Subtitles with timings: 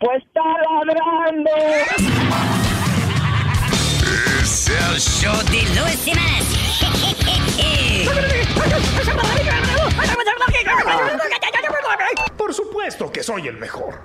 [0.00, 0.42] Pues está
[0.84, 1.50] ladrando.
[4.40, 5.98] Es el show de Luis.
[12.36, 14.00] Por supuesto que soy el mejor.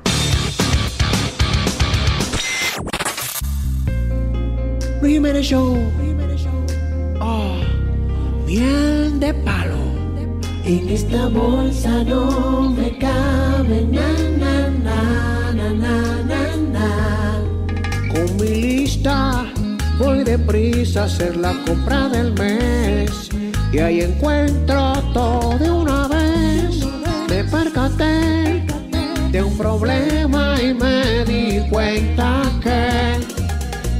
[5.01, 5.77] Luis Jiménez Show.
[7.19, 7.57] Oh,
[8.45, 9.77] miel de palo.
[10.65, 15.32] En esta bolsa no me cabe na, na, na,
[18.13, 19.45] Con mi lista
[19.97, 23.29] voy deprisa a hacer la compra del mes.
[23.71, 26.85] Y ahí encuentro todo de una vez.
[27.29, 28.63] Me percaté
[29.31, 33.19] de un problema y me di cuenta que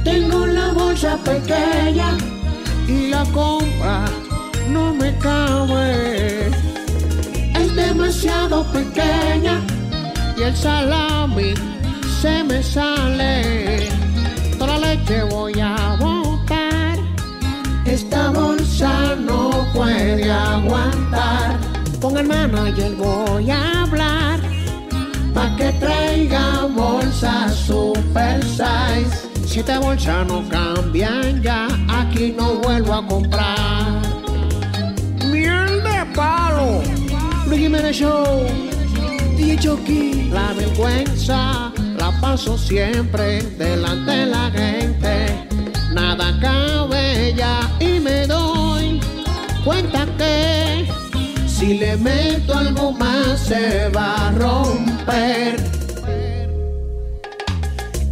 [0.04, 2.16] tengo la bolsa pequeña
[2.86, 4.04] y la compra
[4.70, 6.48] no me cabe.
[7.58, 9.60] Es demasiado pequeña
[10.36, 11.54] y el salami
[12.20, 13.88] se me sale.
[14.58, 16.98] Toda la leche voy a botar.
[17.84, 21.58] Esta bolsa no puede aguantar.
[22.00, 24.40] Con el manager voy a hablar
[25.34, 29.30] pa' que traiga bolsas super size.
[29.46, 34.02] Siete bolsas no cambian ya, aquí no vuelvo a comprar.
[35.30, 36.82] Miel de palo,
[37.46, 38.46] Luis Show,
[39.36, 40.30] DJ Chucky.
[40.30, 45.48] La vergüenza la paso siempre delante de la gente.
[45.92, 49.00] Nada cabe ya y me doy
[49.64, 50.86] cuenta que
[51.46, 55.56] si le meto algo más se va a romper.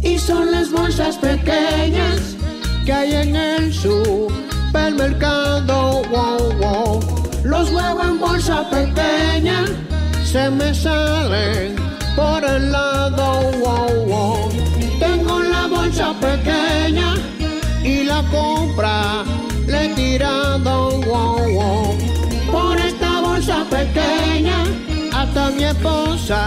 [0.01, 2.35] Y son las bolsas pequeñas
[2.85, 6.01] que hay en el supermercado.
[6.09, 6.99] Wow, wow.
[7.43, 9.65] Los huevos en bolsa pequeña
[10.33, 11.75] se me salen
[12.15, 13.51] por el lado.
[13.63, 14.49] Wow, wow.
[14.99, 17.13] Tengo la bolsa pequeña
[17.83, 19.23] y la compra
[19.67, 20.99] le he tirado.
[21.01, 21.97] Wow, wow.
[22.51, 24.57] Por esta bolsa pequeña
[25.13, 26.39] hasta mi esposa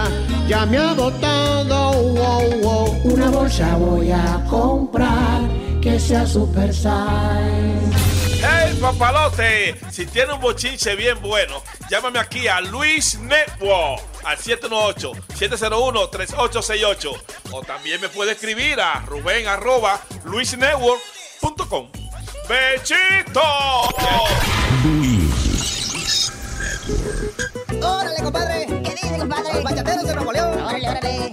[0.49, 1.93] ya me ha botado.
[2.19, 2.89] Wow, wow.
[3.05, 5.43] Una bolsa voy a comprar
[5.81, 8.06] que sea super size.
[8.49, 9.75] ¡Hey, papalote!
[9.91, 17.23] Si tiene un bochinche bien bueno, llámame aquí a Luis Network al 718-701-3868.
[17.53, 21.89] O también me puede escribir a Rubén arroba luisnetwork.com.
[22.49, 23.43] ¡Bechito!
[27.83, 28.67] ¡Órale, compadre!
[28.85, 29.55] ¿Qué dice, compadre?
[29.55, 30.63] Los bachateros de Nuevo León.
[30.63, 31.33] ¡Órale, órale!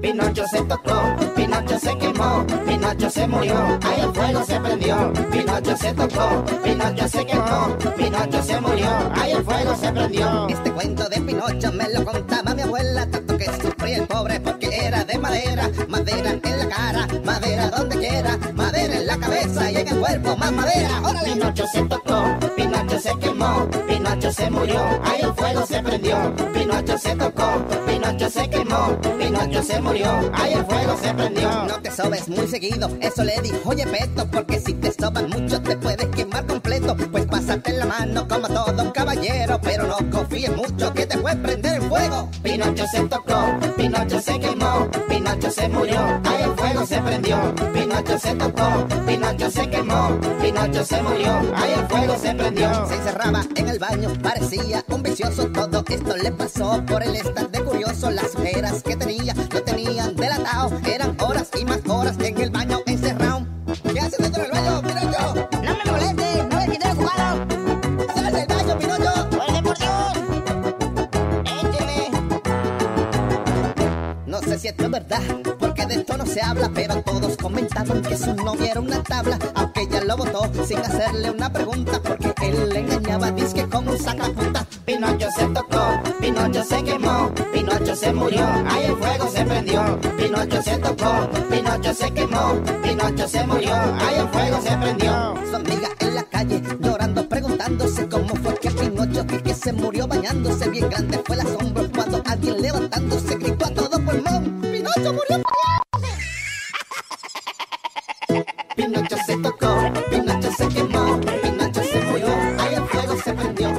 [0.00, 1.14] Pinocho se tocó,
[1.52, 5.12] Pinocho se quemó, Pinocho se murió, ahí el fuego se prendió.
[5.30, 10.46] Pinocho se tocó, Pinocho se quemó, Pinocho se murió, ahí el fuego se prendió.
[10.48, 14.86] Este cuento de Pinocho me lo contaba mi abuela, tanto que sufría el pobre porque
[14.86, 18.38] era de madera, madera en la cara, madera donde quiera,
[19.12, 21.00] la cabeza y en el cuerpo más madera.
[21.02, 21.32] ¡Órale!
[21.32, 22.24] Pinocho se tocó,
[22.56, 26.34] Pinocho se quemó, Pinocho se murió, ahí el fuego se prendió.
[26.52, 31.50] Pinocho se tocó, Pinocho se quemó, Pinocho se murió, ahí el fuego se prendió.
[31.64, 35.60] No te sobes muy seguido, eso le dijo oye Peto, porque si te sobas mucho
[35.60, 36.96] te puedes quemar completo.
[37.10, 41.36] Pues pásate la mano como todo un caballero, pero no confíes mucho que te puede
[41.36, 42.30] prender el fuego.
[42.42, 47.54] Pinocho se tocó, Pinocho se quemó, Pinocho se murió, ahí el fuego se prendió.
[47.74, 52.86] Pinocho se tocó, Pinocho se quemó, Pinocho se murió, ahí el fuego se prendió.
[52.86, 55.48] Se encerraba en el baño, parecía un vicioso.
[55.48, 58.10] Todo esto le pasó por el estar de curioso.
[58.10, 60.78] Las veras que tenía lo tenían delatado.
[60.86, 63.46] Eran horas y más horas en el baño encerrado.
[63.92, 65.48] ¿Qué haces dentro del baño, Pinocho?
[65.62, 67.46] No me molestes, no ves que estoy ocupado.
[68.14, 69.28] ¡Sal Pinocho!
[69.36, 69.76] ¡Órale, por.
[74.26, 75.20] No sé si esto es verdad,
[76.24, 80.16] no se habla, pero todos comentaban que su novia era una tabla, aunque ella lo
[80.16, 84.64] votó sin hacerle una pregunta, porque él le engañaba, disque con un sacapunta.
[84.84, 90.00] Pinocho se tocó, Pinocho se quemó, Pinocho se murió, ahí el fuego se prendió.
[90.16, 95.34] Pinocho se tocó, Pinocho se quemó, Pinocho se murió, ahí el fuego se prendió.
[95.50, 100.06] Su amiga en la calle llorando, preguntándose cómo fue que Pinocho que, que se murió
[100.06, 104.60] bañándose bien grande fue el asombro cuando alguien levantándose gritó a todo pulmón.
[104.60, 105.42] ¡Pinocho murió!
[108.76, 112.28] Pinocho se tocó, Pinocho se quemó, Pinocho se murió,
[112.58, 113.70] ahí el fuego se prendió.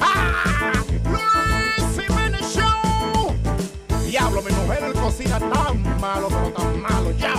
[0.00, 0.72] ¡Ah!
[1.04, 3.34] ¡Luis Jiménez Show!
[4.06, 7.34] Diablo, mi mujer cocina tan malo, pero tan malo, ya.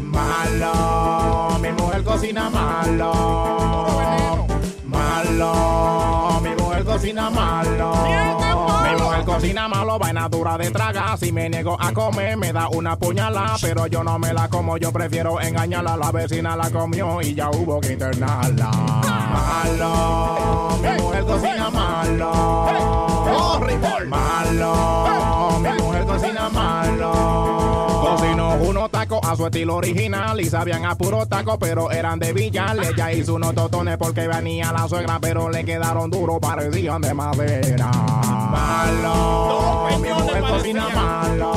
[0.00, 4.46] Malo, mi mujer cocina malo.
[4.84, 8.41] Malo, mi mujer cocina malo.
[9.32, 11.16] Cocina malo, vaina dura de traga.
[11.16, 13.56] Si me niego a comer, me da una puñalada.
[13.62, 15.96] Pero yo no me la como, yo prefiero engañarla.
[15.96, 18.70] La vecina la comió y ya hubo que internarla.
[19.32, 22.32] Malo, mi mujer cocina malo.
[24.08, 25.21] Malo,
[29.22, 32.76] a su estilo original y sabían a puro taco, pero eran de Villar.
[32.82, 37.90] Ella hizo unos totones porque venía la suegra, pero le quedaron duros, parecían de madera.
[37.90, 41.52] Malo, mi mujer cocina malo.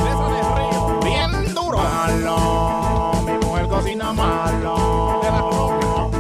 [1.04, 1.78] Bien duro.
[1.78, 6.12] Malo, mi mujer cocina malo.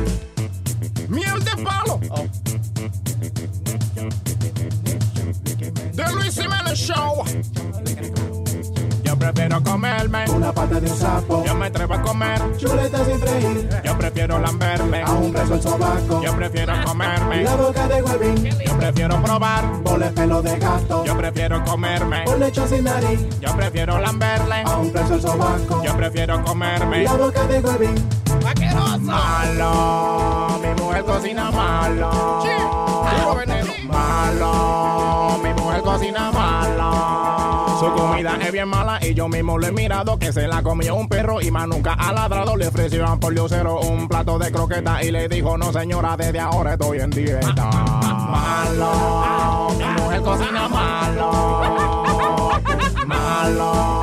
[1.10, 2.00] Miel de palo.
[5.96, 7.24] The Luis Jiménez Show.
[9.25, 11.44] Yo prefiero comerme Una pata de un sapo.
[11.44, 12.39] Yo me atrevo a comer.
[12.57, 13.69] Chuleta sin freír.
[13.83, 15.01] Yo prefiero lamberme.
[15.01, 16.22] A un beso el sobaco.
[16.22, 17.44] Yo prefiero comerme.
[17.44, 18.50] La boca de Guavín.
[18.63, 19.81] Yo prefiero probar.
[19.81, 21.04] Pole pelo de gato.
[21.06, 22.22] Yo prefiero comerme.
[22.25, 23.27] Por lecho sin nariz.
[23.39, 24.62] Yo prefiero lamberle.
[24.63, 25.83] A un beso el sobaco.
[25.83, 27.04] Yo prefiero comerme.
[27.06, 28.10] La boca de Guavín.
[29.00, 32.44] Malo, mi mujer cocina malo.
[33.88, 37.15] Malo, mi mujer cocina malo.
[38.16, 41.10] Comida es bien mala y yo mismo lo he mirado que se la comió un
[41.10, 42.56] perro y más nunca ha ladrado.
[42.56, 46.76] Le ofrecieron por diosero un plato de croqueta y le dijo, no señora, desde ahora
[46.76, 47.70] estoy en dieta.
[48.32, 52.52] Malo, mi mujer cocina malo.
[53.06, 53.94] Malo,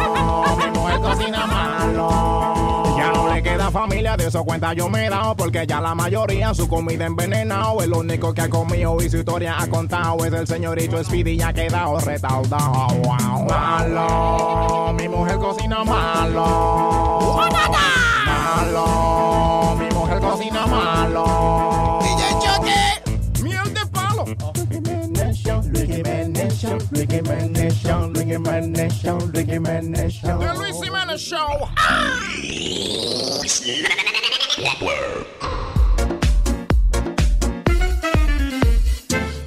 [3.73, 7.83] familia, de eso cuenta yo me he dado, porque ya la mayoría su comida envenenado.
[7.83, 11.49] El único que ha comido y su historia ha contado es el señorito Speedy, ya
[11.49, 12.89] ha quedado retardado.
[13.03, 13.47] Wow.
[13.49, 17.41] Malo, mi mujer cocina malo.
[18.27, 19.52] Malo,
[27.83, 28.09] Show.
[28.09, 29.19] Luis Jiménez Show.
[29.33, 29.45] Luis Jiménez Show.
[29.45, 30.39] Luis Jiménez Show.
[30.39, 31.69] The Luis Jiménez Show.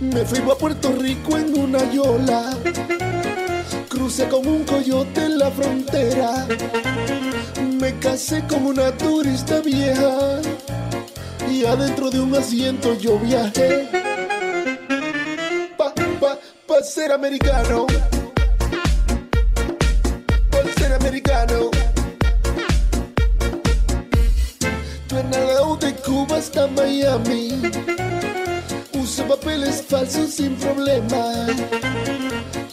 [0.02, 2.58] Me fui a Puerto Rico en una yola.
[3.90, 6.48] Crucé con un coyote en la frontera.
[7.62, 10.42] Me casé con una turista vieja.
[11.50, 14.15] Y adentro de un asiento yo viajé.
[16.68, 17.86] Pa, pa, pa ser americano.
[20.52, 21.70] Pa ser americano.
[25.08, 27.62] Trasladado de Cuba hasta Miami.
[28.94, 31.48] Uso papeles falsos sin problema.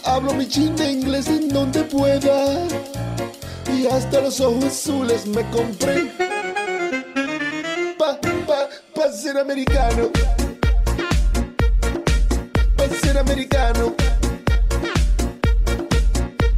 [0.03, 2.67] Hablo mi chin de inglés en donde pueda.
[3.75, 6.11] Y hasta los ojos azules me compré.
[7.97, 10.09] Pa, pa, pa ser americano.
[13.25, 13.95] Americano.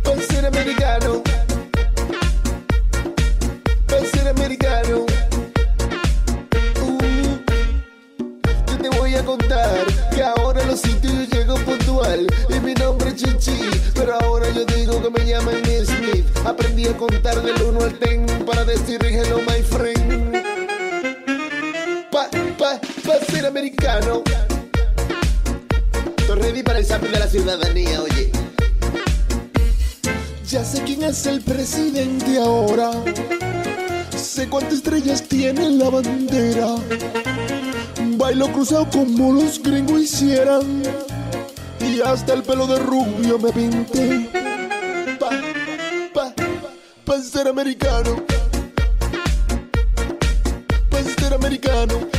[0.04, 1.22] Pa ser americano.
[3.88, 5.06] Pa ser americano.
[6.82, 7.38] Uh,
[8.68, 13.16] yo te voy a contar que ahora los sitios llego puntual y mi nombre es
[13.16, 16.26] Chichi, pero ahora yo digo que me llaman Smith.
[16.46, 20.34] Aprendí a contar del 1 al 10 para decir hello my friend.
[22.10, 24.24] Pa, pa, pa ser americano.
[26.36, 28.30] Ready para el examen de la ciudadanía, oye.
[30.50, 32.92] Ya sé quién es el presidente ahora.
[34.16, 36.76] Sé cuántas estrellas tiene la bandera.
[38.18, 40.84] Bailo cruzado como los gringos hicieran.
[41.80, 44.30] Y hasta el pelo de rubio me pinté.
[45.18, 45.30] Pa,
[46.14, 46.34] pa,
[47.06, 48.24] pa ser americano.
[50.90, 52.15] Pa ser americano.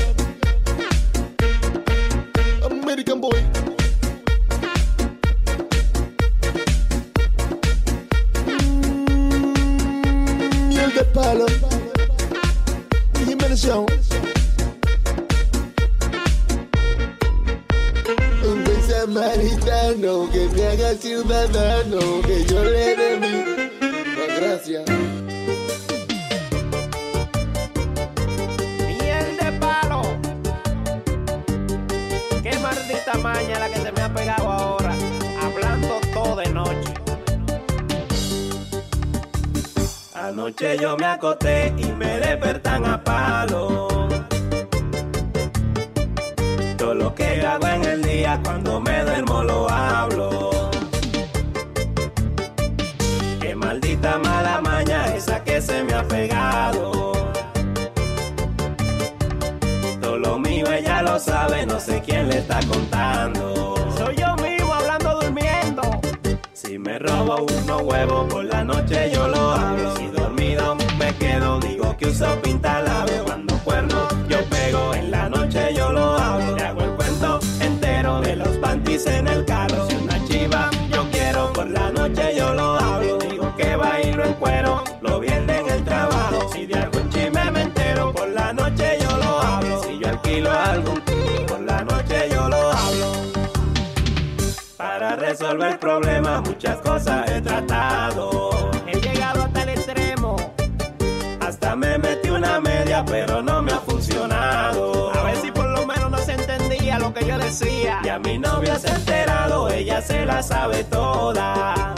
[107.98, 108.00] Decía.
[108.04, 111.94] Y a mi novia se ha enterado, ella se la sabe toda.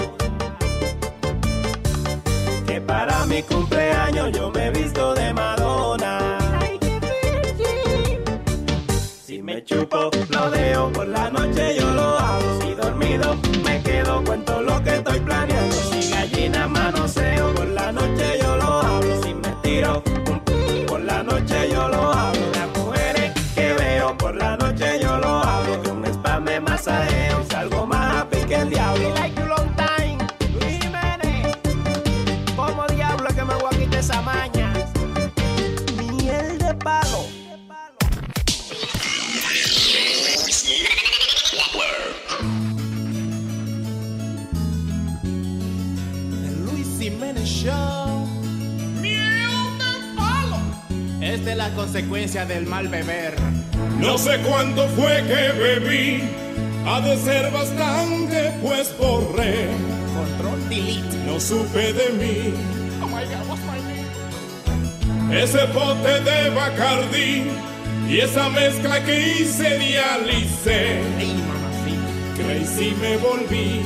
[2.66, 3.77] Que para mi cumpleaños
[51.68, 53.34] la consecuencia del mal beber.
[54.00, 56.22] No sé cuánto fue que bebí,
[56.86, 59.68] ha de ser bastante, pues borré.
[60.14, 61.16] Control delete.
[61.26, 62.54] No supe de mí.
[63.02, 65.42] Oh my god, what's my name?
[65.42, 67.44] Ese pote de Bacardi
[68.08, 71.00] y esa mezcla que hice dialicé.
[71.18, 72.42] Ey, mamacita.
[72.42, 73.82] Crazy me volví.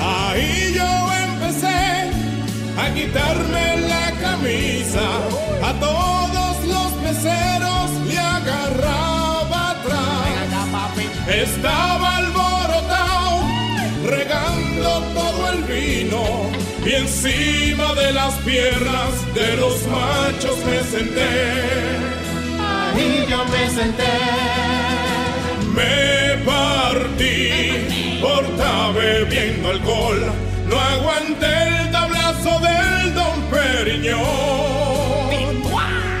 [0.00, 0.71] Ahí
[2.92, 5.06] a quitarme la camisa.
[5.62, 10.22] A todos los meseros le agarraba atrás.
[11.28, 13.42] Estaba alborotado,
[14.04, 16.22] regando todo el vino.
[16.84, 21.32] Y encima de las piernas de los machos me senté.
[22.60, 24.14] Ahí yo me senté.
[25.76, 30.32] Me partí por estar bebiendo alcohol.
[30.68, 31.91] No aguanté el
[32.44, 34.20] del Don Periñón.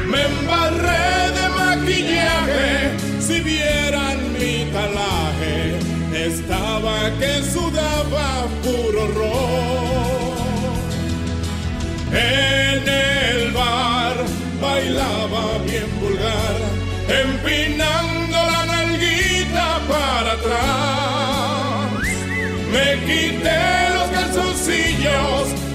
[0.08, 2.92] Me embarré de maquillaje.
[3.20, 5.78] Si vieran mi talaje,
[6.14, 10.12] estaba que sudaba puro ron.
[12.12, 12.51] En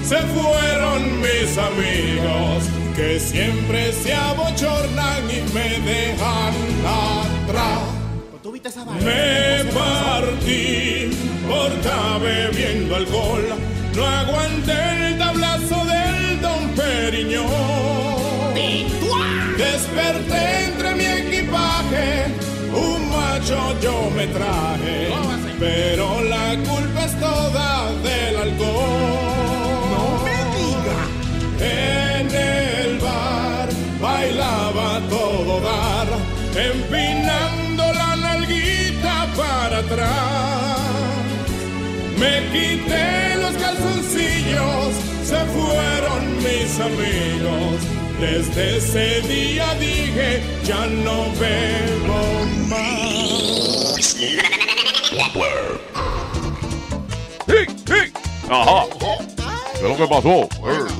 [0.08, 2.64] se fueron mis amigos,
[2.96, 6.54] que siempre se abochornan y me dejan
[6.86, 7.98] atrás.
[9.04, 11.10] Me partí
[11.46, 11.70] por
[12.22, 13.44] bebiendo alcohol.
[13.94, 18.54] No aguanté el tablazo del Don Periñón.
[19.58, 22.26] Desperté entre mi equipaje.
[22.72, 25.10] Un macho yo me traje.
[25.58, 27.77] Pero la culpa es toda
[31.60, 33.68] En el bar
[34.00, 36.08] bailaba todo dar,
[36.54, 40.78] empinando la nalguita para atrás.
[42.18, 47.82] Me quité los calzoncillos, se fueron mis amigos.
[48.20, 54.16] Desde ese día dije, ya no bebo más.
[58.50, 58.86] Ajá.
[58.98, 60.48] ¿Qué es lo que pasó?
[60.68, 60.97] Eh.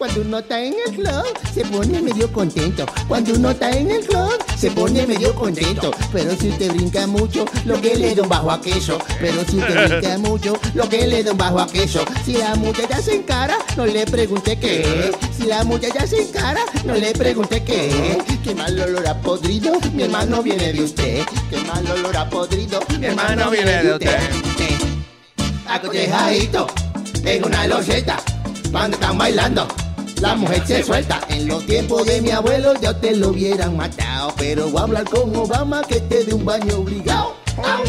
[0.00, 2.86] Cuando uno está en el club, se pone medio contento.
[3.06, 5.90] Cuando uno está en el club, se pone medio contento.
[6.10, 8.96] Pero si usted brinca mucho, lo que le da un bajo a queso.
[9.20, 12.02] Pero si usted brinca mucho, lo que le da un bajo a queso.
[12.24, 15.12] Si la muchacha se encara, no le pregunte qué.
[15.36, 18.16] Si la muchacha se encara, no le pregunte qué.
[18.42, 21.24] Qué mal olor a podrido, mi hermano viene de usted.
[21.50, 24.18] Qué mal olor a podrido, mi hermano viene de usted.
[25.68, 26.68] Acotejadito
[27.22, 28.16] en una loseta,
[28.72, 29.68] cuando están bailando.
[30.20, 31.20] La mujer se suelta.
[31.28, 34.34] En los tiempos de mi abuelo ya te lo hubieran matado.
[34.36, 37.36] Pero voy a hablar con Obama que te dé un baño obligado.
[37.56, 37.82] Au.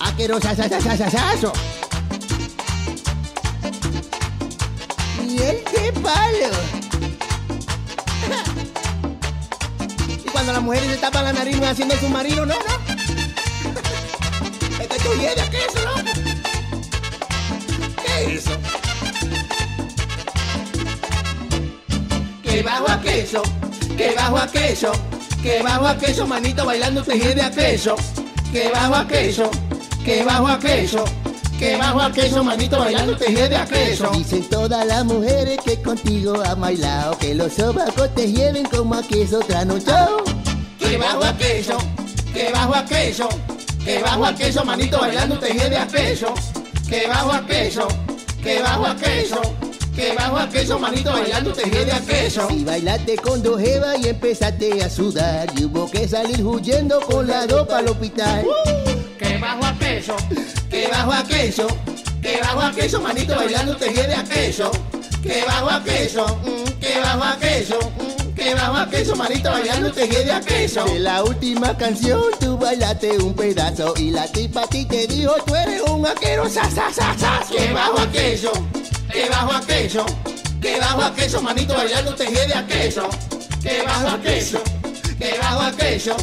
[0.00, 1.52] Aquerosa, sa, sa, sa, sa.
[5.24, 5.58] Miel
[6.02, 6.56] palo.
[10.32, 12.94] cuando las mujeres se tapan la nariz haciendo el submarino, no, no.
[14.80, 15.94] Es de queso, ¿no?
[18.02, 18.56] ¿Qué es eso?
[22.56, 23.42] Que bajo a queso,
[23.98, 24.90] que bajo a queso,
[25.42, 27.96] que bajo a queso, manito bailando te de a queso.
[28.50, 29.50] Que bajo a queso,
[30.02, 31.04] que bajo a queso.
[31.58, 34.10] Que bajo a queso, manito bailando te de a queso.
[34.12, 39.02] Dicen todas las mujeres que contigo han bailado, que los sobacos te lleven como a
[39.02, 40.24] queso trasnochado.
[40.78, 41.76] Que bajo a queso,
[42.32, 43.28] que bajo a queso,
[43.84, 46.32] que bajo a queso, manito bailando te de a queso.
[46.88, 47.86] Que bajo a queso,
[48.42, 49.65] que bajo a queso.
[49.96, 52.46] Que bajo a queso, manito bailando te de a queso.
[52.50, 55.48] Y bailaste con dos jevas y empezaste a sudar.
[55.56, 58.44] Y hubo que salir huyendo con la dopa al hospital.
[59.18, 60.14] Que bajo a queso,
[60.68, 61.66] que bajo a queso,
[62.20, 64.70] que bajo a queso, manito bailando te de a queso.
[65.22, 69.50] Que bajo a queso, mm, que bajo a queso, mm, que bajo a queso, manito
[69.50, 70.84] bailando te de a queso.
[70.84, 75.32] De la última canción tú bailaste un pedazo y la tipa a ti te dijo
[75.46, 77.40] tú eres un aquero, sa, sa, sa, sa.
[77.50, 78.52] Que bajo a queso,
[79.12, 80.06] que bajo a queso,
[80.60, 83.08] que bajo a queso, manito bailando te de a queso.
[83.62, 84.62] Que bajo a queso,
[85.18, 86.16] que bajo a queso.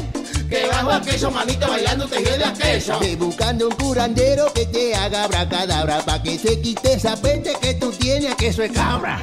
[0.49, 2.99] Que bajo a queso, manito bailando te de a queso.
[2.99, 7.73] Ve buscando un curandero que te haga bracadabra pa' que se quite esa peste que
[7.73, 9.19] tú tienes, que eso es cabra.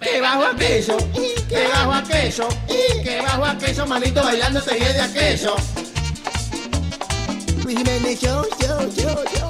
[0.00, 0.96] Que bajo a queso,
[1.48, 5.56] que bajo a queso, que bajo a queso, manito bailando te de a queso.
[7.64, 9.45] Luis Jiménez show, show, show.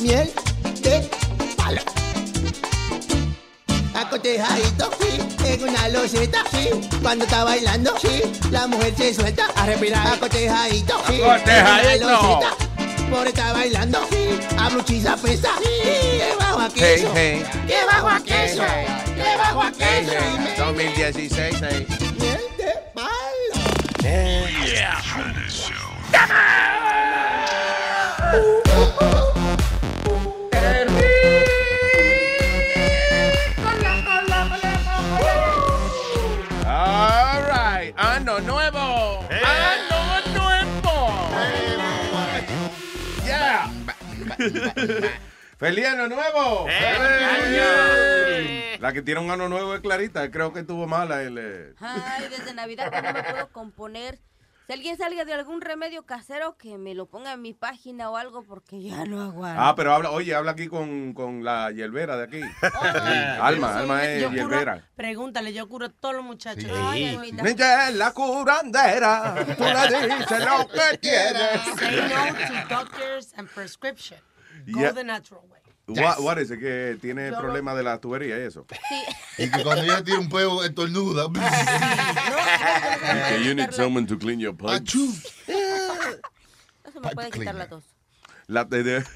[0.00, 0.32] Miel
[0.82, 1.08] de
[1.56, 1.80] palo.
[3.94, 6.70] Acotejadito, sí, en una loseta, sí.
[7.02, 10.06] Cuando está bailando, sí, la mujer se suelta a respirar.
[10.06, 11.90] Acotejadito, sí, Acotejadito.
[11.90, 12.56] en una loseta.
[13.10, 17.12] Por estar bailando, sí, a bluchiza pesa, sí, que bajo a queso.
[17.14, 18.62] Hey, Que bajo a queso,
[19.14, 20.12] que bajo a queso.
[20.58, 21.86] 2016, hey.
[22.18, 23.10] Miel de palo.
[28.32, 28.62] All
[45.58, 46.66] ¡Feliz año nuevo!
[46.68, 48.76] ¡Eh!
[48.80, 50.30] La que tiene un año nuevo es Clarita.
[50.30, 51.22] Creo que estuvo mala.
[51.22, 54.18] El, eh, Ay, desde Navidad que no me puedo componer.
[54.66, 58.16] Si alguien salga de algún remedio casero, que me lo ponga en mi página o
[58.16, 59.60] algo, porque ya no aguanto.
[59.60, 62.40] Ah, pero habla, oye, habla aquí con, con la hierbera de aquí.
[63.40, 64.88] Alma, Alma es Yo curo- hierbera.
[64.94, 66.70] Pregúntale, yo curo a todos los muchachos.
[66.94, 69.44] Ella es la curandera.
[69.58, 71.60] Tú le dices lo que quieres.
[71.76, 72.26] Say no
[72.68, 74.20] to doctors and prescription.
[74.66, 74.92] Go Yeah.
[74.92, 75.60] the natural way.
[76.20, 76.48] What, it?
[76.50, 78.64] Que tiene Yo lo- problema de la tubería y eso.
[79.38, 81.26] Y que cuando ella tiene un peo estornuda.
[83.28, 84.94] Que you need someone to clean your pipes.
[86.84, 87.84] No se me puede quitar la tos.
[88.46, 89.04] La, de-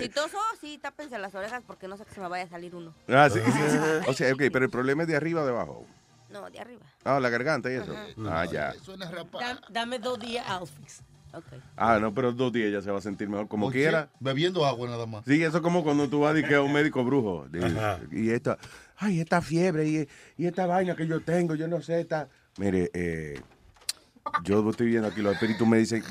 [0.00, 2.74] Si toso, sí, tápense las orejas porque no sé que se me vaya a salir
[2.74, 2.94] uno.
[3.08, 3.40] Ah, sí.
[4.06, 5.86] O sea, ok, pero el problema es de arriba o de abajo.
[6.28, 6.84] No, de arriba.
[7.04, 7.94] Ah, la garganta y eso.
[8.28, 8.74] Ah, ya.
[8.74, 10.68] Dam- Dame dos días, I'll
[11.76, 14.10] Ah, no, pero dos días ya se va a sentir mejor como quiera.
[14.20, 15.24] Bebiendo agua nada más.
[15.24, 17.46] Sí, eso es como cuando tú vas y que a un médico brujo.
[17.48, 17.60] de-
[18.12, 18.58] y esta,
[18.96, 22.28] ay, esta fiebre y, y esta vaina que yo tengo, yo no sé, esta.
[22.58, 23.40] Mire, eh,
[24.44, 26.04] yo estoy viendo aquí, los espíritus me dicen,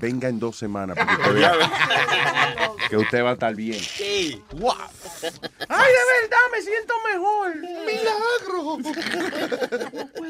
[0.00, 1.52] venga en dos semanas porque usted vea
[2.88, 3.80] que usted va a estar bien.
[4.58, 4.72] Wow.
[5.68, 7.56] Ay, de verdad, me siento mejor.
[7.86, 8.78] Milagro.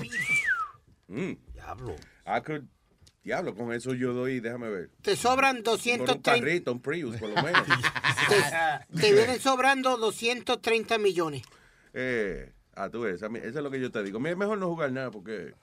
[1.08, 1.32] Mm.
[1.54, 1.94] Diablo.
[2.26, 2.68] I could-
[3.22, 4.90] Diablo, con eso yo doy, déjame ver.
[5.02, 6.32] Te sobran Por un 230.
[6.32, 7.62] carrito, un Prius, por lo menos.
[8.28, 11.42] Te, te vienen sobrando 230 millones.
[11.92, 14.18] Eh, ah, tú ves, eso es lo que yo te digo.
[14.20, 15.54] Mira, Es mejor no jugar nada porque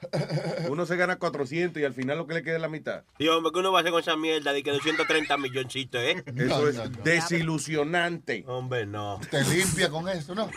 [0.69, 3.03] uno se gana 400 y al final lo que le queda es la mitad.
[3.19, 6.23] Y hombre, ¿qué uno va a hacer con esa mierda de que 230 milloncitos, eh?
[6.35, 8.43] Eso es desilusionante.
[8.47, 9.19] Hombre, no.
[9.29, 10.49] Te limpia con eso, ¿no?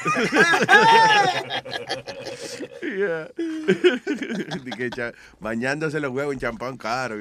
[2.82, 3.28] Yeah.
[4.64, 7.16] Di que cha- bañándose los huevos en champán caro.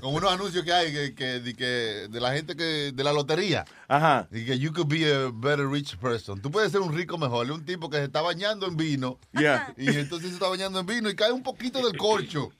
[0.00, 3.12] Con unos anuncios que hay que, que, de, que- de la gente que de la
[3.12, 3.64] lotería.
[3.88, 4.28] Ajá.
[4.32, 6.40] Y que you could be a better rich person.
[6.40, 7.50] Tú puedes ser un rico mejor.
[7.50, 9.18] Un tipo que se está bañando en vino.
[9.32, 9.72] Yeah.
[9.76, 12.50] Y entonces se está bañando en vino y cae un poquito del corcho.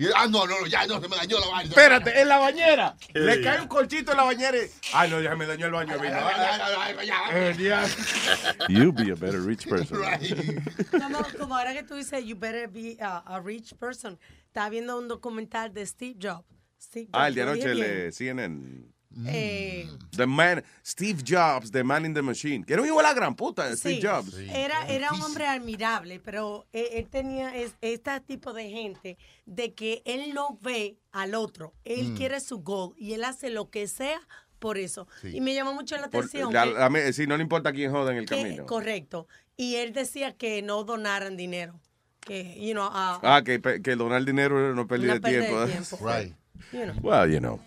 [0.00, 1.68] Y, ah, no, no, ya no, se me dañó la vaina.
[1.68, 2.96] Espérate, en la bañera.
[3.12, 4.70] Le cae un colchito en la bañera y...
[4.94, 6.16] Ay, no, ya me dañó el baño de vino.
[7.32, 7.86] Eh, ya.
[8.70, 9.98] You be a better rich person.
[10.90, 14.18] Como, como ahora que tú dices, you better be a, a rich person.
[14.46, 16.46] Estaba viendo un documental de Steve Jobs.
[16.80, 18.10] Steve Ah, el de Jobs, anoche le.
[18.12, 18.90] CNN.
[19.26, 22.64] Eh, The man, Steve Jobs, The Man in the Machine.
[22.64, 24.34] Que era un hijo de la gran puta, Steve Sí, Jobs.
[24.38, 29.74] Era, era un hombre admirable, pero él, él tenía es- este tipo de gente de
[29.74, 31.74] que él no ve al otro.
[31.84, 32.16] Él Mm.
[32.16, 34.20] quiere su goal y él hace lo que sea
[34.60, 35.08] por eso.
[35.22, 35.36] Sí.
[35.36, 36.52] Y me llamó mucho la Por- atención.
[37.12, 38.66] sí, no le importa quién joda en el que- camino.
[38.66, 39.26] correcto.
[39.56, 41.80] Y él decía que no donaran dinero.
[42.20, 45.60] Que, you know, a- Ah, que, que donar dinero no pérdida Una de pérdida tiempo.
[45.66, 45.98] de tiempo.
[46.06, 46.34] Right.
[46.72, 46.94] you know.
[47.02, 47.58] Well, you know.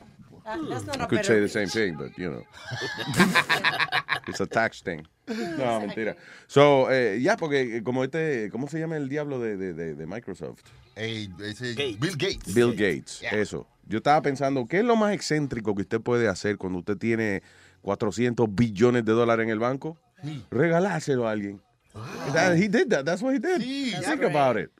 [0.46, 2.44] Ah, that's not I a could say the same thing, but you know.
[4.28, 5.06] It's a tax thing.
[5.58, 6.16] No, mentira.
[6.48, 9.96] So, eh, ya, porque eh, como este, ¿cómo se llama el diablo de, de, de,
[9.96, 10.60] de Microsoft?
[10.98, 12.54] Bill Gates.
[12.54, 13.66] Bill Gates, eso.
[13.86, 17.42] Yo estaba pensando, ¿qué es lo más excéntrico que usted puede hacer cuando usted tiene
[17.82, 19.98] 400 billones de dólares en el banco?
[20.52, 21.62] Regalárselo a alguien.
[22.34, 23.06] That- he did that.
[23.06, 23.60] That's what he did.
[23.62, 24.72] Think that's about it.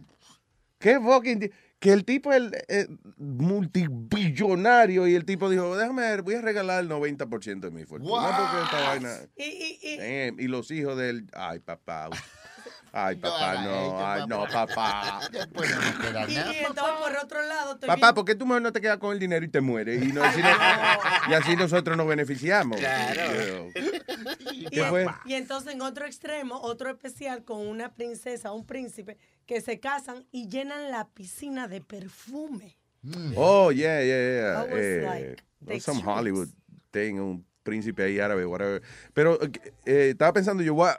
[0.80, 1.40] ¿Qué fucking...
[1.40, 1.52] di-
[1.84, 6.42] Que el tipo es el, eh, multibillonario y el tipo dijo, déjame ver, voy a
[6.42, 8.22] regalar el 90% de mi fortuna.
[8.32, 9.10] No, porque esta vaina...
[9.36, 11.28] Y, y, y, Damn, y los hijos del...
[11.34, 12.10] Ay, papá.
[12.96, 14.06] Ay, papá, no.
[14.08, 15.20] Ay, no, papá.
[16.30, 18.98] y- y entonces por otro lado estoy Papá, ¿por qué tu mujer no te queda
[19.00, 19.96] con el dinero y te muere?
[19.96, 22.80] Y, no, así, no- y así nosotros nos beneficiamos.
[22.80, 23.68] Claro.
[23.74, 24.02] ¿Qué
[24.72, 25.08] Y, fue?
[25.26, 30.26] y entonces en otro extremo, otro especial con una princesa, un príncipe, que se casan
[30.32, 32.78] y llenan la piscina de perfume.
[33.36, 34.62] Oh, yeah, yeah, yeah.
[34.64, 36.02] Was Eh, like some.
[36.02, 36.48] Hollywood
[36.92, 38.82] thing, un príncipe ahí árabe, whatever.
[39.14, 39.38] Pero
[39.86, 40.98] eh, estaba pensando yo, what-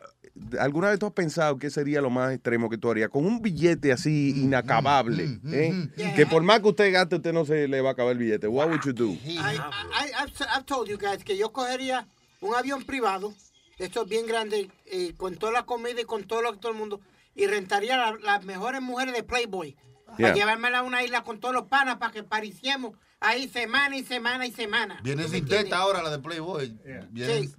[0.58, 3.08] ¿alguna vez tú has pensado qué sería lo más extremo que tú harías?
[3.08, 5.88] Con un billete así inacabable, ¿eh?
[6.16, 8.48] que por más que usted gaste, usted no se le va a acabar el billete.
[8.48, 9.10] What would you do?
[9.24, 12.06] I, I, I've, I've told you guys que yo cogería
[12.40, 13.32] un avión privado,
[13.78, 16.72] esto es bien grande, eh, con toda la comida y con todo lo que todo
[16.72, 17.00] el mundo,
[17.34, 19.76] y rentaría la- las mejores mujeres de Playboy.
[20.16, 20.16] Yeah.
[20.28, 24.04] Para llevármela a una isla con todos los panas para que pariciemos ahí semana y
[24.04, 25.00] semana y semana.
[25.02, 26.68] Vienen ¿Tú me sin teta ahora la de Playboy.
[27.16, 27.54] Sí.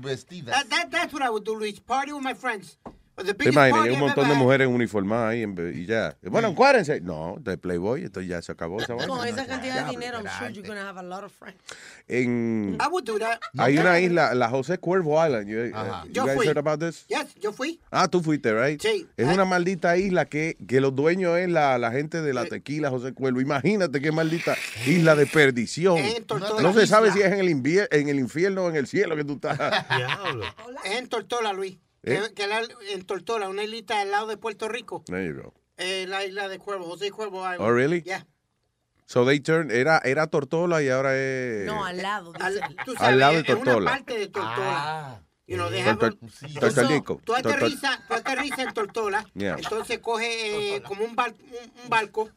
[0.00, 0.54] vestidas.
[0.54, 1.80] That, that, that's what I would do, Luis.
[1.80, 2.78] Party with my friends.
[3.24, 6.16] Party Un montón de mujeres uniformadas ahí en- y ya.
[6.22, 7.00] Bueno, encuádrense.
[7.00, 8.94] No, de Playboy, esto ya se acabó esa.
[8.94, 11.58] Con esa cantidad de dinero, I'm sure you're to have a lot of friends.
[12.08, 13.40] En, I would do that.
[13.58, 15.48] hay una isla, la José Cuervo Island.
[15.48, 15.72] You, eh,
[16.06, 16.46] you Yo guys fui.
[16.46, 17.06] heard about this?
[17.08, 17.80] Yes, yo fui.
[17.90, 18.80] Ah, tú fuiste, right?
[18.80, 19.06] Sí.
[19.16, 22.90] Es una maldita isla que, que los dueños es la, la gente de la tequila,
[22.90, 23.40] José Cuervo.
[23.40, 24.56] Imagínate qué maldita
[24.86, 25.98] isla de perdición.
[25.98, 26.24] En
[26.62, 29.24] No se sabe si es en el, en el infierno o en el cielo que
[29.24, 29.58] tú estás.
[30.84, 31.78] Es en Tortola, Luis.
[32.02, 32.20] ¿Eh?
[32.28, 35.02] Que, que la- en Tortola, una islita al lado de Puerto Rico.
[35.06, 35.54] There you go.
[35.76, 37.60] Eh, la isla de Cuervo, José Cuervo Island.
[37.60, 38.02] Oh, really?
[38.02, 38.26] Yeah.
[39.06, 41.66] So they turn, era, era Tortola y ahora es...
[41.66, 42.32] No, al lado.
[42.40, 43.76] Al, tú Al lado de Tortola.
[43.78, 45.22] una parte de Tortola.
[45.46, 47.20] You know, they have Tortol- a- Tortolico.
[47.24, 49.56] Tú aterrizas tú aterrizas en Tortola, Yeah.
[49.58, 52.30] entonces coge eh, como un, bar- un, un barco.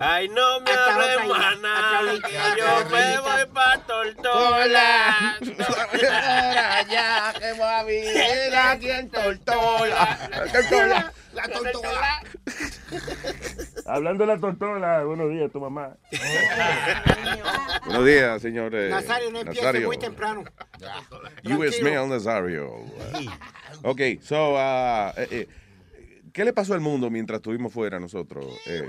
[0.00, 5.38] Ay, no me hable, isla, que yo me voy pa' Tortola.
[6.90, 10.18] ya, que voy a vivir aquí en Tortola.
[10.52, 11.12] Tortola.
[11.32, 12.22] La tortola.
[13.86, 15.96] Hablando de la tortola, buenos días, tu mamá.
[17.86, 18.74] buenos días, señor.
[18.74, 19.86] eh, Nazario, no empiece Nazario.
[19.86, 20.44] muy temprano.
[21.44, 21.82] U.S.
[21.82, 22.84] Mail Nazario.
[23.82, 25.48] Ok, so, uh, eh, eh,
[26.32, 28.46] ¿qué le pasó al mundo mientras estuvimos fuera nosotros?
[28.66, 28.82] Eh,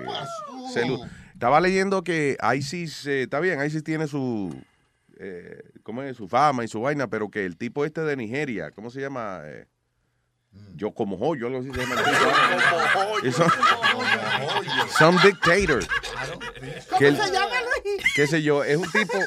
[1.34, 4.56] estaba leyendo que ISIS, eh, está bien, ISIS tiene su,
[5.20, 6.18] eh, ¿cómo es?
[6.18, 9.42] Su fama y su vaina, pero que el tipo este de Nigeria, ¿cómo se llama?
[9.46, 9.66] Eh,
[10.76, 11.96] yo como joyo, algo así se llama.
[14.98, 15.84] Some dictator.
[17.00, 18.04] Que el- llama, Luis?
[18.16, 19.18] qué sé yo, es un tipo,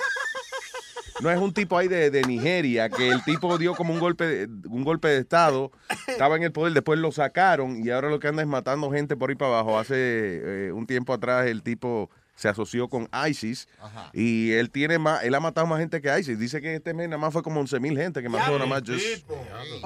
[1.21, 4.25] no es un tipo ahí de, de Nigeria, que el tipo dio como un golpe,
[4.27, 5.73] de, un golpe de estado,
[6.07, 9.17] estaba en el poder, después lo sacaron y ahora lo que anda es matando gente
[9.17, 9.79] por ahí para abajo.
[9.79, 13.67] Hace eh, un tiempo atrás el tipo se asoció con ISIS
[14.13, 16.39] y él tiene más, él ha matado más gente que ISIS.
[16.39, 18.83] Dice que este mes nada más fue como 11 mil gente que mató nada más.
[18.83, 19.27] just-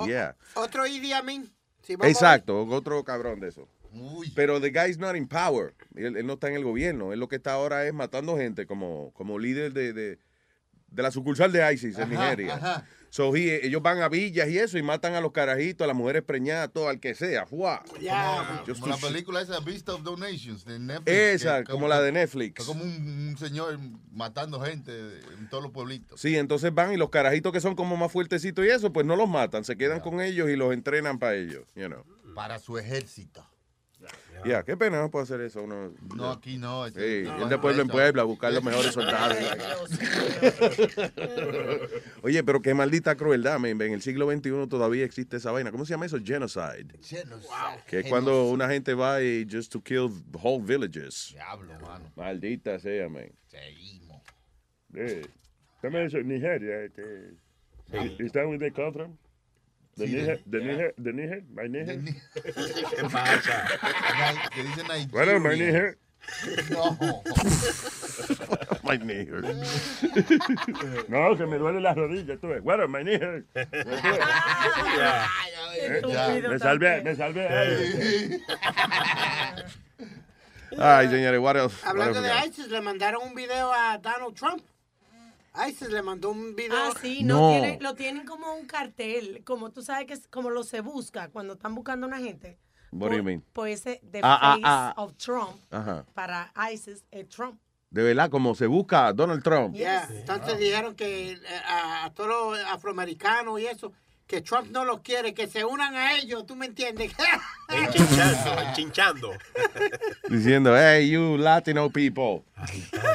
[0.06, 0.36] yeah.
[0.54, 1.50] Otro Idi Amin.
[1.82, 3.68] Si Exacto, otro cabrón de eso.
[4.34, 5.74] Pero the guy's not in power.
[5.94, 7.12] Él, él no está en el gobierno.
[7.12, 10.18] Él lo que está ahora es matando gente como, como líder de, de,
[10.90, 12.54] de la sucursal de ISIS en Ajá, Nigeria.
[12.54, 12.86] ajá.
[13.12, 15.96] So, he- ellos van a villas y eso y matan a los carajitos, a las
[15.96, 17.44] mujeres preñadas, todo, al que sea.
[17.44, 17.82] ¡Fua!
[17.84, 17.98] Como,
[18.66, 21.08] Just como to la película esa Beast of Donations de Netflix.
[21.12, 22.60] Esa, como la de Netflix.
[22.60, 23.80] Es como un, un señor
[24.12, 24.92] matando gente
[25.36, 26.20] en todos los pueblitos.
[26.20, 29.16] Sí, entonces van y los carajitos que son como más fuertecitos y eso, pues no
[29.16, 32.04] los matan, se quedan con ellos y los entrenan para ellos, you know.
[32.36, 33.44] Para su ejército.
[34.44, 35.62] Ya, qué pena no puedo hacer eso.
[35.62, 36.84] Uno, No, aquí no.
[36.86, 39.36] Sí, este- ir no, de pueblo en pueblo a buscar los mejores soldados.
[42.22, 43.80] Oye, pero qué maldita crueldad, man.
[43.80, 45.70] En el siglo XXI todavía existe esa vaina.
[45.70, 46.18] ¿Cómo se llama eso?
[46.22, 46.86] Genocide.
[47.86, 51.30] Que es cuando una gente va y just to kill whole villages.
[51.32, 52.12] Diablo, mano.
[52.16, 53.30] Maldita sea, man.
[53.48, 54.22] Seguimos.
[54.94, 55.26] Eh,
[55.82, 56.84] dame eso, Nigeria.
[56.84, 57.34] Este,
[58.22, 59.16] ¿Is that where they come from?
[60.00, 62.00] The Sí, Niger, de- the Niger, the Niger, my Niger.
[62.34, 63.68] ¿Qué pasa?
[64.54, 65.08] Que dice Nigeria.
[65.12, 65.98] Bueno, my Niger.
[66.70, 66.96] No.
[68.84, 69.42] my nigger.
[71.08, 72.62] No, que me duele las rodillas, tú ves.
[72.62, 73.44] Bueno, my Niger.
[73.54, 75.28] Ya.
[75.76, 78.40] Eh, Estúpido Me salvé, me salvé.
[80.78, 81.76] Ay, señores, what else?
[81.82, 82.46] What Hablando else we de?
[82.48, 84.62] ISIS, le mandaron un video a Donald Trump.
[85.68, 86.76] ISIS le mandó un video.
[86.76, 87.40] Ah, sí, no.
[87.40, 87.50] No.
[87.50, 91.28] tiene- lo tienen como un cartel, como tú sabes que es como lo se busca
[91.28, 92.58] cuando están buscando a una gente.
[92.92, 93.44] What do you mean?
[93.52, 94.94] Pues ese The Ah, ah, Face ah.
[94.96, 96.04] of Trump Ajá.
[96.14, 97.60] para ISIS es Trump.
[97.90, 99.74] De verdad, como se busca a Donald Trump.
[99.74, 103.92] Yeah, Entonces dijeron que eh, a, a todos los afroamericanos y eso,
[104.30, 107.12] que Trump no los quiere, que se unan a ellos, ¿tú me entiendes?
[107.92, 109.32] Chinchando, chinchando.
[110.28, 112.44] Diciendo, hey, you Latino people.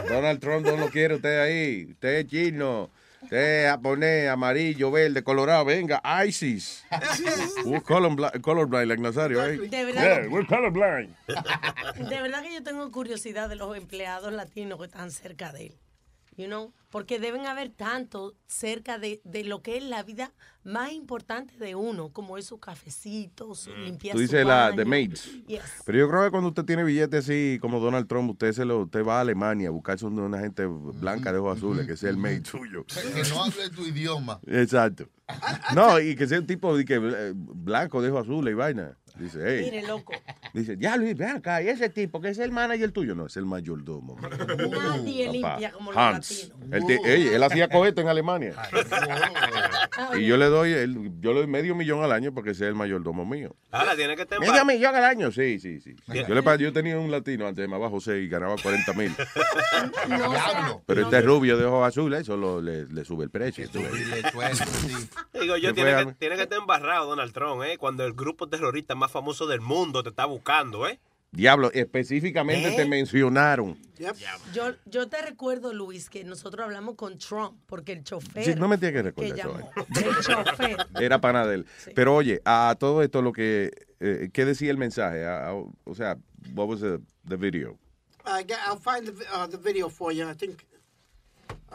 [0.09, 1.87] Donald Trump no lo quiere usted ahí.
[1.91, 2.89] Usted es chino.
[3.21, 5.63] Usted es japonés, amarillo, verde, colorado.
[5.63, 6.83] Venga, ISIS.
[7.65, 9.57] We're colorblind, colorblind like Nazario, eh?
[9.57, 11.15] De verdad, Yeah, we're colorblind.
[11.97, 15.75] de verdad que yo tengo curiosidad de los empleados latinos que están cerca de él.
[16.37, 16.73] You know?
[16.89, 21.75] Porque deben haber tanto cerca de, de lo que es la vida más importante de
[21.75, 24.15] uno, como es su cafecito, su limpieza.
[24.15, 24.17] Mm.
[24.17, 25.45] Tú dices la de maids.
[25.47, 25.61] Yes.
[25.85, 28.83] Pero yo creo que cuando usted tiene billetes así como Donald Trump, usted se lo,
[28.83, 32.09] usted va a Alemania a buscarse una, una gente blanca de ojos azules, que sea
[32.09, 32.85] el maid suyo.
[33.15, 34.39] Que no hable tu idioma.
[34.47, 35.07] Exacto.
[35.73, 38.97] No, y que sea un tipo de que, eh, blanco de ojos azules y vaina.
[39.17, 39.61] Dice, hey.
[39.71, 40.13] Mire, loco.
[40.53, 43.15] Dice, ya Luis, ven acá, y ese tipo que es el manager tuyo.
[43.15, 44.15] No, es el mayordomo.
[44.15, 44.29] man.
[44.71, 46.51] Nadie limpia como los Hans.
[46.51, 46.73] latinos.
[46.73, 48.53] Él, te- ey, él hacía cohetes en Alemania.
[50.17, 52.75] Y yo le doy el, yo le doy medio millón al año porque sea el
[52.75, 53.55] mayordomo mío.
[53.71, 55.31] Ahora tiene que estar en ¿Medio millón al año?
[55.31, 55.95] Sí, sí, sí.
[56.07, 59.13] Yo, le, yo tenía un latino antes, se llamaba José y ganaba 40 mil.
[60.09, 63.67] No, Pero este rubio de ojos azules, eso lo- le, le sube el precio.
[63.69, 64.59] tú ves.
[65.33, 67.77] Digo yo, ¿Qué tiene fue, que, tiene que estar embarrado Donald Trump, ¿eh?
[67.77, 70.99] Cuando el grupo terrorista más famoso del mundo te está buscando, ¿eh?
[71.31, 72.75] Diablo, específicamente ¿Eh?
[72.77, 73.77] te mencionaron.
[74.53, 78.45] Yo, yo te recuerdo, Luis, que nosotros hablamos con Trump, porque el chofer.
[78.45, 79.49] Sí, no me tiene que recordar eso.
[79.49, 80.77] llamó, El chofer.
[81.01, 81.65] Era pana de él.
[81.93, 85.25] Pero oye, a todo esto lo que, eh, ¿qué decía el mensaje?
[85.25, 86.17] A- a- o sea,
[86.53, 87.77] what was the, the video?
[88.25, 90.27] I'll find the, uh, the video for you.
[90.29, 90.65] I think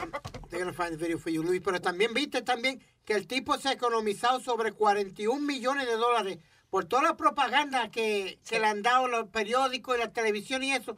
[0.02, 0.10] um,
[0.48, 1.60] they're gonna find the video for you, Luis.
[1.62, 6.38] Pero también viste también que el tipo se ha economizado sobre 41 millones de dólares
[6.70, 10.72] por toda la propaganda que, que le han dado los periódicos y la televisión y
[10.72, 10.96] eso.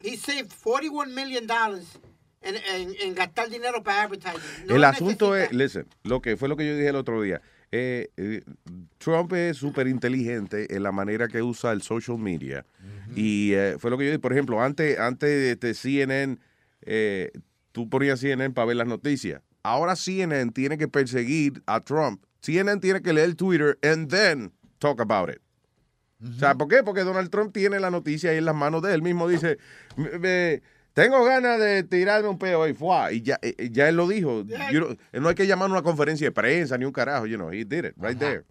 [0.00, 2.00] He saved 41 million dollars
[2.40, 4.66] en, en, en gastar dinero para advertising.
[4.66, 5.52] No el asunto necesita.
[5.52, 7.40] es, listen, lo que fue lo que yo dije el otro día.
[7.74, 8.42] Eh, eh,
[8.98, 12.66] Trump es súper inteligente en la manera que usa el social media.
[13.16, 16.38] Y eh, fue lo que yo dije, por ejemplo, antes, antes de este CNN,
[16.82, 17.30] eh,
[17.72, 19.40] tú ponías CNN para ver las noticias.
[19.62, 22.24] Ahora CNN tiene que perseguir a Trump.
[22.40, 25.40] CNN tiene que leer Twitter and then talk about it.
[26.22, 26.82] O sea, ¿por qué?
[26.84, 28.94] Porque Donald Trump tiene la noticia ahí en las manos de él.
[28.96, 29.58] Él mismo dice,
[29.96, 33.14] "Me- tengo ganas de tirarme un peo y fue.
[33.14, 34.44] Y ya, eh, ya él lo dijo.
[34.72, 37.26] You know, no hay que llamar a una conferencia de prensa ni un carajo.
[37.26, 38.44] You know, he did it right there.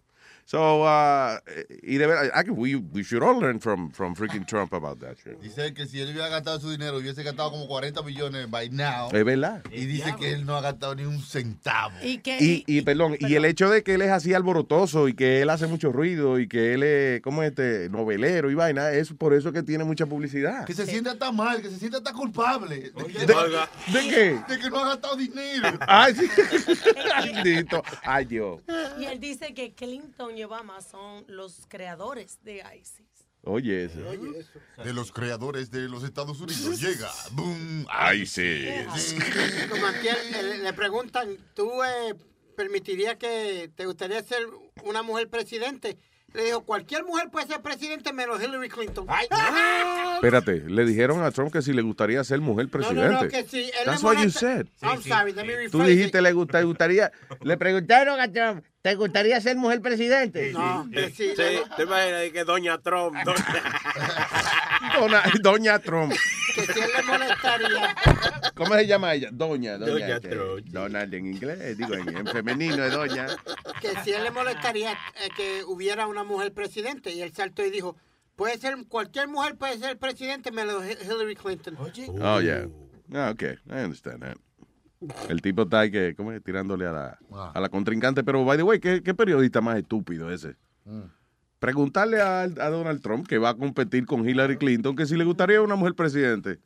[0.44, 1.38] So, uh,
[1.82, 4.98] y de verdad, I can- we, we should all learn from, from freaking Trump about
[5.00, 5.40] that shit.
[5.40, 9.08] Dice que si él hubiera gastado su dinero, hubiese gastado como 40 millones by now.
[9.12, 9.62] Es verdad.
[9.70, 11.94] Y dice que él no ha gastado ni un centavo.
[12.02, 12.36] Y que.
[12.40, 15.48] Y, y perdón, y el hecho de que él es así alborotoso y que él
[15.48, 19.52] hace mucho ruido y que él es, como este, novelero y vaina, es por eso
[19.52, 20.66] que tiene mucha publicidad.
[20.66, 22.90] Que se sienta tan mal, que se sienta tan culpable.
[22.90, 24.40] De, ¿De, ¿de qué?
[24.48, 25.78] de que no ha gastado dinero.
[25.86, 26.26] Ay, sí.
[27.24, 27.82] Bendito.
[28.02, 28.60] Ay, Dios.
[28.98, 33.06] Y él dice que Clinton y Obama son los creadores de ISIS.
[33.44, 33.98] Oye, eso.
[34.84, 37.10] De los creadores de los Estados Unidos llega.
[37.32, 37.86] Boom.
[37.90, 38.66] Ay, sí.
[39.68, 42.14] Como aquí le, le preguntan, ¿tú eh,
[42.56, 44.46] permitirías que te gustaría ser
[44.84, 45.98] una mujer presidente?
[46.34, 49.06] le dijo, cualquier mujer puede ser presidente menos Hillary Clinton.
[50.14, 53.24] Espérate, le dijeron a Trump que si le gustaría ser mujer No, no, presidente.
[53.24, 54.66] no, que si él That's le what you said.
[54.80, 55.88] I'm sorry, let me Tú it.
[55.88, 60.52] dijiste le gusta- gustaría, le preguntaron a Trump, ¿te gustaría ser mujer presidente?
[60.52, 61.34] No, si Sí,
[61.76, 63.16] te imaginas que Doña Trump.
[63.24, 63.80] Doña...
[64.98, 66.12] Dona- Doña Trump.
[66.54, 67.94] que si él le molestaría.
[68.54, 69.28] ¿Cómo se llama ella?
[69.32, 69.92] Doña, doña.
[69.92, 70.66] Doña Trump.
[70.66, 73.26] Donald en inglés, digo en, en femenino es doña.
[73.80, 77.70] que si él le molestaría eh, que hubiera una mujer presidente y él saltó y
[77.70, 77.96] dijo
[78.36, 81.76] puede ser cualquier mujer puede ser presidente menos Hi- Hillary Clinton
[82.20, 82.66] Oh, yeah.
[83.14, 84.36] Ah, ok, I understand that.
[85.28, 86.42] El tipo está ahí que, ¿cómo es?
[86.42, 87.18] Tirándole a la,
[87.54, 88.22] a la contrincante.
[88.22, 90.56] Pero, by the way, ¿qué, qué periodista más estúpido ese?
[91.58, 95.24] Preguntarle a, a Donald Trump que va a competir con Hillary Clinton que si le
[95.24, 96.58] gustaría una mujer presidente.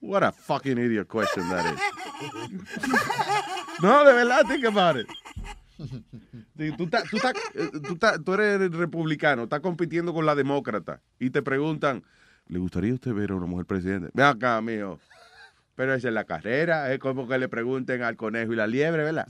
[0.00, 1.80] What a fucking idiot question that is.
[3.82, 5.08] no, de verdad, think about it.
[6.76, 6.88] Tú,
[7.54, 12.04] eh, tú eres republicano, estás compitiendo con la demócrata y te preguntan,
[12.46, 14.10] ¿le gustaría usted ver a una mujer presidente?
[14.14, 15.00] Ven acá, mijo.
[15.76, 19.02] Pero esa es la carrera, es como que le pregunten al conejo y la liebre,
[19.02, 19.26] ¿verdad?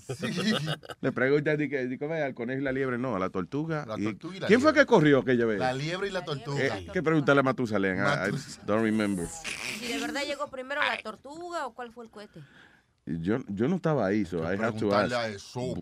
[1.00, 2.22] Le preguntan, di que, di, ¿cómo es?
[2.22, 3.86] al conejo y la liebre, no, a la tortuga.
[3.86, 4.82] La Y- tortuga y la ¿Quién fue liebre.
[4.82, 5.58] que corrió aquella vez?
[5.58, 6.62] La liebre y la tortuga.
[6.62, 7.96] Eh, ¿Qué preguntarle a Matusalén?
[7.96, 8.32] I- I
[8.66, 9.26] don't remember.
[9.26, 12.40] Si de verdad llegó primero la tortuga o cuál fue el cohete.
[13.06, 15.12] Yo, yo no estaba ahí, so I have to ask.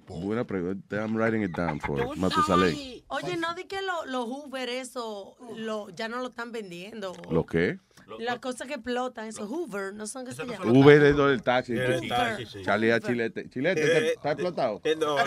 [0.09, 0.97] Buena pregunta.
[1.05, 2.75] I'm writing it down for Matusalén.
[3.09, 7.13] Oye, no di que lo- los Hoover eso lo, ya no lo están vendiendo.
[7.31, 7.79] ¿Lo qué?
[8.19, 10.77] Las cosas que explotan, esos Hoover, no son que se llaman.
[10.77, 11.75] Uber es lo del taxi.
[11.75, 12.63] El taxi, sí.
[12.65, 13.49] Charlie a Chilete.
[13.49, 14.81] Chilete, ¿está- ¿está explotado?
[14.83, 15.25] Eh, No, no,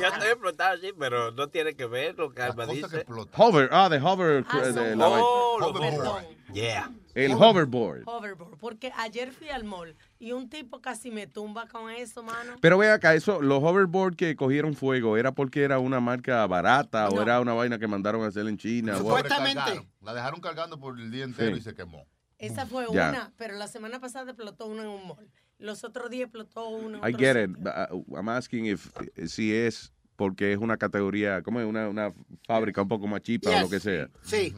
[0.00, 3.04] ya estoy explotado, sí, pero no tiene que ver lo que Alma dice.
[3.36, 4.44] Hover, ah, de hover.
[4.48, 6.24] Ah, de la Oh, Perdón.
[6.54, 6.90] Yeah.
[7.14, 8.02] El hoverboard.
[8.06, 8.58] Hoverboard.
[8.58, 12.54] Porque ayer fui al mall y un tipo casi me tumba con eso, mano.
[12.60, 17.08] Pero ve acá, eso, los hoverboard que cogieron fuego, ¿era porque era una marca barata
[17.08, 18.96] o era una vaina que mandaron a hacer en China?
[18.96, 19.88] o- Sobrecargaron.
[20.02, 21.60] La dejaron cargando por el día entero Sí.
[21.60, 22.06] y se quemó.
[22.38, 23.10] Esa fue Ya.
[23.10, 25.30] una, pero la semana pasada explotó uno en un mall.
[25.58, 27.44] Los otros días explotó uno en I otro get sitio.
[27.44, 27.58] it.
[27.58, 27.72] but,
[28.08, 28.90] uh, I'm asking if,
[29.26, 31.66] si es porque es una categoría, ¿cómo es?
[31.66, 32.14] Una, una
[32.46, 34.08] fábrica un poco más chipa o lo que sea.
[34.22, 34.54] sí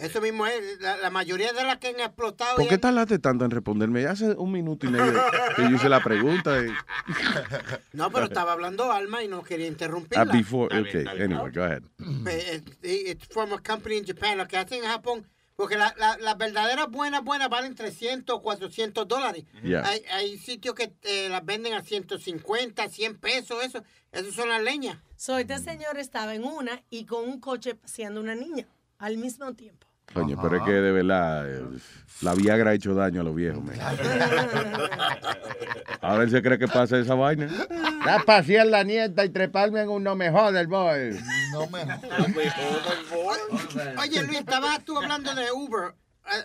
[0.00, 3.44] eso mismo es la, la mayoría de las que han explotado ¿Por qué tardaste tanto
[3.44, 4.06] en responderme?
[4.06, 5.12] Hace un minuto y medio
[5.56, 6.58] que yo hice la pregunta.
[6.64, 6.70] y-
[7.92, 11.82] no pero estaba hablando Alma y no quería interrumpirla Ah, before, okay, anyway, go ahead.
[12.82, 14.38] It's from a company in Japan.
[14.38, 19.06] Lo que hacen en Japón, porque la- la- las verdaderas buenas, buenas valen 300, 400
[19.08, 19.44] dólares.
[19.62, 19.86] Yeah.
[19.86, 23.82] Hay, hay sitios que eh, las venden a 150, 100 pesos, eso.
[24.12, 24.98] Esas son las leñas.
[25.16, 28.66] So, este señor estaba en una y con un coche paseando una niña
[28.98, 29.86] al mismo tiempo.
[30.14, 31.64] Coño, pero es que de verdad eh,
[32.22, 33.62] la Viagra ha hecho daño a los viejos.
[33.62, 33.76] man.
[36.00, 37.46] Ahora él se cree que pasa esa vaina.
[38.04, 41.18] Da pasear la nieta y treparme en un no me joder, boy.
[41.52, 41.82] No me
[44.02, 45.94] Oye, Luis, estabas tú hablando de Uber.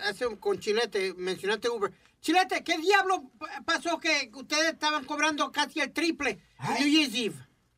[0.08, 1.92] Hace un, con Chilete, mencionaste Uber.
[2.22, 7.16] Chilete, ¿qué diablo pa- pasó que ustedes estaban cobrando casi el triple en New Year's
[7.16, 7.36] Eve?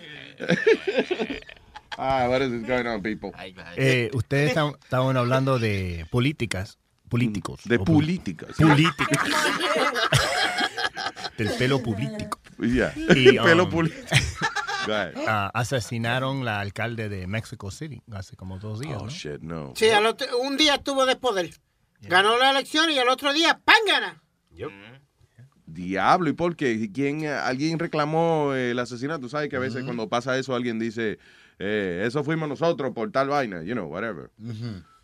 [1.96, 3.30] ah, what is going on, people?
[3.76, 7.60] Eh, ustedes están- estaban hablando de políticas, políticos.
[7.64, 8.56] De políticas.
[8.56, 9.06] Políticos.
[11.38, 12.38] Del pelo político.
[12.58, 12.92] Ya.
[13.16, 14.06] Y, Pelo um, político.
[15.26, 18.98] ah, asesinaron la alcalde de Mexico City hace como dos días.
[19.00, 19.10] Oh, ¿no?
[19.10, 19.72] shit, no.
[19.76, 21.50] Sí, al otro- un día estuvo de poder.
[22.00, 23.76] Ganó la elección y al otro día, ¡pam!
[23.86, 24.22] gana.
[25.66, 26.72] Diablo, ¿y por qué?
[26.72, 29.28] ¿Y ¿Quién, eh, alguien reclamó el asesinato?
[29.28, 31.18] ¿Sabes que a veces cuando pasa eso alguien dice,
[31.58, 34.30] eh, eso fuimos nosotros por tal vaina, you know, whatever.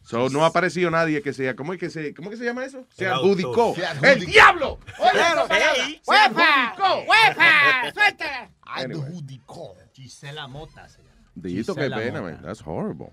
[0.02, 2.44] So, no ha aparecido nadie que sea, ¿cómo es que se, cómo es que se
[2.44, 2.84] llama eso?
[2.96, 3.48] Se adjudicó.
[3.68, 3.76] autor.
[3.76, 4.06] Se adjudicó.
[4.06, 4.78] ¡El diablo!
[4.98, 7.04] Oye, adjudicó.
[7.06, 7.90] ¡Huepa!
[7.94, 8.50] ¡Suéltala!
[8.62, 9.76] Adjudicó.
[9.92, 11.10] Gisela Mota se llama.
[11.34, 12.40] Dito, qué pena, man.
[12.42, 13.10] That's horrible.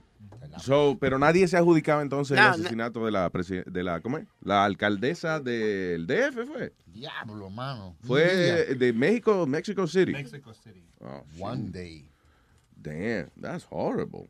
[0.60, 2.56] So, pero nadie se ha adjudicado entonces No, el no.
[2.56, 4.26] asesinato de la presi- de la ¿cómo es?
[4.42, 6.74] La alcaldesa del DF fue.
[6.86, 7.96] Diablo, mano.
[8.04, 10.14] Fue de México, Mexico City.
[10.14, 10.84] Mexico City.
[11.02, 12.10] Oh, One day.
[12.76, 14.28] Damn, that's horrible.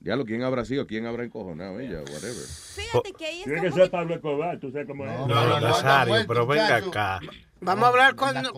[0.00, 0.86] Diablo, ¿quién habrá sido?
[0.86, 2.00] ¿Quién habrá encojonado ella?
[2.00, 2.34] Whatever.
[2.76, 5.10] Fíjate que ahí Tiene que ser Pablo Escobar, tú sabes cómo es.
[5.10, 7.20] No, no, Nazario, pero venga acá.
[7.60, 8.52] Vamos a hablar con, No,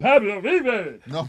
[0.00, 1.00] Pablo, vive.
[1.04, 1.28] No,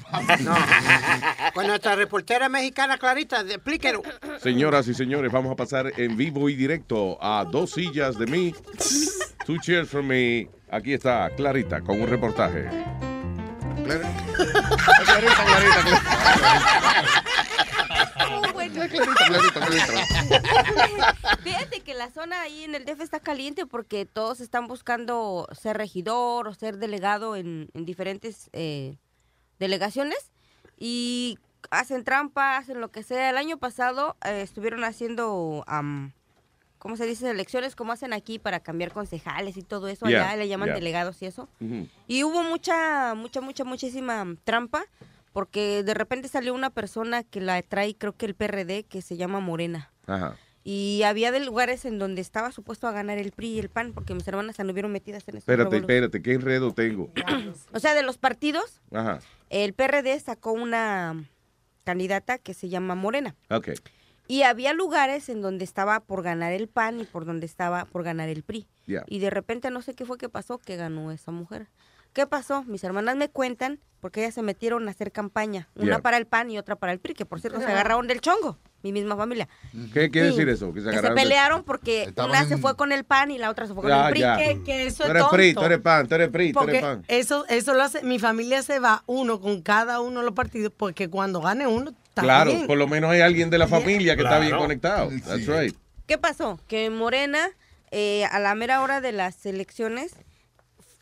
[1.54, 3.42] con nuestra reportera mexicana Clarita.
[3.42, 4.02] Explíquelo.
[4.40, 8.56] Señoras y señores, vamos a pasar en vivo y directo a dos sillas de mí.
[9.46, 10.48] Two chairs from me.
[10.72, 12.70] Aquí está Clarita con un reportaje.
[13.84, 14.14] Clarita,
[15.06, 17.17] Clarita, Clarita, Clarita.
[18.78, 21.16] Clarita, Clarita.
[21.44, 25.78] Fíjate que la zona ahí en el DF está caliente porque todos están buscando ser
[25.78, 28.98] regidor o ser delegado en, en diferentes eh,
[29.60, 30.32] delegaciones
[30.78, 31.40] y
[31.72, 33.30] hacen trampa, hacen lo que sea.
[33.30, 36.14] El año pasado eh, estuvieron haciendo, am,
[36.78, 37.30] ¿cómo se dice?
[37.30, 40.06] Elecciones como hacen aquí para cambiar concejales y todo eso.
[40.08, 40.76] Yeah, Allá le llaman yeah.
[40.76, 41.50] delegados y eso.
[42.08, 44.86] Y hubo mucha, mucha, mucha, muchísima trampa
[45.34, 49.18] porque de repente salió una persona que la trae, creo que el PRD, que se
[49.18, 49.92] llama Morena.
[50.06, 50.36] Ajá.
[50.70, 53.94] Y había de lugares en donde estaba supuesto a ganar el PRI y el PAN
[53.94, 55.50] porque mis hermanas anduvieron metidas en eso.
[55.50, 57.10] Espérate, espérate, ¿qué enredo tengo?
[57.74, 59.20] O sea, de los partidos, Ajá.
[59.50, 61.24] el PRD sacó una
[61.86, 63.34] candidata que se llama Morena.
[63.50, 63.70] Ok.
[64.28, 68.04] Y había lugares en donde estaba por ganar el PAN y por donde estaba por
[68.04, 68.68] ganar el PRI.
[68.88, 69.06] Yeah.
[69.08, 71.68] Y de repente no sé qué fue que pasó que ganó esa mujer.
[72.18, 72.64] ¿Qué pasó?
[72.64, 75.68] Mis hermanas me cuentan porque ellas se metieron a hacer campaña.
[75.76, 76.00] Una Yeah.
[76.00, 78.58] para el PAN y otra para el PRI, que por cierto se agarraron del chongo,
[78.82, 79.48] mi misma familia.
[79.94, 80.36] ¿Qué quiere Sí.
[80.38, 80.74] decir eso?
[80.74, 83.30] Que se Que se agarraron de- pelearon porque Estaban una se fue con el PAN
[83.30, 84.20] y la otra se fue con Ya, el PRI.
[84.22, 84.36] ya.
[84.38, 85.60] Que, que eso Tú es eres PRI, tonto.
[85.62, 87.04] tú eres PAN, tú eres PRI, tú eres PAN.
[87.08, 90.74] eso, eso lo hace, mi familia se va uno con cada uno de los partidos,
[90.76, 92.66] porque cuando gane uno, está Claro, bien.
[92.66, 95.12] por lo menos hay alguien de la familia que está bien conectado.
[95.24, 95.76] That's right.
[96.08, 96.60] ¿Qué pasó?
[96.68, 97.48] Que Morena,
[97.92, 100.16] eh, a la mera hora de las elecciones,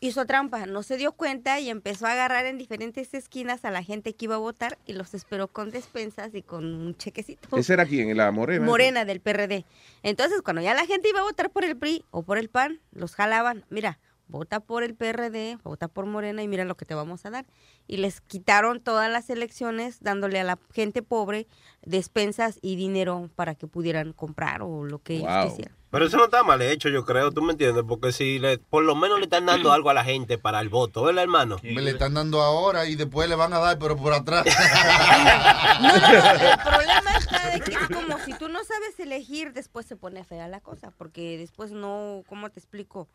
[0.06, 3.82] hizo trampa, no se dio cuenta y empezó a agarrar en diferentes esquinas a la
[3.82, 7.56] gente que iba a votar y los esperó con despensas y con un chequecito.
[7.56, 8.16] ¿Ese era quién?
[8.16, 8.64] ¿La morena?
[8.64, 9.64] Morena del PRD.
[10.02, 12.80] Entonces, cuando ya la gente iba a votar por el PRI o por el PAN,
[12.92, 13.64] los jalaban.
[13.70, 13.98] Mira,
[14.28, 17.46] vota por el PRD, vota por Morena y mira lo que te vamos a dar.
[17.86, 21.46] Y les quitaron todas las elecciones dándole a la gente pobre
[21.82, 25.48] despensas y dinero para que pudieran comprar o lo que ellos Wow.
[25.50, 25.76] quisieran.
[25.88, 27.84] Pero eso no está mal hecho, yo creo, ¿tú me entiendes?
[27.88, 30.68] Porque si le, por lo menos le están dando algo a la gente para el
[30.68, 31.58] voto, ¿verdad, hermano?
[31.62, 34.44] Me le están dando ahora y después le van a dar, pero por atrás.
[34.46, 34.52] El
[36.62, 40.48] problema está de que es como si tú no sabes elegir, después se pone fea
[40.48, 43.08] la cosa, porque después no, ¿cómo te explico?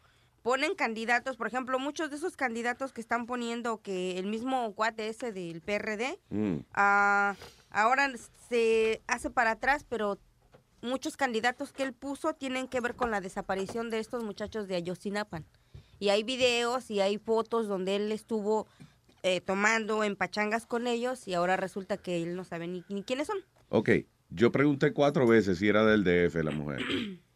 [0.44, 5.08] Ponen candidatos, por ejemplo, muchos de esos candidatos que están poniendo que el mismo cuate
[5.10, 6.58] ese del PRD, Mm.
[6.74, 7.36] ah,
[7.70, 8.12] ahora
[8.50, 10.18] se hace para atrás, pero
[10.82, 14.76] muchos candidatos que él puso tienen que ver con la desaparición de estos muchachos de
[14.76, 15.46] Ayotzinapan.
[16.00, 18.66] Y hay videos y hay fotos donde él estuvo
[19.22, 23.04] eh, tomando en pachangas con ellos y ahora resulta que él no sabe ni, ni
[23.04, 23.38] quiénes son.
[23.70, 23.90] Ok,
[24.32, 26.82] yo pregunté cuatro veces si era del DF la mujer.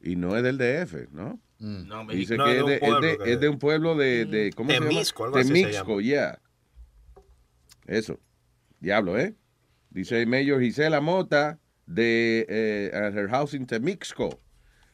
[0.01, 1.39] Y no es del DF, ¿no?
[1.59, 3.95] No, Dice no, que de es un de, es de- que- es de un pueblo
[3.95, 4.87] de, de ¿cómo se llama?
[4.89, 6.01] algo así se Temixco, llama.
[6.01, 6.39] yeah.
[7.87, 8.19] Eso.
[8.79, 9.35] Diablo, ¿eh?
[9.89, 14.39] Dice Mayor Gisela Mota de eh, at her house in Temixco.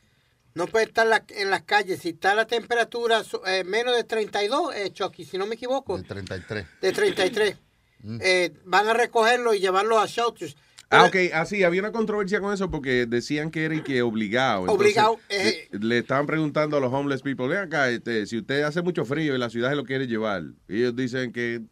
[0.54, 2.00] no pueden estar la- en las calles.
[2.00, 6.04] Si está la temperatura eh, menos de 32, eh, Chucky, si no me equivoco, De
[6.04, 6.66] 33.
[6.80, 7.56] de 33,
[8.20, 10.56] eh, van a recogerlo y llevarlo a shelters.
[10.92, 14.60] Ah, ok, así, había una controversia con eso porque decían que era y que obligado.
[14.62, 15.68] Entonces, Obligado, eh.
[15.72, 19.04] le, le estaban preguntando a los homeless people, ven acá, este, si usted hace mucho
[19.04, 20.42] frío y la ciudad se lo quiere llevar.
[20.68, 21.62] Y ellos dicen que,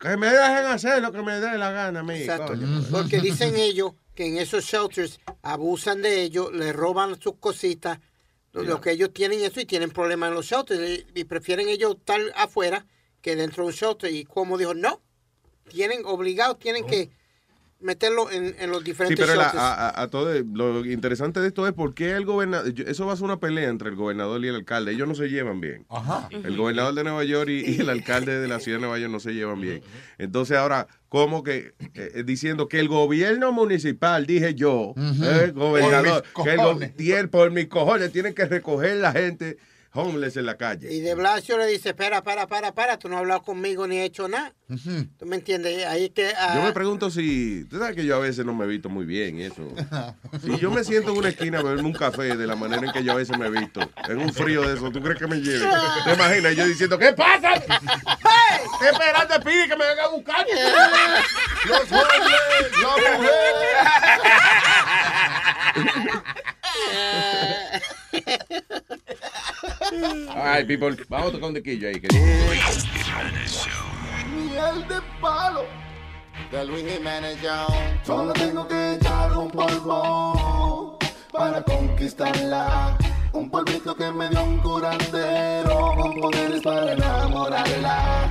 [0.00, 2.14] que me dejen hacer lo que me dé la gana a mí.
[2.14, 2.54] Exacto.
[2.54, 2.66] coño.
[2.90, 8.00] Porque dicen ellos que en esos shelters abusan de ellos, les roban sus cositas,
[8.52, 10.80] lo- lo que ellos tienen eso y tienen problemas en los shelters
[11.14, 12.86] y, y prefieren ellos estar afuera
[13.20, 14.12] que dentro de un shelter.
[14.12, 15.02] Y como dijo, no,
[15.68, 17.10] tienen obligados, tienen que
[17.78, 19.62] meterlo en, en los Sí, diferentes pero la- shelters.
[19.62, 23.24] a, todo, lo interesante de esto es por qué el gobernador, eso va a ser
[23.26, 25.84] una pelea entre el gobernador y el alcalde, ellos no se llevan bien.
[25.90, 26.28] Ajá.
[26.30, 29.12] El gobernador de Nueva York y, y el alcalde de la ciudad de Nueva York
[29.12, 29.82] no se llevan bien.
[30.18, 36.24] Entonces ahora, como que eh, eh, diciendo que el gobierno municipal, dije yo, eh, gobernador,
[36.32, 39.58] Por mis que el por mis cojones, tienen que recoger la gente
[39.96, 40.92] homeless en la calle.
[40.92, 44.00] Y de Blasio le dice, espera, para, para, para, tú no has hablado conmigo ni
[44.00, 44.52] hecho nada.
[45.18, 45.86] ¿Tú me entiendes?
[45.86, 46.32] Ahí que...
[46.36, 48.88] ah, Yo me pregunto si, tú sabes que yo a veces no me he visto
[48.88, 49.68] muy bien eso.
[50.42, 52.92] Si yo me siento en una esquina a beberme un café de la manera en
[52.92, 55.26] que yo a veces me he visto, en un frío de eso, ¿tú crees que
[55.26, 55.66] me lleve?
[56.04, 56.56] ¿Te imaginas?
[56.56, 57.54] Yo diciendo, ¿qué pasa?
[58.80, 60.44] ¿Qué esperante pide que me venga a buscar?
[61.66, 62.20] Los hombres,
[62.82, 62.96] la
[70.34, 72.00] Ay, people, vamos a tocar un tequillo ahí.
[72.00, 72.08] Que...
[74.28, 75.64] Miel de palo.
[76.50, 77.38] De Luis Jiménez.
[78.04, 80.98] Solo tengo que echar un polvo
[81.32, 82.96] para conquistarla.
[83.32, 88.30] Un polvito que me dio un curandero con poderes para enamorarla.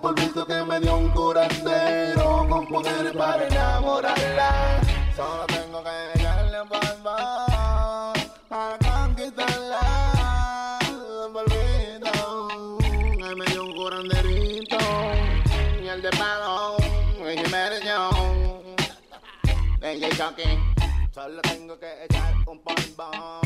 [0.00, 4.80] Polvito que me dio un curandero con poderes para enamorarla.
[5.14, 7.16] Solo tengo que echarle un polvo
[8.48, 10.78] para conquistarla.
[11.26, 12.78] Un polvito
[13.18, 14.78] que me dio un curanderito.
[15.82, 16.76] Y el de palo,
[17.84, 18.76] Show.
[19.80, 20.58] DJ Chucky.
[21.12, 23.45] Solo tengo que echar un polvo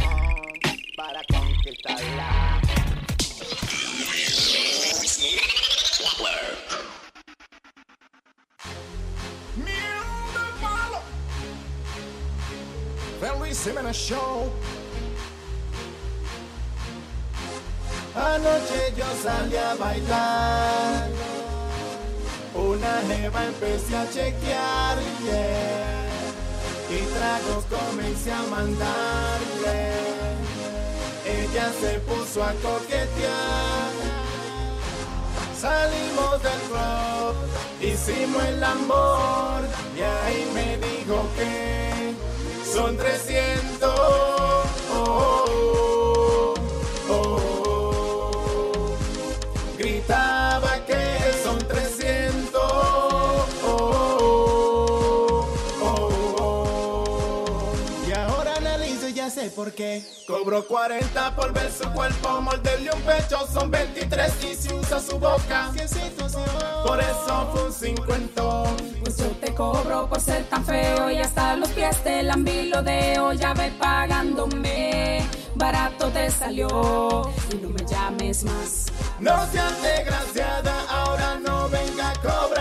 [13.20, 14.50] Luis Jiménez Show.
[18.14, 21.08] Anoche yo salí a bailar.
[22.54, 26.08] Una jeva empecé a chequear, yeah.
[26.90, 29.92] Y tragos comencé a mandarle.
[31.26, 33.92] Ella se puso a coquetear.
[35.60, 37.34] Salimos del club,
[37.80, 39.60] hicimos el amor.
[39.96, 41.89] Y ahí me dijo que
[42.70, 43.80] son 300.
[43.82, 44.62] Oh,
[44.92, 45.89] oh,
[59.60, 60.02] y ya sé por qué.
[60.26, 65.18] Cobro 40 por ver su cuerpo, morderle un pecho son 23 y si usa su
[65.18, 65.70] boca.
[66.86, 68.42] Por eso fue un 50.
[69.02, 73.32] Pues yo te cobro por ser tan feo y hasta los pies te lambilodeo.
[73.34, 78.86] Ya ve pagándome, barato te salió y no me llames más.
[79.18, 82.59] No seas desgraciada, ahora no venga a cobrarme.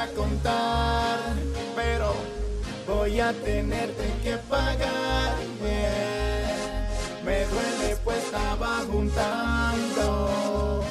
[0.00, 1.18] A contar.
[1.76, 2.14] Pero
[2.86, 5.36] voy a tenerte que pagar.
[5.62, 6.88] yeah.
[7.24, 10.84] Me duele pues estaba juntando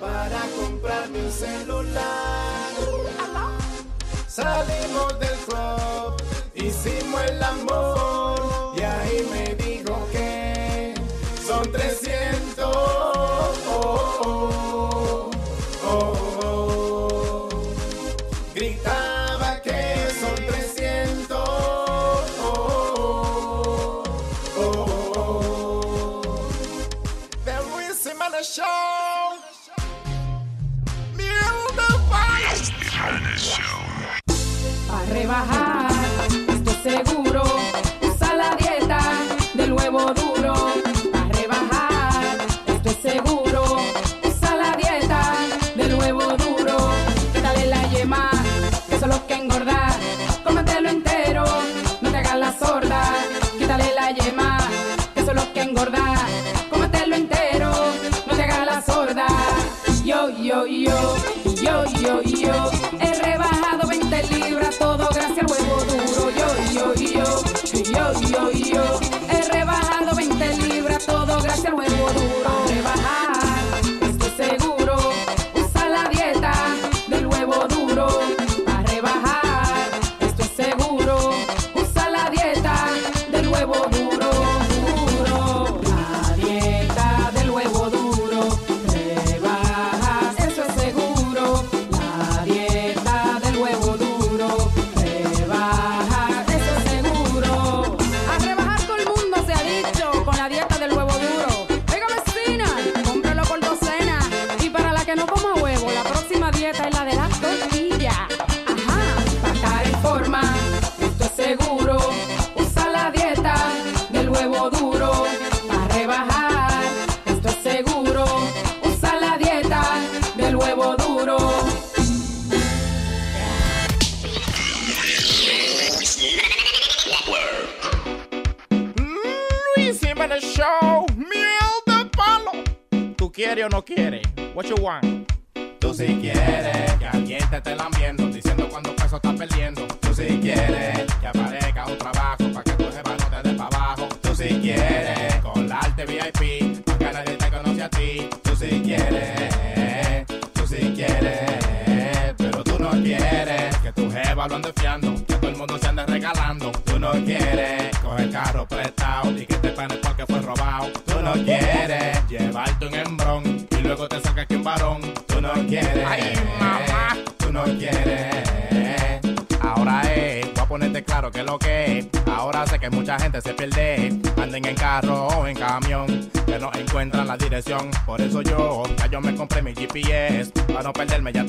[0.00, 2.72] para comprarme un celular.
[4.26, 6.16] Salimos del club,
[6.54, 7.91] hicimos el amor.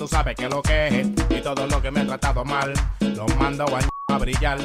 [0.04, 1.14] tú sabes que lo que.
[1.30, 4.60] Y todo lo que me han tratado mal, los mando a, a brillar.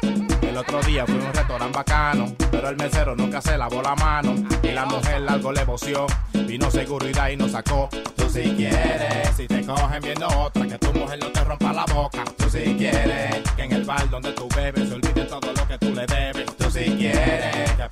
[0.00, 3.96] El otro día fui a un restaurante bacano, pero el mesero nunca se lavó la
[3.96, 4.36] mano.
[4.62, 7.88] Y la mujer algo le voció, vino seguridad y nos sacó.
[8.14, 11.86] Tú si quieres, si te cogen viendo otra, que tu mujer no te rompa la
[11.86, 12.22] boca.
[12.36, 15.76] Tú si quieres, que en el bar donde tú bebes se olvide todo lo que
[15.76, 16.56] tú le debes.
[16.56, 17.83] Tú si quieres, que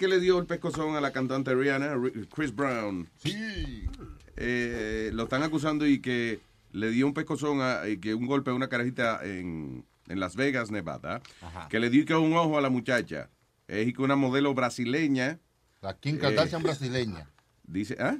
[0.00, 1.94] que le dio el pescozón a la cantante Rihanna,
[2.34, 3.06] Chris Brown.
[3.22, 3.86] Sí.
[4.34, 6.40] Eh, lo están acusando y que
[6.72, 10.70] le dio un pescozón a, que un golpe a una carajita en, en Las Vegas,
[10.70, 11.20] Nevada,
[11.68, 13.28] que le dio que un ojo a la muchacha.
[13.68, 15.38] Es que una modelo brasileña.
[15.82, 17.30] La Kim Kardashian eh, brasileña.
[17.64, 18.16] Dice, ¿ah?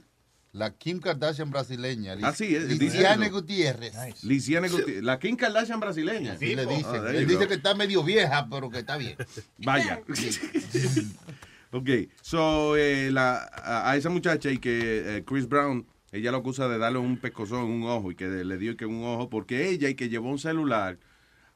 [0.52, 2.14] La Kim Kardashian brasileña.
[2.22, 3.94] Ah, sí, es, Lisiane dice Gutiérrez.
[3.94, 4.26] Nice.
[4.26, 5.02] Lisiane Gutiérrez.
[5.02, 6.36] La Kim Kardashian brasileña.
[6.36, 6.88] Sí, le dice.
[6.88, 9.16] Oh, dice que está medio vieja, pero que está bien.
[9.56, 10.02] Vaya.
[11.72, 11.88] ok,
[12.22, 16.68] so eh, la, a, a esa muchacha y que eh, Chris Brown, ella lo acusa
[16.68, 19.68] de darle un pescozón en un ojo y que le dio que un ojo porque
[19.68, 20.98] ella y que llevó un celular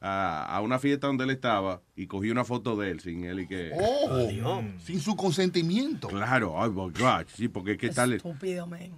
[0.01, 3.41] a, a una fiesta donde él estaba y cogió una foto de él sin él
[3.41, 3.73] y que...
[3.75, 6.09] Oh, sin su consentimiento.
[6.09, 8.13] Claro, ay, my God, sí, porque es que tal...
[8.13, 8.93] Estúpido, man.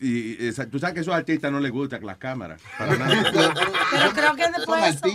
[0.00, 2.60] Y, esa- tú sabes que a esos artistas no les gustan las cámaras.
[2.76, 3.54] Para nada.
[3.90, 5.06] Pero creo que después de eso,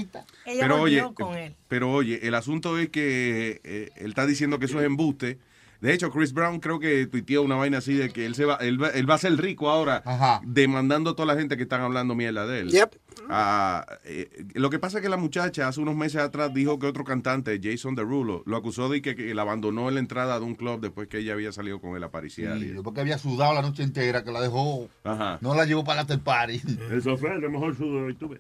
[0.45, 1.55] ella Pero oye, con él.
[1.67, 5.37] pero oye, el asunto es que eh, él está diciendo que eso es embuste.
[5.83, 8.55] De hecho, Chris Brown creo que tuiteó una vaina así de que él se va,
[8.61, 10.01] él va, él va a ser rico ahora,
[10.45, 12.71] demandando a toda la gente que están hablando mierda de él.
[12.71, 12.95] Yep.
[13.29, 16.87] Ah, eh, lo que pasa es que la muchacha hace unos meses atrás dijo que
[16.87, 20.45] otro cantante, Jason Derulo, lo acusó de que, que la abandonó en la entrada de
[20.45, 22.57] un club después que ella había salido con él a pariciar.
[22.59, 24.87] Sí, porque había sudado la noche entera, que la dejó.
[25.03, 25.37] Ajá.
[25.41, 26.61] No la llevó para after party.
[26.93, 28.39] Eso fue, a lo mejor sudo y tuve.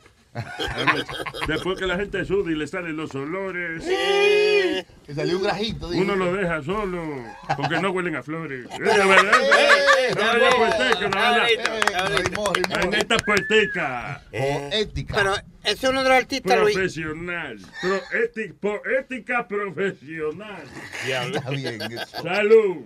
[1.47, 3.83] Después que la gente suda y le salen los olores.
[3.83, 5.89] Que salió un grajito.
[5.89, 7.23] Uno lo deja solo
[7.55, 8.67] porque no huelen a flores.
[8.71, 9.33] Es la verdad.
[9.41, 11.47] Eh, No eh, vaya eh, puerteca, no vaya.
[11.47, 12.75] eh, rimó, rimó.
[12.81, 14.21] En esta puerteca.
[14.31, 15.13] Poética.
[15.15, 16.75] Pero ese es uno de los artistas, Luis.
[16.75, 17.59] Profesional.
[17.81, 20.63] Pro ética, poética profesional.
[21.07, 21.79] Está bien.
[22.21, 22.77] Salud.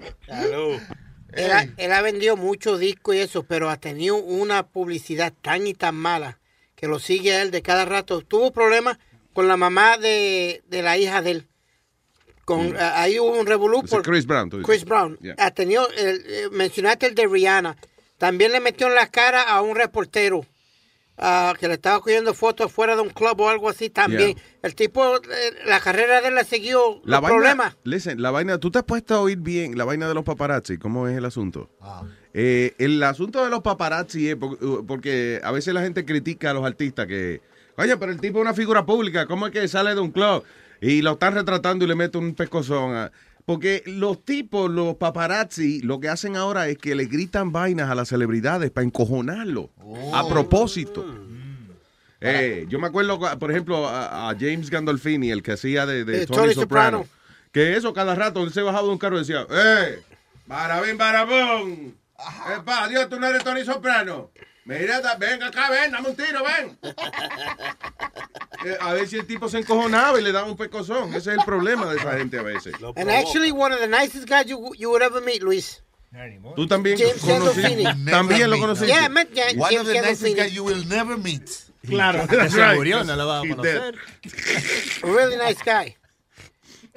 [1.33, 5.67] Él ha, él ha vendido muchos discos y eso, pero ha tenido una publicidad tan
[5.67, 6.39] y tan mala
[6.77, 8.21] que lo sigue a él de cada rato.
[8.21, 8.97] Tuvo problemas
[9.33, 11.47] con la mamá de, de la hija de él.
[12.45, 14.69] Con, eh, ahí hubo un revolú por Chris Brown, tú dices.
[14.69, 15.17] Chris Brown.
[15.21, 15.35] Yeah.
[15.37, 17.75] Ha tenido, el- eh, mencionaste el de Rihanna.
[18.17, 20.45] También le metió en la cara a un reportero
[21.17, 24.35] ah, que le estaba cogiendo fotos fuera de un club o algo así también.
[24.35, 24.43] Yeah.
[24.63, 25.21] El tipo, eh,
[25.65, 27.77] la carrera de él le siguió La los vaina, problemas.
[27.83, 30.77] listen, la vaina, tú te has puesto a oír bien la vaina de los paparazzi,
[30.77, 31.69] ¿cómo es el asunto?
[32.39, 36.53] Eh, el asunto de los paparazzi es por- porque, a veces la gente critica a
[36.53, 37.41] los artistas que,
[37.77, 40.43] oye, pero el tipo es una figura pública, ¿cómo es que sale de un club?
[40.79, 42.95] Y lo están retratando y le meten un pescozón.
[42.95, 43.11] a-
[43.45, 47.95] porque los tipos, los paparazzi, lo que hacen ahora es que le gritan vainas a
[47.95, 49.69] las celebridades para encojonarlo.
[50.13, 51.05] A propósito.
[52.19, 56.23] Eh, yo me acuerdo, por ejemplo, a, a James Gandolfini, el que hacía de, de
[56.23, 57.07] Eh, Tony, Tony Soprano, Soprano.
[57.51, 59.99] que eso cada rato él se bajaba de un carro y decía, ¡eh!
[60.47, 61.95] ¡Barabín, barabón!
[62.55, 64.31] ¡Epa, Dios, tú no eres Tony Soprano!
[64.65, 66.77] Mira, da- ven acá, ven, dame un tiro, ven.
[68.65, 71.09] Eh, a ver si el tipo se encojonaba y le daba un pescozón.
[71.13, 72.73] Ese es el problema de esa gente a veces.
[72.95, 75.83] And actually, one of the nicest guys you, you would ever meet, Luis.
[76.55, 77.83] Tú también James conocí- Gandolfini.
[78.09, 78.87] también lo conociste.
[78.87, 80.35] Yeah, I met Ja- One James of the nicest Gandolfini.
[80.35, 81.49] guys you will never meet.
[81.87, 82.75] Claro, se right.
[82.75, 83.95] murió, no lo va a conocer.
[85.03, 85.95] Really nice guy.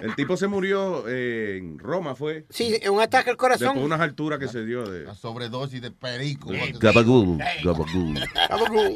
[0.00, 2.44] El tipo se murió eh, en Roma, fue.
[2.50, 3.82] Sí, en un ataque al Después de corazón.
[3.84, 5.04] unas alturas que se dio de...
[5.04, 6.50] La sobredosis de perico.
[6.80, 8.94] Gabagool, gabagool.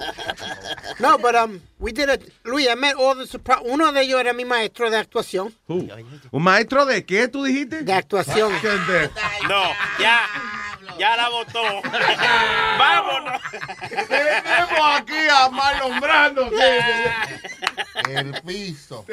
[1.00, 2.32] No, but um, we did it.
[2.44, 5.52] Luis, I met all the surpri- Uno de ellos era mi maestro de actuación.
[5.68, 5.86] Who?
[6.30, 7.82] ¿Un maestro de qué tú dijiste?
[7.82, 8.52] De actuación.
[8.60, 9.10] ¿Qué de-
[9.48, 9.62] No,
[10.00, 10.20] ya,
[10.98, 11.62] ya la votó.
[12.78, 13.40] Vámonos.
[14.08, 16.50] Tenemos aquí a Marlon Brando.
[18.08, 19.04] El piso.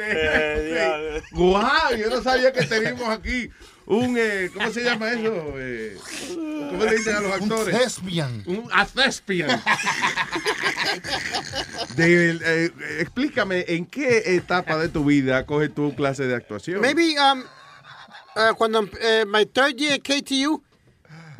[1.32, 3.50] Guau, yo no sabía que teníamos aquí
[3.86, 5.54] un, eh, ¿cómo se llama eso?
[5.56, 5.96] Eh,
[6.70, 7.78] ¿Cómo le dicen a los Un actores?
[7.78, 8.42] thespian.
[8.46, 9.62] Un a thespian.
[11.98, 12.70] Eh,
[13.00, 16.80] explícame, ¿en qué etapa de tu vida coges tu clase de actuación?
[16.80, 17.42] Maybe um,
[18.36, 20.62] uh, cuando uh, my third year at KTU,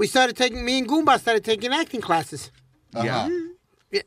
[0.02, 2.50] we started taking, me and Goomba started taking acting classes.
[2.92, 3.28] Yeah,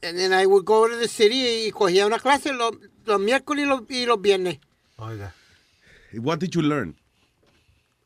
[0.04, 2.74] And then I would go to the city y cogía una clase los,
[3.06, 4.60] los miércoles y los, y los viernes.
[5.00, 5.32] Oiga.
[6.20, 6.96] What did you learn?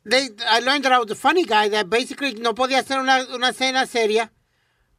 [0.06, 3.26] They, I learned that I was a funny guy, that basically no podía hacer una,
[3.34, 4.32] una escena seria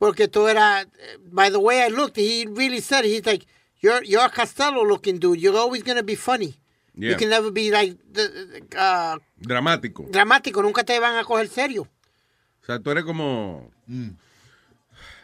[0.01, 0.85] porque tú era,
[1.33, 3.47] by the way I looked, he really said, he's like,
[3.81, 6.55] you're, you're a Costello looking dude, you're always going to be funny.
[6.97, 7.11] Yeah.
[7.11, 10.11] You can never be like, the- uh, Dramático.
[10.11, 11.87] dramático, nunca te van a coger serio.
[12.63, 13.71] O sea, tú eres como...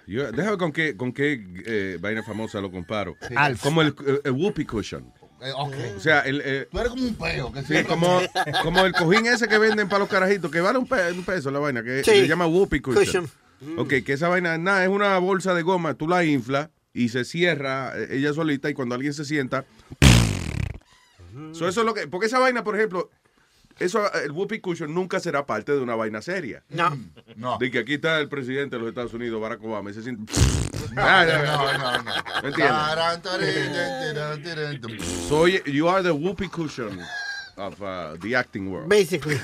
[0.06, 3.16] Yo, déjame con qué, con qué eh, vaina famosa lo comparo.
[3.34, 3.60] Alf.
[3.62, 5.12] Como el, el whoopee cushion.
[5.42, 5.74] Eh, ok.
[5.96, 7.52] O sea, el, eh, Tú eres como un peo.
[7.52, 8.20] Que sí, como,
[8.62, 11.50] como el cojín ese que venden para los carajitos, que vale un, pe- un peso
[11.50, 12.10] la vaina, que Sí.
[12.12, 13.04] se llama whoopee cushion.
[13.04, 13.78] Cushion.
[13.78, 17.24] Ok, que esa vaina, nada, es una bolsa de goma, tú la inflas y se
[17.24, 19.64] cierra eh, ella solita y cuando alguien se sienta...
[21.52, 23.10] So, eso es lo que, porque esa vaina, por ejemplo,
[23.78, 26.62] eso, el whoopee cushion nunca será parte de una vaina seria.
[26.70, 26.96] No.
[27.36, 27.58] No.
[27.58, 30.32] De que aquí está el presidente de los Estados Unidos, Barack Obama, y se siente...
[30.92, 31.42] No, no,
[31.78, 32.12] no, no.
[32.42, 32.72] ¿Me entiendes?
[35.28, 37.00] So you are the whoopee cushion
[37.56, 38.88] of uh, the acting world.
[38.88, 39.38] Basically.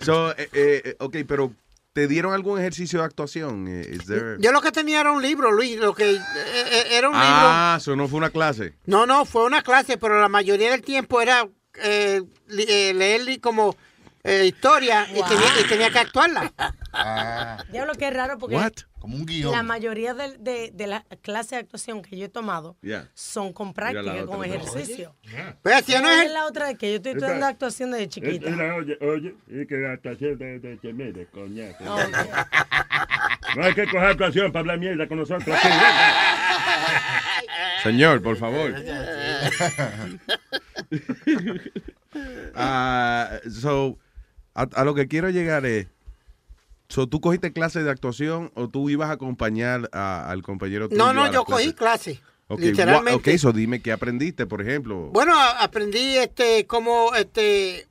[0.00, 1.52] So, eh, eh, ok, pero
[1.92, 3.66] ¿te dieron algún ejercicio de actuación?
[3.68, 5.78] Eh, Is there- Yo lo que tenía era un libro, Luis.
[5.78, 7.28] Lo que eh, eh, era un libro.
[7.28, 8.74] Ah, eso no fue una clase.
[8.86, 11.48] No, no, fue una clase, pero la mayoría del tiempo era
[11.82, 13.76] eh, li- eh, leer como
[14.22, 16.52] eh, historia y, tenía, y tenía que actuarla.
[17.72, 18.72] Ya lo que es raro porque What?
[18.98, 22.78] Como un la mayoría de, de, de las clases de actuación que yo he tomado
[22.80, 23.10] Yeah.
[23.12, 25.14] son con práctica, otra, con ejercicio.
[25.62, 28.48] Pues, si no es la otra de que yo estoy estudiando actuación desde chiquita.
[28.48, 31.26] Era, oye, oye, y que la actuación de, de.
[31.86, 32.16] Ok.
[33.56, 35.54] No hay que coger actuación para hablar mierda con nosotros.
[37.82, 38.74] Señor, por favor.
[42.54, 43.98] Ah, so,
[44.54, 45.88] a, a lo que quiero llegar es,
[46.88, 51.02] so, ¿tú cogiste clases de actuación o tú ibas a acompañar a- al compañero tuyo
[51.04, 52.18] No, no, yo cogí clases?
[52.20, 52.34] clase.
[52.46, 53.32] Ok, literalmente.
[53.32, 55.10] ok, so dime qué aprendiste, por ejemplo.
[55.12, 57.88] Bueno, aprendí este cómo este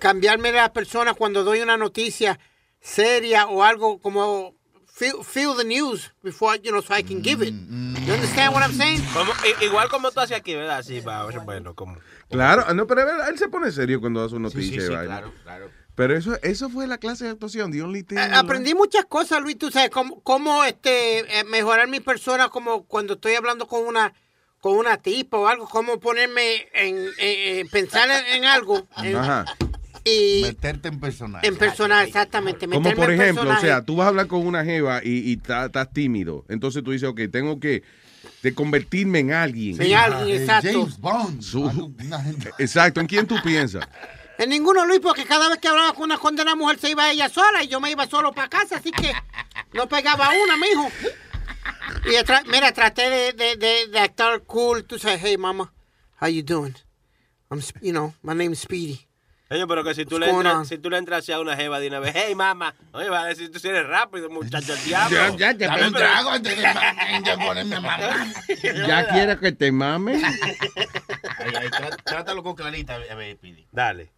[0.00, 2.38] cambiarme de las personas cuando doy una noticia
[2.80, 4.54] seria o algo como
[4.92, 7.52] feel, feel the news before you know so I can give it.
[7.52, 9.00] You understand what I'm saying?
[9.14, 9.32] Como-
[9.62, 10.82] igual como tú haces aquí, ¿verdad?
[10.82, 11.96] Sí, va, bueno, como...
[12.30, 14.80] Claro, no, pero él se pone serio cuando hace una noticia.
[14.80, 15.70] sí, claro, claro.
[15.94, 18.06] Pero eso, eso fue la clase de actuación, the only.
[18.32, 23.14] Aprendí muchas cosas, Luis, tú sabes, cómo, cómo, este, eh, mejorar mi persona, como cuando
[23.14, 24.12] estoy hablando con una
[24.60, 29.16] con una tipa o algo, cómo ponerme en, en- en pensar en, en algo en-
[29.16, 29.44] Ajá.
[30.04, 31.46] Y Meterte en personaje.
[31.46, 32.66] en personaje, exactamente.
[32.68, 36.44] Como por ejemplo, o sea, tú vas a hablar con una jeva y, estás tímido.
[36.48, 37.82] Entonces tú dices, ok, tengo que
[38.42, 39.80] de convertirme en alguien.
[39.80, 40.70] En alguien, Eh, exacto.
[40.72, 41.42] James Bond.
[41.42, 41.94] Su-
[42.58, 43.86] exacto, ¿en quién tú piensas?
[44.38, 47.28] En ninguno, Luis, porque cada vez que hablaba con una condena mujer se iba ella
[47.28, 49.12] sola y yo me iba solo para casa, así que
[49.72, 50.88] no pegaba una, mijo.
[52.06, 54.84] Y tra- mira, traté de, de, de, de actuar cool.
[54.84, 55.72] Tú sabes, hey, mama,
[56.20, 56.74] how you doing?
[57.50, 59.06] I'm, Sp- you know, my name's Speedy.
[59.52, 61.88] Oye, pero que si tú, le entras, si tú le entras a una jeva de
[61.88, 65.16] una vez, hey, mamá, oye, va a decir tú si eres rápido, muchacho, el diablo.
[65.16, 68.26] Ya, ya, ya, Dame un trago antes de, de ponerme a mamar.
[68.62, 70.22] ¿Ya quieres que te mame?
[72.04, 73.66] Trátalo con clarita, a ver, Pidi.
[73.70, 74.12] Dale.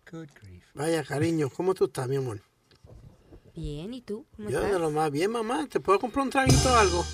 [0.74, 2.40] Vaya, cariño, ¿cómo tú estás, mi amor?
[3.54, 4.26] Bien, ¿y tú?
[4.36, 4.80] ¿Cómo Yo de estás?
[4.80, 5.66] lo más bien, mamá.
[5.68, 7.04] ¿Te puedo comprar un traguito o algo?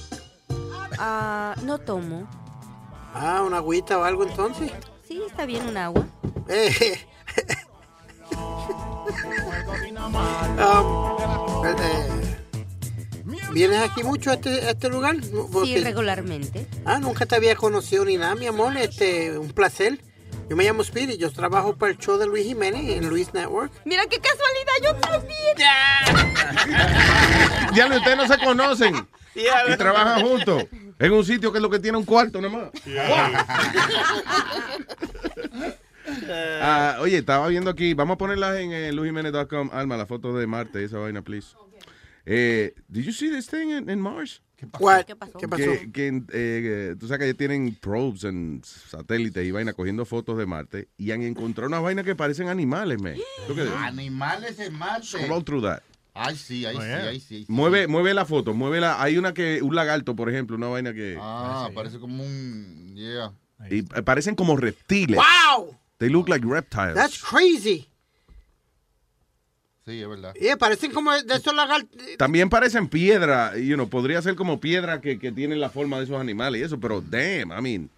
[0.99, 2.29] Ah, no tomo.
[3.15, 4.71] Ah, una agüita o algo entonces.
[5.07, 6.07] Sí, está bien un agua.
[6.53, 6.99] Eh,
[10.59, 12.37] um, eh,
[13.53, 15.17] ¿Vienes aquí mucho a este, a este lugar?
[15.23, 16.67] Sí, Porque- regularmente.
[16.85, 18.77] Ah, nunca te había conocido ni nada, mi amor.
[18.77, 20.01] Este, un placer.
[20.49, 23.71] Yo me llamo Speedy, yo trabajo para el show de Luis Jiménez en Luis Network.
[23.85, 25.57] Mira qué casualidad, yo también.
[27.73, 30.65] Ya ustedes no se conocen y trabajan juntos
[30.99, 32.71] en un sitio que es lo que tiene un cuarto nada más.
[36.63, 40.47] Ah, oye, estaba viendo aquí, vamos a ponerlas en eh, luisjimenez.com, Alma, la foto de
[40.47, 41.57] Marte, esa vaina, please.
[42.27, 44.43] Eh, did you see this thing in, in Mars?
[44.79, 45.05] What?
[45.07, 45.39] ¿Qué pasó?
[45.39, 45.65] ¿Qué pasó?
[45.65, 50.05] Que, que, eh, eh, tú sabes que ya tienen probes en satélites y vaina cogiendo
[50.05, 53.15] fotos de Marte y han encontrado unas vainas que parecen animales, man.
[53.47, 53.77] ¿Tú qué dices?
[53.79, 55.07] Animales en Marte.
[55.07, 55.81] Scroll through that.
[56.13, 57.07] Ay, sí, ay, sí, ay, sí.
[57.09, 57.45] ay, sí.
[57.49, 59.01] Mueve, mueve la foto, mueve la.
[59.03, 61.17] Hay una que, un lagarto, por ejemplo, una vaina que.
[61.19, 62.95] Ah, parece como un.
[62.95, 63.33] Yeah.
[63.71, 65.17] y eh, parecen como reptiles.
[65.17, 65.80] ¡Wow!
[66.01, 66.95] They look like reptiles.
[66.95, 67.87] That's crazy.
[69.87, 70.35] Sí, es verdad.
[70.35, 72.01] Yeah, parecen como de esos lagartos.
[72.17, 76.05] También parecen piedra, you know, podría ser como piedra que, que tienen la forma de
[76.05, 77.91] esos animales y eso, pero damn, I mean,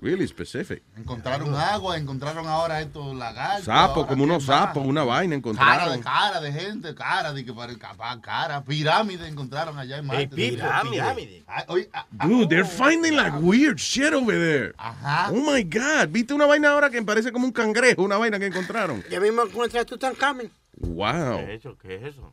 [0.00, 0.82] really specific.
[0.96, 3.64] Encontraron agua, encontraron ahora estos lagartos.
[3.64, 6.02] Sapos, como unos sapos, una vaina Cara de encontraron.
[6.02, 8.62] cara de gente, cara de que parece capaz, cara.
[8.64, 10.28] Pirámide encontraron allá en Marte.
[10.28, 11.44] pirámide.
[11.46, 14.72] Ay, oye, ah, ah, Dude, they're finding like weird shit over there.
[14.78, 15.30] Ajá.
[15.32, 16.08] Oh my God.
[16.10, 18.02] ¿Viste una vaina ahora que parece como un cangrejo?
[18.02, 19.02] Una vaina que encontraron.
[19.10, 20.50] Ya mismo encontré a Tutankamen.
[20.76, 21.38] Wow.
[21.38, 21.76] ¿Qué es eso?
[21.78, 22.32] ¿Qué es eso?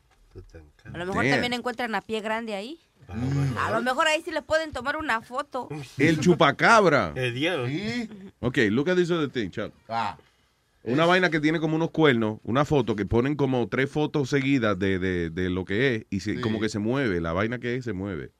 [0.92, 1.32] A lo mejor Damn.
[1.32, 2.78] también encuentran a pie grande ahí.
[3.08, 5.68] A lo mejor ahí sí le pueden tomar una foto.
[5.98, 7.12] El chupacabra.
[7.16, 7.66] El diablo.
[7.68, 8.08] Sí.
[8.40, 9.72] Ok, look at this other thing, Chuck.
[9.88, 10.16] Ah,
[10.84, 14.78] Una vaina que tiene como unos cuernos, una foto que ponen como tres fotos seguidas
[14.78, 16.40] de, de, de lo que es y se- Sí.
[16.40, 17.20] como que se mueve.
[17.20, 18.30] La vaina que es se mueve.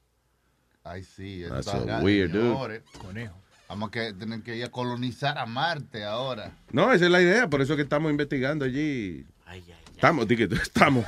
[0.85, 1.43] ay, sí.
[1.43, 2.81] eso That's so weird, dude.
[3.69, 6.53] Vamos a que, tener que ir a colonizar a Marte ahora.
[6.71, 9.27] No, esa es la idea, por eso es que estamos investigando allí.
[9.97, 11.07] Estamos, di que estamos.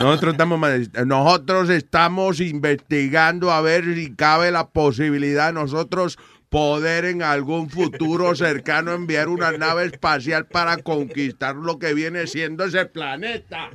[0.00, 0.58] Nosotros estamos,
[1.04, 8.34] nosotros estamos investigando a ver si cabe la posibilidad de nosotros poder en algún futuro
[8.34, 13.68] cercano enviar una nave espacial para conquistar lo que viene siendo ese planeta.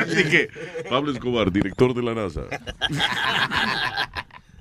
[0.00, 0.48] Así que,
[0.88, 2.42] Pablo Escobar, director de la NASA.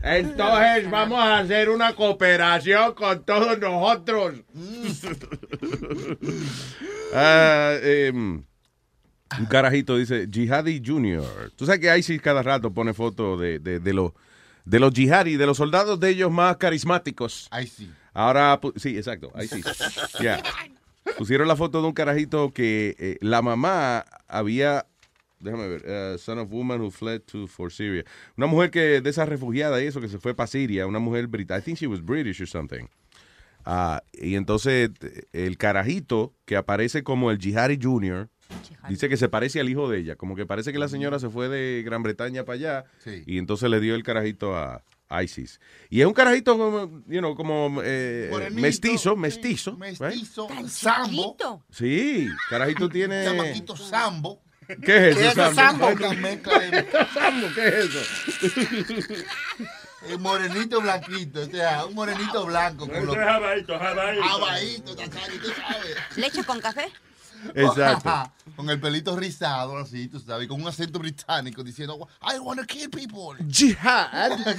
[0.03, 4.41] Entonces vamos a hacer una cooperación con todos nosotros.
[7.15, 8.43] Ah, em,
[9.39, 11.51] un carajito dice Jihadi Junior.
[11.55, 14.13] Tú sabes que ISIS cada rato pone fotos de, de, de los
[14.65, 17.49] de los jihadi, de los soldados de ellos más carismáticos.
[17.61, 17.89] ISIS.
[18.13, 19.65] Ahora, sí, exacto, ISIS.
[20.21, 20.41] Ya.
[21.17, 24.85] Pusieron la foto de un carajito que eh, la mamá había,
[25.43, 28.03] déjame ver, eh, son of woman who fled to for Syria.
[28.37, 31.27] Una mujer que de esa refugiada y eso que se fue para Siria, una mujer
[31.27, 31.59] británica.
[31.59, 32.85] I think she was British or something.
[33.65, 34.89] Ah, y entonces
[35.31, 38.29] el carajito que aparece como el Jihadi Junior
[38.89, 41.29] dice que se parece al hijo de ella, como que parece que la señora se
[41.29, 43.23] fue de Gran Bretaña para allá Sí.
[43.25, 44.83] y entonces le dio el carajito a
[45.23, 45.59] ISIS.
[45.89, 49.77] Y es un carajito como, you know, como eh, mestizo, mestizo.
[49.79, 49.99] right?
[49.99, 51.37] Mestizo, sambo.
[51.69, 53.23] Sí, carajito tiene...
[53.23, 54.41] Chamaquito sambo.
[54.67, 55.87] ¿Qué es ¿Qué eso, es Sambo?
[57.13, 57.47] sambo?
[57.55, 59.23] ¿qué es eso?
[60.09, 62.87] El morenito blanquito, o sea, un morenito blanco.
[62.87, 63.15] Con los...
[63.15, 64.23] Eso es jabaito, jabaito.
[64.23, 65.97] Jabaito, tú sabes.
[66.17, 66.91] ¿Leche con café?
[67.55, 68.31] Exacto.
[68.55, 72.65] con el pelito rizado, así, tú sabes, con un acento británico diciendo, I want to
[72.65, 73.37] kill people.
[73.49, 74.55] Jihad.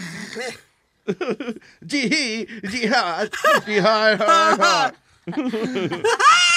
[1.87, 3.31] Jihad.
[3.67, 4.19] Jihad.
[4.19, 4.95] Jihad.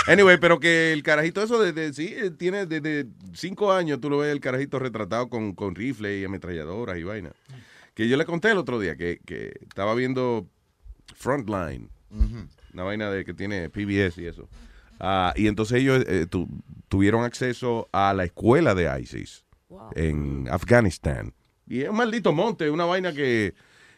[0.07, 4.09] Anyway, pero que el carajito eso de, de- sí, eh, tiene desde cinco años, tú
[4.09, 7.31] lo ves el carajito retratado con, con rifle y ametralladoras y vaina.
[7.93, 10.47] Que yo le conté el otro día que, que estaba viendo
[11.15, 11.89] Frontline,
[12.73, 14.47] una vaina de que tiene PBS y eso.
[14.99, 16.47] Ah, y entonces ellos eh, tu-
[16.89, 19.43] tuvieron acceso a la escuela de ISIS
[19.95, 21.33] en Afganistán.
[21.67, 23.53] Y es un maldito monte, una vaina que,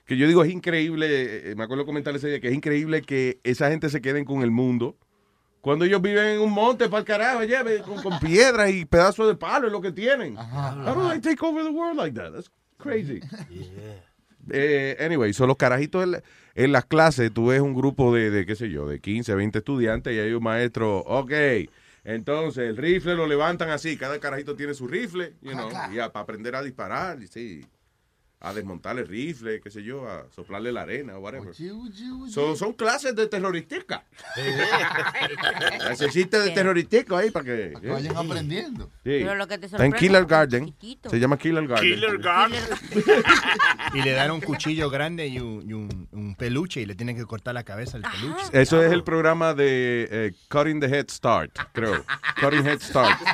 [0.06, 1.52] que yo digo es increíble.
[1.52, 4.42] eh, Me acuerdo comentar ese día que es increíble que esa gente se queden con
[4.42, 4.98] el mundo.
[5.62, 8.86] Cuando ellos viven en un monte para el carajo, allá, ve, con, con piedras y
[8.86, 10.36] pedazos de palo es lo que tienen.
[10.38, 12.32] How do they take over the world like that?
[12.32, 13.20] That's crazy.
[14.52, 16.24] Eh, anyway, son los carajitos en, la-
[16.56, 19.60] en las clases, tú ves un grupo de, de, qué sé yo, de 15, 20
[19.60, 21.32] estudiantes y hay un maestro, ok,
[22.04, 26.12] entonces el rifle lo levantan así, cada carajito tiene su rifle, you know, y a-
[26.12, 27.66] para aprender a disparar, y sí,
[28.42, 31.54] a desmontar el rifle, qué sé yo, a soplarle la arena o whatever.
[32.32, 34.06] So, son clases de terrorística.
[35.92, 38.86] Ese chiste de terrorístico ahí para que, que vayan aprendiendo.
[39.04, 39.20] Sí.
[39.20, 40.74] Pero lo que te Está en Killer Garden.
[41.10, 41.90] Se llama Killer Garden.
[43.94, 47.18] Y le dan un cuchillo grande y un, y un- un peluche y le tienen
[47.18, 48.44] que cortar la cabeza al peluche.
[48.54, 52.06] Eso es el programa de eh, Cutting the Head Start, creo.
[52.40, 53.20] Cutting Head Start.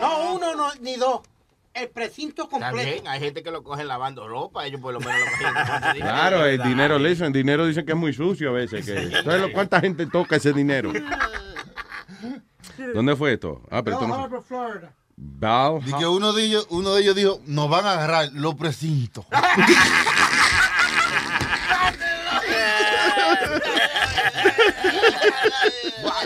[0.01, 1.21] No uno, no, ni dos.
[1.73, 2.75] El precinto completo.
[2.77, 5.87] También hay gente que lo coge lavando ropa, ellos por lo menos lo cogen lavando
[5.95, 6.11] dinero.
[6.13, 8.85] Claro, el dinero, listen, el dinero dicen que es muy sucio a veces.
[8.85, 10.93] Que, ¿Sabes cuánta gente toca ese dinero?
[12.95, 13.63] ¿Dónde fue esto?
[13.71, 14.93] Ah, pero esto no Florida.
[15.21, 18.55] Val Y que uno de ellos, uno de ellos dijo, nos van a agarrar los
[18.55, 19.27] precintos.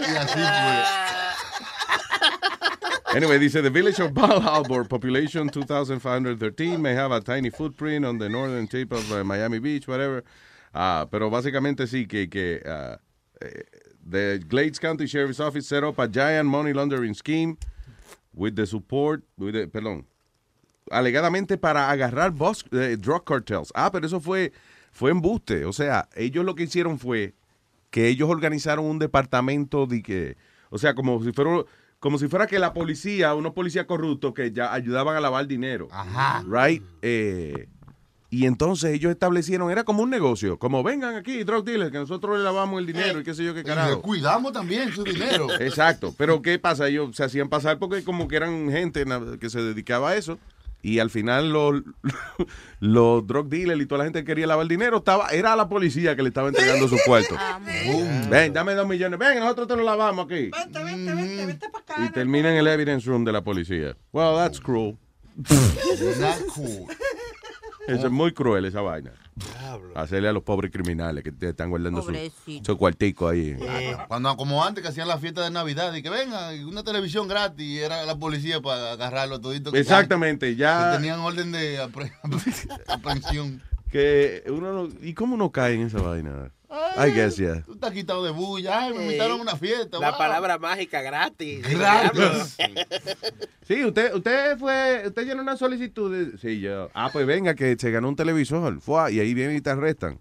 [0.01, 0.85] y así fue.
[3.17, 8.19] Anyway, dice, the village of Bal Harbour, population 2,513, may have a tiny footprint on
[8.19, 10.25] the northern tip of uh, Miami Beach, whatever.
[10.75, 12.97] Ah, pero básicamente sí, que, que ah,
[13.41, 13.63] eh,
[14.05, 17.57] the Glades County Sheriff's Office set up a giant money laundering scheme
[18.35, 20.07] with the support, with the- perdón,
[20.91, 23.73] alegadamente para agarrar bus, eh, drug cartels.
[23.75, 24.53] Ah, pero eso fue,
[24.93, 25.65] fue embuste.
[25.65, 27.35] O sea, ellos lo que hicieron fue
[27.91, 30.37] que ellos organizaron un departamento de que,
[30.71, 31.63] o sea, como si fuera,
[32.01, 35.89] como si fuera que la policía, unos policías corruptos que ya ayudaban a lavar dinero.
[35.91, 36.45] Ajá.
[36.47, 36.83] Right?
[37.01, 37.69] Eh,
[38.35, 42.37] y entonces ellos establecieron, era como un negocio, como vengan aquí, drug dealers, que nosotros
[42.37, 43.91] le lavamos el dinero y qué sé yo qué Y carajo.
[43.91, 45.47] le cuidamos también su dinero.
[45.61, 46.89] Exacto, pero ¿qué pasa?
[46.89, 49.05] Ellos se hacían pasar porque como que eran gente
[49.39, 50.37] que se dedicaba a eso
[50.83, 51.83] y al final los,
[52.81, 55.69] los drug dealers y toda la gente que quería lavar el dinero estaba, era la
[55.69, 57.37] policía que le estaba entregando su cuarto.
[58.29, 60.51] Ven, dame dos millones, ven, nosotros te lo lavamos aquí.
[62.05, 63.97] Y termina en el evidence room de la policía.
[64.13, 64.99] Well, that's cruel.
[65.37, 66.89] Not cool.
[67.87, 69.13] Eso es muy cruel esa vaina.
[69.95, 72.07] Hacerle a los pobres criminales que te están guardando su,
[72.65, 73.57] su cuartico ahí.
[74.09, 77.27] Cuando, como antes que hacían la fiesta de Navidad y que venga, y una televisión
[77.29, 79.73] gratis, y era la policía para agarrarlo todito.
[79.73, 82.13] que- Exactamente, ya- que tenían orden de apre-
[82.89, 83.61] aprehensión.
[83.95, 86.51] Que uno no- ¿Y cómo uno cae en esa vaina?
[86.97, 87.63] I guess, yeah.
[87.65, 88.81] Tú estás quitado de bulla.
[88.87, 90.01] Ay, me Eh, invitaron a una fiesta.
[90.01, 90.19] La wow.
[90.19, 91.63] palabra mágica gratis.
[91.63, 92.57] Gratis.
[93.67, 96.13] Sí, usted, usted fue, usted llenó una solicitud.
[96.15, 96.91] de- sí, yo.
[96.93, 98.79] Ah, pues venga, que se ganó un televisor.
[98.83, 100.19] Fue, y ahí vienen y te arrestan.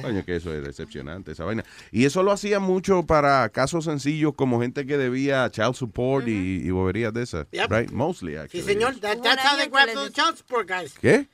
[0.00, 1.62] Coño, que eso es decepcionante, esa vaina.
[1.92, 6.62] Y eso lo hacía mucho para casos sencillos como gente que debía child support y,
[6.64, 7.46] y boberías de esas.
[7.50, 7.70] Yep.
[7.70, 7.90] Right?
[7.90, 8.64] Mostly, Sí, actually.
[8.64, 8.94] señor.
[9.00, 10.94] That- that's how they grab those child support guys.
[10.98, 11.26] ¿Qué?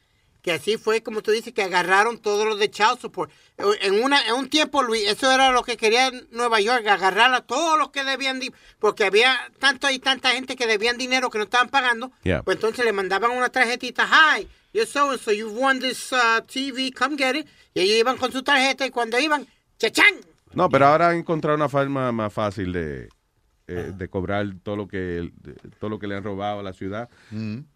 [0.42, 3.30] Que así fue, como tú dices, que agarraron todos los de child support.
[3.80, 7.42] En, una, en un tiempo, Luis, eso era lo que quería Nueva York, agarrar a
[7.42, 8.40] todos los que debían,
[8.80, 12.10] porque había tanto y tanta gente que debían dinero que no estaban pagando.
[12.24, 12.42] Yeah.
[12.42, 16.40] Pues entonces le mandaban una tarjetita, hi, you're so and so, you've won this uh,
[16.44, 17.46] TV, come get it.
[17.72, 19.46] Y ellos iban con su tarjeta y cuando iban,
[19.78, 20.14] chachán.
[20.54, 23.08] No, pero ahora han encontrado una forma más fácil de,
[23.68, 26.72] eh, de cobrar todo lo que de- todo lo que le han robado a la
[26.72, 27.08] ciudad.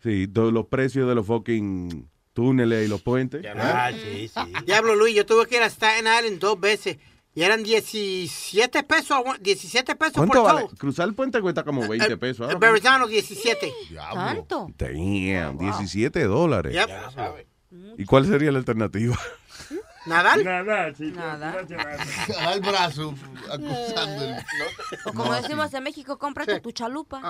[0.03, 3.45] Sí, todos los precios de los fucking túneles y los puentes.
[3.57, 4.53] Ah, sí, sí.
[4.67, 6.99] Diablo, Luis, yo tuve que ir a Staten Island dos veces
[7.35, 10.61] y eran 17 pesos, 17 pesos por ¿Cuánto vale?
[10.67, 10.77] todo.
[10.77, 12.49] Cruzar el puente cuesta como 20 pesos.
[12.49, 12.59] El ahora.
[12.59, 13.73] Verrazano, 17.
[13.95, 14.69] ¿Tanto?
[14.77, 16.75] Damn, 17 dólares.
[16.75, 17.97] Yep.
[17.99, 19.19] ¿Y cuál sería la alternativa?
[20.07, 20.45] ¿Nadar?
[20.45, 21.13] Nadar, sí.
[21.15, 21.65] Nada.
[22.47, 23.15] Al brazo,
[23.51, 24.37] acusando el...
[25.05, 27.21] O como decimos en México, cómprate tu chalupa.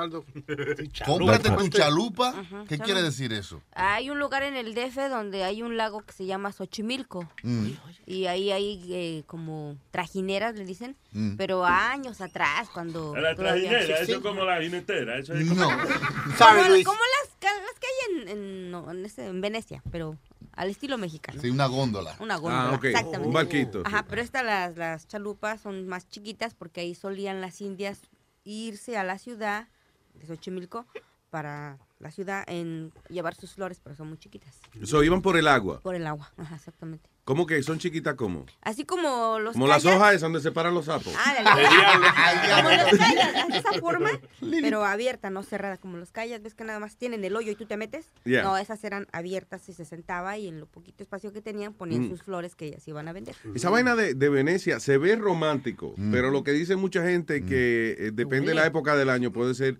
[1.04, 2.34] Cómprate tu chalupa.
[2.68, 3.62] ¿Qué quiere decir eso?
[3.74, 7.28] Hay un lugar en el DF donde hay un lago que se llama Xochimilco.
[7.42, 7.68] Mm.
[8.06, 10.96] Y ahí hay eh, como trajineras, le dicen.
[11.12, 11.36] Mm.
[11.36, 13.14] Pero años atrás, cuando.
[13.16, 15.18] La todavía- trajinera, eso es como la jinetera.
[15.18, 15.62] Eso es como...
[15.62, 20.16] Como, como las, que hay en, en, no, en ese- en Venecia, pero
[20.56, 21.40] al estilo mexicano.
[21.40, 22.16] Sí, una góndola.
[22.18, 22.84] Una góndola, Ah, ok.
[22.86, 23.26] exactamente.
[23.28, 23.82] Un barquito.
[23.84, 28.00] Ajá, pero estas las, las chalupas son más chiquitas porque ahí solían las indias
[28.44, 29.68] irse a la ciudad
[30.14, 30.86] de Xochimilco
[31.30, 34.60] para la ciudad en llevar sus flores, pero son muy chiquitas.
[34.84, 35.80] So, iban por el agua.
[35.80, 37.08] Por el agua, ajá, exactamente.
[37.24, 38.46] ¿Cómo que son chiquitas como?
[38.60, 41.12] Así como los Como las hojas esas donde se paran los sapos.
[41.16, 46.42] Ah, la- como los kayaks, de esa forma, pero abierta, no cerrada, como los kayaks,
[46.44, 48.06] ves que nada más tienen el hoyo y tú te metes.
[48.24, 48.42] Yeah.
[48.44, 52.02] No, esas eran abiertas y se sentaba y en lo poquito espacio que tenían ponían
[52.06, 52.10] Mm.
[52.10, 53.34] sus flores que ellas iban a vender.
[53.54, 56.12] Esa vaina de, de Venecia se ve romántico, Mm.
[56.12, 59.54] pero lo que dice mucha gente que eh, depende de la época del año puede
[59.54, 59.78] ser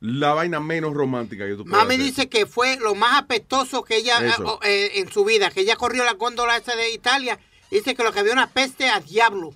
[0.00, 2.04] la vaina menos romántica que tú Mami hacer.
[2.06, 4.32] dice que fue lo más apestoso que ella eh,
[4.64, 7.38] eh, en su vida, que ella corrió la góndola esa de Italia.
[7.70, 9.54] Dice que lo que había una peste a diablo.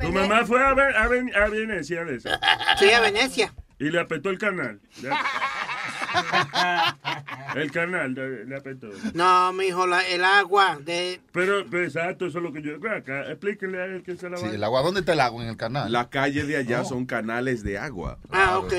[0.00, 2.38] Tu mamá fue a, Ve- a, Ven- a Venecia de esa.
[2.78, 3.52] Sí, a Venecia.
[3.78, 4.80] Y le apretó el canal.
[7.56, 8.88] El canal le, le apretó.
[9.14, 11.20] No, mijo, la, el agua de...
[11.32, 12.74] Pero, pero exacto, eso es lo que yo.
[12.90, 14.52] Acá, explíquenle a él que se la Sí, va.
[14.52, 15.42] el agua, ¿dónde está el agua?
[15.42, 15.90] En el canal.
[15.90, 16.84] Las calles de allá Oh.
[16.84, 18.18] son canales de agua.
[18.30, 18.72] Ah, ok.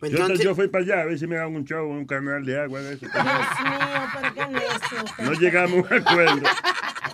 [0.00, 1.98] Pues Yo, entonces- yo fui para allá a ver si me dan un show en
[1.98, 3.06] un canal de agua de eso.
[3.06, 5.24] Dios mío, pero qué usted.
[5.24, 6.48] No llegamos a un acuerdo.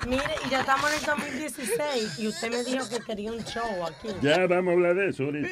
[0.08, 3.84] Mire, y ya estamos en el 2016 y usted me dijo que quería un show
[3.86, 4.08] aquí.
[4.22, 5.48] Ya vamos a hablar de eso ahorita.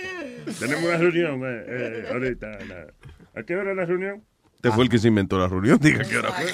[0.60, 2.46] Tenemos una reunión eh, eh, ahorita.
[2.68, 2.86] la-
[3.36, 4.24] ¿A qué hora es la reunión?
[4.64, 6.46] Este fue el que se inventó la reunión, diga que hora fue.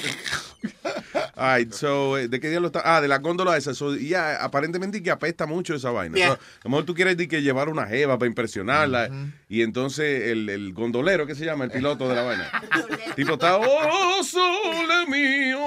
[1.37, 2.83] All right, so, eh, ¿de qué día lo está?
[2.85, 3.73] Ah, de la góndola esa.
[3.73, 6.17] So, y ya, aparentemente que apesta mucho esa vaina.
[6.17, 6.29] Yeah.
[6.29, 9.09] So, a lo mejor tú quieres que llevar una jeva para impresionarla.
[9.49, 11.65] Y entonces el, el gondolero, ¿qué se llama?
[11.65, 12.51] El piloto de la vaina.
[13.17, 15.59] tipo está, oh, sole mío,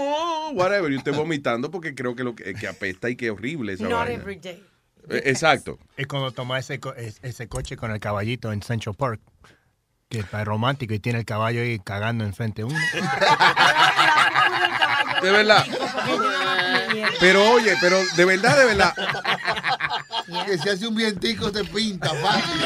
[0.53, 0.91] whatever.
[0.91, 3.93] Y usted vomitando porque creo que lo que, que apesta y que horrible esa Not
[3.93, 4.13] vaina.
[4.13, 4.63] every day.
[5.09, 5.79] Eh, Exacto.
[5.97, 9.21] Es cuando toma ese, co- es- ese coche con el caballito en Central Park.
[10.13, 12.79] Que está romántico y tiene el caballo ahí cagando enfrente de uno.
[15.23, 15.65] De verdad.
[17.19, 18.93] Pero oye, pero de verdad, de verdad.
[20.45, 22.61] Que si hace un vientico te pinta, fácil.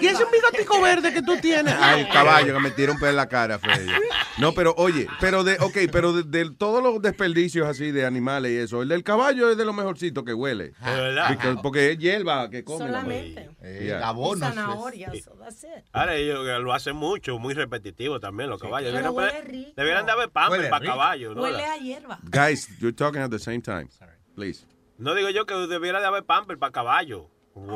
[0.00, 1.74] ¿Y ese un bigotico verde que tú tienes?
[1.78, 3.90] Ay, caballo, que me tira un pelo en la cara, Freddy.
[4.38, 8.52] No, pero oye, pero de, ok, pero de, de todos los desperdicios así de animales
[8.52, 10.72] y eso, el del caballo es de lo mejorcito que huele.
[10.84, 11.28] De verdad.
[11.28, 12.80] Porque, porque es hierba que come.
[12.80, 13.48] la Solamente.
[13.60, 13.80] vaina.
[13.84, 14.12] Yeah.
[14.34, 15.84] Y zanahoria, so that's it.
[15.92, 18.92] Ahora ellos lo hacen mucho, muy repetitivo también los caballos.
[18.92, 19.72] Pero Debieran, huele rico.
[19.76, 20.92] debieran de haber pamper para rico.
[20.92, 21.36] caballos.
[21.36, 21.42] ¿no?
[21.42, 22.18] Huele a hierba.
[22.24, 23.88] Guys, you're talking at the same time.
[24.34, 24.66] Please.
[24.98, 27.28] No digo yo que debiera de haber pamper para caballo.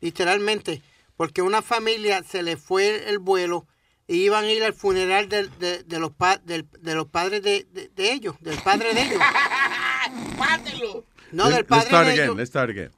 [0.00, 0.82] literalmente,
[1.16, 3.66] porque una familia se le fue el vuelo
[4.08, 7.42] y iban a ir al funeral del- de, de los, pa- del- de los padres
[7.42, 9.20] de, de- de ellos, del padre de ellos.
[11.32, 12.36] No, del Let's padre start de again, ellos.
[12.36, 12.90] let's start again.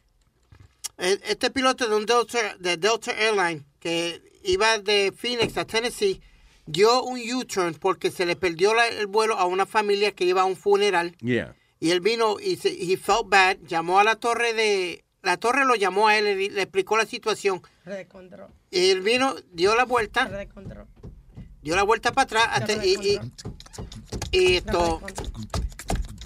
[0.99, 6.21] Eh, Este piloto de un Delta, de Delta Airline que iba de Phoenix a Tennessee
[6.67, 10.43] dio un U-turn porque se le perdió la- el vuelo a una familia que iba
[10.43, 11.55] a un funeral Yeah.
[11.81, 15.65] y él vino y se, he felt bad, llamó a la torre de la torre
[15.65, 18.49] lo llamó a él y le explicó la situación Recontrol.
[18.71, 20.27] y él vino dio la vuelta
[21.63, 23.21] dio la vuelta para atrás hasta- y, y-
[24.31, 25.01] y esto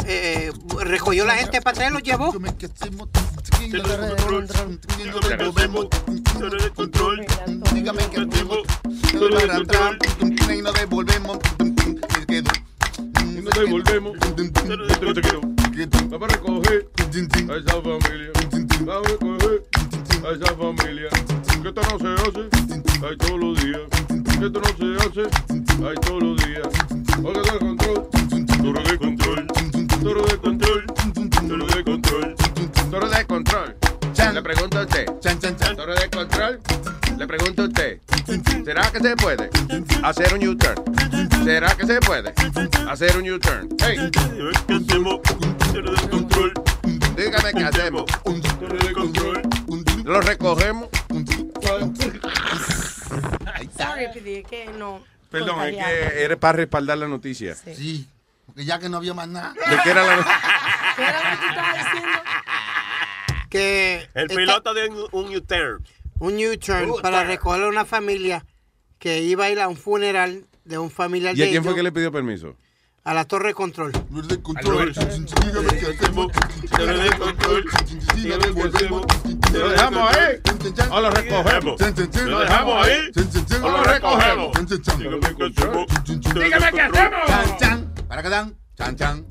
[0.05, 0.51] eh,
[0.81, 3.09] recogió la gente para atrás y los llevó Dígame que hacemos.
[9.47, 9.97] Para atrás,
[10.53, 11.39] y nos devolvemos.
[13.21, 14.17] Y nos devolvemos.
[16.11, 16.89] Vamos a recoger
[17.51, 18.32] a esa familia.
[18.85, 19.63] Vamos a recoger
[20.25, 21.09] a esa familia.
[21.63, 23.81] Que esto no se hace ahí todos los días.
[24.09, 25.23] Que esto no se hace
[25.87, 26.69] ahí todos los días.
[27.23, 28.09] Porque está el control.
[28.63, 29.47] Toro de control.
[30.03, 30.87] Toro de control.
[31.49, 32.35] Toro de control.
[32.91, 33.77] Toro de control.
[34.35, 35.07] Le pregunto a usted.
[35.77, 36.61] Toro de control.
[37.19, 38.01] Le pregunto a usted.
[38.65, 39.51] ¿Será que se puede
[40.03, 40.83] hacer un U-turn?
[41.45, 42.33] ¿Será que se puede
[42.89, 43.69] hacer un U-turn?
[43.81, 44.11] Hey.
[47.25, 48.05] Dígame qué hacemos.
[50.05, 50.89] Lo recogemos.
[53.77, 55.03] Sorry, Pidi, que no.
[55.31, 57.55] Perdón, es que era para respaldar la noticia.
[57.55, 58.07] Sí,
[58.47, 59.55] porque ya que no había más nada.
[59.55, 60.41] ¿De qué era la noticia?
[60.97, 62.19] ¿Qué era lo que tú estabas diciendo?
[63.51, 65.85] que El esta- piloto dio un, U-turn.
[66.21, 68.45] un U-turn para recoger a una familia
[68.99, 71.75] que iba a ir a un funeral de un familiar ¿Y de a quién fue
[71.75, 72.57] que le pidió permiso?
[73.05, 73.93] A la torre de control.
[79.53, 80.41] ¿Lo dejamos ahí?
[80.91, 81.81] ¿O lo recogemos?
[82.27, 83.11] ¿Lo dejamos ahí?
[83.63, 84.57] ¿O lo recogemos?
[86.35, 87.27] Dígame qué hacemos.
[87.27, 87.95] Chan, chan.
[88.09, 88.57] Para que dan.
[88.77, 89.27] Chan, chan.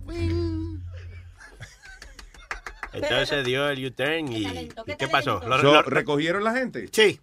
[2.93, 5.39] Entonces dio el U-turn y, ¿y ¿qué pasó?
[5.47, 6.89] Lo- So, lo- ¿Recogieron la gente?
[6.91, 7.21] Sí.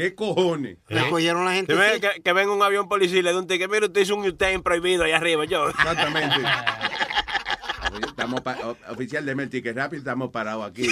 [0.00, 0.78] ¿Qué cojones?
[0.88, 1.74] Recogieron la gente.
[1.74, 2.00] Si ve sí.
[2.00, 4.24] que, que venga un avión policía y le da un ticket, mira, usted hizo un
[4.26, 5.68] U-turn prohibido allá arriba, yo.
[5.68, 6.36] Exactamente.
[8.06, 8.40] Estamos
[8.88, 10.88] oficial de el ticket rápido, estamos parados aquí.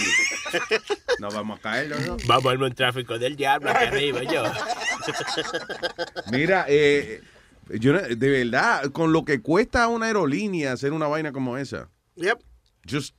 [1.20, 2.18] No vamos a caer, ¿no?
[2.26, 4.42] Vamos a armar un tráfico del diablo aquí arriba, yo.
[6.30, 7.22] Mira, eh,
[7.70, 11.56] yo no- de verdad, con lo que cuesta a una aerolínea hacer una vaina como
[11.56, 12.40] esa, Yep.
[12.86, 13.14] just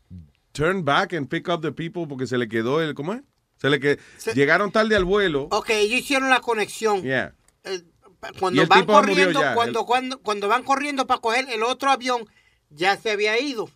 [0.52, 3.22] turn back and pick up the people porque se le quedó el, ¿cómo es?
[3.60, 4.00] Se le que
[4.34, 5.48] llegaron tarde al vuelo.
[5.52, 7.02] Ok, ellos hicieron la conexión.
[7.04, 7.34] Yeah.
[7.66, 7.82] Eh,
[8.40, 9.54] cuando van corriendo, ya.
[9.54, 12.26] cuando, El- cuando, cuando van corriendo para coger el otro avión,
[12.70, 13.70] ya se había ido.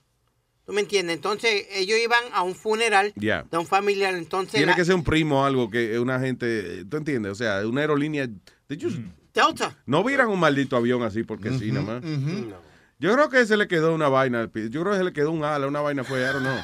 [0.65, 1.17] ¿Tú me entiendes?
[1.17, 3.45] Entonces ellos iban a un funeral Yeah.
[3.51, 4.13] de un familiar.
[4.15, 7.31] Entonces Tiene la- que ser un primo o algo que una gente, ¿tú entiendes?
[7.33, 8.27] O sea, una aerolínea,
[8.69, 8.99] just-
[9.33, 9.75] Delta.
[9.85, 12.01] no vieran un maldito avión así porque sí, nomás.
[13.03, 15.43] Yo creo que se le quedó una vaina, yo creo que se le quedó un
[15.43, 16.55] ala, una vaina fue, don't know.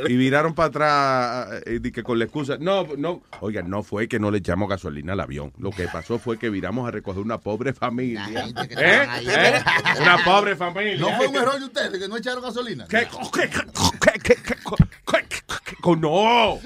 [0.08, 2.56] Y viraron para atrás eh, di que con la excusa.
[2.58, 5.52] No, no, oiga, no fue que no le echamos gasolina al avión.
[5.58, 8.26] Lo que pasó fue que viramos a recoger una pobre familia.
[8.70, 9.06] ¿Eh?
[9.26, 9.62] ¿Eh?
[10.00, 10.96] Una pobre familia.
[10.96, 12.86] No fue un error de ustedes que no echaron gasolina.
[12.88, 13.06] ¿Qué?
[13.34, 13.50] ¿Qué?
[13.50, 13.60] ¿Qué?
[14.00, 14.34] ¿Qué?
[14.36, 14.36] ¿Qué?
[14.42, 15.96] ¿Qué?
[15.98, 16.58] No,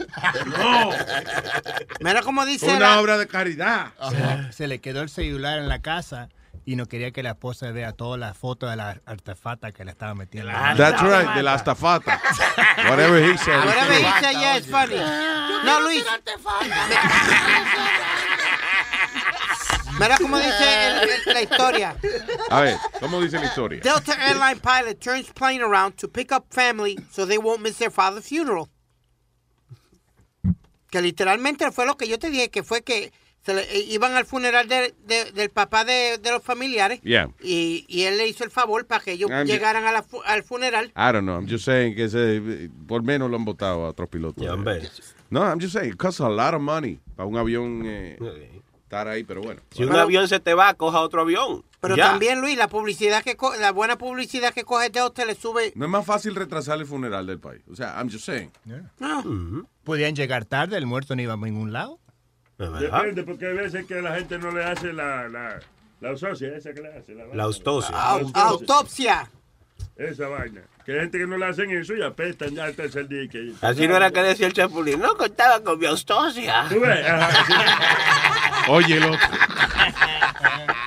[0.46, 0.90] no.
[2.00, 3.88] Mira cómo dice Una la- obra de caridad.
[4.46, 6.28] Se, se le quedó el celular en la casa
[6.64, 9.90] y no quería que la esposa vea todas las fotos de la artefacta que le
[9.90, 10.50] estaba metiendo.
[10.76, 12.20] That's right, de la astafata.
[12.88, 13.64] Whatever he said.
[13.64, 14.96] Whatever he said, yeah, it's funny.
[15.64, 16.04] No, Luis.
[19.98, 21.96] Mira cómo dice el- el- la historia.
[22.50, 23.80] A ver, ¿cómo dice la historia?
[23.82, 27.90] Delta airline pilot turns plane around to pick up family so they won't miss their
[27.90, 28.68] father's funeral.
[30.90, 33.12] Que literalmente fue lo que yo te dije, que fue que
[33.44, 37.28] se le- eh, iban al funeral de- de- del papá de, de los familiares Yeah.
[37.42, 40.22] y, y él le hizo el favor para que ellos I'm- llegaran a la fu-
[40.24, 40.86] al funeral.
[40.96, 41.36] I don't know.
[41.40, 44.44] I'm just saying que ese, por menos lo han votado a otros pilotos.
[45.30, 48.18] No, I'm just saying, it costs a lot of money para un avión eh,
[48.84, 49.60] estar ahí, pero bueno.
[49.70, 51.64] Si un avión se te va, coja otro avión.
[51.80, 52.10] Pero Ya.
[52.10, 55.72] también, Luis, la publicidad que co- la buena publicidad que coge Delta le sube.
[55.74, 57.62] No es más fácil retrasar el funeral del país.
[57.68, 58.52] O sea, I'm just saying.
[59.00, 59.66] No.
[59.82, 61.98] Podían llegar tarde, el muerto no iba a ningún lado.
[62.70, 65.58] Depende, porque hay veces que la gente no le hace la, la,
[66.00, 67.14] la autopsia, esa que le hace.
[67.14, 67.42] La, vaina.
[67.44, 67.90] autopsia.
[67.94, 69.30] La Au- autopsia.
[69.96, 70.62] Esa vaina.
[70.84, 73.28] Que hay gente que no le hacen eso y apestan ya el tercer día.
[73.28, 74.98] Que, Así no era que decía el chapulín.
[75.00, 76.66] No contaba con mi austosia.
[76.68, 77.06] ¿Tú ves?
[77.06, 78.70] Ajá, sí.
[78.70, 79.16] Oye, loco.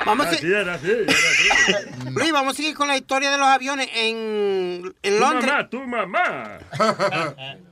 [0.06, 2.10] Vamos a, Así era, así, era así.
[2.11, 5.45] Luis, vamos a seguir con la historia de los aviones en, en Tu Londres.
[5.52, 6.57] mamá, tu mamá.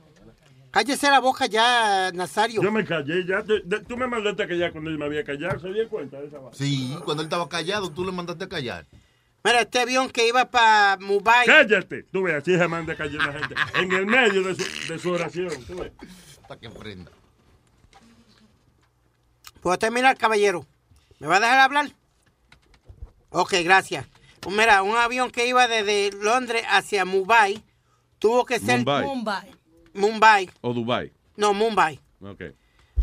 [0.74, 2.60] Cállese la boca ya, Nazario.
[2.60, 3.44] Yo me callé ya.
[3.44, 5.60] Tú, de- tú me mandaste a callar cuando yo me había callado.
[5.60, 6.50] ¿Se dio cuenta de esa vaina?
[6.52, 8.84] Sí, cuando él estaba callado, tú le mandaste a callar.
[9.44, 11.46] Mira, este avión que iba para Mumbai.
[11.46, 12.02] Cállate.
[12.10, 13.54] Tú ves, así se manda a callar la gente.
[13.76, 15.50] En el medio de su, de su oración.
[15.64, 15.92] Tú ves.
[16.48, 17.12] Para que aprenda.
[19.60, 20.66] ¿Puedo terminar, caballero?
[21.20, 21.90] ¿Me va a dejar hablar?
[23.30, 24.06] Ok, gracias.
[24.40, 27.62] Pues Mira, un avión que iba desde Londres hacia Mumbai
[28.18, 28.78] tuvo que ser...
[28.78, 29.04] Mumbai.
[29.06, 29.50] Mumbai.
[29.94, 30.50] Mumbai.
[30.60, 31.12] O Dubai.
[31.36, 32.00] No, Mumbai.
[32.20, 32.42] Ok.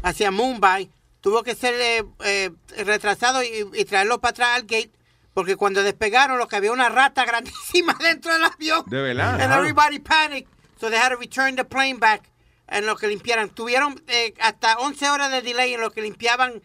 [0.03, 0.89] Hacia Mumbai.
[1.21, 2.49] Tuvo que ser eh, eh,
[2.83, 4.91] retrasado y, y traerlo para atrás al gate.
[5.33, 8.83] Porque cuando despegaron, lo que había una rata grandísima dentro del avión.
[8.87, 9.39] De verdad.
[9.41, 10.49] And everybody panicked.
[10.79, 12.23] So they had to return the plane back.
[12.67, 13.49] En lo que limpiaran.
[13.49, 16.61] Tuvieron eh, hasta 11 horas de delay en lo que limpiaban.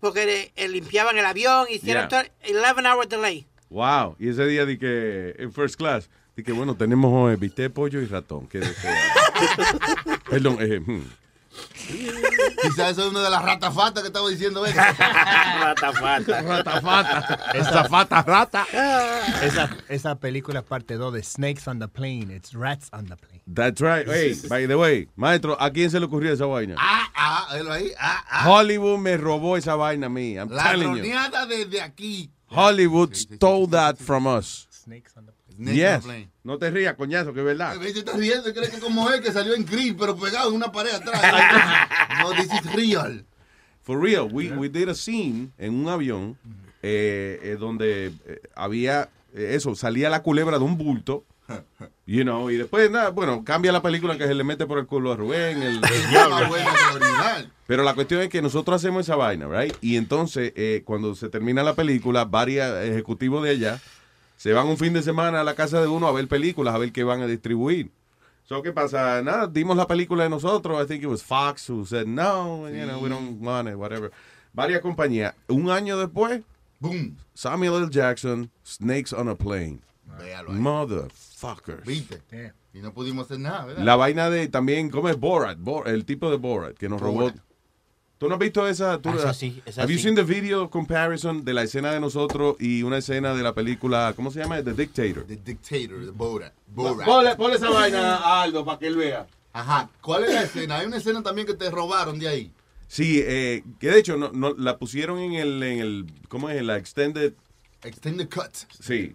[0.00, 1.66] Porque eh, limpiaban el avión.
[1.70, 2.22] Hicieron Yeah.
[2.22, 3.46] todo, 11 hours delay.
[3.70, 4.16] Wow.
[4.18, 8.00] Y ese día di que en first class, di que bueno, tenemos hoy bistec, pollo
[8.00, 8.46] y ratón.
[8.46, 8.94] ¿Qué desea?
[10.30, 11.02] Perdón, eh, hmm.
[12.62, 14.74] Quizás eso es una de las ratafatas que estaba diciendo él.
[15.60, 16.42] ratafata.
[16.42, 17.38] Ratafata.
[17.54, 18.66] Esa fata rata.
[19.42, 22.34] Esa, esa película es parte 2 de Snakes on the Plane.
[22.34, 23.42] It's Rats on the Plane.
[23.46, 24.06] That's right.
[24.08, 26.76] Hey, by the way, maestro, ¿a quién se le ocurrió esa vaina?
[26.78, 27.92] Ah, ah, él ahí.
[27.98, 28.44] Ah, ah.
[28.48, 30.36] Hollywood me robó esa vaina a mí.
[30.36, 31.04] I'm La telling you.
[31.48, 32.30] desde aquí.
[32.46, 34.66] Hollywood stole that from us.
[34.70, 36.04] Snakes on the yes.
[36.42, 37.72] No te rías, coñazo, que es verdad.
[37.72, 40.50] A veces está riendo y cree que como él que salió en Creed, pero pegado
[40.50, 41.22] en una pared atrás.
[42.22, 43.24] no, this is real.
[43.82, 46.38] For real, we, we did a scene en un avión
[46.82, 51.24] eh, eh, donde eh, había eh, eso, salía la culebra de un bulto.
[52.06, 54.86] You know, y después, nada, bueno, cambia la película que se le mete por el
[54.86, 56.36] culo a Rubén, el, el diablo.
[57.66, 59.74] Pero la cuestión es que nosotros hacemos esa vaina, right?
[59.82, 63.80] Y entonces, eh, cuando se termina la película, varios ejecutivos de allá
[64.36, 66.78] se van un fin de semana a la casa de uno a ver películas, a
[66.78, 67.90] ver qué van a distribuir.
[68.46, 69.22] So, ¿qué pasa?
[69.22, 70.82] Nada, dimos la película de nosotros.
[70.82, 74.10] I think it was Fox who said, no, you know, we don't want it, whatever.
[74.52, 75.34] Varias compañías.
[75.48, 76.42] Un año después,
[76.78, 77.16] boom.
[77.32, 77.88] Samuel L.
[77.90, 79.78] Jackson, Snakes on a Plane.
[80.18, 80.58] Véalo ahí.
[80.58, 81.84] Motherfuckers.
[81.86, 82.20] ¿Viste?
[82.74, 83.82] Y no pudimos hacer nada, ¿verdad?
[83.84, 85.58] La vaina de también, ¿cómo es Borat?
[85.58, 87.32] Bor- el tipo de Borat que nos robó.
[88.18, 89.00] ¿Tú no has visto esa?
[89.02, 92.00] tú- Ah, esa sí, esa have you seen the video comparison de la escena de
[92.00, 94.62] nosotros y una escena de la película, ¿cómo se llama?
[94.62, 95.24] The Dictator.
[95.24, 96.52] The Dictator, the Borat.
[96.68, 97.04] Borat.
[97.06, 99.26] Ponle, ponle esa vaina a Aldo para que él vea.
[99.52, 99.90] Ajá.
[100.00, 100.78] ¿Cuál es la escena?
[100.78, 102.52] Hay una escena también que te robaron de ahí.
[102.86, 106.56] Sí, eh, que de hecho no, no- la pusieron en el, en el, ¿cómo es?
[106.58, 107.32] En la extended,
[107.82, 108.52] Extended cut.
[108.80, 109.12] sí,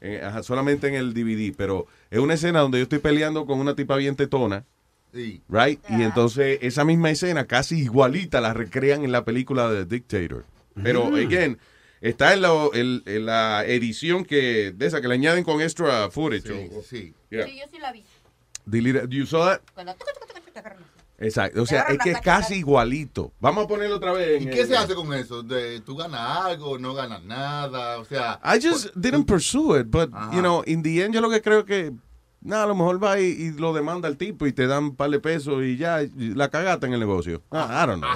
[0.00, 3.58] eh, ajá, solamente en el DVD, pero es una escena donde yo estoy peleando con
[3.58, 4.64] una tipa bien tetona.
[5.12, 5.42] Sí.
[5.48, 5.80] Right?
[5.90, 10.44] Y entonces esa misma escena casi igualita la recrean en la película de Dictator.
[10.82, 11.14] Pero, Mm.
[11.16, 11.58] again,
[12.00, 16.10] está en la, en- en la edición que, de esa que le añaden con extra
[16.10, 16.50] footage.
[16.50, 17.14] o- Sí.
[17.30, 17.46] Yeah.
[17.46, 18.04] Sí, yo sí la vi.
[18.64, 19.60] Delete- you saw that?
[19.74, 20.82] Cuando tucu, tucu, tucu, te agarran.
[21.18, 21.62] Exacto.
[21.62, 23.32] O sea, es que es casi igualito.
[23.38, 24.42] Vamos a ponerlo otra vez.
[24.42, 25.42] ¿Y qué el- se hace con eso?
[25.42, 26.78] De, ¿Tú ganas algo?
[26.78, 27.98] ¿No ganas nada?
[27.98, 28.40] O sea...
[28.44, 30.32] I just didn't pursue it, but, Ajá.
[30.34, 31.92] you know, in the end yo lo que creo que,
[32.42, 35.10] nada, a lo mejor va y, lo demanda el tipo y te dan un par
[35.10, 37.42] de pesos y ya, la cagata en el negocio.
[37.50, 38.08] Ah, I know.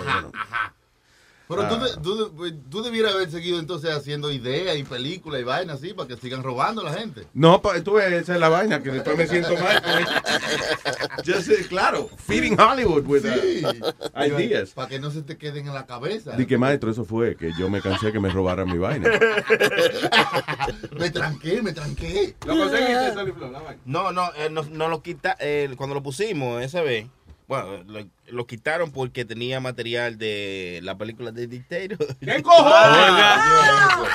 [1.48, 1.84] Pero tú, Ah.
[1.86, 5.76] de- tú, de- pues, tú debieras haber seguido entonces haciendo ideas y películas y vainas
[5.76, 7.24] así para que sigan robando a la gente.
[7.34, 9.80] No, pa- tú ves, esa es la vaina, que después me siento mal.
[11.24, 14.70] Yo sé, claro, feeding Hollywood with uh, ideas.
[14.70, 16.32] Para que no se te queden en la cabeza.
[16.36, 19.08] Di que maestro, eso fue, que yo me cansé que me robaran mi vaina.
[20.98, 22.34] me tranqué, me tranqué.
[22.46, 23.80] ¿Lo conseguiste, Soliflor, la vaina?
[23.84, 27.06] No, no, eh, no, no lo quita, eh, cuando lo pusimos esa vez,
[27.48, 31.98] bueno, lo, lo quitaron porque tenía material de la película de Dictator.
[32.18, 34.10] ¿Qué cojones?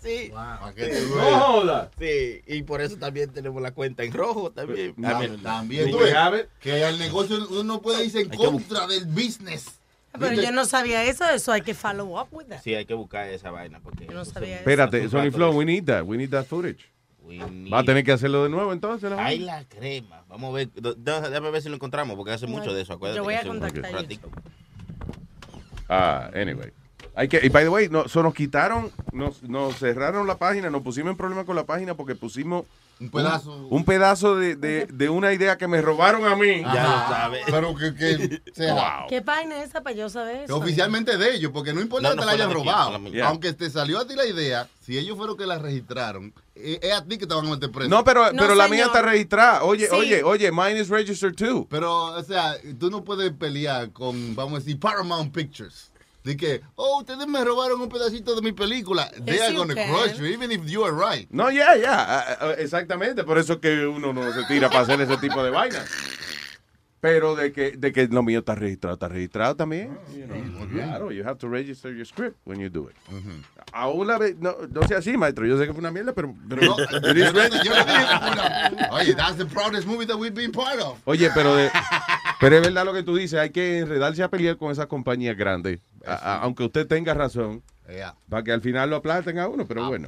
[0.00, 0.32] sí.
[0.74, 1.06] Que Sí.
[1.08, 1.42] tú veas.
[1.42, 1.88] jodas.
[1.98, 4.94] Sí, y por eso también tenemos la cuenta en rojo también.
[4.94, 8.86] Ta- Ah, También, tú que ves, que al negocio uno puede irse en Hay contra
[8.86, 9.78] del business.
[10.12, 10.44] Pero ¿Viste?
[10.46, 12.60] yo no sabía eso, eso hay que follow up with that.
[12.62, 14.58] Sí, hay que buscar esa vaina porque Yo no sabía eso.
[14.60, 16.90] Espérate, Sony Flow, we need that, we need that footage.
[17.72, 19.08] Va a tener que hacerlo de nuevo entonces.
[19.10, 19.58] la Ay, vaina?
[19.60, 20.21] la crema.
[20.32, 23.18] Vamos a ver, déjame ver si lo encontramos porque hace mucho de eso, acuérdate.
[23.18, 24.06] Yo voy a contactar.
[25.90, 26.72] Ah, anyway.
[27.14, 30.70] Hay que, y by the way, no, so nos quitaron, nos, nos cerraron la página,
[30.70, 32.64] nos pusimos en problema con la página porque pusimos
[33.00, 33.54] Un pedazo.
[33.54, 36.62] Un, un pedazo de, de- de una idea que me robaron a mí.
[36.62, 37.42] Ya lo sabes.
[37.46, 39.04] Pero que, que sea.
[39.10, 40.56] ¿Qué página es esa para yo saber eso?
[40.56, 42.98] oficialmente de ellos, porque no importa No, que te la hayan robado.
[42.98, 43.28] la.
[43.28, 46.92] Aunque te salió a ti la idea, si ellos fueron que la registraron, eh, es
[46.94, 47.90] a ti que te van a meter preso.
[47.90, 49.64] No, pero, pero la mía está registrada.
[49.64, 49.94] Oye, Sí.
[49.94, 51.66] oye, oye, mine is registered too.
[51.68, 55.91] Pero, o sea, tú no puedes pelear con, vamos a decir, Paramount Pictures.
[56.24, 59.10] De que, oh, ustedes me robaron un pedacito de mi película.
[59.24, 59.88] They Yes, are gonna can.
[59.90, 61.28] crush you, even if you are right.
[61.32, 63.24] No, ya, ya, ah, ah, exactamente.
[63.24, 65.84] Por eso que uno no se tira para hacer ese tipo de vaina.
[67.02, 69.98] Pero de que, de que lo mío está registrado, está registrado también.
[70.16, 70.68] you know.
[70.68, 72.96] Claro, you have to register your script when you do it.
[73.72, 75.44] Aún la vez, no, no sea así, maestro.
[75.44, 79.36] Yo sé que fue una mierda, pero, pero No, yo no dije una- Oye, that's
[79.36, 80.96] the proudest movie that we've been part of.
[81.04, 81.70] Oye, pero de,
[82.38, 85.36] pero es verdad lo que tú dices, hay que enredarse a pelear con esas compañías
[85.36, 88.14] grandes, a- a- aunque usted tenga razón, Yeah.
[88.28, 90.06] para que al final lo aplasten a uno, pero bueno.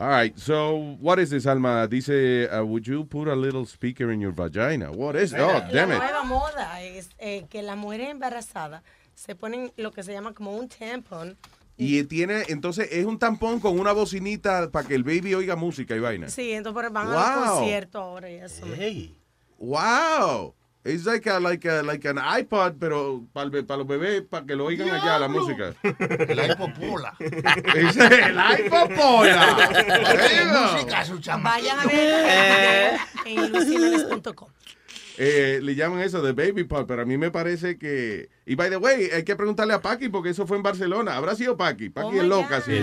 [0.00, 1.86] All right, so what is this, Alma?
[1.86, 4.90] Dice, uh, would you put a little speaker in your vagina?
[4.90, 5.40] What is that?
[5.42, 5.98] Oh, La damn it.
[5.98, 8.82] nueva moda es eh, que las mujeres embarazadas
[9.14, 11.36] se ponen lo que se llama como un tampon.
[11.76, 15.94] Y tiene, entonces, es un tampón con una bocinita para que el baby oiga música
[15.94, 16.30] y vaina.
[16.30, 17.18] Sí, entonces van Wow.
[17.18, 18.66] a los conciertos ahora y eso.
[19.58, 20.54] Wow.
[20.82, 24.64] It's like a, like a, like an iPod, pero para los bebés, para que lo
[24.64, 25.74] oigan allá la música.
[25.82, 27.14] El iPopola.
[27.18, 29.58] Ese es el iPopola.
[30.72, 34.48] música, su Vayan a ver en luisimenez.com.
[35.22, 38.30] Eh, le llaman eso de baby pod, pero a mí me parece que...
[38.46, 41.14] Y by the way, hay que preguntarle a Paqui porque eso fue en Barcelona.
[41.14, 41.90] ¿Habrá sido Paqui?
[41.90, 42.64] Paqui Oh es my loca, God.
[42.64, 42.80] sí.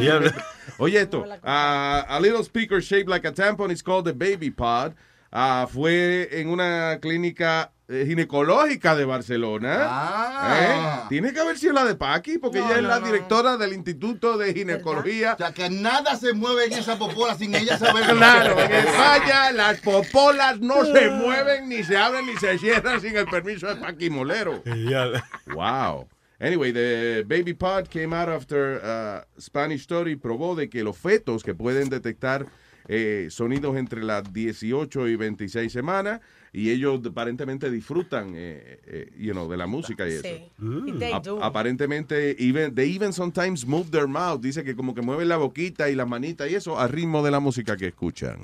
[0.77, 4.93] Oye esto, ah, a little speaker shaped like a tampon is called the baby pod.
[5.31, 9.77] Ah, fue en una clínica eh, ginecológica de Barcelona.
[9.81, 11.03] Ah.
[11.03, 11.05] ¿Eh?
[11.09, 13.05] Tiene que haber sido la de Paqui porque No, ella es no, la no.
[13.05, 15.33] directora del Instituto de Ginecología.
[15.33, 18.03] O sea, que nada se mueve en esa popola sin ella saber.
[18.17, 23.15] Claro, en España las popolas no se mueven, ni se abren, ni se cierran sin
[23.15, 24.63] el permiso de Paqui Molero.
[25.53, 26.07] Wow.
[26.39, 31.41] Anyway, the baby pod came out after uh, Spanish Story probó de que los fetos
[31.43, 32.45] que pueden detectar
[32.87, 36.21] eh, sonidos entre las 18 y 26 semanas
[36.53, 40.23] y ellos aparentemente disfrutan eh, eh, you know, de la música y eso.
[40.23, 41.11] Sí.
[41.13, 41.43] Ap- do.
[41.43, 44.39] aparentemente, even, they even sometimes move their mouth.
[44.39, 47.31] Dice que como que mueven la boquita y las manitas y eso al ritmo de
[47.31, 48.39] la música que escuchan.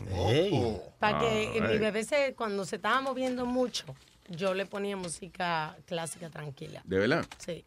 [0.99, 3.85] Para que Ah, mi bebé se, cuando se estaba moviendo mucho,
[4.29, 6.81] yo le ponía música clásica tranquila.
[6.85, 7.25] ¿De verdad?
[7.37, 7.63] Sí.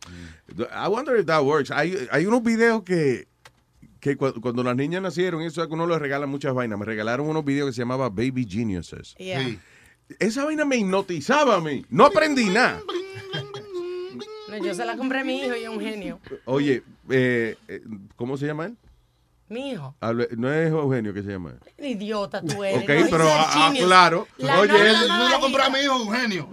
[0.59, 1.71] I wonder if that works.
[1.71, 3.27] Hay, hay unos videos que,
[4.01, 6.79] que cu- cuando las niñas nacieron, eso es que uno les regala muchas vainas.
[6.79, 9.15] Me regalaron unos videos que se llamaba Baby Geniuses.
[9.19, 9.45] Yeah.
[9.45, 9.59] Sí.
[10.19, 11.85] Esa vaina me hipnotizaba a mí.
[11.91, 12.81] No aprendí nada.
[14.49, 16.21] No, yo se la compré a mi hijo y es un genio.
[16.45, 17.83] Oye, eh, eh,
[18.15, 18.77] ¿cómo se llama él?
[19.49, 19.95] Mi hijo.
[20.37, 21.53] No es Eugenio que se llama.
[21.79, 22.83] Idiota tú eres.
[22.83, 24.27] Ok, no pero ah, ah, claro.
[24.39, 26.49] La Oye, nota él- más No lo compré a mi hijo, Eugenio.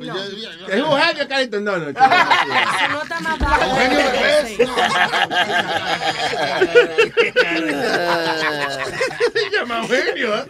[0.68, 1.60] Es Eugenio, carito.
[1.60, 1.86] No, no.
[1.88, 3.62] Su nota más.
[3.62, 4.58] Eugenio Bebés.
[9.34, 10.46] Se llama Eugenio.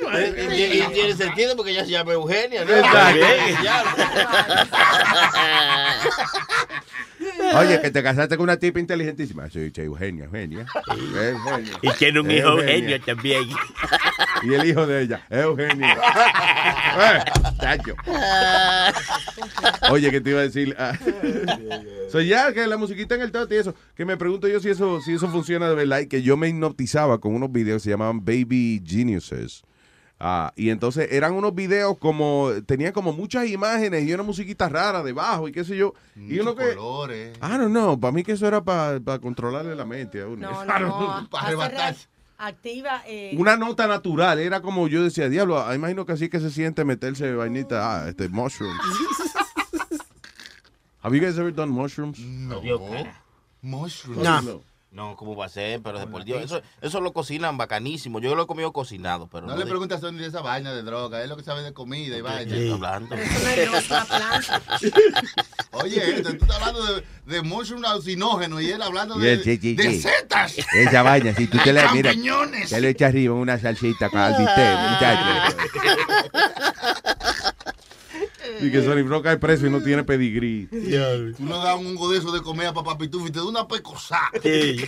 [0.52, 2.72] Y, y- y tiene sentido porque ella se llama Eugenia, ¿no?
[2.76, 3.26] Exacto.
[7.56, 9.50] Oye, que te casaste con una tipa inteligentísima.
[9.50, 10.66] Sí, Eugenia, Eugenia.
[10.88, 11.74] Eugenia.
[11.82, 12.74] Y tiene un hijo Eugenia.
[12.74, 13.44] genio también.
[14.44, 15.86] Y el hijo de ella, Eugenio.
[15.86, 17.24] Eh,
[17.60, 17.96] tacho.
[19.90, 20.76] Oye, que te iba a decir.
[20.78, 20.98] Ah,
[22.12, 24.70] so, ya que la musiquita en el tate y eso, que me pregunto yo si
[24.70, 27.86] eso, si eso funciona de verdad y que yo me hipnotizaba con unos videos que
[27.86, 29.64] se llamaban Baby Geniuses.
[30.20, 35.04] Ah, y entonces eran unos videos como, tenían como muchas imágenes y una musiquita rara
[35.04, 35.94] debajo y qué sé yo.
[36.16, 37.36] Y uno que, colores.
[37.38, 40.50] I don't know, para mí que eso era para controlarle la mente a uno.
[40.50, 40.98] No, I no, don't no.
[41.20, 41.30] know.
[41.30, 41.96] Para arrebatar.
[42.38, 43.04] Activa.
[43.06, 46.52] Eh, Una nota natural, era como yo decía, diablo, ah, imagino que así que se
[46.52, 48.80] siente meterse vainita, ah, este, mushrooms.
[51.02, 52.20] Have you guys ever done mushrooms?
[52.20, 52.62] No.
[53.62, 54.24] Mushroom.
[54.24, 54.62] No.
[54.94, 55.82] No, ¿cómo va a ser?
[55.82, 58.20] Pero de por Dios, eso, eso lo cocinan bacanísimo.
[58.20, 60.42] Yo lo he comido cocinado, pero No no, le de- preguntes a Sony de esa
[60.42, 62.42] vaina de droga, es lo que sabe de comida y vaina.
[62.56, 63.16] estoy hablando.
[65.72, 69.92] Oye, tú estás hablando de, de mushroom alucinógeno y él hablando de, yeah.
[70.00, 70.58] setas.
[70.74, 72.70] Esa vaina, si tú te la mira, Champiñones.
[72.70, 75.56] te lo echas arriba en una salsita con al bistec, muchacho.
[78.64, 80.68] Y que Sony Flow cae preso y no tiene pedigrí.
[81.38, 83.46] Tú no das un hongo de eso de comer a papá pitufo y te da
[83.46, 84.20] una pecosá.
[84.42, 84.84] Sí.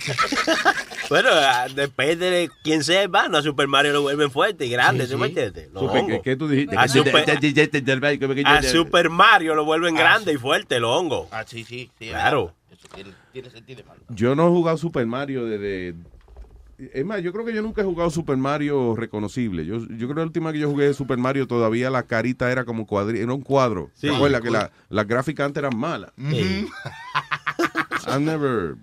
[1.10, 3.38] bueno, ah, depende de quién sea, hermano.
[3.38, 5.68] A Super Mario lo vuelven fuerte y grande, Sí, ¿tú me entiendes?
[6.06, 6.76] ¿qué- qué tú dijiste?
[6.76, 7.30] A Super,
[8.44, 11.28] a Super Mario lo vuelven Ah, grande y fuerte, los hongos.
[11.30, 11.90] Ah, sí, sí.
[11.98, 12.54] sí Claro.
[12.70, 14.00] Eso tiene, tiene sentido, hermano.
[14.08, 15.94] Yo no he jugado Super Mario desde
[16.78, 19.64] Es más, yo creo que yo nunca he jugado Super Mario reconocible.
[19.64, 22.52] Yo, yo creo que la última que yo jugué de Super Mario todavía la carita
[22.52, 23.90] era como cuadri era un cuadro.
[23.94, 24.08] Sí.
[24.08, 26.12] ¿Te acuerdas que la- las gráficas antes eran malas?
[26.30, 26.68] Sí.
[28.08, 28.76] I never...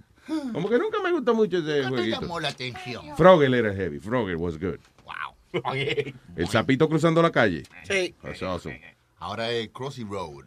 [0.53, 2.21] Como que nunca me gustó mucho ese ¿Qué te jueguito.
[2.21, 3.05] llamó la atención?
[3.17, 3.99] Frogger era heavy.
[3.99, 4.79] Frogger was good.
[5.03, 5.61] Wow.
[6.35, 7.63] El sapito cruzando la calle.
[7.87, 8.15] Sí.
[8.23, 8.81] That's awesome.
[9.19, 10.45] Ahora es Crossy Road.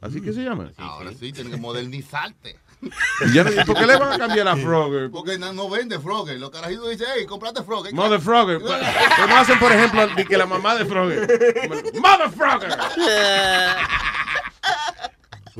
[0.00, 0.70] ¿Así que se llama?
[0.76, 2.56] Ahora sí, tienen que modernizarte.
[2.80, 2.90] Y
[3.34, 5.10] ya no- ¿Por qué le van a cambiar a Frogger?
[5.10, 6.38] Porque no, no vende Frogger.
[6.38, 7.92] Los carajitos dicen, hey, comprate Frogger.
[7.94, 8.60] Mother Frogger.
[8.60, 11.20] ¿Cómo hacen, por ejemplo, de que la mamá de Frogger?
[12.00, 12.70] Mother Frogger.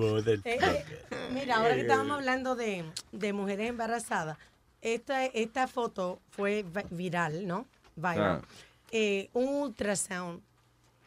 [0.01, 0.85] Eh, eh,
[1.32, 4.39] mira, ahora que estábamos hablando de, de mujeres embarazadas,
[4.81, 7.66] esta, esta foto fue vi- viral, ¿no?
[7.97, 8.43] Viral.
[8.45, 8.49] Ah.
[8.93, 10.40] Eh, un ultrasound,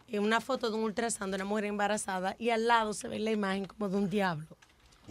[0.10, 3.20] eh, una foto de un ultrasound de una mujer embarazada y al lado se ve
[3.20, 4.46] la imagen como de un diablo.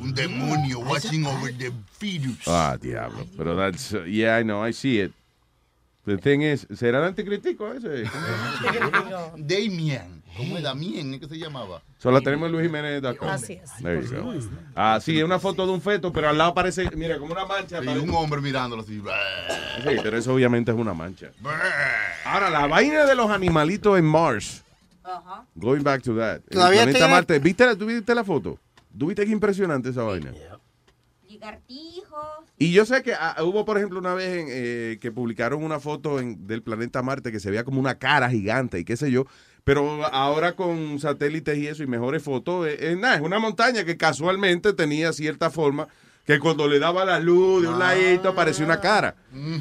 [0.00, 2.46] Un demonio watching over the fetus.
[2.46, 3.26] Ah, diablo.
[3.36, 5.12] Pero that's, uh, yeah, I know, I see it.
[6.06, 8.04] The thing is, ¿será el anticritico ese?
[9.36, 10.22] Damien.
[10.36, 11.18] ¿Cómo es Damien?
[11.20, 11.82] ¿Qué se llamaba?
[11.98, 13.02] Solo tenemos en Luis Jiménez.
[13.22, 13.70] Así es.
[13.82, 14.32] There you go.
[14.74, 17.44] Ah, sí, es una foto de un feto, pero al lado parece, mira, como una
[17.44, 17.82] mancha.
[17.84, 18.98] Y un hombre mirándolo así.
[18.98, 21.30] Sí, pero eso obviamente es una mancha.
[22.24, 24.62] Ahora, la vaina de los animalitos en Mars.
[25.56, 26.36] Going back to that.
[26.36, 27.38] El Todavía planeta tiene- Marte.
[27.40, 28.58] ¿Viste la, ¿Tú viste la foto?
[28.98, 30.32] ¿Tú viste qué impresionante esa vaina?
[32.58, 35.78] Y yo sé que ah, hubo, por ejemplo, una vez en, eh, que publicaron una
[35.80, 39.10] foto en- del planeta Marte que se veía como una cara gigante y qué sé
[39.10, 39.26] yo.
[39.64, 43.84] Pero ahora con satélites y eso y mejores fotos, eh, eh, nada, es una montaña
[43.84, 45.86] que casualmente tenía cierta forma
[46.26, 49.16] que cuando le daba la luz de un ladito parecía una cara.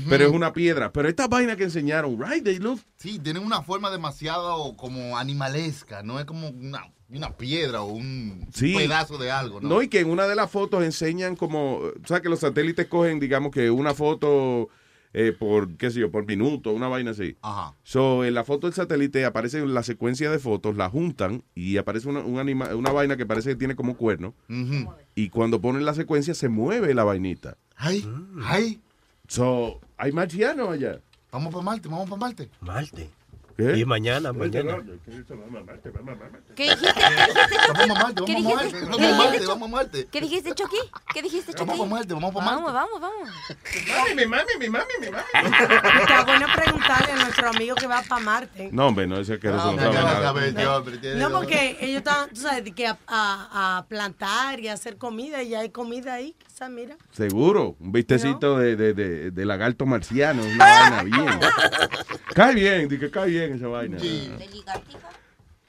[0.10, 0.92] Pero es una piedra.
[0.92, 6.04] Pero esta vaina que enseñaron, right, they look Sí, tienen una forma demasiado como animalesca.
[6.04, 8.76] No es como una, una piedra o un Sí.
[8.76, 9.70] pedazo de algo, ¿no?
[9.70, 12.88] No, y que en una de las fotos enseñan como, o sea, que los satélites
[12.88, 14.70] cogen, digamos que una foto
[15.12, 17.36] eh, por, qué sé yo, por minuto, una vaina así.
[17.42, 17.74] Ajá.
[17.82, 22.08] So, en la foto del satélite aparece la secuencia de fotos, la juntan y aparece
[22.10, 24.36] una, un anima- una vaina que parece que tiene como cuerno.
[24.48, 24.94] Ujú.
[25.16, 27.58] Y cuando ponen la secuencia se mueve la vainita.
[27.76, 28.08] Ay,
[28.46, 28.80] ay.
[29.28, 31.00] So, hay marcianos allá.
[31.32, 32.50] Vamos para Marte, vamos para Marte.
[32.62, 33.10] Marte.
[33.60, 33.78] ¿Qué?
[33.78, 34.78] Y mañana, mañana.
[36.56, 36.94] ¿Qué dijiste?
[36.96, 37.80] ¿Qué dijiste, Chucky?
[37.80, 38.80] Vamos a Marte, ¿Qué vamos a dijiste?
[38.80, 39.48] Marte, vamos ¿Qué a dijiste, Marte, Chucky?
[39.48, 39.90] vamos a.
[40.12, 40.78] ¿Qué dijiste, Chucky?
[41.14, 41.66] ¿Qué dijiste, Chucky?
[41.70, 42.64] Vamos para Marte, vamos para Marte.
[42.64, 43.30] Vamos, vamos, vamos.
[43.90, 46.02] Mami, mi mami, mi mami, mi mami.
[46.02, 48.70] Está bueno preguntarle a nuestro amigo que va para Marte.
[48.72, 50.54] No, hombre, no, ese que no, No, sabe
[51.32, 55.50] porque ellos están, tú sabes, que a, a- a plantar y a hacer comida y
[55.50, 56.96] ya hay comida ahí, quizás, mira.
[57.12, 61.40] Seguro, un vistecito de, de, de, de lagarto marciano, una vaina bien.
[62.36, 63.98] cae bien, que cae bien esa vaina.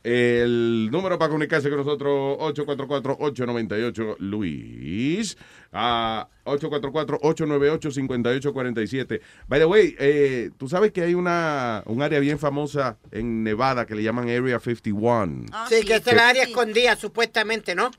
[0.03, 5.37] El número para comunicarse con nosotros, 844-898-Luis.
[5.73, 9.21] Ah, 844-898-5847.
[9.47, 13.85] By the way, eh, tú sabes que hay una, un área bien famosa en Nevada
[13.85, 15.45] que le llaman Area 51.
[15.69, 17.91] sí, que esta es la área escondida, supuestamente, ¿no?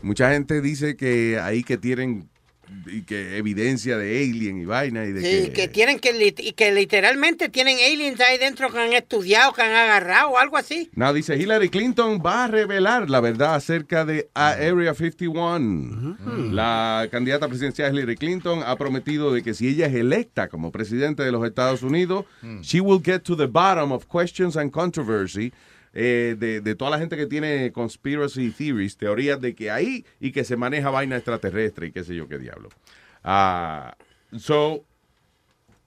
[0.00, 2.29] Mucha gente dice que ahí que tienen
[2.86, 6.42] y que evidencia de alien y vaina y de Sí, que, que tienen que, lit-
[6.42, 10.90] y que literalmente tienen aliens ahí dentro que han estudiado, que han agarrado, algo así.
[10.94, 16.16] No, dice Hillary Clinton va a revelar la verdad acerca de Area 51.
[16.52, 21.22] La candidata presidencial Hillary Clinton ha prometido de que si ella es electa como presidente
[21.22, 22.24] de los Estados Unidos,
[22.62, 25.52] she will get to the bottom of questions and controversy
[25.92, 30.32] eh, de, de toda la gente que tiene conspiracy theories, teorías de que hay y
[30.32, 32.68] que se maneja vaina extraterrestre y qué sé yo qué diablo.
[33.24, 33.96] Ah,
[34.38, 34.84] so,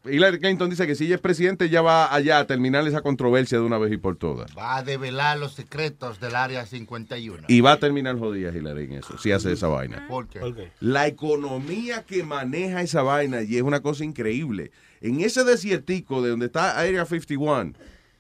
[0.06, 3.58] Hillary Clinton dice que si ella es presidente, ya va allá a terminar esa controversia
[3.58, 4.52] de una vez y por todas.
[4.58, 7.46] Va a develar los secretos del área 51.
[7.48, 10.06] Y va a terminar jodida Hillary en eso, si hace esa vaina.
[10.10, 10.72] ¿Por qué?
[10.82, 14.72] La economía que maneja esa vaina y es una cosa increíble.
[15.00, 17.74] En ese desiertico de donde está Area 51,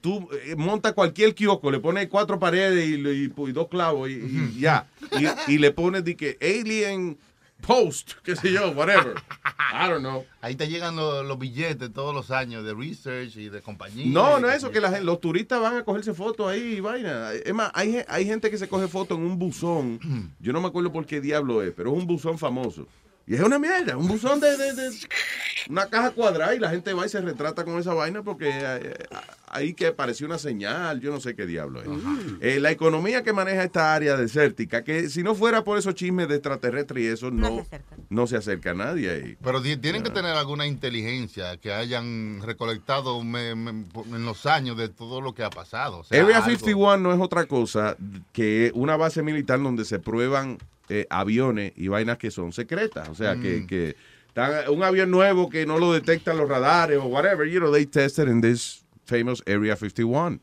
[0.03, 4.13] tú eh, montas cualquier kiosco, le pones cuatro paredes y, y- y dos clavos y,
[4.55, 4.85] y ya.
[5.47, 7.17] Y, y le pones de que Alien
[7.65, 9.13] Post, qué sé yo, whatever.
[9.73, 10.25] I don't know.
[10.41, 14.05] Ahí te llegan los, los billetes todos los años de research y de compañía.
[14.07, 17.31] No, no es eso, que la los turistas van a cogerse fotos ahí y vaina.
[17.31, 19.99] Es más, hay, hay gente que se coge fotos en un buzón.
[20.41, 22.85] Yo no me acuerdo por qué diablo es, pero es un buzón famoso.
[23.25, 24.91] Y es una mierda, un buzón de, de- de-
[25.69, 28.93] una caja cuadrada y la gente va y se retrata con esa vaina porque eh,
[29.53, 31.87] ahí que apareció una señal, yo no sé qué diablo es.
[32.41, 36.27] Eh, la economía que maneja esta área desértica, que si no fuera por esos chismes
[36.27, 37.65] de extraterrestres y eso, no,
[38.09, 39.37] no se acerca a nadie ahí.
[39.43, 44.77] Pero ti- tienen que tener alguna inteligencia que hayan recolectado me- me- en los años
[44.77, 45.99] de todo lo que ha pasado.
[45.99, 46.49] O sea, Area algo.
[46.49, 47.95] 51 no es otra cosa
[48.31, 50.57] que una base militar donde se prueban
[50.89, 53.07] eh, aviones y vainas que son secretas.
[53.09, 53.67] O sea, que, Mm.
[53.67, 53.95] que
[54.27, 57.85] Están- un avión nuevo que no lo detectan los radares o whatever, you know, they
[57.85, 60.39] tested in this famous Area 51.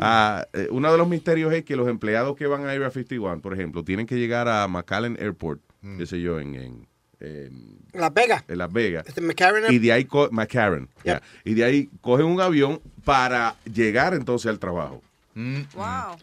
[0.00, 3.40] Ah, eh, uno de los misterios es que los empleados que van a Area 51,
[3.40, 5.60] por ejemplo, tienen que llegar a McAllen Airport,
[5.96, 6.88] qué sé yo, en, en,
[7.20, 8.44] en- Las Vegas.
[8.48, 9.04] en Las Vegas.
[9.06, 11.22] Este McCarran Y de ahí, co- McCarran, yeah.
[11.44, 15.00] y de ahí cogen un avión para llegar entonces al trabajo.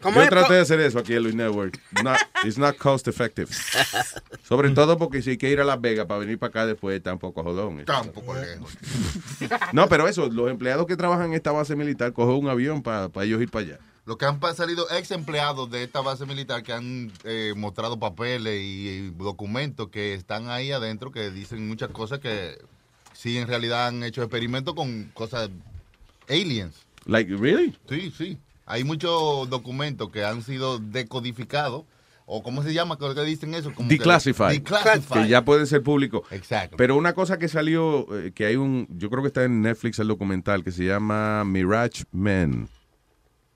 [0.02, 1.80] ¿Cómo Yo traté de hacer eso aquí en Luis Network.
[2.02, 3.48] Not, it's not cost effective.
[4.42, 6.96] Sobre todo porque si hay que ir a Las Vegas para venir para acá después,
[6.96, 7.80] está un poco jodón.
[7.80, 8.76] Está un poco lejos.
[9.72, 13.10] No, pero eso, los empleados que trabajan en esta base militar cogen un avión para
[13.24, 13.78] ellos ir para allá.
[14.04, 17.98] Lo que han pa- salido ex empleados de esta base militar que han eh, mostrado
[17.98, 22.56] papeles y, y documentos que están ahí adentro que dicen muchas cosas que
[23.12, 25.50] sí en realidad han hecho experimentos con cosas
[26.28, 26.74] aliens.
[27.06, 27.76] Like, really?
[27.88, 28.38] Sí, sí.
[28.66, 31.84] Hay muchos documentos que han sido decodificados
[32.26, 34.48] o cómo se llama, que dicen eso, como que- Declassified.
[34.50, 35.22] Declassified.
[35.22, 36.22] Que ya pueden ser públicos.
[36.32, 36.76] Exacto.
[36.76, 40.00] Pero una cosa que salió, eh, que hay un, yo creo que está en Netflix
[40.00, 42.68] el documental que se llama Mirage Men.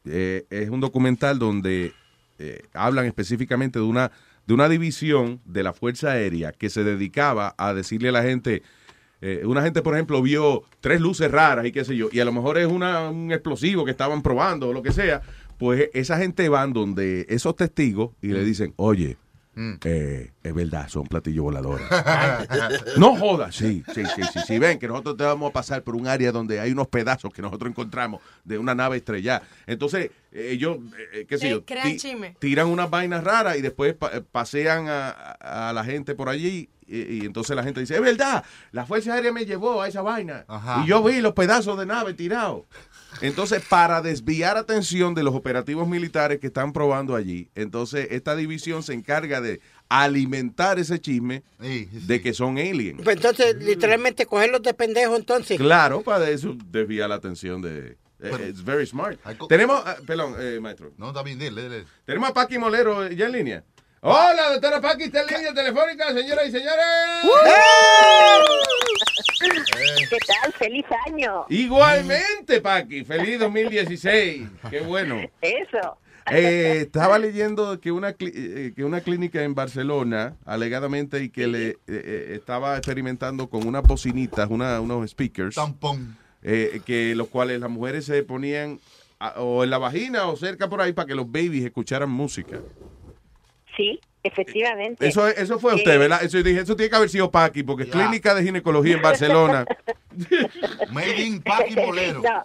[0.05, 1.93] Eh, es un documental donde
[2.39, 4.13] eh, hablan específicamente de una,
[4.47, 8.63] de una división de la Fuerza Aérea que se dedicaba a decirle a la gente,
[9.21, 12.25] eh, una gente, por ejemplo, vio tres luces raras y qué sé yo, y a
[12.25, 15.23] lo mejor es una, un explosivo que estaban probando o lo que sea,
[15.59, 19.17] pues esa gente van donde esos testigos y le dicen, oye,
[19.85, 21.87] eh, es verdad, son platillos voladores.
[22.97, 24.59] no jodas, sí, sí, sí, sí, sí.
[24.59, 27.43] Ven que nosotros te vamos a pasar por un área donde hay unos pedazos que
[27.43, 29.43] nosotros encontramos de una nave estrellada.
[29.67, 30.79] Entonces, ellos,
[31.13, 32.37] eh, qué sé Sí, yo, crean ti- chisme.
[32.39, 36.69] tiran unas vainas raras y después pa- pasean a- a la gente por allí.
[36.91, 40.03] Y, y entonces la gente dice, es verdad, la Fuerza Aérea me llevó a esa
[40.03, 40.45] vaina.
[40.49, 40.83] Ajá.
[40.85, 42.65] Y yo vi los pedazos de nave tirados.
[43.21, 48.83] Entonces, para desviar atención de los operativos militares que están probando allí, entonces esta división
[48.83, 53.01] se encarga de alimentar ese chisme de que son aliens.
[53.03, 55.59] Pues entonces, literalmente, cogerlos de pendejo, entonces.
[55.59, 57.97] Claro, para eso desviar la atención de...
[58.21, 59.19] eh, It's very smart.
[59.49, 60.93] Tenemos, ah, perdón, eh, maestro.
[60.97, 61.85] No, está bien, dile, dile.
[62.05, 63.65] Tenemos a Paqui Molero eh, ya en línea.
[64.03, 66.85] Hola, doctora Paqui, está en línea telefónica, señoras y señores.
[70.09, 70.53] ¿Qué tal?
[70.55, 71.45] ¡Feliz año!
[71.51, 74.49] Igualmente, Paqui, feliz 2016.
[74.71, 75.21] Qué bueno.
[75.43, 75.99] Eso.
[76.33, 81.47] Eh, estaba leyendo que una, cli- eh, que una clínica en Barcelona, alegadamente, y que
[81.47, 85.57] le eh, eh, estaba experimentando con unas bocinitas, una, unos speakers.
[85.57, 86.17] Tampón.
[86.43, 88.81] eh, que los cuales las mujeres se ponían
[89.19, 92.61] a- o en la vagina o cerca por ahí para que los babies escucharan música.
[93.77, 95.07] Sí, efectivamente.
[95.07, 96.23] Eso, eso fue Eh, usted, ¿verdad?
[96.23, 99.03] Eso yo dije, eso tiene que haber sido Paqui, porque es clínica de ginecología en
[99.03, 99.65] Barcelona.
[100.91, 102.21] Made in Paqui Molero.
[102.21, 102.45] No,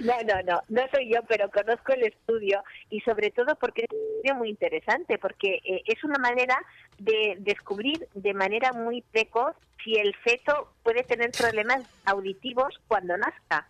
[0.00, 3.88] no, no, no, no soy yo, pero conozco el estudio y sobre todo porque es
[3.90, 6.56] un estudio muy interesante, porque eh, es una manera
[6.98, 13.66] de descubrir de manera muy precoz si el feto puede tener problemas auditivos cuando nazca.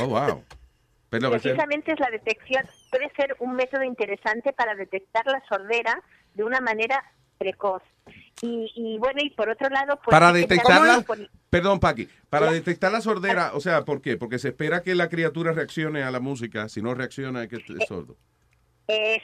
[0.00, 0.44] Oh, wow.
[1.10, 6.02] Pero, ese- Precisamente es la detección, puede ser un método interesante para detectar la sordera
[6.34, 7.02] de una manera
[7.38, 7.82] precoz.
[8.42, 11.04] Y, y bueno, y por otro lado, pues para detectarla,
[11.50, 14.16] perdón, Paqui, para detectar la sordera, o sea, ¿por qué?
[14.16, 17.56] Porque se espera que la criatura reaccione a la música, si no reacciona es que
[17.56, 18.16] es sordo.
[18.86, 19.22] Es,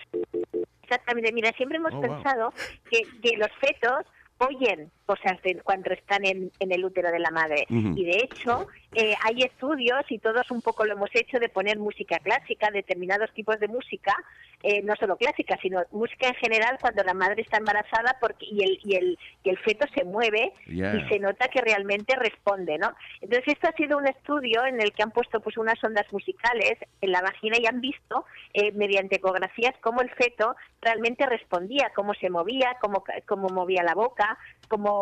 [0.83, 2.15] exactamente, mira, siempre hemos Oh, wow.
[2.17, 2.53] pensado
[2.91, 4.05] que, que los fetos
[4.39, 7.67] oyen cosas de cuando están en, en el útero de la madre.
[7.69, 11.79] Y de hecho, eh, hay estudios, y todos un poco lo hemos hecho, de poner
[11.79, 14.15] música clásica, determinados tipos de música,
[14.63, 18.63] eh, no solo clásica, sino música en general cuando la madre está embarazada porque y
[18.63, 20.97] el, y el, y el feto se mueve Yeah.
[20.97, 22.95] y se nota que realmente responde, ¿no?
[23.21, 26.79] Entonces esto ha sido un estudio en el que han puesto pues unas ondas musicales
[27.01, 28.25] en la vagina y han visto
[28.55, 33.95] eh, mediante ecografías cómo el feto realmente respondía, cómo se movía, cómo, cómo movía la
[33.95, 34.94] boca, cómo,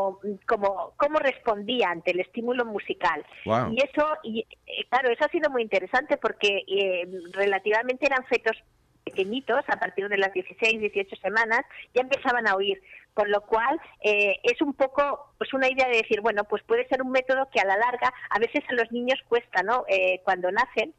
[0.46, 3.24] cómo, cómo respondía ante el estímulo musical.
[3.44, 3.72] Wow.
[3.72, 8.56] Y eso, y, eh, claro, eso ha sido muy interesante porque eh, relativamente eran fetos
[9.04, 11.60] pequeñitos, a partir de las 16, 18 semanas,
[11.94, 12.80] ya empezaban a oír.
[13.14, 16.88] Con lo cual, eh, es un poco pues una idea de decir, bueno, pues puede
[16.88, 19.84] ser un método que a la larga, a veces a los niños cuesta, ¿no?
[19.88, 20.94] Eh, cuando nacen,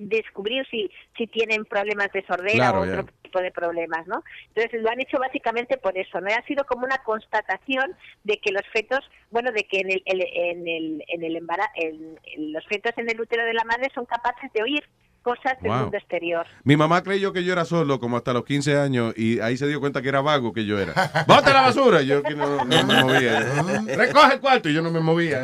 [0.00, 3.12] descubrir si, si tienen problemas de sordera Claro, o otro ya.
[3.22, 4.22] tipo de problemas, ¿no?
[4.54, 6.28] Entonces lo han hecho básicamente por eso, ¿no?
[6.28, 7.94] Ha sido como una constatación
[8.24, 9.00] de que los fetos,
[9.30, 12.92] bueno, de que en el, el- en el, en el embara- en- en los fetos
[12.96, 14.84] en el útero de la madre son capaces de oír
[15.24, 15.80] cosas del Wow.
[15.80, 16.46] mundo exterior.
[16.62, 19.66] Mi mamá creyó que yo era sordo como hasta los 15 años y ahí se
[19.66, 20.92] dio cuenta que era vago que yo era.
[21.26, 22.02] ¡Bota la basura!
[22.02, 23.40] Yo que no, no me movía.
[23.96, 24.68] ¡Recoge el cuarto!
[24.68, 25.42] Y yo no me movía.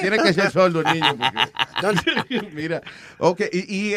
[0.00, 1.14] Tiene que ser sordo el niño.
[1.16, 2.82] porque- Mira,
[3.18, 3.96] ok, y, y-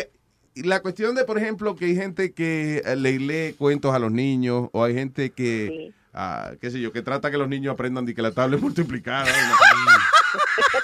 [0.64, 4.12] la cuestión de, por ejemplo, que hay gente que eh, le lee cuentos a los
[4.12, 8.06] niños o hay gente que ah, qué sé yo, que trata que los niños aprendan
[8.06, 9.26] de que la tabla es multiplicada.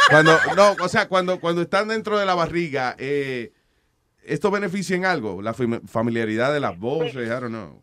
[0.10, 3.52] cuando, no, o sea, cuando, cuando están dentro de la barriga, eh,
[4.24, 5.42] ¿esto beneficia en algo?
[5.42, 7.82] La fam- familiaridad de las voces, I don't know.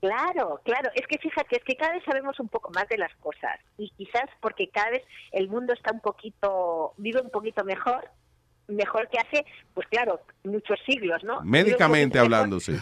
[0.00, 0.90] Claro, claro.
[0.94, 3.88] Es que fíjate, es que cada vez sabemos un poco más de las cosas y
[3.96, 5.02] quizás porque cada vez
[5.32, 8.10] el mundo está un poquito, vive un poquito mejor,
[8.68, 11.40] mejor que hace, pues claro, muchos siglos, ¿no?
[11.42, 12.76] Médicamente hablando, sí.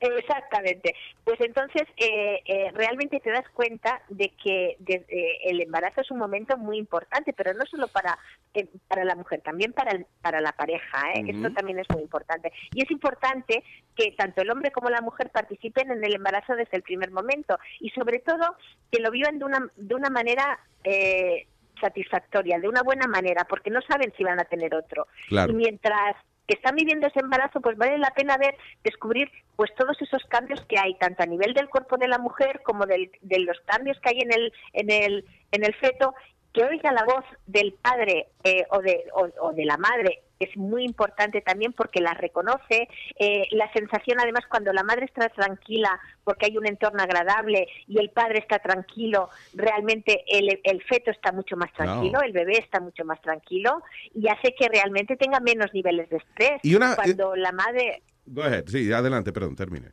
[0.00, 0.94] Exactamente.
[1.24, 6.10] Pues entonces eh, eh, realmente te das cuenta de que de- eh, el embarazo es
[6.10, 8.18] un momento muy importante, pero no solo para
[8.54, 11.12] eh, para la mujer, también para el- para la pareja.
[11.14, 11.22] ¿eh?
[11.22, 11.30] Ujú.
[11.36, 12.52] Esto también es muy importante.
[12.72, 13.62] Y es importante
[13.94, 17.58] que tanto el hombre como la mujer participen en el embarazo desde el primer momento
[17.78, 18.56] y sobre todo
[18.90, 21.46] que lo vivan de una de una manera eh,
[21.80, 25.06] satisfactoria, de una buena manera, porque no saben si van a tener otro.
[25.28, 25.52] Claro.
[25.52, 26.16] Y mientras
[26.50, 30.60] que están viviendo ese embarazo, pues vale la pena ver, descubrir pues todos esos cambios
[30.66, 34.00] que hay, tanto a nivel del cuerpo de la mujer como del- de los cambios
[34.00, 36.12] que hay en el, en el, en el feto,
[36.52, 40.56] que oiga la voz del padre eh, o, de, o, o de la madre es
[40.56, 42.88] muy importante también porque la reconoce,
[43.18, 47.98] eh, la sensación además cuando la madre está tranquila porque hay un entorno agradable y
[48.00, 52.22] el padre está tranquilo, realmente el, el feto está mucho más tranquilo, No.
[52.22, 53.82] el bebé está mucho más tranquilo
[54.14, 56.60] y hace que realmente tenga menos niveles de estrés.
[56.62, 58.64] Y una- cuando la madre Go ahead.
[58.68, 59.88] Sí, adelante, perdón, termine.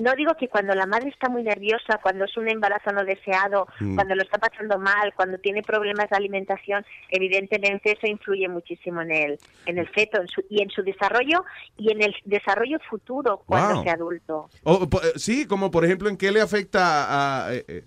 [0.00, 3.66] No digo que cuando la madre está muy nerviosa, cuando es un embarazo no deseado,
[3.80, 3.94] Mm.
[3.94, 9.10] cuando lo está pasando mal, cuando tiene problemas de alimentación, evidentemente eso influye muchísimo en
[9.12, 11.44] el, en el feto en su- y en su desarrollo
[11.76, 13.84] y en el desarrollo futuro cuando Wow.
[13.84, 14.50] sea adulto.
[14.64, 17.84] O, po- eh, sí, como por ejemplo, ¿en qué le afecta, a, eh, eh,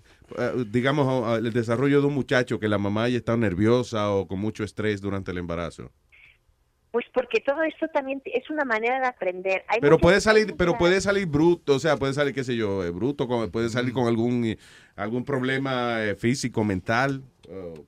[0.68, 4.64] digamos, el desarrollo de un muchacho que la mamá haya estado nerviosa o con mucho
[4.64, 5.92] estrés durante el embarazo?
[6.96, 9.66] Pues porque todo esto también es una manera de aprender.
[9.68, 12.56] Hay Pero puede salir, muchas- pero puede salir bruto, o sea, puede salir, qué sé
[12.56, 14.58] yo, eh, bruto, con- puede salir con algún eh,
[14.96, 17.22] algún problema eh, físico, mental.
[17.50, 17.84] oh.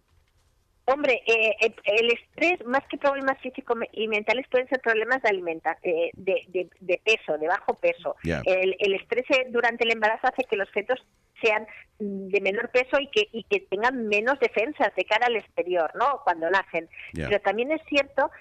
[0.89, 5.29] Hombre, eh, eh, el estrés, más que problemas físicos y mentales, pueden ser problemas de
[5.29, 8.15] alimentación, de, de, de peso, de bajo peso.
[8.23, 10.99] El, el estrés durante el embarazo hace que los fetos
[11.41, 11.65] sean
[11.99, 16.21] de menor peso y que, y que tengan menos defensas de cara al exterior, ¿no?
[16.25, 16.89] Cuando nacen.
[17.13, 18.31] Pero también es cierto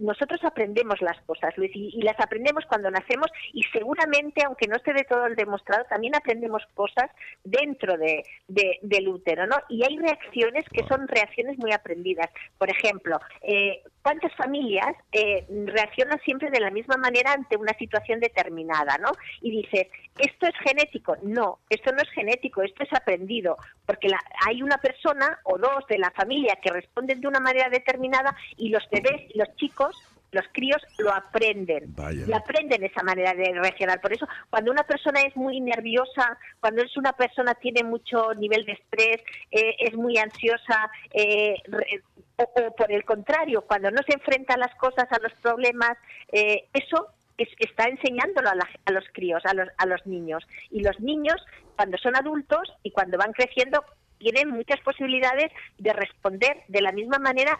[0.00, 4.92] nosotros aprendemos las cosas, Luis, y, las aprendemos cuando nacemos y seguramente, aunque no esté
[4.92, 7.10] de todo demostrado, también aprendemos cosas
[7.44, 9.56] dentro de, de- del útero, ¿no?
[9.68, 12.28] Y hay reacciones que son reacciones muy aprendidas.
[12.58, 18.20] Por ejemplo, eh, ¿cuántas familias eh, reaccionan siempre de la misma manera ante una situación
[18.20, 19.12] determinada, ¿no?
[19.40, 19.86] Y dices,
[20.18, 21.16] ¿esto es genético?
[21.22, 23.56] No, esto no es genético, esto es aprendido,
[23.86, 27.68] porque la- hay una persona o dos de la familia que responden de una manera
[27.70, 29.96] determinada y los bebés y los chicos
[30.32, 32.26] los críos lo aprenden, Vaya.
[32.26, 34.00] lo aprenden esa manera de reaccionar.
[34.02, 38.66] Por eso, cuando una persona es muy nerviosa, cuando es una persona tiene mucho nivel
[38.66, 42.02] de estrés, eh, es muy ansiosa, eh, re-
[42.36, 45.96] o, o por el contrario, cuando no se enfrenta a las cosas, a los problemas,
[46.32, 47.06] eh, eso
[47.38, 50.46] es- está enseñándolo a, la- a los críos, a los, a los niños.
[50.70, 51.36] Y los niños,
[51.76, 53.82] cuando son adultos y cuando van creciendo,
[54.18, 57.58] tienen muchas posibilidades de responder de la misma manera.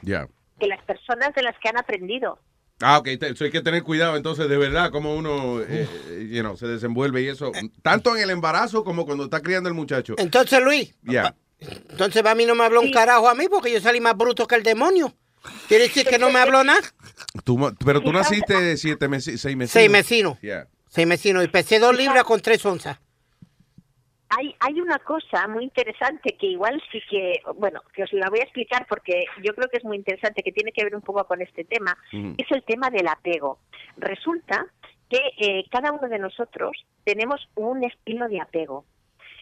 [0.59, 2.39] Que las personas de las que han aprendido.
[2.81, 6.41] Ah, ok, eso hay que tener cuidado entonces, de verdad, como uno eh, eh, you
[6.43, 7.51] know, se desenvuelve y eso,
[7.83, 10.15] tanto en el embarazo como cuando está criando el muchacho.
[10.19, 11.35] Entonces, Luis, Ya.
[11.59, 14.47] entonces a mí no me habló un carajo a mí porque yo salí más bruto
[14.47, 15.15] que el demonio.
[15.69, 16.83] Quiere decir que no me habló nada.
[17.45, 19.73] Tú pero tú naciste siete meses, seis meses.
[19.73, 20.39] Seis mesinos.
[20.43, 20.69] Ya.
[20.89, 22.99] Seis mesinos y pesé dos libras con tres onzas.
[24.29, 28.41] Hay, hay una cosa muy interesante que igual sí que, bueno, que os la voy
[28.41, 31.25] a explicar porque yo creo que es muy interesante, que tiene que ver un poco
[31.27, 33.59] con este tema, es el tema del apego.
[33.97, 34.67] Resulta
[35.09, 38.85] que eh, cada uno de nosotros tenemos un estilo de apego.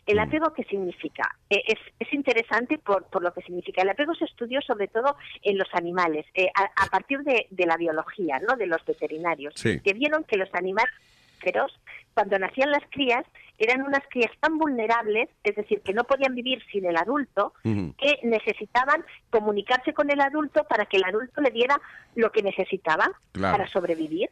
[0.06, 1.34] ¿El apego qué significa?
[1.48, 3.80] Eh, es, es interesante por, por lo que significa.
[3.80, 7.64] El apego se estudió sobre todo en los animales, eh, a, a partir de, de
[7.66, 8.54] la biología, ¿no?
[8.56, 9.80] de los veterinarios, Sí.
[9.80, 10.92] que vieron que los animales
[11.40, 11.72] feroz,
[12.14, 13.24] cuando nacían las crías,
[13.58, 18.18] eran unas crías tan vulnerables, es decir, que no podían vivir sin el adulto, que
[18.22, 21.80] necesitaban comunicarse con el adulto para que el adulto le diera
[22.14, 23.56] lo que necesitaba Claro.
[23.58, 24.30] para sobrevivir.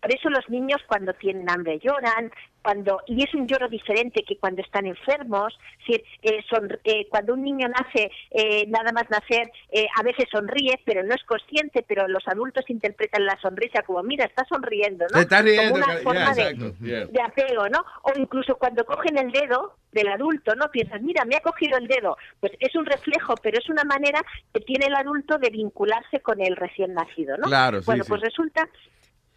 [0.00, 2.30] Por eso los niños cuando tienen hambre lloran,
[2.62, 5.58] cuando y es un lloro diferente que cuando están enfermos.
[5.80, 10.02] Es decir, eh, son- eh, cuando un niño nace, eh, nada más nacer, eh, a
[10.02, 14.44] veces sonríe, pero no es consciente, pero los adultos interpretan la sonrisa como, mira, está
[14.48, 15.20] sonriendo, ¿no?
[15.24, 17.06] Riendo, Como una forma de, yeah.
[17.06, 17.84] de apego, ¿no?
[18.02, 20.70] O incluso cuando cogen el dedo del adulto, ¿no?
[20.70, 22.16] Piensas, mira, me ha cogido el dedo.
[22.40, 24.20] Pues es un reflejo, pero es una manera
[24.52, 27.46] que tiene el adulto de vincularse con el recién nacido, ¿no?
[27.48, 28.08] Claro, sí, Bueno, sí.
[28.10, 28.68] pues resulta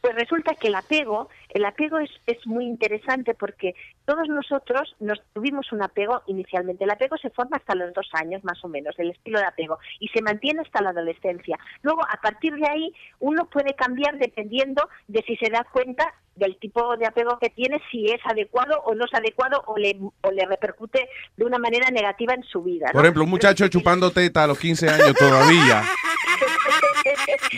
[0.02, 3.76] Pues resulta que el apego, el apego es, es muy interesante porque
[4.06, 6.84] todos nosotros nos tuvimos un apego inicialmente.
[6.84, 9.78] El apego se forma hasta los dos años, más o menos, el estilo de apego,
[10.00, 11.60] y se mantiene hasta la adolescencia.
[11.84, 16.12] Luego, a partir de ahí, uno puede cambiar dependiendo de si se da cuenta
[16.42, 19.98] del tipo de apego que tiene, si es adecuado o no es adecuado o le,
[20.22, 21.08] o le repercute
[21.38, 22.88] de una manera negativa en su vida.
[22.88, 22.94] ¿no?
[22.94, 25.84] Por ejemplo, un muchacho chupando teta a los 15 años todavía.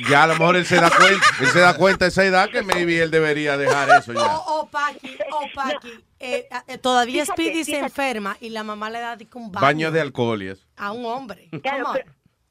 [0.09, 2.49] Ya a lo mejor él se da cuenta, él se da cuenta a esa edad
[2.49, 4.37] que maybe él debería dejar eso ya.
[4.37, 8.89] O, o Paqui, o Paqui, eh, eh, todavía Fíjate, Speedy se enferma y la mamá
[8.89, 10.65] le da un baño, Baño de alcohol y eso.
[10.77, 11.49] a un hombre.
[11.61, 12.05] Claro, pero,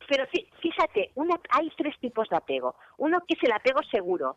[0.08, 2.74] pero fí- fíjate, una, hay tres tipos de apego.
[2.98, 4.36] Uno que es el apego seguro.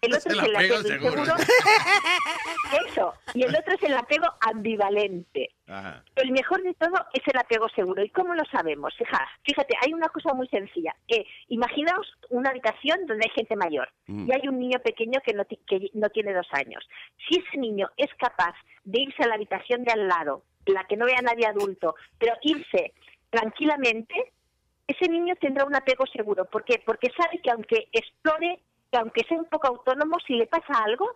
[0.00, 1.22] El otro es el apego seguro.
[1.22, 1.34] inseguro.
[2.88, 3.14] Eso.
[3.34, 5.50] Y el otro es el apego ambivalente.
[5.66, 6.02] Ajá.
[6.16, 8.02] El mejor de todo es el apego seguro.
[8.02, 8.94] ¿Y cómo lo sabemos?
[8.96, 10.94] Fija- Fíjate, hay una cosa muy sencilla.
[11.06, 14.28] Que imaginaos una habitación donde hay gente mayor Mm.
[14.28, 16.86] y hay un niño pequeño que no, que no tiene dos años.
[17.28, 18.54] Si ese niño es capaz
[18.84, 21.94] de irse a la habitación de al lado, la que no vea a nadie adulto,
[22.18, 22.94] pero irse
[23.30, 24.32] tranquilamente,
[24.86, 26.46] ese niño tendrá un apego seguro.
[26.46, 26.82] ¿Por qué?
[26.84, 28.60] Porque sabe que aunque explore,
[28.90, 31.06] que aunque sea un poco autónomo, si le pasa algo,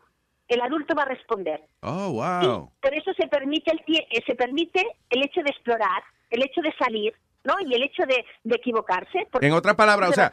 [0.48, 1.62] el adulto va a responder.
[1.80, 2.70] Oh, wow.
[2.80, 6.72] Por eso se permite el eh, se permite el hecho de explorar, el hecho de
[6.78, 7.54] salir, ¿no?
[7.66, 9.26] Y el hecho de, de equivocarse.
[9.30, 10.30] porque En otras palabras, o sea,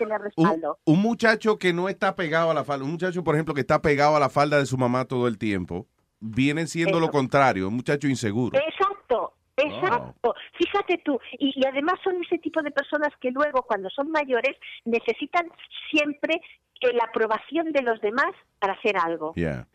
[0.86, 3.82] un, muchacho que no está pegado a la falda, un muchacho, por ejemplo, que está
[3.82, 5.88] pegado a la falda de su mamá todo el tiempo,
[6.20, 8.60] viene siendo lo contrario, un muchacho inseguro.
[9.62, 10.36] Exacto.
[10.54, 14.56] Fíjate tú, y, y además son ese tipo de personas que luego, cuando son mayores,
[14.86, 15.48] necesitan
[15.90, 16.42] siempre
[16.94, 19.34] la aprobación de los demás para hacer algo.
[19.36, 19.68] Yeah.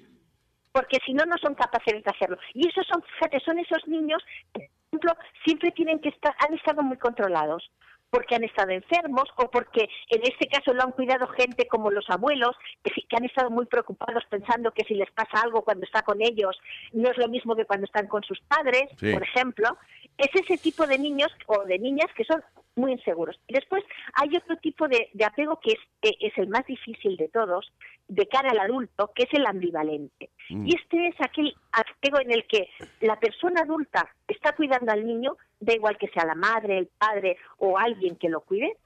[0.73, 2.36] porque si no, no son capaces de hacerlo.
[2.52, 4.20] Y esos son, fíjate, son esos niños
[4.52, 5.12] que, por ejemplo,
[5.44, 7.70] siempre tienen que estar, han estado muy controlados
[8.14, 12.08] porque han estado enfermos o porque en este caso lo han cuidado gente como los
[12.08, 12.54] abuelos,
[12.84, 16.56] que, han estado muy preocupados pensando que si les pasa algo cuando está con ellos
[16.92, 19.12] no es lo mismo que cuando están con sus padres, Sí.
[19.12, 19.76] por ejemplo.
[20.16, 22.40] Es ese tipo de niños o de niñas que son
[22.76, 23.36] muy inseguros.
[23.48, 23.82] Y después
[24.14, 27.72] hay otro tipo de, de apego que es, eh, es el más difícil de todos,
[28.06, 30.30] de cara al adulto, que es el ambivalente.
[30.50, 30.66] Mm.
[30.68, 32.68] Y este es aquel apego en el que
[33.00, 37.36] la persona adulta está cuidando al niño, da igual que sea la madre, el padre
[37.58, 38.76] o alguien que lo cuide,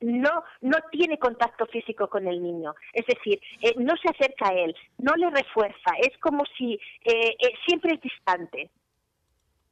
[0.00, 2.74] no, no tiene contacto físico con el niño.
[2.92, 7.36] Es decir, eh, no se acerca a él, no le refuerza, es como si eh,
[7.38, 8.70] eh, siempre es distante.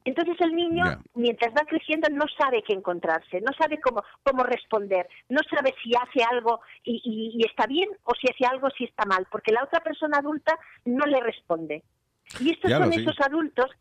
[0.05, 0.83] Entonces el niño,
[1.13, 5.91] mientras va creciendo, no sabe qué encontrarse, no sabe cómo, cómo responder, no sabe si
[5.95, 9.53] hace algo y, y- y está bien o si hace algo si está mal, porque
[9.53, 11.83] la otra persona adulta no le responde.
[12.39, 13.71] Y estos Ya son esos adultos,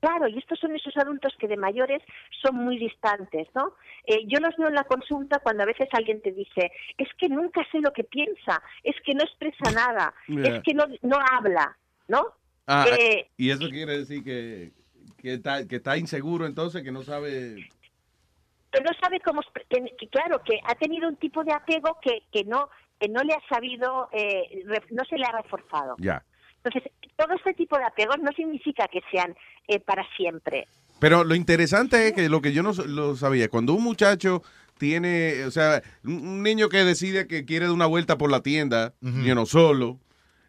[0.00, 2.02] claro, y estos son esos adultos que de mayores
[2.42, 3.74] son muy distantes, ¿no?
[4.06, 7.28] Eh, yo los veo en la consulta cuando a veces alguien te dice, es que
[7.28, 10.56] nunca sé lo que piensa, es que no expresa nada, Yeah.
[10.56, 11.76] es que no, no habla,
[12.08, 12.22] ¿no?
[12.66, 14.72] Ah, Eh, y eso quiere decir que,
[15.18, 17.68] que, está, que está inseguro entonces, que no sabe...
[18.72, 22.22] que no sabe cómo, que, que claro, que ha tenido un tipo de apego que,
[22.32, 22.68] que no
[23.00, 25.96] que no le ha sabido, eh, no se le ha reforzado.
[25.98, 26.22] Ya.
[26.62, 29.34] Entonces, todo este tipo de apegos no significa que sean
[29.68, 30.68] eh, para siempre.
[30.98, 34.42] Pero lo interesante es que lo que yo no lo sabía, cuando un muchacho
[34.80, 38.94] tiene, o sea, un niño que decide que quiere dar una vuelta por la tienda,
[39.02, 39.98] you know, solo,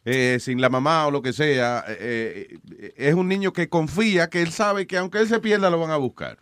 [0.03, 4.29] eh, sin la mamá o lo que sea, eh, eh, es un niño que confía
[4.29, 6.39] que él sabe que aunque él se pierda lo van a buscar.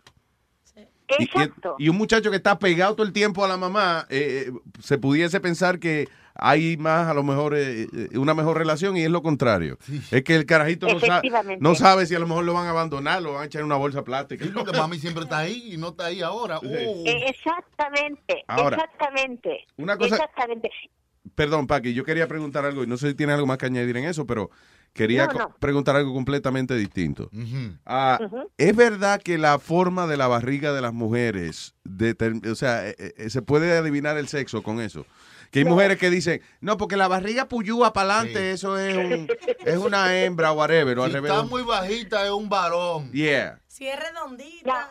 [1.18, 1.76] Y- Exacto.
[1.78, 4.98] Y, un muchacho que está pegado todo el tiempo a la mamá, eh, eh, se
[4.98, 6.08] pudiese pensar que
[6.42, 9.76] hay más, a lo mejor, eh, eh, una mejor relación y es lo contrario.
[10.10, 11.58] Es que el carajito no, sa- Efectivamente.
[11.60, 13.66] no sabe si a lo mejor lo van a abandonar, lo van a echar en
[13.66, 14.46] una bolsa plástica.
[14.54, 16.58] porque mami siempre está ahí y no está ahí ahora.
[16.58, 16.64] Oh.
[16.64, 19.66] Eh, exactamente, Ahora, exactamente.
[19.76, 20.70] una cosa- Exactamente.
[21.34, 23.96] Perdón, Paqui, yo quería preguntar algo y no sé si tienes algo más que añadir
[23.96, 24.50] en eso, pero
[24.92, 25.56] quería No, co- no.
[25.58, 27.30] preguntar algo completamente distinto.
[27.86, 28.18] Ah.
[28.58, 31.74] ¿Es verdad que la forma de la barriga de las mujeres,
[32.50, 35.06] o sea, eh, eh, se puede adivinar el sexo con eso?
[35.50, 39.28] Que hay mujeres que dicen, no, porque la barriga puyúa para adelante, eso es, un-
[39.64, 41.32] es una hembra o whatever, o al Si revés.
[41.32, 43.10] está muy bajita es un varón.
[43.10, 43.60] Yeah.
[43.66, 44.90] Si es redondita.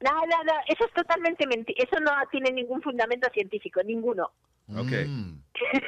[0.00, 1.82] No, no, no, eso es totalmente mentira.
[1.84, 4.30] Eso no tiene ningún fundamento científico, ninguno.
[4.76, 4.92] Ok.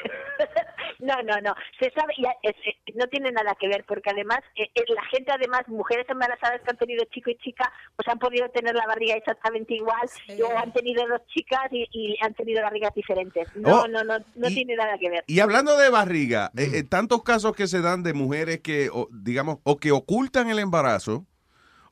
[1.01, 1.55] No, no, no.
[1.81, 5.03] Se sabe, ya, es- eh, no tiene nada que ver, porque además, eh, eh, la
[5.11, 8.87] gente, además, mujeres embarazadas que han tenido chico y chica, pues han podido tener la
[8.87, 10.09] barriga exactamente igual,
[10.43, 13.49] o han tenido dos chicas y, y han tenido barrigas diferentes.
[13.57, 15.25] No, Oh, no, no, no y- tiene nada que ver.
[15.27, 19.09] Y hablando de barriga, eh, eh, tantos casos que se dan de mujeres que, o,
[19.11, 21.27] digamos, o que ocultan el embarazo,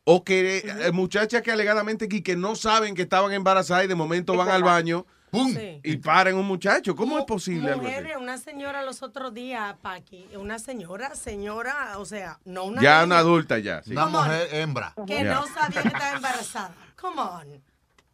[0.04, 3.94] o que eh, muchachas que alegadamente que, que no saben que estaban embarazadas y de
[3.94, 5.80] momento van al baño Sí.
[5.82, 6.94] y paren un muchacho.
[6.94, 7.94] ¿Cómo es posible algo así?
[7.94, 12.90] Mujeres, una señora los otros días, Paqui, una señora, señora, o sea, no una Ya
[12.96, 13.82] niña una adulta ya.
[13.82, 13.92] sí.
[13.92, 14.92] Una mujer hembra.
[15.06, 16.74] que no sabía que estaba embarazada.
[17.00, 17.62] Come on.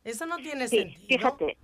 [0.04, 1.06] Eso no tiene Sí, sentido.
[1.08, 1.56] fíjate.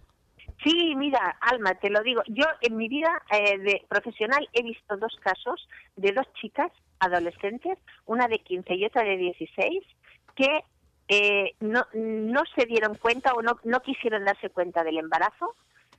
[0.64, 2.22] Sí, mira, Alma, te lo digo.
[2.26, 7.78] Yo en mi vida eh, de profesional he visto dos casos de dos chicas adolescentes,
[8.06, 9.84] una de 15 y otra de 16,
[10.34, 10.64] que
[11.08, 15.54] eh, no, no se dieron cuenta o no, no quisieron darse cuenta del embarazo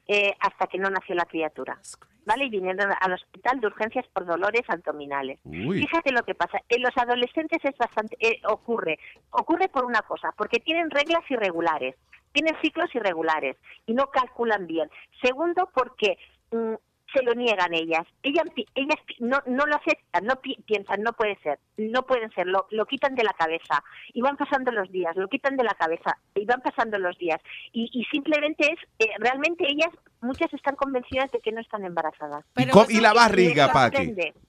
[0.08, 1.80] eh, hasta que no nació la criatura.
[2.26, 2.46] ¿Vale?
[2.46, 5.40] Y vinieron al hospital de urgencias por dolores abdominales.
[5.44, 5.80] Uy.
[5.80, 6.60] Fíjate lo que pasa.
[6.70, 8.98] En los adolescentes es bastante eh, ocurre,
[9.30, 11.96] ocurre por una cosa, porque tienen reglas irregulares,
[12.32, 14.90] tienen ciclos irregulares y no calculan bien.
[15.22, 16.18] Segundo, porque
[16.52, 16.74] mm,
[17.16, 18.06] se lo niegan ellas.
[18.24, 18.44] Ellas,
[18.76, 22.48] ellas pi- no, no lo aceptan, no pi- piensan, no puede ser, no pueden ser,
[22.48, 23.84] lo, lo quitan de la cabeza
[24.14, 27.40] y van pasando los días, lo quitan de la cabeza y van pasando los días.
[27.72, 29.90] Y, y simplemente es, eh, realmente ellas,
[30.22, 32.44] muchas están convencidas de que no están embarazadas.
[32.64, 33.98] ¿Y, co- y la barriga, Paqui?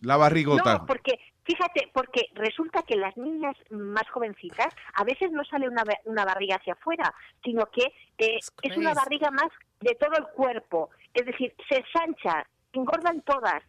[0.00, 0.62] La barrigota.
[0.80, 5.84] No, porque fíjate, porque resulta que las niñas más jovencitas a veces no sale una,
[6.04, 7.14] una barriga hacia afuera,
[7.44, 7.82] sino que
[8.18, 9.48] eh, es una barriga más
[9.80, 10.90] de todo el cuerpo.
[11.14, 12.46] Es decir, se ensancha,
[12.80, 13.62] engordan todas.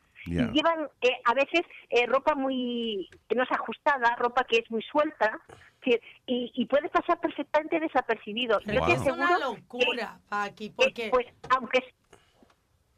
[0.52, 4.70] Y llevan eh, a veces eh, ropa muy que no es ajustada, ropa que es
[4.70, 5.40] muy suelta,
[5.82, 8.60] que- y, y puede pasar perfectamente desapercibido.
[8.62, 11.10] Yo te Es una locura, Paqui, porque...
[11.12, 11.80] pues aunque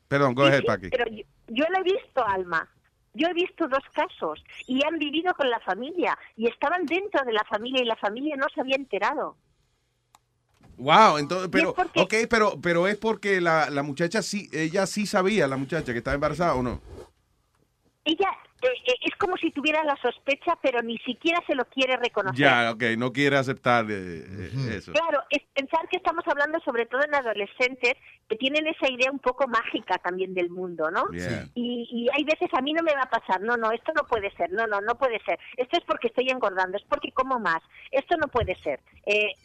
[0.07, 0.89] Perdón, go ahead, sí, Paqui.
[0.89, 2.67] Pero yo, yo lo he visto, Alma.
[3.13, 7.33] Yo he visto dos casos y han vivido con la familia y estaban dentro de
[7.33, 9.35] la familia y la familia no se había enterado.
[10.79, 15.05] Wow, entonces, pero, porque- ok, pero, pero es porque la, la muchacha sí, ella sí
[15.05, 16.81] sabía, la muchacha, que estaba embarazada o no.
[18.05, 18.29] Ella
[18.61, 22.39] eh, eh, es como si tuviera la sospecha, pero ni siquiera se lo quiere reconocer.
[22.39, 24.91] Ya, ok, no quiere aceptar eh, eh, eso.
[24.93, 27.93] Claro, es pensar que estamos hablando sobre todo en adolescentes
[28.27, 31.07] que tienen esa idea un poco mágica también del mundo, ¿no?
[31.11, 31.47] Yeah.
[31.55, 34.03] Y, y hay veces a mí no me va a pasar, no, no, esto no
[34.07, 35.39] puede ser, no, no, no puede ser.
[35.57, 37.61] Esto es porque estoy engordando, es porque como más,
[37.91, 38.79] esto no puede ser.
[39.05, 39.35] Eh,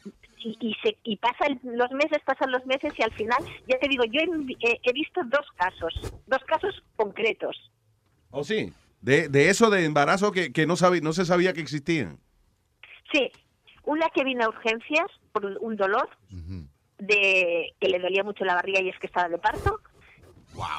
[0.44, 3.88] y, y, se, y pasan los meses, pasan los meses y al final, ya te
[3.88, 5.94] digo, yo he, he- he visto dos casos,
[6.26, 7.56] dos casos concretos.
[8.30, 8.72] ¿O sí?
[9.00, 12.18] De, de eso de embarazo que, que no, sabía, no se sabía que existían.
[13.12, 13.30] Sí,
[13.84, 16.08] una que vino a urgencias por un- un dolor
[16.98, 19.80] de que le dolía mucho la barriga y es que estaba de parto.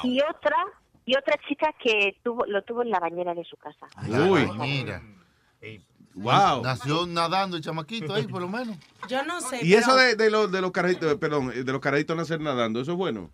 [0.04, 0.56] Y otra
[1.04, 3.86] y otra chica que tuvo lo tuvo en la bañera de su casa.
[4.28, 4.48] Uy.
[4.58, 5.02] Mira.
[6.16, 6.62] Wow.
[6.62, 8.76] Nació nadando el chamaquito ahí, por lo menos.
[9.08, 9.58] Yo no sé.
[9.62, 12.16] Y pero- eso de, de los de los carajitos, eh, perdón, eh, de los carajitos
[12.16, 13.30] nacer nadando, eso es bueno.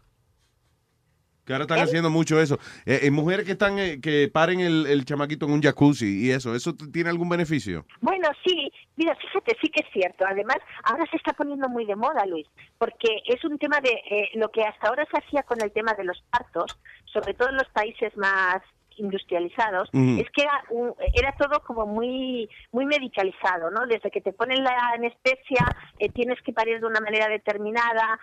[1.45, 1.83] Que ahora están ¿Eh?
[1.83, 2.59] haciendo mucho eso.
[2.87, 6.31] Eh, eh, mujeres que están eh, que paren el, el chamaquito en un jacuzzi y
[6.31, 7.85] eso, ¿eso tiene algún beneficio?
[8.01, 10.25] Bueno, sí, mira, fíjate, sí que es cierto.
[10.25, 12.47] Además, ahora se está poniendo muy de moda, Luis,
[12.79, 15.95] porque es un tema de eh, lo que hasta ahora se hacía con el tema
[15.95, 18.63] de los partos, sobre todo en los países más
[18.98, 19.89] industrializados,
[20.20, 23.86] es que era, un- era todo como muy muy medicalizado, ¿no?
[23.86, 28.19] Desde que te ponen la anestesia, eh, tienes que parir de una manera determinada.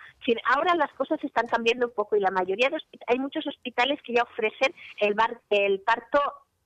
[0.54, 4.14] Ahora las cosas están cambiando un poco y la mayoría de hay muchos hospitales que
[4.14, 6.20] ya ofrecen el, bar- el parto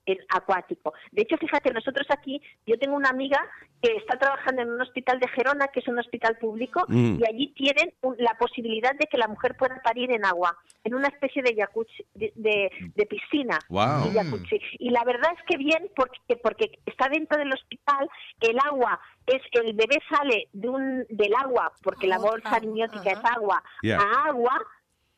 [0.07, 0.93] en acuático.
[1.13, 3.39] De hecho, fíjate, nosotros aquí, yo tengo una amiga
[3.83, 7.19] que está trabajando en un hospital de Gerona, que es un hospital público, Mm.
[7.21, 10.95] y allí tienen un- la posibilidad de que la mujer pueda parir en agua, en
[10.95, 13.59] una especie de jacuzzi, de, de- de piscina.
[13.69, 14.05] Wow.
[14.11, 14.61] de jacuzzi.
[14.79, 18.09] Y la verdad es que bien, porque, porque está dentro del hospital,
[18.41, 23.21] el agua es, el bebé sale de un, del agua, porque la bolsa amniótica es
[23.25, 23.99] agua, Yeah.
[24.01, 24.61] a agua,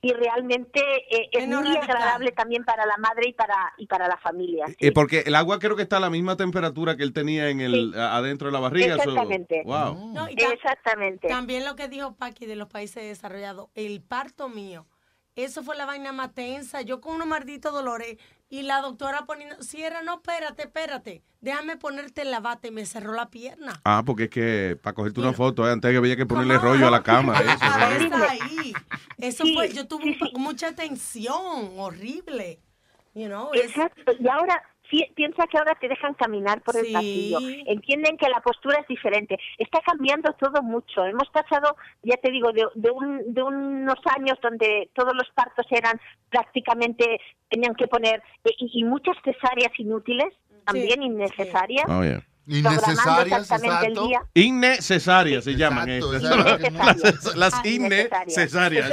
[0.07, 0.81] y realmente
[1.11, 4.67] eh, es muy agradable también para la madre y para y para la familia.
[4.69, 4.75] sí.
[4.79, 7.61] Eh, porque el agua creo que está a la misma temperatura que él tenía en
[7.61, 7.99] el Sí.
[7.99, 8.95] adentro de la barriga.
[8.95, 9.63] Exactamente.
[9.65, 10.13] wow.
[10.15, 11.29] No, y tam- Exactamente.
[11.29, 14.87] También lo que dijo Paqui de los países desarrollados, el parto mío,
[15.35, 18.17] eso fue la vaina más tensa, yo con unos malditos dolores
[18.49, 22.87] y la doctora poniendo, si era, no, espérate, espérate, déjame ponerte la bata y me
[22.87, 23.81] cerró la pierna.
[23.85, 26.91] Ah, porque es que para cogerte una foto, eh, antes había que ponerle rollo a
[26.91, 27.35] la cama.
[27.41, 28.73] Eso, ahí.
[29.19, 32.61] Eso Sí, fue, yo tuve mucha tensión, horrible.
[33.15, 34.13] You know, es- Exacto.
[34.21, 34.63] Y ahora
[35.15, 36.93] piensa que ahora te dejan caminar por el Sí.
[36.93, 37.39] pasillo.
[37.67, 39.39] Entienden que la postura es diferente.
[39.59, 41.05] Está cambiando todo mucho.
[41.05, 45.67] Hemos pasado, ya te digo, de, de, un- de unos años donde todos los partos
[45.71, 46.01] eran
[46.31, 50.33] prácticamente tenían que poner eh, y, y muchas cesáreas inútiles,
[50.65, 51.87] también innecesarias.
[51.89, 52.23] Oh, yeah.
[52.49, 54.23] Innecesarias, exactamente el día.
[54.35, 56.63] Innecesarias se llaman Exacto, estas.
[56.65, 57.25] innecesarias.
[57.25, 58.91] Las, las Ah, innecesarias.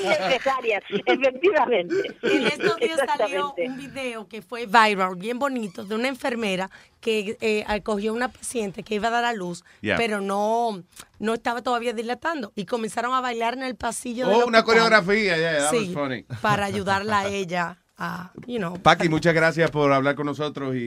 [0.00, 1.94] Innecesarias, efectivamente.
[2.22, 6.70] En estos días salió un video que fue viral, bien bonito, de una enfermera
[7.00, 9.96] que eh, acogió a una paciente que iba a dar a luz, Yeah.
[9.96, 10.82] pero no,
[11.18, 12.52] no estaba todavía dilatando.
[12.56, 14.64] Y comenzaron a bailar en el pasillo Oh, una hospital.
[14.64, 16.24] coreografía, yeah, that was Sí, funny.
[16.42, 18.76] para ayudarla a ella a, you know.
[18.82, 20.78] Paqui, muchas gracias por hablar con nosotros y,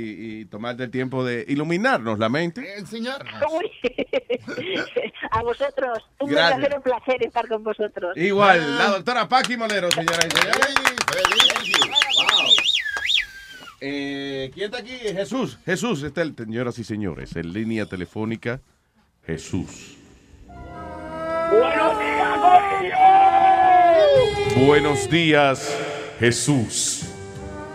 [0.42, 2.78] y tomarte el tiempo de iluminarnos la mente.
[2.78, 3.32] Enseñarnos.
[5.32, 6.60] A vosotros, un Gracias.
[6.60, 8.16] verdadero placer estar con vosotros.
[8.18, 10.76] Igual, la doctora Paqui Molero, señoras y señores.
[13.82, 14.92] Eh, ¿Quién está aquí?
[14.98, 15.58] Jesús.
[15.66, 18.62] Jesús está el, señoras y señores, en línea telefónica.
[19.26, 19.98] Jesús.
[24.66, 25.76] Buenos días,
[26.20, 27.03] Jesús.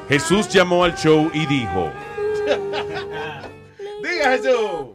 [0.09, 1.93] Jesús llamó al show y dijo.
[4.03, 4.95] Diga Jesús.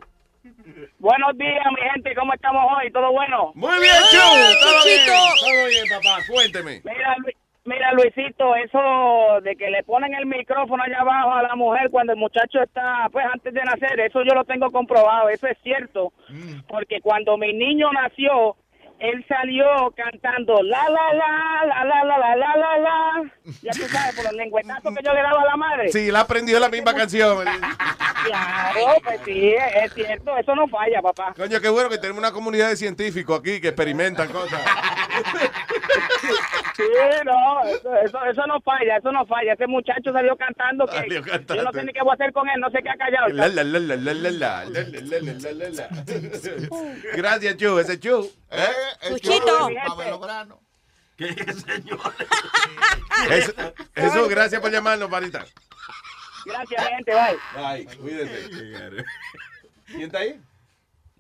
[0.98, 2.16] Buenos días, mi gente.
[2.16, 2.92] ¿Cómo estamos hoy?
[2.92, 3.52] ¿Todo bueno?
[3.54, 4.34] Muy bien, show.
[4.62, 6.18] Todo bien, todo bien, papá.
[6.28, 6.82] Cuénteme.
[6.84, 7.16] Mira,
[7.66, 12.14] mira, Luisito, eso de que le ponen el micrófono allá abajo a la mujer cuando
[12.14, 15.30] el muchacho está, pues antes de nacer, eso yo lo tengo comprobado.
[15.30, 16.12] Eso es cierto.
[16.68, 18.56] Porque cuando mi niño nació,
[19.00, 19.66] él salió
[19.96, 23.32] cantando la la la, la la la la la la la.
[23.62, 25.92] Ya tú sabes, por los lengüetazos que yo le daba a la madre.
[25.92, 27.46] Sí, la aprendió la misma canción.
[28.26, 31.34] claro, pues sí, es cierto, eso no falla, papá.
[31.36, 34.62] Coño, qué bueno que tenemos una comunidad de científicos aquí que experimentan cosas.
[36.76, 36.84] Sí,
[37.26, 39.54] no, eso, eso, eso no falla, eso no falla.
[39.54, 41.56] Ese muchacho salió cantando que Salió cantando.
[41.56, 43.28] yo no sé ni qué voy a hacer con él, no sé qué ha callado.
[43.30, 45.88] La, la, la, la, la, la, la, la, la, la, la, la, la.
[47.16, 47.80] Gracias, Chu.
[47.80, 48.32] Ese Chu.
[49.22, 49.70] Chuchito.
[53.30, 53.54] Eso,
[53.96, 55.46] eso, gracias por llamarnos, Marita.
[56.46, 57.86] Gracias, gente, bye.
[57.86, 59.06] Bye, cuídese.
[59.86, 60.40] ¿Quién está ahí?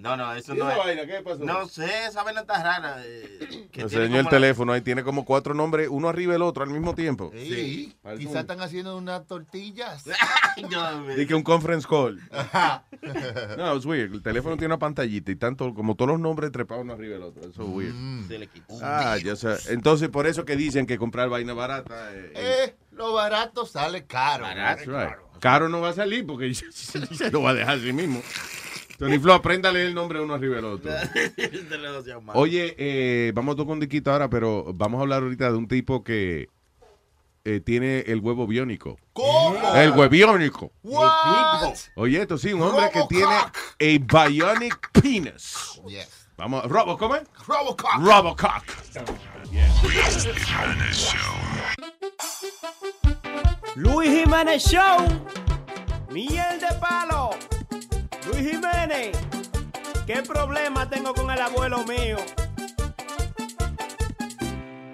[0.04, 0.78] No, no, eso ¿Y no es.
[0.78, 1.06] vaina?
[1.06, 1.46] ¿Qué pasó?
[1.46, 2.98] No sé, esa vaina está rara.
[3.06, 6.62] eh, que tiene el la- teléfono, ahí tiene como cuatro nombres, uno arriba del otro
[6.64, 7.32] al mismo tiempo.
[7.34, 10.04] Sí, quizás un- están haciendo unas tortillas.
[11.18, 12.20] Dije un conference call.
[13.58, 14.14] No, es weird.
[14.14, 17.24] El teléfono tiene una pantallita y tanto como todos los nombres trepados uno arriba del
[17.24, 17.42] otro.
[17.50, 18.28] Eso es weird.
[18.28, 18.74] Se le quitó.
[18.82, 19.56] Ah, ya sé.
[19.74, 22.14] Entonces, por eso que dicen que comprar vaina barata.
[22.14, 24.46] eh, eh, Eh, lo barato sale caro.
[24.46, 25.16] that's right.
[25.40, 28.22] Caro no va a salir porque se lo va a dejar así mismo.
[28.98, 30.92] Tony Flo, apréndale el nombre uno arriba del otro.
[32.34, 35.68] Oye, eh, vamos a tocar un diquito ahora, pero vamos a hablar ahorita de un
[35.68, 36.50] tipo que
[37.46, 38.98] eh, tiene el huevo biónico.
[39.14, 39.76] ¿Cómo?
[39.76, 40.72] El hueviónico.
[40.84, 41.76] What?
[41.96, 45.80] Oye, esto sí, un hombre que tiene a bionic penis.
[45.88, 46.24] Yes.
[46.38, 47.24] Vamos, Robo, ¿cómo es?
[47.46, 48.00] Robocock.
[48.00, 48.64] Robocock.
[53.76, 54.98] Luis Jiménez Show.
[56.10, 57.32] Miel de palo.
[58.26, 59.18] Luis Jiménez.
[60.06, 62.18] ¿Qué problema tengo con el abuelo mío?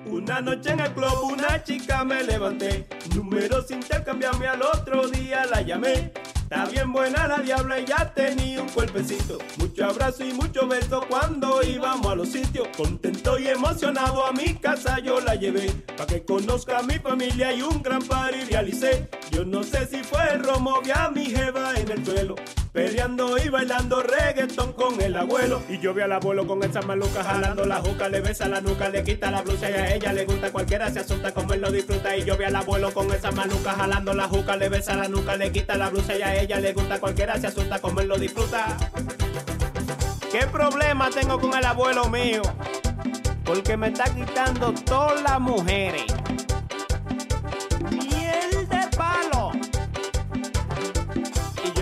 [0.05, 2.87] Una noche en el club una chica me levanté.
[3.15, 6.11] Números intercambiarme al otro día la llamé.
[6.51, 9.37] Está bien buena la diabla y ya tenía un cuerpecito.
[9.59, 12.67] Mucho abrazo y mucho beso cuando íbamos a los sitios.
[12.75, 15.69] Contento y emocionado a mi casa yo la llevé.
[15.95, 19.07] Pa' que conozca a mi familia y un gran party realicé.
[19.29, 22.33] Yo no sé si fue el romo, vi a mi jeva en el suelo.
[22.73, 25.61] Peleando y bailando reggaetón con el abuelo.
[25.69, 28.89] Y yo vi al abuelo con esa maluca jalando la juca, le besa la nuca,
[28.89, 30.51] le quita la blusa y a ella le gusta.
[30.51, 32.15] Cualquiera se asusta como él lo disfruta.
[32.17, 35.35] Y yo vi al abuelo con esa maluca jalando la juca, le besa la nuca,
[35.35, 36.99] le quita la blusa y a ella le gusta.
[36.99, 38.77] Cualquiera se asusta como él lo disfruta.
[40.31, 42.41] ¿Qué problema tengo con el abuelo mío?
[43.43, 46.05] Porque me está quitando todas las mujeres.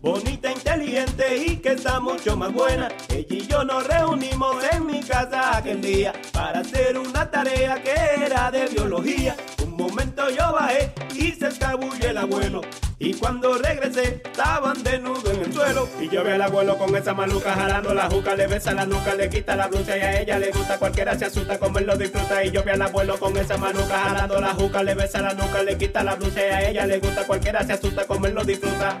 [0.00, 2.88] Bonita, inteligente y que está mucho más buena.
[3.08, 7.94] Ella y yo nos reunimos en mi casa aquel día para hacer una tarea que
[8.24, 9.36] era de biología.
[9.64, 12.60] Un momento yo bajé y se escabulle el abuelo.
[13.00, 15.88] Y cuando regresé, estaban desnudos en el suelo.
[16.00, 19.14] Y yo vi al abuelo con esa maluca jalando la juca, le besa la nuca,
[19.14, 20.78] le quita la blusa y a ella le gusta.
[20.78, 22.44] Cualquiera se asusta como él lo disfruta.
[22.44, 25.60] Y yo vi al abuelo con esa maluca jalando la juca, le besa la nuca,
[25.64, 27.26] le quita la blusa y a ella le gusta.
[27.26, 29.00] Cualquiera se asusta como él lo disfruta.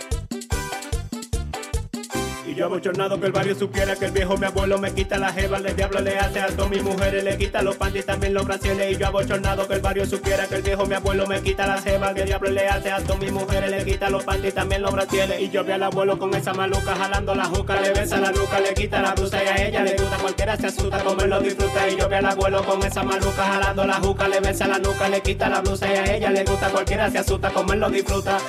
[2.51, 5.31] Y yo abochornado que el barrio supiera que el viejo mi abuelo me quita la
[5.31, 8.91] jeva, el diablo le hace a mis mujeres, le quita los panties también los brasiles.
[8.91, 11.81] Y yo abochornado que el barrio supiera que el viejo mi abuelo me quita la
[11.81, 15.39] jeva, el diablo le hace a mis mujeres, le quita los panties también los brasiles.
[15.39, 18.59] Y yo vi al abuelo con esa maluca jalando la juca, le besa la nuca,
[18.59, 21.87] le quita la blusa y a ella le gusta, cualquiera se asusta, comerlo disfruta.
[21.87, 25.07] Y yo vi al abuelo con esa maluca jalando la juca, le besa la nuca,
[25.07, 28.39] le quita la blusa y a ella le gusta, cualquiera se asusta, comerlo disfruta.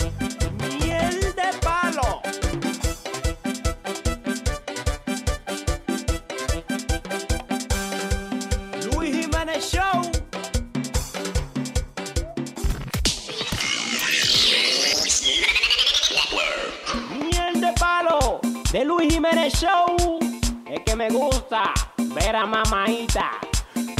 [18.83, 20.19] De Luis Jiménez Show.
[20.67, 21.73] Es que me gusta
[22.15, 23.31] ver a mamaita.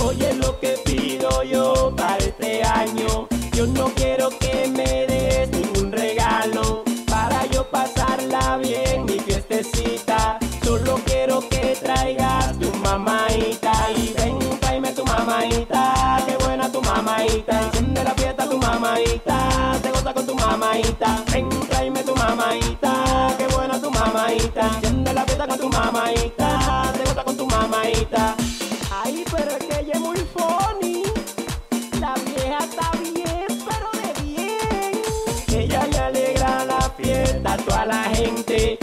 [0.05, 3.29] Oye lo que pido yo para este año.
[3.53, 10.39] Yo no quiero que me des ningún regalo para yo pasarla bien mi fiestecita.
[10.65, 16.25] Solo quiero que traigas tu mamaita y ven, tráeme tu mamaita.
[16.27, 17.61] Qué buena tu mamaita.
[17.67, 19.79] Enciende la fiesta tu mamaita.
[19.81, 21.23] Te goza con tu mamaita.
[21.33, 23.35] Ven, tráeme tu mamaita.
[23.39, 23.52] Qué
[24.05, 24.81] mamaita.
[25.15, 26.93] La fiesta con tu mamaita.
[26.93, 28.35] Te goza con tu mamaita.
[29.03, 31.03] Ay, pero es que ella es muy funny.
[32.01, 35.63] La vieja está bien, pero de bien.
[35.63, 38.79] Ella le alegra la fiesta a toda la gente.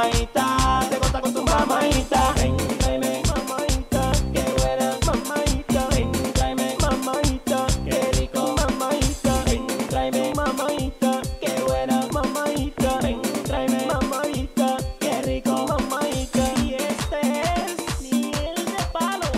[0.00, 0.80] Mamaita.
[0.88, 2.32] Te goza con tu mamaita.
[2.36, 4.12] Ven, tráeme mamaita.
[4.32, 5.88] Qué buena mamaita.
[5.90, 7.66] Ven, tráeme mamaita.
[7.84, 9.44] Qué rico mamaita.
[9.44, 11.22] Ven, tráeme mamaita.
[11.40, 12.98] Qué buena mamaita.
[13.02, 14.76] Ven, tráeme mamaita.
[15.00, 16.44] Qué rico mamaita.
[16.64, 19.30] Y este es miel de palo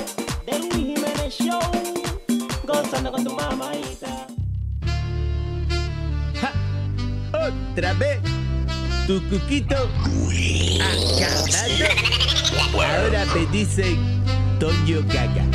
[0.46, 1.60] de Luis Show.
[2.66, 4.26] Gozando con tu mamaita.
[7.32, 8.20] Otra vez,
[9.06, 9.88] tu cuquito
[10.80, 12.12] acabado.
[12.74, 14.22] Ahora me dicen
[14.58, 15.46] Toño Gaga.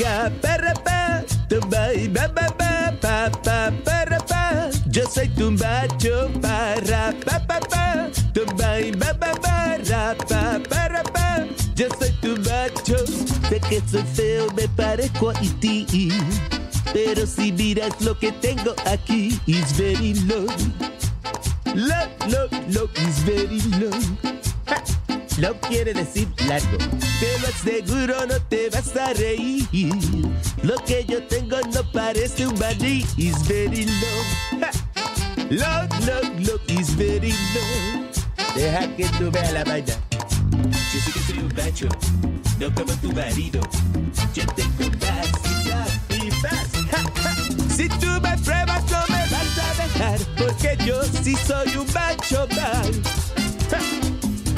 [0.00, 4.70] La para pa, tumba y ba ba ba pa pa para pa.
[4.86, 10.58] Yo soy tu macho para pa pa pa, tumba y ba ba ba ra pa
[10.68, 11.44] para pa.
[11.74, 13.04] Yo soy tu macho,
[13.48, 16.10] sé que soy feo, me parezco a ti.
[16.92, 20.46] Pero si miras lo que tengo aquí, is very low.
[21.74, 23.90] Low, low, low, is very low.
[24.66, 24.82] Ja,
[25.38, 26.78] Low quiere decir largo.
[26.78, 29.66] Te lo aseguro, no te vas a reír.
[30.62, 34.60] Lo que yo tengo no parece un maní, is very low.
[34.60, 34.70] Ja,
[35.50, 35.88] Low,
[36.40, 38.08] low, is very low.
[38.54, 39.94] Deja que tú veas la vaina.
[40.92, 41.88] Yo sé que soy un macho,
[42.58, 43.60] no como tu marido.
[44.34, 45.28] Yo tengo más
[46.10, 46.68] y más.
[46.90, 47.34] Ja, ja.
[47.76, 49.09] Si tú me pruebas no vas
[50.00, 53.02] dejar, porque yo sí soy un macho mal.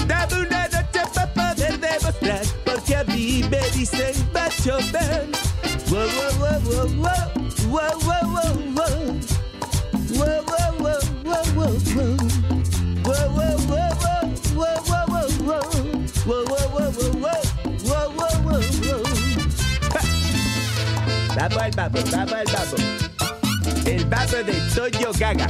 [0.07, 5.29] Dame una noche para poder demostrar, porque a mí me dicen macho mal.
[5.91, 7.27] Wow, wow, wow, wow,
[7.69, 8.95] wow, wow, wow, wow.
[10.15, 12.17] Wow, wow, wow, wow, wow, wow.
[13.05, 15.67] Wow, wow, wow, wow, wow, wow, wow.
[16.25, 17.43] Wow, wow, wow, wow, wow.
[17.85, 19.03] Wow, wow, wow, wow.
[21.35, 23.02] Bubble, bubble, bubble, bubble.
[23.85, 25.49] El babo de Toyo Gaga.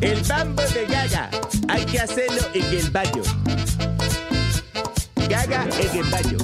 [0.00, 1.30] El bambo de Gaga.
[1.68, 3.22] Hay que hacerlo en el baño.
[5.28, 6.38] Gaga en el baño.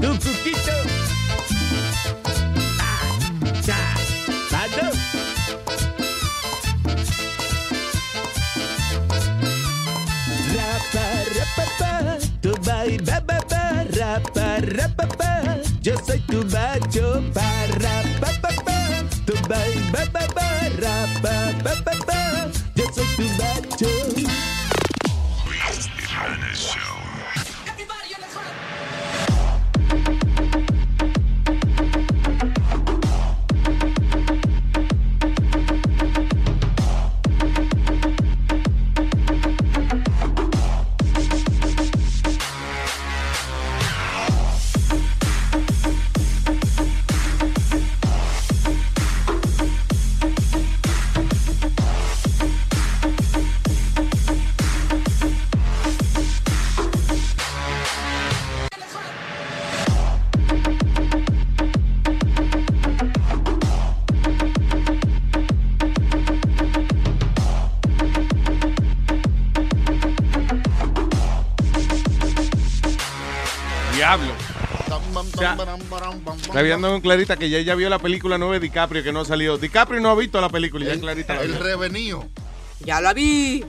[0.00, 0.72] Tu cuquito.
[2.80, 3.18] Ah,
[3.64, 3.94] ya.
[4.52, 4.92] Mando.
[10.54, 11.06] Rapa,
[11.36, 13.40] rapapa, tu ba, ba,
[14.34, 15.55] ba, rapa.
[15.86, 19.04] Yo soy tu macho, para, pa, pa, pa.
[19.24, 19.56] Tu ba,
[19.92, 20.48] ba, ba,
[20.82, 22.16] rapa, pa, pa, pa.
[22.16, 22.35] Yo
[76.46, 79.20] Está viendo con Clarita que ya ella vio la película nueva de DiCaprio que no
[79.20, 79.58] ha salido.
[79.58, 81.62] DiCaprio no ha visto la película y ya Clarita la El vio.
[81.62, 82.28] revenido.
[82.80, 83.64] Ya la vi.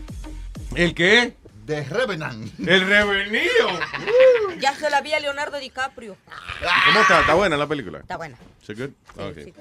[0.75, 1.35] ¿El qué?
[1.65, 2.59] De Revenant.
[2.59, 3.67] El revenido.
[4.59, 6.17] Ya se la vi a Leonardo DiCaprio.
[6.87, 7.19] ¿Cómo está?
[7.21, 7.99] ¿Está buena la película?
[7.99, 8.37] Está buena.
[8.65, 8.89] ¿Sí good?
[9.15, 9.53] Okay.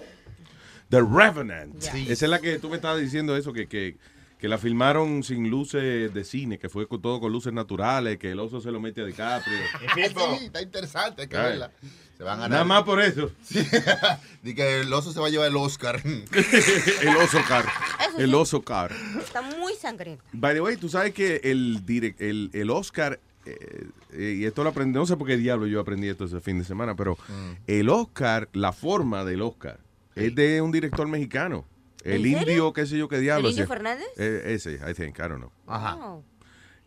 [0.88, 1.82] The Revenant.
[1.82, 2.06] Sí.
[2.08, 3.96] Esa es la que tú me estabas diciendo eso, que, que,
[4.38, 8.32] que la filmaron sin luces de cine, que fue con, todo con luces naturales, que
[8.32, 9.56] el oso se lo mete a DiCaprio.
[9.94, 11.42] Sí, está interesante, hay que Ay.
[11.50, 11.70] verla.
[12.18, 12.50] Se van a ganar.
[12.50, 13.30] Nada más por eso.
[14.42, 16.00] Di que el oso se va a llevar el Oscar.
[16.04, 17.66] el oso car.
[18.08, 18.34] Eso El sí.
[18.34, 18.92] oso car.
[19.18, 20.24] Está muy sangriento.
[20.32, 24.62] By the way, tú sabes que el, direct- el, el Oscar, eh, eh, y esto
[24.64, 27.16] lo aprendí, no sé por qué diablo yo aprendí esto ese fin de semana, pero
[27.28, 27.52] Mm.
[27.66, 29.78] el Oscar, la forma del Oscar,
[30.14, 31.64] es de un director mexicano.
[32.06, 32.38] El ¿En serio?
[32.40, 33.48] indio, qué sé yo qué diablo.
[33.48, 33.66] ¿El Indio.
[33.66, 34.06] Fernández?
[34.16, 35.50] Eh, ese, I think, I don't know.
[35.66, 36.24] Wow.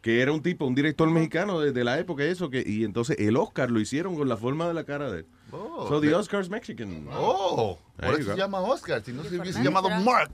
[0.01, 3.17] Que era un tipo, un director mexicano de, de la época, eso, que, y entonces
[3.19, 5.25] el Oscar lo hicieron con la forma de la cara de él.
[5.51, 7.05] Oh, so the Oscar's Mexican.
[7.11, 8.35] Oh, There por eso go.
[8.35, 10.31] se llama Oscar, si no se hubiese llamado Mark.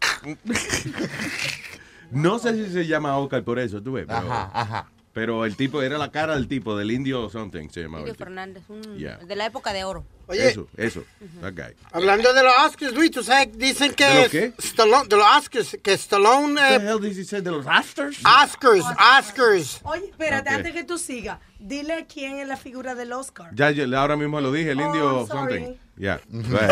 [2.12, 4.06] No sé si se llama Oscar por eso, tú ves.
[4.08, 4.92] Pero, Ajá, ajá.
[5.14, 8.02] Pero el tipo, era la cara del tipo, del indio something, se llamaba.
[8.02, 8.16] Indio.
[8.16, 9.18] Fernández, un- Yeah.
[9.18, 10.06] de la época de oro.
[10.28, 10.50] Oye.
[10.50, 11.04] Eso, eso,
[11.42, 11.76] that guy.
[11.92, 14.54] Hablando de los Oscars, Luis, tú sabes, dicen que ¿De lo qué?
[14.58, 16.54] Stallone, de los Oscars, que Stallone...
[16.60, 17.42] What eh, the hell did he say?
[17.42, 18.18] ¿De los Oscars?
[18.26, 18.86] Oscars,
[19.20, 19.80] Oscars.
[19.84, 20.56] Oye, espérate, Ok.
[20.56, 23.50] antes que tú sigas, dile quién es la figura del Oscar.
[23.54, 25.76] Ya, ya, ahora mismo lo dije, el Oh, indio something.
[25.98, 26.72] Ya, ahead.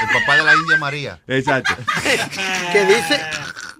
[0.00, 1.20] El papá de la India María.
[1.26, 1.74] Exacto.
[2.72, 3.20] que dice...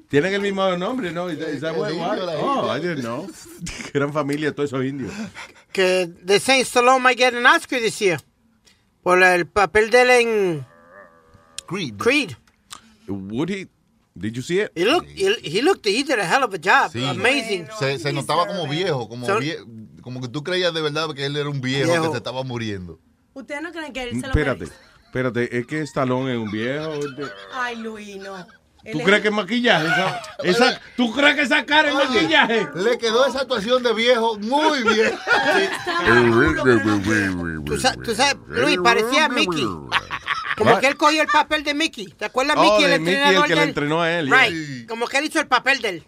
[0.09, 1.31] Tienen el mismo nombre, ¿no?
[1.31, 2.74] Is that- is that what- Oh.
[2.74, 3.28] I didn't know.
[3.94, 5.12] Eran familia todos esos indios.
[5.70, 8.19] que de Saint Stallone might get an Oscar this year.
[9.09, 10.66] Por el papel de él en
[11.66, 11.94] Creed.
[11.97, 12.32] Creed.
[13.09, 13.66] Would he?
[14.14, 14.70] Did you see it?
[14.74, 16.93] He looked, he, he looked, he did a hell of a job.
[16.93, 17.02] Sí.
[17.09, 17.68] Amazing.
[17.78, 19.64] Se, se notaba como viejo, como, So- vie-
[20.02, 22.05] como que tú creías de verdad que él era un viejo, Viejo.
[22.05, 23.01] que se estaba muriendo.
[23.32, 24.76] ¿Ustedes no creen que él se lo Espérate, merece?
[25.06, 26.93] espérate, es que Stallone es un viejo.
[27.55, 28.47] Ay, Luis, no.
[28.92, 29.86] ¿Tú crees que es maquillaje?
[29.86, 32.68] Esa, esa- ¿Tú crees que esa cara es Oye, maquillaje?
[32.74, 35.12] Le quedó esa actuación de viejo muy bien.
[37.64, 39.66] Tú sabes, tú sabes, Luis, parecía a Mickey.
[40.56, 42.06] Como que él cogió el papel de Mickey.
[42.06, 44.88] ¿Te acuerdas, Oh, Mickey, de el Mickey, el entrenador que le entrenó a él, Right.
[44.88, 46.05] Como que él hizo el papel de él.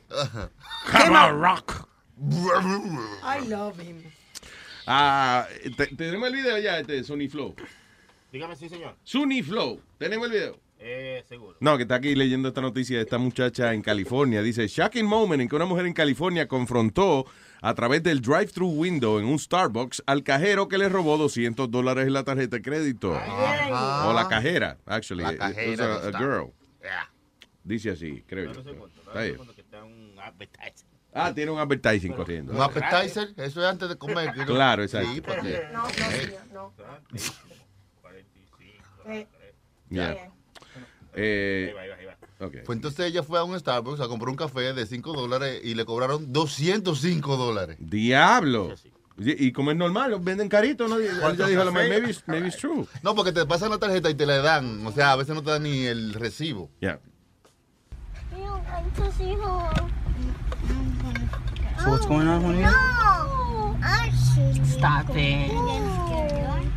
[0.90, 1.86] Come on, rock.
[2.18, 4.02] I love him.
[4.86, 7.54] Ah, te- tenemos el video ya, este, Sony Flow.
[8.32, 8.96] Dígame sí, señor.
[9.04, 10.58] Sony Flow, tenemos el video.
[10.82, 11.58] Eh, seguro.
[11.60, 14.40] No, que está aquí leyendo esta noticia de esta muchacha en California.
[14.40, 17.26] Dice, shocking moment en que una mujer en California confrontó
[17.60, 22.06] a través del drive-thru window en un Starbucks al cajero que le robó 200 dólares
[22.06, 23.10] en la tarjeta de crédito.
[23.12, 25.22] O la cajera, actually.
[25.22, 26.52] La It was cajera a- a girl.
[27.62, 28.62] Dice así, creo yo.
[31.12, 32.52] Ah, tiene un advertising corriendo.
[32.54, 34.30] Un appetizer, eso es antes de comer.
[34.34, 35.12] uno- Claro, exacto.
[35.12, 35.60] Sí, porque...
[35.72, 35.82] No,
[36.54, 36.72] no, no.
[39.90, 40.30] Yeah.
[41.14, 41.74] Eh,
[42.40, 42.54] ok.
[42.64, 45.74] Pues entonces ella fue a un Starbucks a comprar un café de 5 dólares y
[45.74, 47.76] le cobraron 205 dólares.
[47.80, 48.74] Diablo.
[49.22, 50.98] Y, como es normal, los venden carito, ¿no?
[50.98, 51.72] Ella ¿Cuánto dijo, café?
[51.72, 52.86] maybe, it's- maybe it's true.
[53.02, 54.86] No, porque te pasan la tarjeta y te la dan.
[54.86, 56.70] O sea, a veces no te dan ni el recibo.
[56.80, 56.98] Yeah.
[61.82, 62.64] So what's going on, honey?
[64.64, 65.50] Stop it.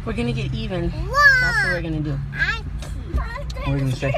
[0.06, 0.92] We're gonna get even.
[0.92, 2.18] That's what we're gonna do.
[3.96, 4.14] Say?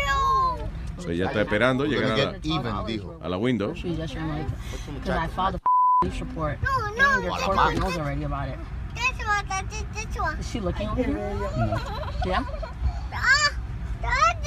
[0.97, 3.15] So ella está esperando llegar a la, even, dijo.
[3.21, 3.73] a la window.
[3.75, 4.47] She's just your mic.
[5.03, 5.59] Because I filed a
[6.01, 6.57] police report.
[6.63, 8.57] And your corporate knows already about it.
[10.39, 11.79] Is she looking over here?
[12.25, 12.43] Yeah?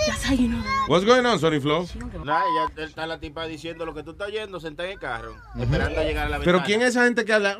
[0.06, 0.84] That's how you know that.
[0.88, 1.86] What's going on, Sony Flow?
[2.24, 2.44] Nada,
[2.76, 6.00] ya está la tipa diciendo lo que tú estás oyendo, sentada en el carro, esperando
[6.00, 6.64] a llegar a la Pero ventana.
[6.66, 7.58] ¿quién es esa gente que habla?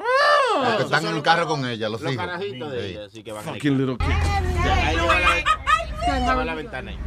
[0.63, 2.25] Los que están en el carro con ella, los Los hijos.
[2.25, 2.87] carajitos de Sí.
[2.95, 4.07] ella, así que van Fucking little kid.
[4.07, 5.05] Ahí la,
[6.15, 6.99] lleva la ventana ahí.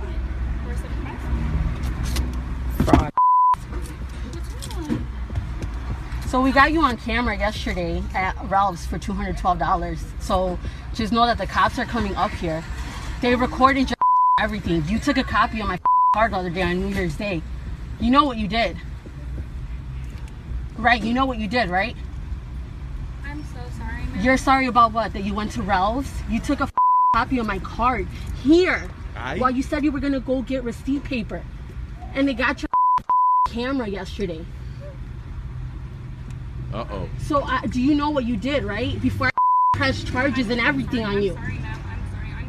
[6.27, 9.99] So we got you on camera yesterday at Ralph's for $212.
[10.21, 10.57] So
[10.93, 12.63] just know that the cops are coming up here.
[13.21, 13.97] They recorded your
[14.39, 14.83] everything.
[14.87, 15.77] You took a copy of my
[16.15, 17.41] card the other day on New Year's Day.
[17.99, 18.77] You know what you did.
[20.77, 21.97] Right, you know what you did, right?
[23.25, 24.21] I'm so sorry, ma'am.
[24.21, 25.11] You're sorry about what?
[25.11, 26.13] That you went to Ralph's?
[26.29, 26.67] You took a
[27.13, 28.07] copy of my card
[28.41, 29.37] here Aye.
[29.37, 31.43] while you said you were gonna go get receipt paper.
[32.13, 32.69] And they got your
[33.47, 34.45] camera yesterday.
[36.73, 37.09] Uh-oh.
[37.19, 39.01] So uh, do you know what you did, right?
[39.01, 39.31] Before I
[39.77, 41.37] press charges and everything on you.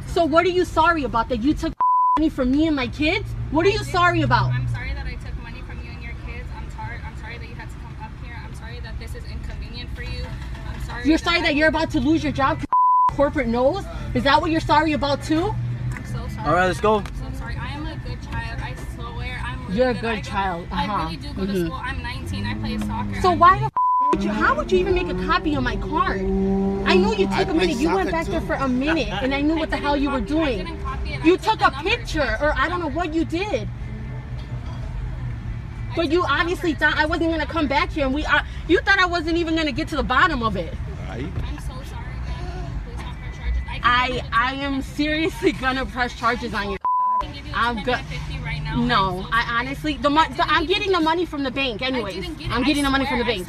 [0.06, 1.28] So what are you sorry about?
[1.28, 1.74] That you took
[2.18, 3.28] money from me and my kids?
[3.50, 4.52] What are you sorry about?
[4.52, 6.48] I'm sorry that I took money from you and your kids.
[6.56, 7.00] I'm sorry.
[7.04, 8.40] I'm sorry that you had to come up here.
[8.44, 10.24] I'm sorry that this is inconvenient for you.
[10.68, 11.08] I'm sorry.
[11.08, 12.71] You're sorry that you're about to lose your job because
[13.12, 13.84] corporate knows
[14.14, 15.54] Is that what you're sorry about too?
[15.92, 16.46] I'm so sorry.
[16.48, 16.96] All right, let's go.
[16.98, 17.56] I'm so sorry.
[17.56, 18.60] I am a good child.
[18.62, 19.40] I swear.
[19.44, 20.00] I'm really You're a good.
[20.02, 20.66] good I child.
[20.70, 20.92] I Uh-huh.
[20.92, 21.66] I really do go to Mhm.
[21.66, 21.80] school.
[21.82, 22.46] I'm 19.
[22.46, 23.20] I play soccer.
[23.22, 23.70] So I'm- why the f-
[24.12, 26.20] would you, how would you even make a copy of my card?
[26.20, 27.76] I know you took a minute.
[27.76, 30.10] You went soccer back there for a minute, and I knew what the hell you
[30.10, 30.78] were doing.
[31.24, 33.68] You took a picture, or I don't know what you did.
[35.94, 38.42] But you obviously thought I wasn't gonna come back here, and we are.
[38.68, 40.74] You thought I wasn't even gonna get to the bottom of it.
[41.10, 41.58] I'm
[43.82, 46.78] I I give you the I am seriously gonna press charges on you.
[46.82, 47.98] I can give you the I'm good.
[47.98, 48.76] 250 right now.
[48.76, 50.34] No, I honestly the money.
[50.38, 52.14] I'm getting the money from the bank, anyways.
[52.14, 52.52] didn't get it.
[52.52, 53.48] I'm I getting the money from the bank.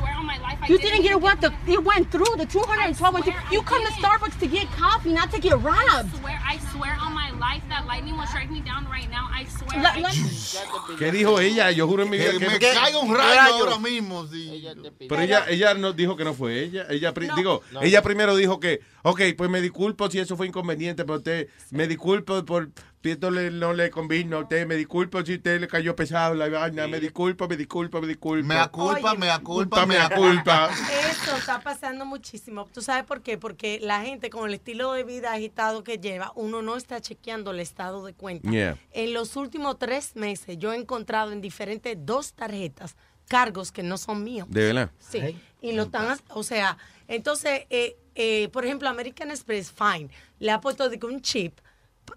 [0.70, 1.20] You didn't it.
[1.22, 1.52] What the?
[1.68, 3.14] It went through the 212.
[3.14, 3.36] went through.
[3.52, 6.10] You come to Starbucks to get coffee, not to get robbed.
[6.16, 9.30] I swear, I swear on my life that lightning will strike me down right now.
[9.32, 9.82] I swear.
[9.82, 11.72] Let- I- let- ¿Qué dijo ella?
[11.72, 14.28] Yo juro en mi vida Que que me que- caiga un rayo ahora mismo.
[14.28, 14.64] sí.
[15.10, 16.86] Pero ella, ella no dijo que no fue ella.
[16.90, 17.36] Ella pri- No.
[17.36, 17.82] digo, No.
[17.82, 21.88] ella primero dijo que, ok, pues me disculpo si eso fue inconveniente, pero usted, me
[21.88, 22.70] disculpo por
[23.12, 26.48] esto le- no le convino a usted, me disculpo si usted le cayó pesado la
[26.50, 28.48] vaina, me disculpo, me disculpo, me disculpo.
[28.48, 29.20] Mea culpa, Oye.
[29.20, 30.70] mea culpa, mea mea culpa.
[31.12, 32.66] Eso está pasando muchísimo.
[32.74, 33.38] ¿Tú sabes por qué?
[33.38, 37.52] Porque la gente con el estilo de vida agitado que lleva, uno no está chequeando
[37.52, 38.50] el estado de cuenta.
[38.50, 38.78] Yeah.
[38.92, 42.96] En los últimos tres meses yo he encontrado en diferentes dos tarjetas
[43.28, 44.48] cargos que no son míos.
[44.50, 44.92] De verdad.
[45.00, 45.38] Sí.
[45.62, 46.78] Y lo están, o sea,
[47.08, 50.10] entonces, eh, eh, por ejemplo, American Express, fine,
[50.40, 51.58] le ha puesto de que un chip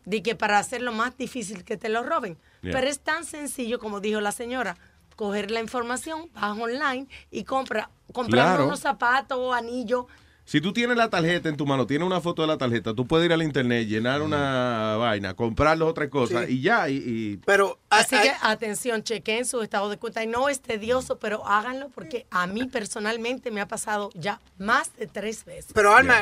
[0.05, 2.37] de que para hacerlo más difícil que te lo roben.
[2.63, 2.73] Yeah.
[2.73, 4.77] Pero es tan sencillo, como dijo la señora,
[5.17, 8.67] coger la información, baja online y compra, comprar Claro.
[8.67, 10.05] unos zapatos o anillos.
[10.45, 13.05] Si tú tienes la tarjeta en tu mano, tienes una foto de la tarjeta, tú
[13.05, 16.53] puedes ir al internet, llenar una vaina, comprar las otras cosas Sí.
[16.59, 16.89] y ya.
[16.89, 20.23] Y, y- Pero Así que atención, chequen su estado de cuenta.
[20.23, 24.95] Y no es tedioso, pero háganlo porque a mí personalmente me ha pasado ya más
[24.97, 25.73] de tres veces.
[25.75, 26.21] Pero Alma,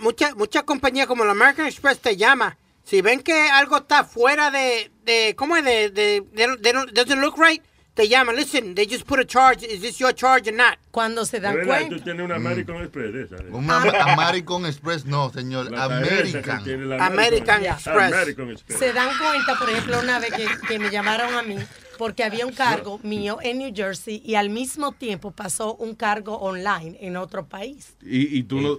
[0.00, 2.56] muchas muchas compañías como la American Express te llama.
[2.84, 5.64] Si ven que algo está fuera de, de ¿cómo es?
[5.64, 7.62] De, de, de- they don't- doesn't look right,
[7.94, 8.36] te llaman.
[8.36, 9.62] Listen, they just put a charge.
[9.64, 10.76] Is this your charge or not?
[10.90, 13.36] Cuando se De verdad, tú tienes una American Express de esa.
[13.36, 13.48] ¿eh?
[13.50, 13.76] Una
[14.12, 15.70] American Express, no, señor.
[15.70, 16.88] La American.
[16.88, 18.12] la American Express.
[18.12, 18.78] American Express.
[18.78, 21.56] Se dan cuenta, por ejemplo, una vez que, que me llamaron a mí
[21.96, 26.36] porque había un cargo mío en New Jersey y al mismo tiempo pasó un cargo
[26.38, 27.96] online en otro país.
[28.02, 28.76] y, y tú no.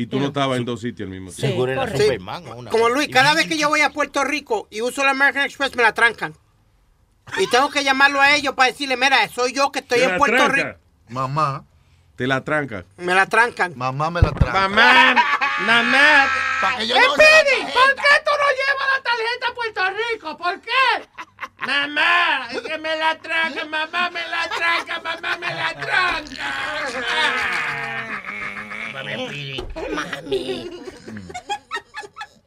[0.00, 1.58] Y tú no estabas en dos sitios al mismo Sí, tiempo.
[1.58, 1.98] correcto.
[1.98, 2.16] Sí.
[2.70, 5.76] Como Luis, cada vez que yo voy a Puerto Rico y uso la American Express,
[5.76, 6.34] me la trancan.
[7.38, 10.48] Y tengo que llamarlo a ellos para decirle, mira, soy yo que estoy en Puerto.
[10.48, 10.70] Rico.
[11.08, 11.66] Mamá.
[12.16, 12.86] Te la tranca.
[12.96, 13.74] Me la trancan.
[13.76, 14.58] Mamá me la tranca.
[14.68, 15.14] Mamá,
[15.66, 16.28] mamá.
[16.62, 19.82] Para yo no Speedy, ¿por qué tú no llevas la tarjeta a Puerto
[20.12, 20.36] Rico?
[20.38, 20.70] ¿Por qué?
[21.66, 26.50] Mamá, es que me la tranca, mamá me la tranca, mamá me la tranca.
[28.92, 30.70] Mami.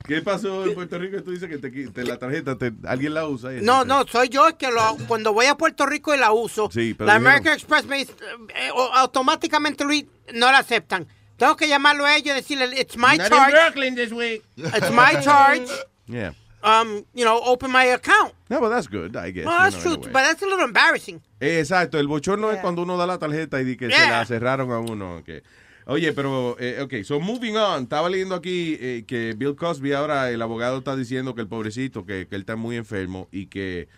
[0.06, 1.24] ¿Qué pasó en Puerto Rico?
[1.24, 3.54] Tú dices que te, te la tarjeta, te- alguien la usa.
[3.56, 6.34] y No, no, soy yo el que lo, cuando voy a Puerto Rico y la
[6.34, 8.12] uso, Sí, pero la dijeron- American Express me dice,
[8.56, 11.08] eh, automáticamente Luis no la aceptan.
[11.38, 13.52] Tengo que llamarlo a ellos y decirle, it's my Not in charge.
[13.54, 14.44] Brooklyn this week.
[14.58, 15.70] It's my charge.
[16.08, 16.34] Yeah.
[16.64, 18.34] Um, you know, open my account.
[18.50, 19.46] No, but that's good, I guess.
[19.46, 20.12] You that's in true, way.
[20.12, 21.22] but that's a little embarrassing.
[21.40, 24.10] Exacto, el bochorno es cuando uno da la tarjeta y di que se Yeah.
[24.20, 25.24] la cerraron a uno.
[25.26, 25.44] que-
[25.86, 27.84] Oye, pero, eh, ok, so moving on.
[27.84, 32.06] Estaba leyendo aquí eh, que Bill Cosby ahora, el abogado está diciendo que el pobrecito,
[32.06, 33.90] que, que él está muy enfermo y que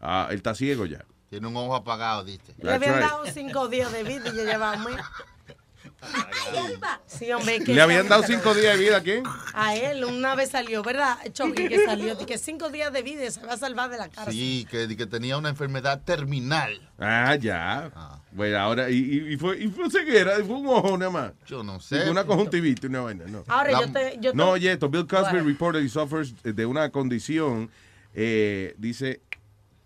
[0.00, 1.04] ah, él está ciego ya.
[1.30, 2.54] Tiene un ojo apagado, dice.
[2.58, 4.96] Le habían dado cinco días de vida y ya llevaba un mes.
[7.06, 9.22] Sí, hombre, que ¿Le habían dado cinco días de vida a quién?
[9.54, 11.16] A él una vez salió, ¿verdad?
[11.32, 13.98] Chucky, que salió, de que cinco días de vida y se va a salvar de
[13.98, 14.32] la cárcel.
[14.34, 16.80] Sí, que, que tenía una enfermedad terminal.
[16.98, 17.90] Ah, ya.
[18.32, 21.32] Bueno, ahora, y, y- y fue, y fue ceguera, fue un ojo nada más.
[21.46, 22.10] Yo no sé.
[22.10, 23.44] Una conjuntivitis, una vaina, no.
[23.46, 25.48] Ahora yo te- yo te- No, oye, esto, Bill Cosby Bueno.
[25.48, 27.70] reported he suffers de una condición,
[28.14, 29.20] eh, dice,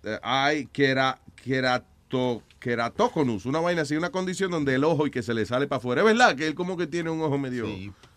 [0.04, 5.22] eh, hay quera, querato, queratoconus, una vaina así, una condición donde el ojo y que
[5.22, 6.02] se le sale para afuera.
[6.02, 7.66] Es verdad que él como que tiene un ojo medio,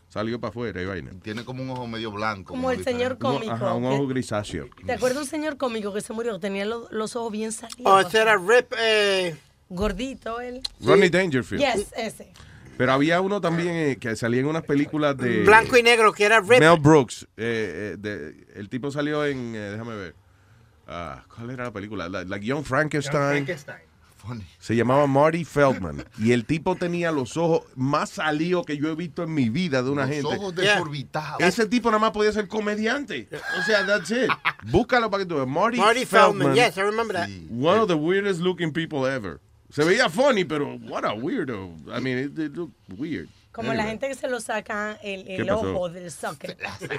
[0.07, 1.11] salió para afuera y vaina.
[1.21, 2.53] Tiene como un ojo medio blanco.
[2.53, 3.51] Como el señor cómico.
[3.51, 4.67] Ajá, un ojo grisáceo.
[4.85, 6.33] ¿Te acuerdas un señor cómico que se murió?
[6.33, 7.83] que Tenía lo- los ojos bien salidos.
[7.85, 8.73] Oh, ese era Rip.
[8.79, 9.35] Eh,
[9.69, 10.61] Gordito él.
[10.81, 11.61] Ronnie Dangerfield.
[11.63, 12.31] Yes, ese.
[12.77, 15.43] Pero había uno también eh, que salía en unas películas de...
[15.43, 16.59] Blanco y negro, que era Rip.
[16.59, 17.23] Mel Brooks.
[17.35, 20.15] eh, eh, de- el tipo salió en, eh, déjame ver.
[20.87, 22.07] Ah, ¿Cuál era la película?
[22.09, 23.45] La, like Young Frankenstein.
[24.59, 26.03] Se llamaba Marty Feldman.
[26.19, 29.81] Y el tipo tenía los ojos más salidos que yo he visto en mi vida
[29.83, 30.35] de una Los gente.
[30.37, 31.41] ojos desorbitados.
[31.41, 33.27] Ese tipo nada más podía ser comediante.
[33.59, 34.29] O sea, that's it.
[34.71, 35.47] Búscalo para que tú veas.
[35.47, 37.29] Marty, Marty Feldman, yes, I remember that.
[37.49, 39.39] One of the weirdest looking people ever.
[39.71, 41.75] Se veía funny, pero what a weirdo.
[41.95, 43.29] I mean, it, it looked weird.
[43.61, 46.57] Como la gente que se lo saca el, ¿Qué el ojo del socket.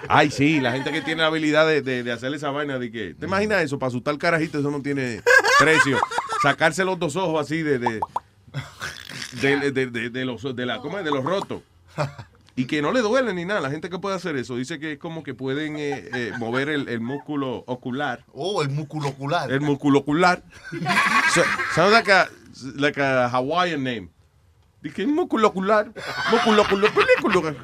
[0.08, 2.90] Ay, sí, la gente que tiene la habilidad de, de, de hacer esa vaina de
[2.90, 3.14] que.
[3.14, 3.78] ¿Te imaginas eso?
[3.78, 5.22] Para asustar carajito, eso no tiene
[5.58, 5.98] precio.
[6.42, 7.78] Sacarse los dos ojos así de.
[7.78, 8.00] de
[9.40, 11.04] de, de, de- de los de la ¿cómo es?
[11.04, 11.62] de los rotos
[12.56, 14.92] y que no le duele ni nada la gente que puede hacer eso dice que
[14.94, 19.52] es como que pueden eh, eh, mover el, el músculo ocular oh el músculo ocular
[19.52, 20.42] el músculo ocular
[21.34, 21.42] so,
[21.76, 22.28] sounds like a
[22.74, 24.08] like a Hawaiian name
[24.82, 25.90] dije músculo ocular
[26.30, 27.54] músculo ocular película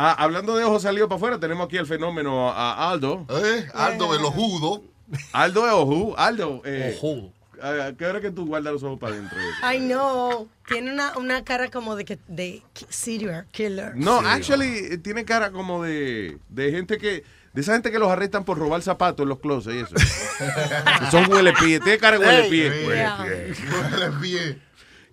[0.00, 3.26] Ah, hablando de ojos salidos para afuera, tenemos aquí el fenómeno a Aldo.
[3.30, 4.84] Eh, Aldo el ojudo.
[5.32, 6.14] Aldo es ojú.
[6.16, 6.96] Aldo, eh,
[7.60, 9.36] ¿a qué hora que tú guardas los ojos para adentro?
[9.60, 10.46] Ay, no.
[10.68, 13.96] Tiene una, una cara como de, que, de serial killer.
[13.96, 17.24] No, actually, eh, tiene cara como de, de gente que...
[17.52, 19.94] De esa gente que los arrestan por robar zapatos en los closets y eso.
[21.10, 21.80] Son huele pie.
[21.80, 22.84] Tiene cara de huele pie.
[22.94, 23.18] yeah.
[23.18, 24.67] Huele pie.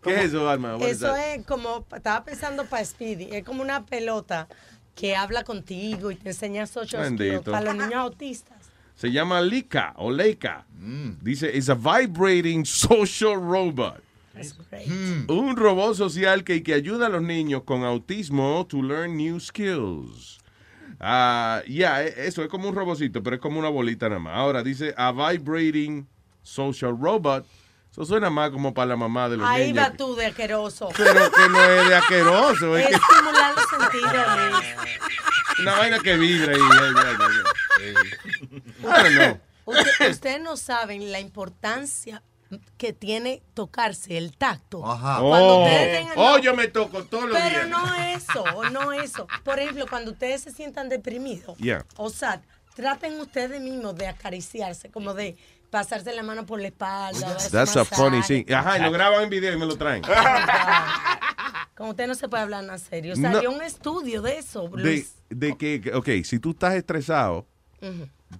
[0.06, 0.78] ¿Qué es eso, Alma?
[0.82, 4.48] Eso es como, estaba pensando para Speedy, es como una pelota
[4.96, 7.52] que habla contigo y te enseña Bendito.
[7.52, 8.58] para los niños autistas.
[8.96, 10.66] Se llama Lika o Leica.
[11.22, 14.02] Dice, it's a vibrating social robot.
[15.28, 20.40] Un robot social que, que ayuda a los niños con autismo to learn new skills.
[21.00, 24.36] Ah, ya, e- eso es como un robocito, pero es como una bolita nada más.
[24.36, 26.08] Ahora dice, a vibrating
[26.42, 27.46] social robot.
[27.96, 29.86] Eso suena más como para la mamá de los Ahí niños.
[29.86, 30.90] va tú de asqueroso.
[30.98, 34.64] Pero que no es de asqueroso, es Es que estimular los sentidos.
[35.60, 36.58] Una vaina que vibra
[38.82, 39.40] don't know.
[39.66, 42.22] Usted- Ustedes no saben la importancia
[42.78, 44.82] que tiene tocarse el tacto.
[44.82, 47.68] Cuando Oh, ustedes tengan- oh, yo me toco todos los Pero días.
[47.70, 49.28] no eso, no eso.
[49.44, 51.84] Por ejemplo, cuando ustedes se sientan deprimidos, Yeah.
[51.98, 52.42] o sea,
[52.76, 55.36] traten ustedes mismos de acariciarse, como de
[55.70, 57.38] pasarse la mano por la espalda.
[57.52, 58.46] That's a funny thing.
[58.54, 60.04] Ajá, y lo graban en video y me lo traen.
[61.76, 63.14] Como usted no se puede hablar nada serio.
[63.18, 63.32] No.
[63.34, 65.16] Salió un estudio de eso, De, Luis.
[65.30, 67.46] de que, que- ok, si tú estás estresado.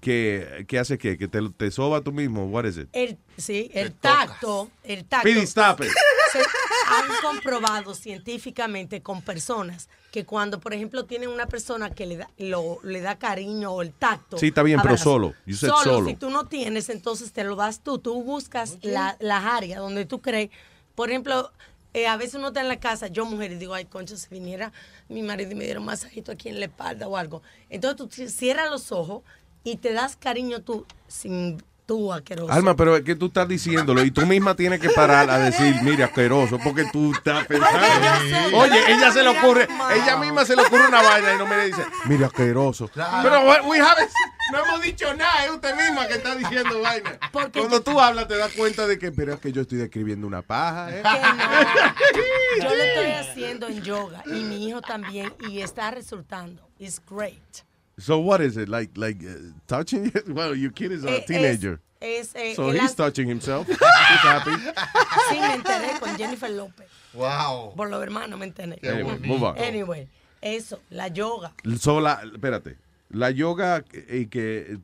[0.02, 1.18] ¿Qué, qué hace qué?
[1.18, 2.46] ¿Que te, te soba tú mismo?
[2.48, 2.90] What is it?
[2.94, 5.28] El, sí, el tacto, el tacto.
[5.30, 5.92] Speedy, stop it.
[6.32, 12.18] Se han comprobado científicamente con personas que cuando, por ejemplo, tienen una persona que le
[12.18, 14.38] da, lo- le da cariño o el tacto.
[14.38, 15.34] Sí, está bien, pero solo.
[15.46, 16.08] You said solo.
[16.08, 18.00] Si tú no tienes, entonces te lo das tú.
[18.00, 20.50] Tú buscas la- las áreas donde tú crees.
[20.96, 21.52] Por ejemplo,
[21.94, 24.28] eh, a veces uno está en la casa, yo mujer, y digo, ay, concha, si
[24.30, 24.72] viniera
[25.10, 27.42] mi marido y me diera un masajito aquí en la espalda o algo.
[27.70, 29.24] Entonces tú ci- cierras los ojos
[29.66, 32.52] y te das cariño tú sin tú asqueroso.
[32.52, 35.76] Alma, pero es que tú estás diciéndolo y tú misma tienes que parar a decir,
[35.84, 37.78] mire, asqueroso, porque tú estás pensando.
[38.58, 41.58] Oye, ella se le ocurre, ella misma se le ocurre una vaina y no me
[41.58, 42.90] le dice, mire, asqueroso.
[42.96, 44.10] Pero we haven't-
[44.52, 47.20] no hemos dicho nada, es usted misma que está diciendo vaina.
[47.32, 50.42] Cuando tú hablas te das cuenta de que, pero es que yo estoy describiendo una
[50.42, 50.88] paja.
[50.90, 51.04] ¿eh?
[52.62, 56.68] Yo lo estoy haciendo en yoga y mi hijo también y está resultando.
[56.80, 57.64] It's great.
[57.98, 58.92] So what is it like?
[58.98, 60.12] Like uh, touching?
[60.28, 63.68] Well, your kid is a Eh, teenager, Es, eh, so he's touching himself.
[63.70, 64.52] He's happy.
[65.30, 66.88] Sí, me enteré con Jennifer López.
[67.14, 67.74] Wow.
[67.76, 68.78] Por los hermanos me enteré.
[68.82, 69.28] Qué Anyway, bonito.
[69.28, 69.58] move on.
[69.58, 70.08] Anyway,
[70.42, 71.54] eso, la yoga.
[71.80, 72.78] So la, espérate,
[73.10, 74.78] la yoga y que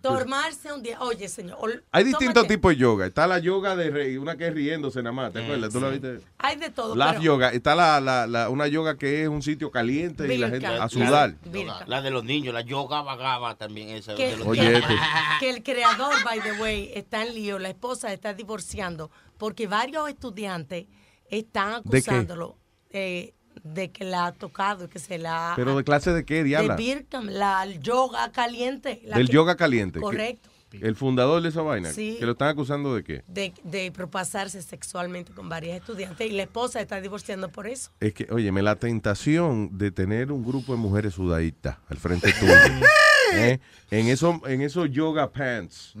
[0.00, 1.00] Tomarse un día.
[1.00, 1.58] Oye, señor.
[1.60, 3.06] ol- hay distintos tómate- tipos de yoga.
[3.06, 5.72] Está la yoga de reír, una que es riéndose nada más, ¿te acuerdas?
[5.72, 6.20] ¿Tú la viste?
[6.38, 6.94] Hay de todo.
[6.94, 7.50] Laugh pero- yoga.
[7.50, 10.88] Está la, la, la- una yoga que es un sitio caliente y la gente a
[10.88, 11.34] sudar.
[11.44, 11.84] Virka.
[11.86, 14.14] La de los niños, la yoga vagaba también esa.
[14.14, 14.82] Que, de los Oye, niños.
[14.82, 14.94] este.
[15.40, 20.08] que el creador, by the way, está en lío, la esposa está divorciando, porque varios
[20.08, 20.86] estudiantes
[21.30, 22.10] están ¿De qué?
[22.10, 22.56] acusándolo
[22.90, 26.44] eh, de que la ha tocado que se la Pero de clase de qué, de
[26.44, 26.76] diabla?
[26.76, 29.00] Birkham, la yoga caliente.
[29.04, 29.98] la Del que- yoga caliente.
[29.98, 30.48] que- Correcto.
[30.70, 31.90] el fundador de esa vaina.
[31.92, 32.16] Sí.
[32.20, 33.22] Que lo están acusando de qué.
[33.26, 37.90] De, de propasarse sexualmente con varias estudiantes y la esposa está divorciando por eso.
[38.00, 42.52] Es que, óyeme, la tentación de tener un grupo de mujeres sudaditas al frente tuyo.
[43.32, 43.60] ¿eh?
[43.90, 45.94] En esos en esos yoga pants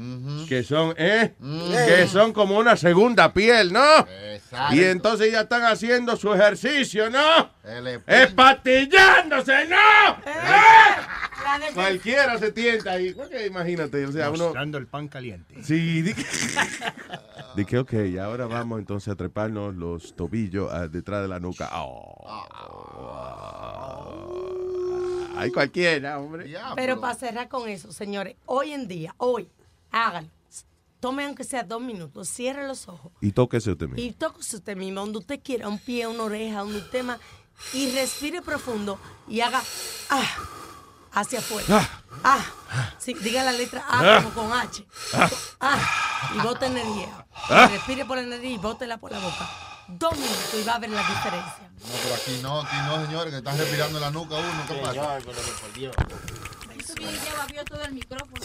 [0.48, 1.34] que son eh
[1.86, 4.06] que son como una segunda piel, ¿no?
[4.72, 7.50] Y entonces ya están haciendo su ejercicio, ¿no?
[8.06, 10.10] Espatillándose, ¿no?
[10.26, 11.72] ¿Eh?
[11.74, 13.14] Cualquiera se tienta ahí.
[13.46, 15.62] Imagínate, o sea, uno Mostrando el pan caliente.
[15.62, 16.14] Sí, di,
[17.56, 21.70] di que ok, ahora vamos entonces a treparnos los tobillos ah, detrás de la nuca.
[21.74, 22.28] Oh.
[25.38, 26.52] Hay cualquiera, hombre.
[26.74, 29.48] Pero para cerrar con eso, señores, hoy en día, hoy,
[29.90, 30.30] háganlo.
[31.00, 34.02] Tome aunque sea dos minutos, cierre los ojos Y tóquese usted mismo.
[34.02, 37.20] y tóquese usted mismo, donde usted quiera, un pie, una oreja, donde usted más,
[37.72, 38.98] y respire profundo
[39.28, 39.62] y haga
[40.10, 40.26] ah,
[41.12, 41.88] hacia afuera.
[42.24, 42.44] Ah.
[42.98, 44.22] Sí, diga la letra A Ah.
[44.24, 44.84] como con H.
[45.14, 45.30] Ah.
[45.60, 47.26] Ah, y bote energía.
[47.48, 47.68] Ah.
[47.70, 49.48] Respire por la nariz y bótela por la boca.
[49.88, 51.70] Dos minutos y va a ver la diferencia.
[51.80, 54.64] No, pero aquí no, aquí no, señores, que están respirando en la nuca uno.
[54.68, 55.16] ¿Qué pasa?
[55.18, 55.30] Eso
[56.96, 58.44] viene ya babió todo el micrófono.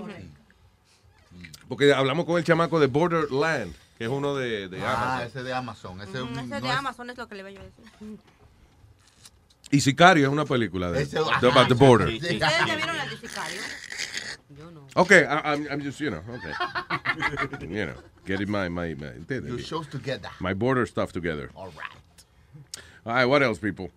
[1.67, 5.27] Porque hablamos con el chamaco de Borderland, que es uno de, de Ah, Amazon.
[5.27, 6.01] ese de Amazon.
[6.01, 8.17] Ese, Mm, no de es- Amazon es lo que le veo yo a decir.
[9.71, 12.09] Y Sicario es una película de Ese- about the border.
[12.09, 13.61] ¿Ustedes ya vieron la de Sicario?
[14.95, 16.51] Okay, I, I'm, I'm just, you know, okay.
[17.69, 20.29] you know, getting my, my, my, shows together.
[20.41, 21.49] my border stuff together.
[21.55, 21.87] All right.
[23.05, 23.89] All right, what else, people?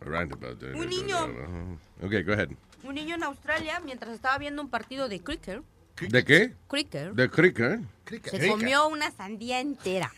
[0.00, 1.78] Right, about Un niño.
[2.02, 2.50] Okay, go ahead.
[2.82, 5.62] Un niño en Australia, mientras estaba viendo un partido de cricket,
[6.00, 6.54] ¿De qué?
[6.68, 7.80] cricket, De cricket.
[8.40, 10.12] se comió una sandía entera,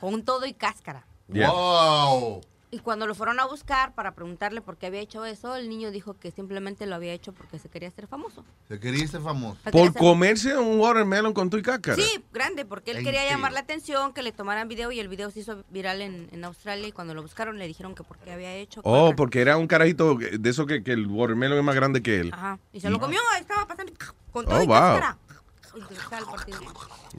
[0.00, 1.06] con todo y cáscara.
[1.32, 1.50] Yeah.
[1.50, 2.40] Wow.
[2.70, 5.90] Y cuando lo fueron a buscar para preguntarle por qué había hecho eso, el niño
[5.90, 8.44] dijo que simplemente lo había hecho porque se quería hacer famoso.
[8.68, 9.58] Se quería ser famoso.
[9.70, 11.96] Por comerse un watermelon con tu y cáscara.
[11.96, 15.30] Sí, grande, porque él quería llamar la atención, que le tomaran video y el video
[15.30, 18.32] se hizo viral en, en Australia y cuando lo buscaron le dijeron que por qué
[18.32, 18.82] había hecho.
[18.84, 22.20] Oh, porque era un carajito de eso que, que el watermelon es más grande que
[22.20, 22.30] él.
[22.34, 22.58] Ajá.
[22.74, 23.92] Y se lo comió, estaba pasando
[24.30, 25.00] con todo Oh, y wow.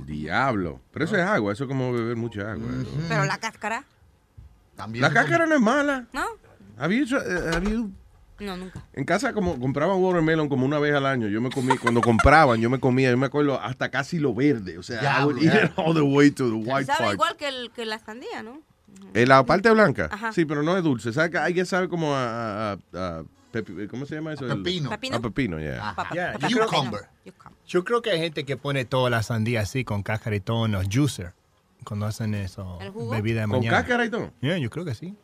[0.05, 0.81] Diablo.
[0.91, 2.67] Pero eso es agua, eso es como beber mucha agua.
[3.07, 3.85] Pero la cáscara,
[4.79, 6.07] También La cáscara no es mala.
[6.13, 6.23] ¿no?
[6.77, 7.91] Have you tr- eh, have you-
[8.39, 8.81] No, nunca.
[8.93, 11.27] En casa como compraban watermelon como una vez al año.
[11.27, 14.77] Yo me comí, cuando compraban, yo me comía, yo me acuerdo hasta casi lo verde.
[14.77, 17.13] O sea, I would eat it all the way to the white Sabe part.
[17.15, 18.61] igual que, el, que la sandía, ¿no?
[19.13, 20.07] En la parte blanca.
[20.11, 20.31] Ajá.
[20.31, 21.11] Sí, pero no es dulce.
[21.11, 22.77] ¿Sabe que hay que saber como a, a- a-
[23.19, 24.45] a pepi- ¿cómo se llama eso?
[24.45, 24.89] El- Pepino.
[24.89, 25.17] Pepino.
[25.17, 25.95] A pepino, yeah.
[26.13, 27.01] Yeah, yo, creo, Cucumber.
[27.67, 30.65] yo creo que hay gente que pone toda la sandía así con cáscara y todo
[30.65, 31.33] en los juicer
[31.89, 32.77] cuando hacen eso,
[33.11, 33.77] bebida de ¿Con mañana.
[33.77, 34.31] cáscara y todo?
[34.39, 35.15] Yeah, yo creo que sí.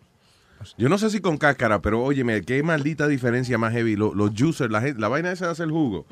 [0.78, 3.96] Yo no sé si con cáscara, pero óyeme, qué maldita diferencia más heavy.
[3.96, 6.08] Lo- Los, juicers, la, gente- la vaina esa de hacer jugo.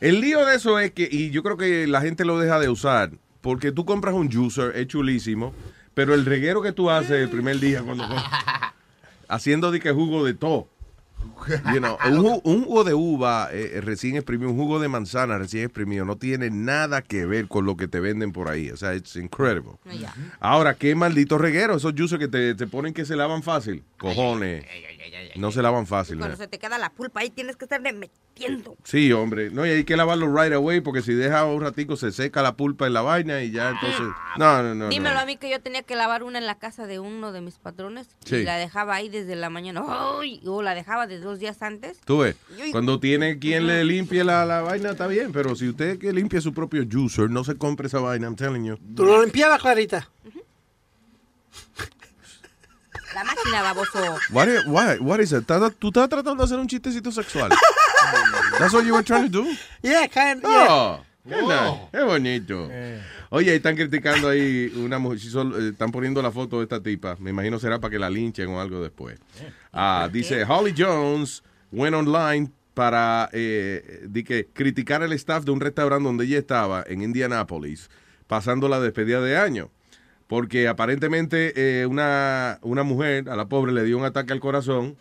[0.00, 2.68] El lío de eso es que, y yo creo que la gente lo deja de
[2.70, 3.10] usar,
[3.42, 5.52] porque tú compras un juicer, es chulísimo,
[5.94, 8.04] pero el reguero que tú haces el primer día cuando
[9.28, 10.68] haciendo de que jugo de todo.
[11.72, 15.38] You know, un, jugo, un jugo de uva eh, recién exprimido, un jugo de manzana
[15.38, 18.70] recién exprimido, no tiene nada que ver con lo que te venden por ahí.
[18.70, 19.72] O sea, it's incredible.
[20.40, 23.82] Ahora, qué maldito reguero, esos juices que te, te ponen que se lavan fácil.
[23.98, 24.64] Cojones.
[25.36, 26.18] No se lavan fácil.
[26.18, 26.42] Cuando ¿no?
[26.42, 28.76] se te queda la pulpa ahí tienes que estarle metiendo.
[28.84, 29.50] Sí, hombre.
[29.50, 32.56] No, y hay que lavarlo right away porque si deja un ratico se seca la
[32.56, 34.06] pulpa en la vaina y ya entonces...
[34.38, 34.88] No, no, no.
[34.88, 35.20] Dímelo no.
[35.20, 37.58] a mí que yo tenía que lavar una en la casa de uno de mis
[37.58, 38.36] patrones Sí.
[38.36, 39.82] y la dejaba ahí desde la mañana.
[39.86, 40.40] ¡Ay!
[40.46, 42.00] O la dejaba de dos días antes.
[42.04, 42.36] Tú ves,
[42.72, 46.40] cuando tiene quien le limpie la, la vaina está bien, pero si usted que limpie
[46.40, 48.78] su propio juicer, no se compre esa vaina, I'm telling you.
[48.94, 50.08] ¿Tú lo limpiabas, Clarita?
[53.18, 53.98] La máquina, baboso.
[54.30, 55.40] What is, what, what is it?
[55.40, 57.50] ¿Estás- ¿Tú estás tratando de hacer un chistecito sexual?
[58.60, 59.44] That's what you were trying to do?
[59.82, 60.66] Yeah, kind yeah.
[60.70, 62.70] Oh, qué, nice, qué bonito.
[63.30, 67.16] Oye, están criticando ahí una mujer, eh, están poniendo la foto de esta tipa.
[67.18, 69.18] Me imagino será para que la linchen o algo después.
[69.72, 75.58] Ah, dice, Holly Jones went online para eh, di que criticar el staff de un
[75.60, 77.90] restaurante donde ella estaba en Indianapolis,
[78.28, 79.70] pasando la despedida de año.
[80.28, 84.96] Porque aparentemente eh, una, una mujer, a la pobre, le dio un ataque al corazón.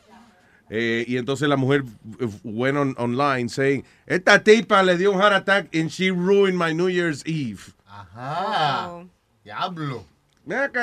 [0.70, 1.84] eh, y entonces la mujer
[2.20, 6.58] eh, went on, online saying, esta tipa le dio un heart attack and she ruined
[6.58, 7.74] my New Year's Eve.
[7.86, 9.06] Ajá.
[9.44, 10.06] Diablo.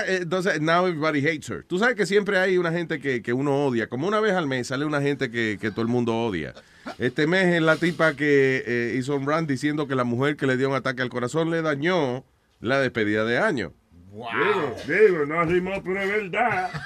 [0.07, 1.65] Entonces, now everybody hates her.
[1.65, 3.89] Tú sabes que siempre hay una gente que, que uno odia.
[3.89, 6.53] Como una vez al mes sale una gente que, que todo el mundo odia.
[6.99, 10.47] Este mes es la tipa que eh, hizo un rant diciendo que la mujer que
[10.47, 12.25] le dio un ataque al corazón le dañó
[12.61, 13.73] la despedida de año.
[14.15, 16.71] Digo, digo, no rimó, pero es verdad.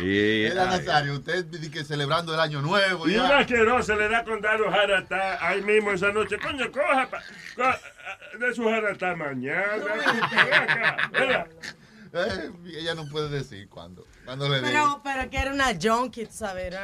[0.00, 3.08] Y, Era Nazario, usted dice que celebrando el año nuevo.
[3.08, 3.24] Y ya.
[3.24, 6.38] una asquerosa le da con dar los jaratá ahí mismo esa noche.
[6.38, 7.20] Coño, coja, pa-
[7.56, 9.66] co- de su jaratá mañana.
[11.14, 11.44] Eh,
[12.66, 14.04] ella no puede decir cuándo.
[14.24, 14.60] Cuando le.
[14.60, 16.74] Pero, pero que era una junkie, tú ¿sabes?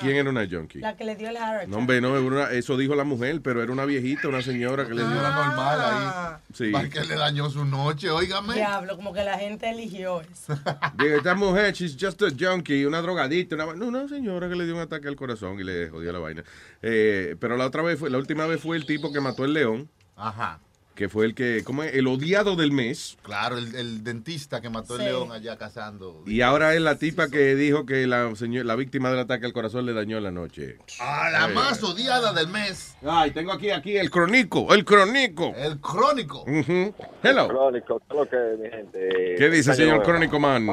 [0.00, 0.80] ¿Quién era una junkie?
[0.80, 3.40] La que le dio el heart No, hombre, no, era una- eso dijo la mujer,
[3.42, 6.36] pero era una viejita, una señora que le dio Era normal ahí.
[6.54, 6.70] Sí.
[6.70, 8.54] Para que le dañó su noche, óigame.
[8.54, 10.58] Diablo, como que la gente eligió eso.
[10.98, 14.64] Digo, esta mujer, she's just a junkie, una drogadita, una, no, una señora que le
[14.64, 16.44] dio un ataque al corazón y le jodió la vaina.
[16.82, 19.52] Eh, pero la otra vez fue, la última vez fue el tipo que mató el
[19.52, 20.60] león, Ajá.
[20.96, 21.94] Que fue el que, ¿cómo es?
[21.94, 23.16] El odiado del mes.
[23.22, 25.06] Claro, el, el dentista que mató el Sí.
[25.06, 26.22] león allá cazando.
[26.26, 29.52] Y ahora es la tipa que dijo que la, señor- la víctima del ataque al
[29.52, 30.78] corazón le dañó la noche.
[31.00, 32.96] Ah, la más odiada del mes.
[33.06, 35.52] Ay, tengo aquí, aquí el crónico, el crónico.
[35.56, 36.42] El crónico.
[36.42, 36.94] Ujú.
[37.22, 37.46] Hello.
[37.48, 39.34] Crónico, ¿qué es lo que mi gente?
[39.38, 40.02] ¿Qué dice, Año señor.
[40.02, 40.66] Crónico Man?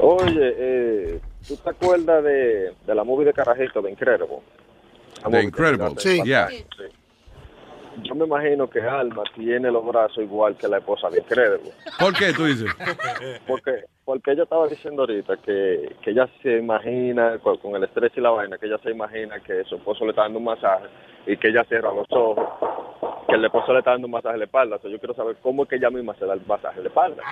[0.00, 4.38] Oye, eh, ¿tú te acuerdas de, de la movie de Carajito, de Incredible?
[5.28, 5.86] The Incredible.
[5.96, 6.48] hace- Yeah.
[8.02, 11.72] Yo me imagino que Alma tiene los brazos igual que la esposa de Incredible.
[11.98, 12.70] ¿Por qué tú dices?
[13.46, 18.12] Porque, porque ella estaba diciendo ahorita que, que ella se imagina, con, con el estrés
[18.16, 20.86] y la vaina, que ella se imagina que su esposo le está dando un masaje
[21.26, 22.46] y que ella cierra los ojos,
[23.28, 24.76] que el esposo le está dando un masaje en la espalda.
[24.76, 26.84] O sea, yo quiero saber cómo es que ella misma se da el masaje en
[26.84, 27.22] la espalda.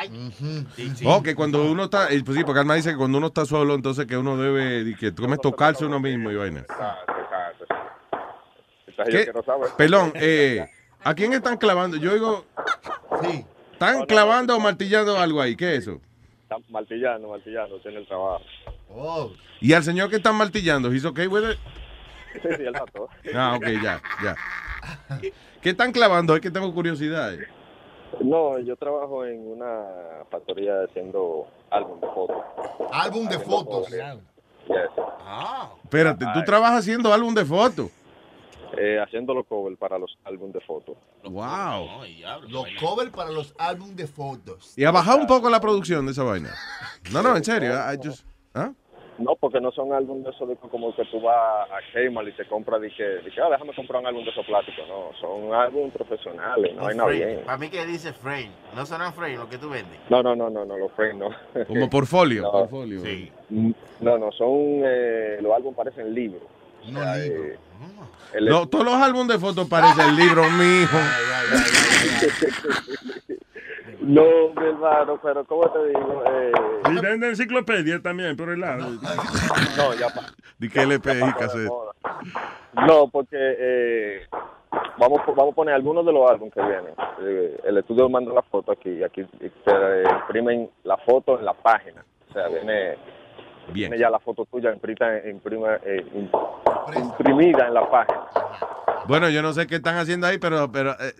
[1.06, 3.44] Oh, que cuando uno está, eh, pues sí, porque Alma dice que cuando uno está
[3.44, 6.60] solo, entonces que uno debe, y que tú comes tocarse uno mismo y vaina.
[6.60, 7.63] Exacto, exacto,
[8.96, 9.32] saber.
[9.76, 10.66] Perdón, eh,
[11.02, 11.96] ¿a quién están clavando?
[11.96, 12.44] Yo digo,
[13.22, 13.44] Sí.
[13.72, 15.56] ¿están clavando o martillando algo ahí?
[15.56, 16.00] ¿Qué es eso?
[16.42, 18.44] Está martillando, martillando, tiene el trabajo.
[18.90, 19.30] Oh.
[19.60, 21.58] Y al señor que están martillando, ¿he's okay with it?
[22.34, 23.08] Sí, sí, él mató.
[23.34, 24.36] Ah, ok, ya, ya.
[25.62, 26.34] ¿Qué están clavando?
[26.34, 27.32] Es que tengo curiosidad.
[27.34, 27.46] eh.
[28.20, 29.86] No, yo trabajo en una
[30.30, 32.36] factoría haciendo álbum de fotos.
[32.92, 33.88] Álbum de fotos.
[33.88, 34.76] Yes.
[35.84, 37.90] Espérate, tú trabajas haciendo álbum de fotos.
[38.76, 40.96] Eh, haciendo los covers para los álbumes de fotos.
[41.22, 41.86] Wow.
[42.48, 44.76] Los covers para los álbumes de fotos.
[44.76, 46.50] Y ha bajado un poco la producción de esa vaina.
[47.12, 47.72] No, no, en serio.
[47.74, 48.72] I just- ¿ah?
[49.18, 52.32] No, porque no son álbumes de esos de como que tú vas a Kmart y
[52.32, 54.88] te compras que, de que, ah, déjame comprar un álbum de esos plásticos.
[54.88, 57.42] No, son álbumes profesionales, no hay nada bien.
[57.44, 58.50] Para mí que dice frame.
[58.74, 60.00] No son frame lo que tú vendes.
[60.08, 61.64] No, no, no, no, no, los frames no.
[61.66, 62.42] Como portfolio.
[62.42, 62.50] No.
[62.50, 63.00] portfolio.
[63.02, 63.30] Sí.
[64.00, 66.42] No, no, son, eh, los álbumes parecen libros.
[66.88, 67.44] No O sea, libro.
[67.44, 67.58] eh,
[68.34, 70.98] el- No, todos los álbumes de fotos parecen libros mijo.
[74.00, 74.22] No,
[74.60, 76.22] mi hermano, pero ¿cómo te digo?
[76.26, 76.52] Eh,
[76.90, 78.86] Y vende enciclopedia también por el lado.
[79.76, 80.26] no, ya pa-
[80.58, 81.70] Di que LP y pasó de cassette.
[82.86, 84.26] No, porque eh,
[84.98, 86.94] vamos, vamos a poner algunos de los álbumes que vienen.
[87.22, 91.54] Eh, el estudio manda la foto aquí, aquí se eh, imprimen la foto en la
[91.54, 92.04] página.
[92.28, 92.96] O sea, viene,
[93.72, 93.90] Bien.
[93.90, 96.30] viene ya la foto tuya imprita, imprima, eh, im-
[97.02, 98.20] imprimida en la página.
[99.06, 101.12] Bueno, yo no sé qué están haciendo ahí, pero, pero eh,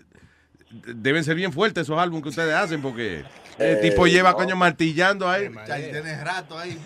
[0.95, 3.23] deben ser bien fuertes esos álbumes que ustedes hacen, porque
[3.57, 4.37] el Eh, tipo lleva no.
[4.37, 5.49] coño martillando ahí.
[5.67, 6.77] Ya tienes rato ahí.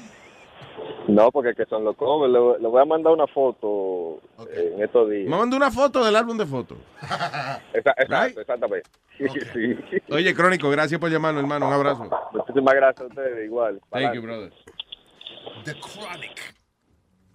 [1.08, 2.32] No, porque que son los covers.
[2.32, 4.22] Le, le voy a mandar una foto
[4.52, 5.28] eh, en estos días.
[5.30, 6.78] Me mandó una foto del álbum de fotos.
[7.74, 8.90] Exacto, exactamente.
[9.20, 9.76] Sí.
[10.12, 11.68] Oye, Crónico, gracias por llamarnos, hermano.
[11.68, 12.10] Un abrazo.
[12.32, 13.82] Muchísimas gracias a ustedes, igual.
[13.92, 14.54] Thank you, brother.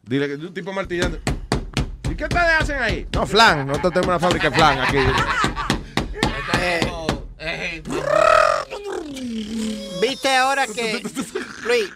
[0.03, 1.19] Dile que es un tipo martillando.
[2.11, 3.07] ¿Y qué ustedes hacen ahí?
[3.13, 3.67] No, flan.
[3.67, 4.99] Nosotros tenemos una fábrica de flan aquí.
[10.01, 11.03] ¿Viste ahora que,
[11.65, 11.91] Luis,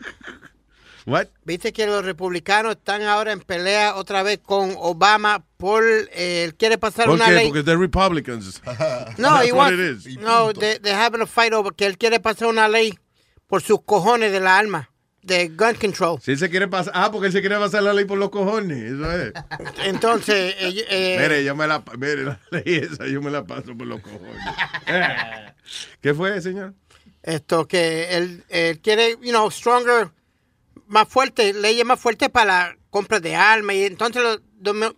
[1.07, 1.27] What?
[1.45, 6.55] viste que los republicanos están ahora en pelea otra vez con Obama por, eh, él
[6.55, 7.33] quiere pasar ¿Por una qué?
[7.33, 7.47] ley.
[7.49, 8.63] Porque they're Republicans.
[9.19, 10.17] No, is.
[10.19, 12.99] no, they, they're having a fight over que él quiere pasar una ley
[13.47, 14.91] por sus cojones de la alma,
[15.29, 16.19] de gun control.
[16.21, 16.93] Si él se quiere pasar.
[16.97, 18.93] Ah, porque él se quiere pasar la ley por los cojones.
[18.95, 19.33] Eso es.
[19.85, 23.77] Entonces, eh, eh, Mire, yo me la, mire, la ley esa, yo me la paso
[23.77, 24.37] por los cojones.
[26.01, 26.75] ¿Qué fue, señor?
[27.23, 30.11] esto que él, él quiere, you know, stronger,
[30.87, 33.77] más fuerte, leyes más fuertes para la compra de armas.
[33.77, 34.41] Y entonces los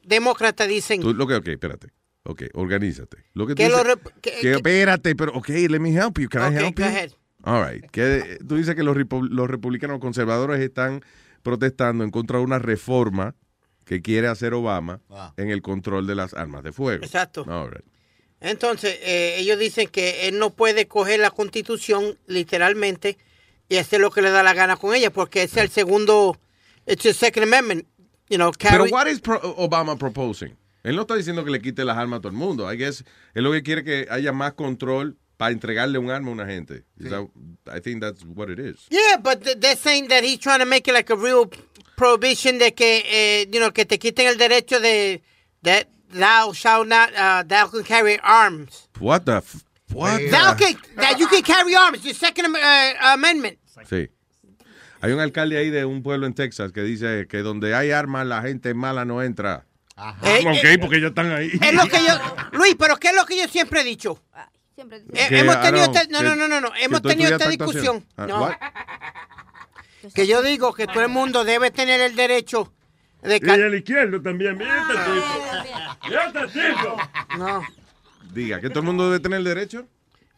[0.05, 1.89] demócratas dicen Tú, lo que, ok, espérate.
[2.23, 3.17] Ok, organízate.
[3.33, 6.28] Lo que tú que dices- rep- que- que, espérate, pero ok, let me help you.
[6.28, 6.89] Can I help go you?
[6.89, 7.10] ahead.
[7.44, 7.84] All right.
[7.90, 8.96] Que, eh, tú dices que los,
[9.30, 11.02] los republicanos conservadores están
[11.42, 13.34] protestando en contra de una reforma
[13.84, 15.32] que quiere hacer Obama Ah.
[15.36, 17.02] en el control de las armas de fuego.
[17.04, 17.44] Exacto.
[17.48, 17.84] All right.
[18.40, 23.18] Entonces, eh, ellos dicen que él no puede coger la constitución literalmente
[23.68, 26.38] y hacer lo que le da la gana con ella, porque es el segundo,
[26.86, 27.86] it's the second amendment,
[28.28, 30.56] you know, Pero what is pro- Obama proposing?
[30.82, 32.72] Él no está diciendo que le quite las armas a todo el mundo.
[32.72, 33.04] I guess
[33.34, 36.84] él lo que quiere que haya más control para entregarle un arma a una gente.
[36.98, 37.26] Is that-
[37.74, 38.86] I think that's what it is.
[38.90, 41.48] Yeah, but th- they're saying that he's trying to make it like a real
[41.96, 45.22] prohibition de que, eh, you know, que te quiten el derecho de
[45.62, 48.86] that thou shall not, uh, thou can carry arms.
[48.98, 52.54] What the f- what Thou the- can, that you can carry arms, the second am-
[52.56, 53.58] uh, amendment.
[53.88, 54.10] Sí.
[55.00, 58.26] Hay un alcalde ahí de un pueblo en Texas que dice que donde hay armas
[58.26, 59.64] la gente mala no entra.
[60.22, 61.50] Eh, ok, eh, porque ellos están ahí.
[61.62, 62.14] Es lo que yo,
[62.52, 64.22] Luis, pero ¿qué es lo que yo siempre he dicho?
[65.12, 68.05] Eh, hemos I tenido esta, no, no, no, no, no, hemos tenido esta discusión.
[68.17, 68.47] No.
[68.47, 68.59] Ah,
[70.15, 72.73] Que yo digo que todo el mundo debe tener el derecho
[73.23, 74.57] de Y el izquierdo también.
[74.57, 75.99] Mira este tipo.
[76.09, 76.97] Mira este tipo.
[77.36, 77.62] No.
[78.33, 79.86] Diga, que todo el mundo debe tener el derecho.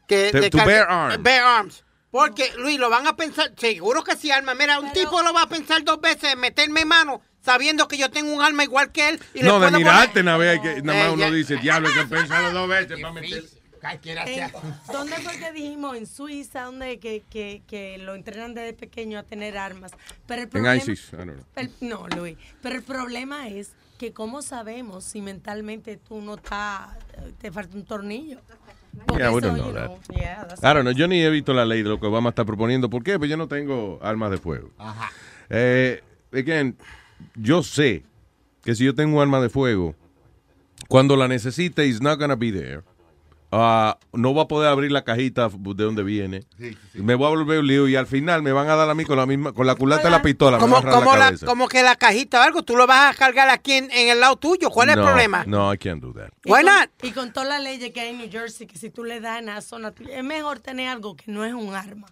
[0.09, 1.23] que de to bear arms.
[1.23, 1.85] bear arms.
[2.11, 4.55] Porque, Luis, lo van a pensar, seguro que sí, arma.
[4.55, 8.35] Mira, un tipo lo va a pensar dos veces, meterme mano, sabiendo que yo tengo
[8.35, 9.21] un arma igual que él.
[9.33, 11.31] Y le No, de puedo mirarte, nada, hay que, nada Eh, más uno ya.
[11.31, 13.15] dice, diablo, que pensarlo dos veces para
[13.83, 14.53] En-
[14.93, 15.97] ¿Dónde fue que dijimos?
[15.97, 19.93] En Suiza, donde que, que, que lo entrenan desde pequeño a tener armas.
[20.27, 21.45] Pero el En problema, ISIS, I don't know.
[21.57, 22.37] el- no, Luis.
[22.63, 26.91] Pero el problema es que cómo sabemos si mentalmente tú no estás,
[27.41, 28.39] te falta un tornillo.
[29.07, 29.87] Porque Yeah, we don't you know that.
[29.87, 32.07] know, yeah, that's- I don't know, yo ni he visto la ley de lo que
[32.07, 32.91] Obama está proponiendo.
[32.91, 33.19] ¿Por qué?
[33.19, 34.71] Pues yo no tengo armas de fuego.
[34.79, 35.11] Ajá.
[35.49, 36.03] Eh,
[36.33, 36.77] again,
[37.37, 38.05] yo sé
[38.63, 39.95] que si yo tengo un arma de fuego,
[40.89, 42.83] cuando la necesite, it's not gonna be there.
[43.55, 46.45] Ah, no va a poder abrir la cajita de donde viene.
[46.95, 49.05] Me voy a volver un lío y al final me van a dar a mí
[49.05, 50.57] con la misma, con la culata de la pistola.
[50.57, 53.51] me Como, como, la como que la cajita o algo, tú lo vas a cargar
[53.51, 54.71] aquí en, en el lado tuyo.
[54.71, 55.45] ¿Cuál es no, el problema?
[55.47, 56.31] No, I can't do that.
[56.47, 56.91] Y Why con- not?
[57.03, 59.41] Y con todas las leyes que hay en New Jersey, que si tú le das
[59.41, 62.07] en la zona, es mejor tener algo que no es un arma.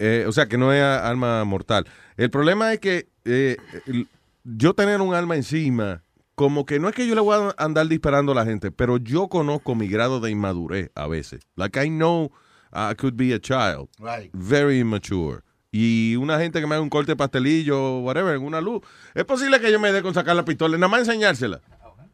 [0.00, 1.86] Eh, o sea, que no es arma mortal.
[2.16, 4.08] El problema es que eh, el-
[4.42, 6.02] yo tener un arma encima,
[6.36, 8.98] como que no es que yo le voy a andar disparando a la gente, pero
[8.98, 11.40] yo conozco mi grado de inmadurez a veces.
[11.56, 12.30] Like I know
[12.72, 14.30] I could be a child, Right.
[14.32, 15.40] very immature.
[15.72, 18.82] Y una gente que me haga un corte de pastelillo, whatever, en una luz,
[19.14, 21.60] es posible que yo me dé con sacar la pistola y nada más enseñársela.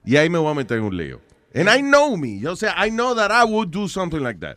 [0.05, 1.21] Y ahí me voy a meter en un lío.
[1.55, 2.47] And I know me.
[2.49, 4.57] O sea, I know that I would do something like that.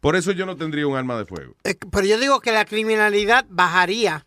[0.00, 1.54] Por eso yo no tendría un arma de fuego.
[1.64, 4.26] Eh, Pero yo digo que la criminalidad bajaría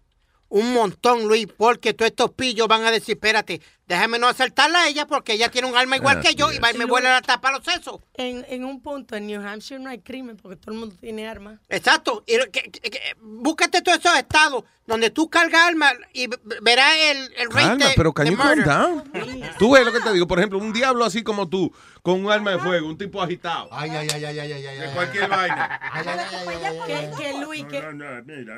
[0.50, 4.88] un montón, Luis, porque todos estos pillos van a decir, espérate, déjame no asaltarla a
[4.90, 7.08] ella porque ella tiene un arma igual Ah, que yo y va y me vuelve
[7.10, 8.02] a tapar los sesos.
[8.16, 11.28] En, en un punto, en New Hampshire no hay crimen porque todo el mundo tiene
[11.28, 11.60] armas.
[11.70, 12.24] Exacto.
[12.28, 16.28] Y que- que- que- búscate todos esos estados donde tú cargas armas y
[16.62, 19.04] verás el, el rate Calma, de- pero can de you calm down?
[19.60, 20.28] Tú ves lo que te digo.
[20.28, 23.68] Por ejemplo, un diablo así como tú, con un arma de fuego, un tipo agitado.
[23.72, 24.80] Ay, ay, ay, ay, ay, ay, ay.
[24.80, 25.80] De cualquier vaina.
[26.88, 27.82] Que, que Luis, que...
[27.82, 28.56] No, no, mira,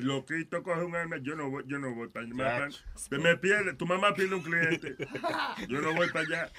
[0.00, 2.08] loquito coge un arma, yo no voy, yo no voy.
[3.10, 4.71] Me, me pierde, tu mamá pierde un cliente.
[5.68, 6.50] Yo no voy para allá.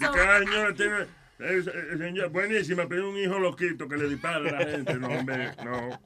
[0.00, 4.40] Cada señora tiene, eh, eh, señor, buenísima, pero un hijo loquito que le dispara a
[4.40, 4.94] la gente.
[4.94, 5.98] No, hombre, no.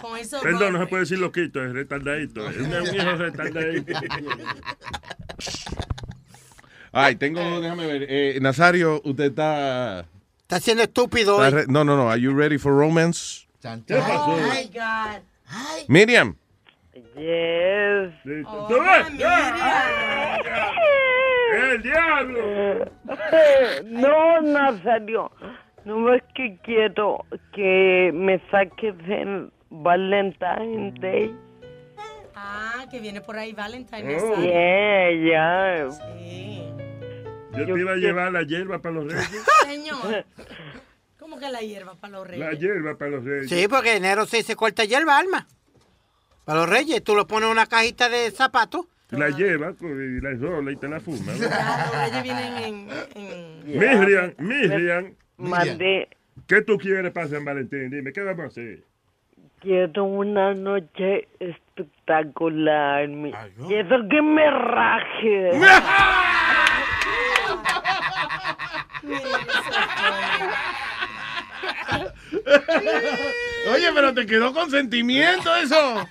[0.00, 2.48] Con eso Perdón, no se puede decir loquito, es retardadito.
[2.48, 3.92] Es un, un hijo retardadito.
[6.92, 8.06] Ay, tengo, déjame ver.
[8.08, 10.06] Eh, Nazario, usted está.
[10.42, 11.62] Está siendo estúpido está hoy.
[11.64, 12.10] re- no, no, no.
[12.10, 13.46] Are you ready for romance?
[13.62, 14.24] ¿Qué pasó?
[14.32, 15.22] Oh my God.
[15.88, 16.36] Miriam.
[17.20, 18.14] Yes.
[18.68, 19.06] ¿Tú ves?
[21.54, 22.90] ¡El diablo!
[23.84, 25.30] No, Nazario.
[25.84, 31.36] No es que quiero que me saques el Valentine's Day.
[32.34, 34.16] Ah, que viene por ahí Valentine.
[34.16, 34.40] Oh.
[34.40, 35.90] Yeah, ya.
[35.90, 36.64] Sí.
[37.56, 39.44] Yo te iba a llevar la hierba para los reyes.
[39.66, 40.24] Señor.
[41.18, 42.46] ¿Cómo que la hierba para los reyes?
[42.46, 43.50] La hierba para los reyes.
[43.50, 45.46] Sí, porque enero 6 se corta hierba, alma.
[46.50, 48.84] Para los reyes, tú lo pones en una cajita de zapatos.
[49.10, 51.30] La lleva y la rola y te la fuma.
[51.32, 51.38] ¿no?
[51.38, 52.88] Ya, los reyes vienen en...
[53.14, 53.78] en...
[53.78, 55.14] Miriam, Miriam.
[55.36, 56.08] Mandé.
[56.48, 57.88] ¿Qué tú quieres para San Valentín?
[57.90, 58.82] Dime, ¿qué vamos a hacer?
[59.60, 63.06] Quiero una noche espectacular.
[63.06, 63.32] mi-
[63.68, 65.50] Quiero que me raje.
[73.72, 76.06] Oye, pero te quedó con sentimiento eso.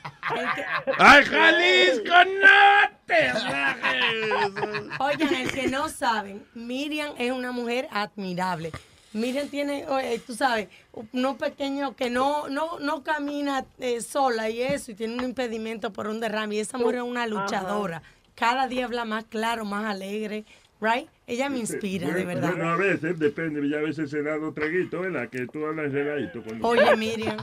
[0.99, 4.93] ¡Ay, Jalisco, no te rajes!
[4.99, 8.71] Oigan, el que no saben, Miriam es una mujer admirable.
[9.13, 10.67] Miriam tiene, oye, tú sabes,
[11.13, 15.91] uno pequeño que no, no, no camina eh, sola y eso, y tiene un impedimento
[15.91, 16.55] por un derrame.
[16.55, 18.03] Y esa mujer es una luchadora.
[18.35, 20.45] Cada día habla más claro, más alegre.
[20.81, 21.09] Right?
[21.27, 22.49] Ella me inspira, de Bueno, verdad.
[22.55, 25.29] Bueno, a veces, depende, ya a veces se da dos traguitos, ¿verdad?
[25.29, 26.41] Que tú hablas regadito.
[26.43, 26.67] Cuando...
[26.67, 27.37] Oye, Miriam.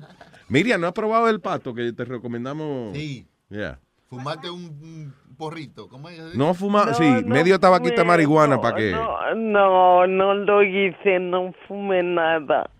[0.48, 2.96] Miriam, ¿no has probado el pato que te recomendamos?
[2.96, 3.26] Sí.
[3.48, 3.78] Yeah.
[4.08, 5.88] Fumarte un, porrito.
[5.88, 6.34] ¿Cómo es?
[6.34, 8.92] No fuma, No, sí, no medio tabaquito de fumé, marihuana no, para que...
[8.92, 12.70] No, no, no lo hice, no fumé nada.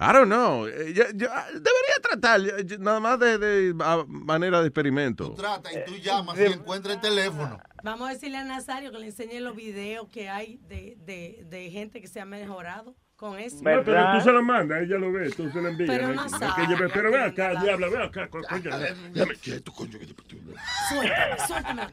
[0.00, 0.66] I don't know.
[0.68, 4.68] eh, yo- yo, ah, debería tratar, yo- yo- nada más de, de- a manera de
[4.68, 5.32] experimento.
[5.34, 7.58] Trata y tú llamas y encuentras el teléfono.
[7.82, 11.70] Vamos a decirle a Nazario que le enseñe los videos que hay de, de, de
[11.70, 13.56] gente que se ha mejorado con eso.
[13.56, 15.90] No, pero tú se lo mandas, ella lo ve, tú se lo envías.
[15.90, 18.70] Pero no sabe, pero ve acá, diabla, ve acá, co- coño.
[19.12, 19.98] Déjame quieto, coño.
[19.98, 20.14] que yo-
[20.88, 21.82] Suéltame, suéltame.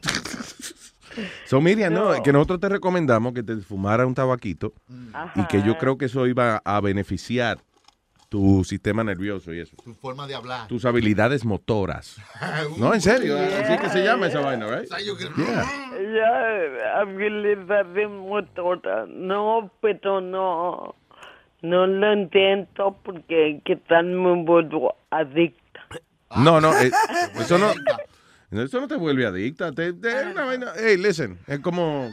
[1.46, 2.22] So, Miriam, no, No.
[2.22, 4.74] que nosotros te recomendamos que te fumara un tabaquito
[5.34, 7.58] y que yo creo que eso iba a beneficiar
[8.28, 9.76] tu sistema nervioso y eso.
[9.82, 10.68] Tu forma de hablar.
[10.68, 12.16] Tus habilidades motoras.
[12.78, 14.88] No, en serio, así que se llama esa vaina, right?
[15.36, 15.64] Yeah.
[16.14, 19.08] Ya, habilidades motoras.
[19.08, 20.94] No, pero no.
[21.62, 25.80] No lo intento porque qué tal me vuelvo adicta.
[26.36, 26.90] No, no, eh,
[27.40, 27.72] eso no,
[28.62, 29.72] eso no te vuelve adicta.
[29.72, 30.72] Te, te- una vaina.
[30.76, 32.10] Hey, listen, es como,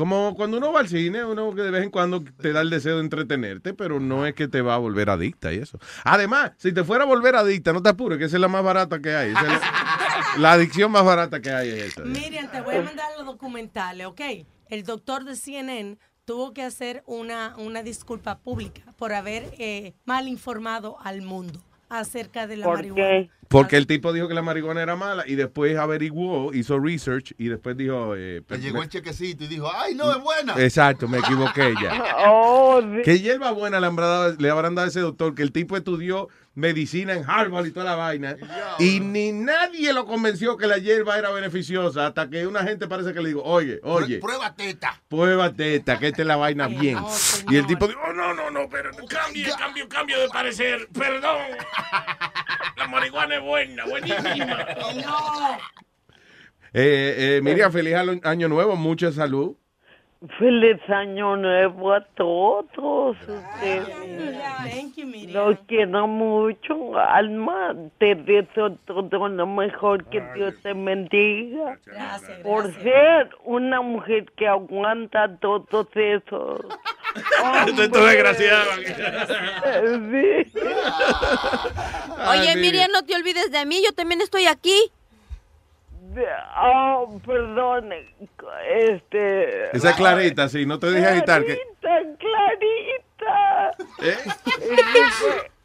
[0.00, 2.70] como cuando uno va al cine, uno que de vez en cuando te da el
[2.70, 5.78] deseo de entretenerte, pero no es que te va a volver adicta y eso.
[6.04, 8.64] Además, si te fuera a volver adicta, no te apures, que esa es la más
[8.64, 9.32] barata que hay.
[9.32, 9.60] Esa es la,
[10.38, 12.04] la adicción más barata que hay es esa.
[12.04, 14.22] Miriam, te voy a mandar los documentales, ¿ok?
[14.70, 20.28] El doctor de CNN tuvo que hacer una, una disculpa pública por haber eh, mal
[20.28, 23.04] informado al mundo acerca de la ¿Por marihuana.
[23.08, 23.30] qué?
[23.48, 27.48] Porque el tipo dijo que la marihuana era mala y después averiguó, hizo research y
[27.48, 28.14] después dijo...
[28.16, 30.54] eh, Le llegó me- el chequecito y dijo, ay, no, es buena.
[30.62, 32.04] Exacto, me equivoqué ya.
[32.28, 32.80] Oh.
[33.04, 35.34] ¿Qué hierba buena le habrán, dado, le habrán dado a ese doctor?
[35.34, 38.36] Que el tipo estudió medicina en Harvard y toda la vaina.
[38.78, 43.12] Y ni nadie lo convenció que la hierba era beneficiosa hasta que una gente parece
[43.12, 45.00] que le digo, oye, oye, Prueba teta.
[45.08, 46.98] pruébate esta, que esta es la vaina bien.
[47.48, 50.88] Y el tipo dijo, Oh, no, no, no, pero cambio, cambio, cambio de parecer.
[50.92, 51.38] Perdón.
[52.76, 54.66] La marihuana es buena, buenísima.
[56.72, 59.56] eh, eh, Miriam, feliz año nuevo, mucha salud.
[60.38, 62.66] Feliz año nuevo a todos
[63.26, 63.88] ustedes.
[63.88, 65.32] Thank you, Miriam.
[65.32, 67.74] Los quiero mucho, Alma.
[67.96, 70.04] Te deseo todo lo mejor.
[70.10, 71.78] Que Dios te bendiga.
[71.86, 72.82] Gracias, Por gracias.
[72.82, 76.60] ser una mujer que aguanta todos esos.
[77.66, 78.70] Esto es desgraciado.
[80.10, 80.52] Sí.
[82.28, 84.92] Oye, Miriam, no te olvides de mí, yo también estoy aquí.
[86.62, 87.90] Oh, perdón.
[88.68, 89.76] Este.
[89.76, 91.44] Esa es clarita, sí, no te dejes agitar.
[91.44, 93.70] Que, Clarita, Clarita.
[94.02, 94.18] ¿Eh?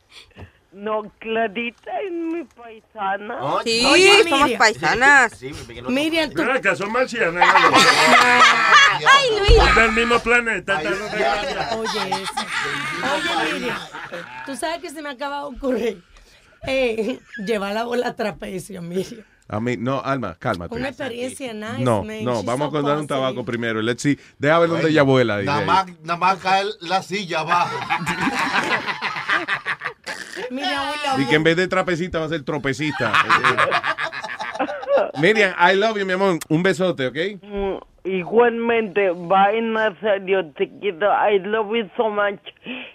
[0.76, 3.40] No, Clarita es mi paisana.
[3.64, 4.60] Sí, somos Miriam.
[4.60, 5.42] paisanas.
[5.88, 7.48] Miriam, tú, Ven acá, son marcianas.
[9.10, 9.76] Ay, Luis.
[9.76, 10.78] Del mismo planeta.
[11.78, 12.34] Oye, eso.
[13.14, 13.78] Oye, Miriam,
[14.46, 16.04] tú sabes que se me acaba de ocurrir.
[16.68, 19.24] Eh, llevar la bola a trapecio, Miriam.
[19.48, 20.74] A mí, no, Alma, cálmate.
[20.76, 22.24] Una experiencia nice, No, man.
[22.24, 23.82] no, She's vamos so a contar un tabaco primero.
[23.82, 24.18] Let's see.
[24.40, 25.42] Deja ver dónde ella vuela.
[25.44, 27.78] Nada más, nada más cae la silla abajo.
[30.52, 33.14] Miriam, we love Y que en vez de trapecista va a ser tropecista.
[35.22, 36.40] Miriam, I love you, mi amor.
[36.50, 37.18] Un besote, ¿ok?
[37.42, 37.76] Mm,
[38.06, 42.40] Igualmente, bye Nazario, te quiero, I love you so much.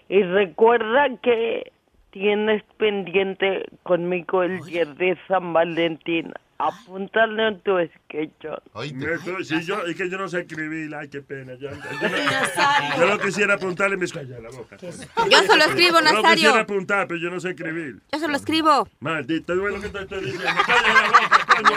[0.09, 1.73] Y recuerda que
[2.11, 6.33] tienes pendiente conmigo el día de San Valentín.
[6.59, 8.45] Apúntalo en tu sketch.
[8.45, 11.55] Eso, si yo, es que yo no sé escribir, ay, qué pena.
[11.55, 12.97] Yo, yo, Nazario.
[12.99, 14.77] yo lo quisiera apuntar y me calla la boca.
[14.77, 16.35] Yo solo escribo, Yo lo Nazario.
[16.35, 18.01] quisiera apuntar, pero yo no sé escribir.
[18.13, 18.87] Yo se lo escribo.
[19.01, 20.61] Maldito, es lo que te estoy diciendo.
[20.67, 21.71] Calla la boca, coño.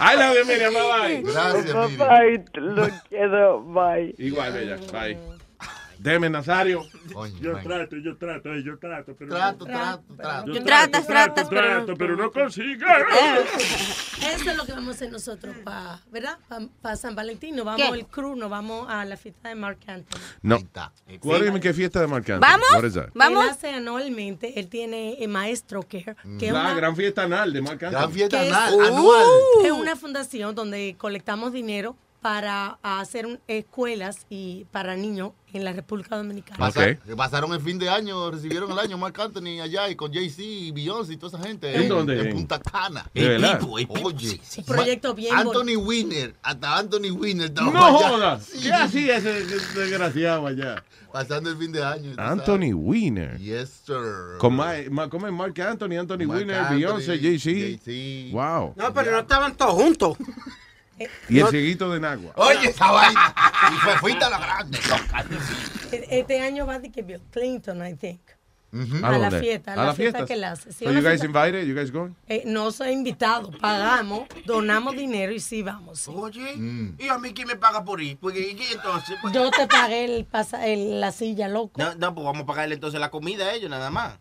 [0.00, 0.74] I love you, Miriam.
[0.74, 1.32] Bye bye.
[1.32, 1.98] Gracias, Miriam.
[1.98, 4.14] Bye, lo quiero, bye.
[4.18, 4.76] Igual, bella.
[4.92, 5.37] Bye.
[5.98, 6.82] Deme, Nazario.
[7.40, 7.62] Yo man.
[7.64, 9.14] trato, yo trato, eh, yo trato.
[9.18, 10.52] Pero Trato, trato, trato.
[10.52, 12.86] Yo Tratas, trato, tratas, pero trato, no- pero no consigo.
[14.20, 16.38] Eso es lo que vamos a hacer nosotros para, ¿verdad?
[16.82, 17.56] Para San Valentín.
[17.56, 17.94] Nos vamos ¿Qué?
[17.98, 20.18] el crew, nos vamos a la fiesta de Mark Anthony.
[20.42, 20.58] No.
[21.20, 22.46] ¿Cuál es qué fiesta de marcante?
[22.46, 22.68] ¿Vamos?
[23.14, 23.44] Vamos.
[23.44, 27.52] Él hace anualmente, él tiene el Maestro Care, que es La una, gran fiesta anal
[27.52, 28.12] de Marc Gran Anthony.
[28.12, 28.52] fiesta ¿Qué es?
[28.54, 29.26] anal, anual.
[29.64, 35.72] es una fundación donde colectamos dinero para hacer un- escuelas y para niños en la
[35.72, 36.68] República Dominicana.
[36.68, 36.74] Ok.
[36.74, 40.42] Pasa- Pasaron el fin de año, recibieron el año Mark Anthony allá y con Jay-Z
[40.42, 41.74] y Beyoncé y toda esa gente.
[41.74, 42.20] ¿En dónde?
[42.20, 43.06] En Punta Cana.
[43.14, 43.60] ¿De verdad?
[43.68, 48.08] Oye, Un proyecto bien Anthony Winner, hasta Anthony Winner No allá.
[48.10, 48.44] jodas.
[48.44, 50.84] Sí, ¿Qué hacía ese desgraciado allá?
[51.12, 52.12] Pasando el fin de año.
[52.18, 53.30] Anthony Weiner.
[53.38, 53.42] sabes.
[53.42, 54.36] Yes, sir.
[54.38, 57.50] Con Ma- Ma- ¿Cómo es Mark Anthony, Anthony Anthony, Beyoncé, Jay-Z?
[57.50, 58.32] Jay-Z.
[58.36, 58.74] Wow.
[58.76, 60.18] No, pero no estaban todos juntos.
[61.28, 62.32] Y el cieguito de Nagua.
[62.36, 63.34] Oye, esa vaina.
[63.72, 64.78] Y fue, fuiste a la grande.
[65.92, 68.20] E- Este año va de que Bill Clinton, I think.
[69.02, 70.70] ¿A A la fiesta, a la fiesta que él hace.
[70.74, 71.64] Sí, So you guys fiesta- invited?
[71.66, 72.12] You guys going?
[72.28, 76.00] Eh, no soy invitado, pagamos, donamos dinero y sí vamos.
[76.00, 76.10] sí.
[76.14, 76.96] Oye, Mm.
[76.98, 78.18] ¿y a mí quién me paga por ir?
[78.18, 79.16] Porque ¿y qué entonces?
[79.22, 81.80] Pues- Yo te pagué el pasa, el- la silla, loco.
[81.80, 84.18] No, no, pues vamos a pagarle entonces la comida a ellos nada más.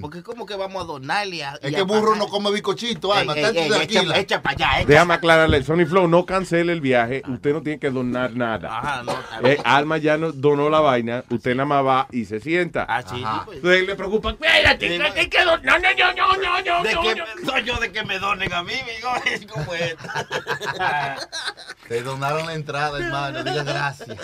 [0.00, 1.54] Porque como que vamos a donarle a...
[1.62, 2.18] Es que a burro pagar?
[2.18, 3.34] no come bicochito, Alma.
[3.34, 4.02] Ey, ey, ey, tranquila.
[4.14, 4.86] echa, echa para allá, eh.
[4.86, 8.76] Déjame aclararle, Sony Flow, no cancele el viaje, usted no tiene que donar nada.
[8.76, 9.14] Ajá, no.
[9.48, 12.86] Eh, Alma ya no donó la vaina, usted nada más va y se sienta.
[12.88, 13.58] Ah, pues.
[13.58, 15.64] Entonces le preocupa, espérate, que hay que donar.
[15.64, 18.72] No, no, no, no, no, ¿De no, soy yo de que me donen a mí,
[18.72, 19.12] mijo?
[19.32, 20.04] Es como esto.
[21.88, 23.44] Te donaron la entrada, hermano.
[23.44, 24.16] Diga gracias.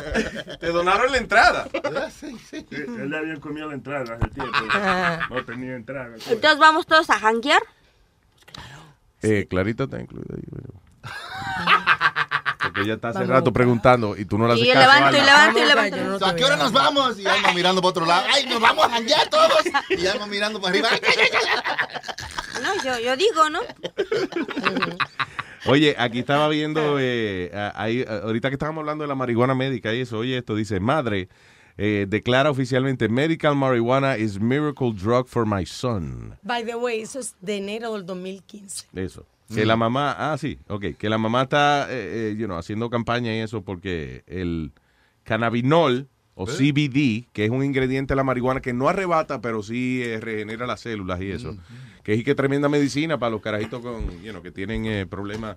[0.58, 1.68] Te donaron la entrada.
[2.18, 2.67] Sí, sí.
[2.70, 4.57] Él le había comido la entrada hace tiempo.
[5.31, 6.15] No tenía entrada.
[6.28, 7.62] Entonces vamos todos a janguear.
[9.23, 10.42] Eh, Clarita está incluida ahí.
[10.55, 10.74] pero-
[12.62, 13.32] Porque ella está hace Vamos.
[13.34, 16.26] rato preguntando y tú no la haces Y yo caso, levanto y levanto y levanto.
[16.26, 17.18] ¿A qué hora nos vamos?
[17.18, 18.26] Y Alma mirando para otro lado.
[18.34, 19.58] ¡Ay, nos vamos a janguear todos!
[19.90, 20.89] Y Alma mirando para arriba.
[22.62, 23.60] No, yo, yo digo, ¿no?
[25.66, 30.00] Oye, aquí estaba viendo, eh, ahí, ahorita que estábamos hablando de la marihuana médica y
[30.00, 31.28] eso, oye, esto dice, madre,
[31.78, 36.36] eh, declara oficialmente, medical marijuana is miracle drug for my son.
[36.42, 38.89] By the way, eso es de enero del 2015.
[38.94, 39.24] Eso.
[39.55, 42.90] Que la mamá, ah, sí, ok, que la mamá está, eh, eh, you know, haciendo
[42.90, 44.73] campaña y eso porque el
[45.24, 46.07] cannabinol
[46.40, 46.52] o ¿Eh?
[46.52, 50.66] CBD, que es un ingrediente de la marihuana que no arrebata, pero sí eh, regenera
[50.66, 51.57] las células y eso,
[52.05, 55.05] que es y que tremenda medicina para los carajitos con, you know, que tienen eh,
[55.05, 55.57] problemas,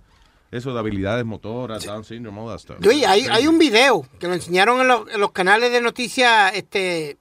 [0.51, 2.77] eso de habilidades motoras, Down syndrome, all that stuff.
[2.85, 6.51] Oye, hay, hay un video que lo enseñaron en los, en los canales de noticias
[6.55, 7.17] este,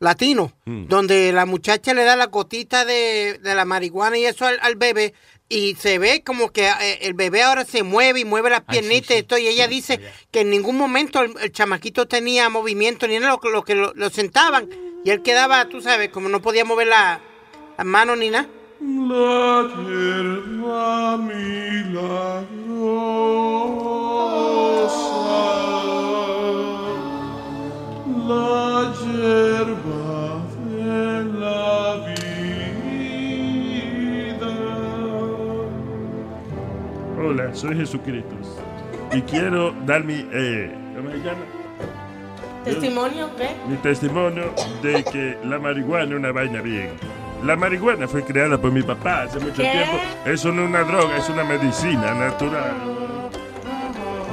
[0.00, 0.86] latinos, Mm.
[0.88, 4.76] donde la muchacha le da la gotita de, de la marihuana y eso al, al
[4.76, 5.14] bebé,
[5.48, 9.10] y se ve como que eh, el bebé ahora se mueve y mueve las piernitas
[9.10, 13.18] y esto, y ella dice que en ningún momento el, el chamaquito tenía movimiento, ni
[13.18, 14.68] nada, lo, lo que lo, lo sentaban,
[15.04, 17.20] y él quedaba, tú sabes, como no podía mover la-
[17.76, 18.48] las manos ni nada.
[18.80, 19.68] La
[37.16, 38.34] Hola, soy Jesucristo.
[39.12, 41.44] Y quiero dar mi, eh, ¿cómo se llama?
[42.64, 43.50] ¿Testimonio qué?
[43.68, 46.90] Mi testimonio de que la marihuana es una vaina bien.
[47.44, 49.70] La marihuana fue creada por mi papá hace mucho ¿Qué?
[49.70, 49.98] tiempo.
[50.24, 52.72] Eso no es una droga, es una medicina natural.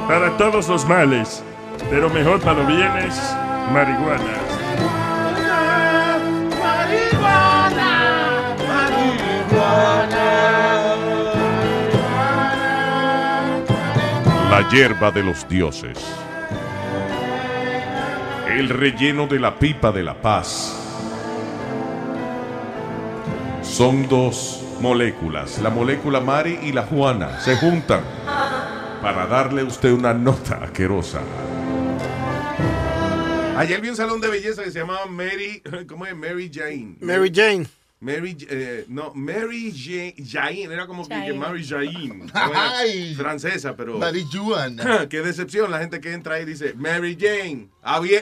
[0.08, 1.44] Para todos los males,
[1.90, 3.36] pero mejor para los bienes,
[3.74, 4.38] marihuana.
[14.50, 15.98] La hierba de los dioses.
[18.48, 20.91] El relleno de la pipa de la paz.
[23.72, 28.02] Son dos moléculas, la molécula Mari y la Juana, se juntan
[29.02, 31.22] para darle a usted una nota asquerosa.
[33.56, 36.14] Ayer vi un salón de belleza que se llamaba Mary, ¿cómo es?
[36.14, 36.98] Mary Jane.
[37.00, 37.66] Mary Jane.
[38.02, 41.34] Mary, eh, no, Mary Jane, Jane, era como que.
[41.34, 42.26] Mary Jane.
[42.34, 43.14] Ay.
[43.14, 44.00] francesa, pero.
[44.00, 44.76] Mary Joan.
[45.10, 47.70] Qué decepción la gente que entra ahí y dice, Mary Jane,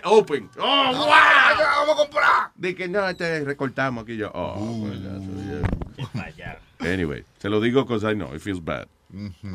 [0.04, 0.50] open.
[0.58, 1.08] ¡Oh, wow!
[1.08, 2.52] ¡Vamos a comprar!
[2.56, 4.30] De que no, te recortamos aquí yo.
[4.34, 4.86] Oh,
[6.36, 6.60] yeah.
[6.80, 8.86] Anyway, se lo digo because I know, it feels bad.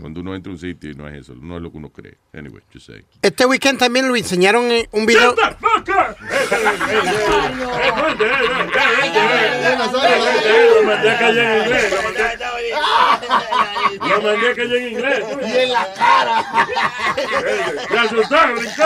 [0.00, 1.88] Cuando uno entra a un sitio y no es eso, no es lo que uno
[1.88, 2.18] cree.
[2.32, 3.04] Anyway, just say.
[3.22, 5.32] Este weekend también lo enseñaron en un video.
[5.32, 5.42] Lo
[10.82, 11.18] mandé a
[14.54, 15.24] callar en inglés.
[15.46, 16.44] Y en la cara.
[17.90, 18.84] Me asustaron, brincó.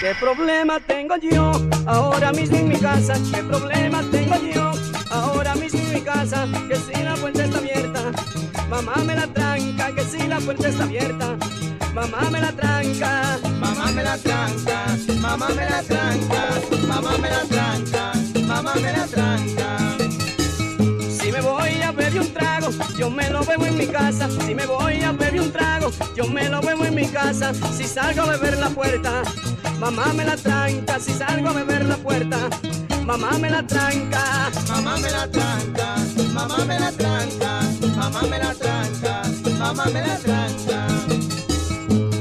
[0.00, 1.52] ¿Qué problema tengo yo
[1.86, 3.14] ahora mismo en mi casa?
[3.34, 6.46] ¿Qué problema tengo yo ahora mismo en mi casa?
[6.68, 8.00] Que si la puerta está abierta,
[8.68, 9.94] mamá me la tranca.
[9.94, 11.36] Que si la puerta está abierta,
[11.94, 13.38] mamá me la tranca.
[13.60, 14.86] Mamá me la tranca,
[15.20, 18.12] mamá me la tranca, mamá me la tranca,
[18.46, 19.95] mamá me la tranca.
[22.16, 24.26] Beber un trago, yo me lo bebo en mi casa.
[24.30, 27.52] Si me voy a beber un trago, yo me lo bebo en mi casa.
[27.76, 29.22] Si salgo a beber la puerta,
[29.78, 30.98] mamá me la tranca.
[30.98, 32.38] Si salgo a beber la puerta,
[33.04, 34.50] mamá me la tranca.
[34.66, 35.96] Mamá me la tranca,
[36.32, 37.60] mamá me la tranca,
[37.94, 39.22] mamá me la tranca,
[39.58, 40.86] mamá me la tranca.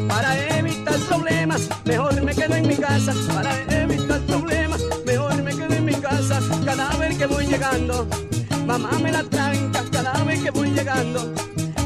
[0.10, 3.14] Para evitar problemas, mejor me quedo en mi casa.
[3.34, 6.42] Para evitar problemas, mejor me quedo en mi casa.
[6.66, 8.06] Cada vez que voy llegando,
[8.66, 9.85] mamá me la tranca.
[10.16, 11.34] Sabe que voy llegando.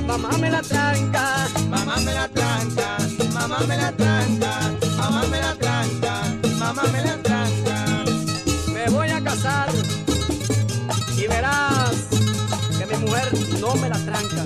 [0.06, 2.98] Mamá me la tranca, Mamá me la tranca,
[3.34, 4.52] mamá me la tranca,
[4.98, 6.14] mamá me la tranca,
[6.60, 8.04] mamá me la tranca.
[8.72, 9.70] me voy a casar
[11.18, 11.96] y verás
[12.78, 14.44] que mi mujer no me la tranca.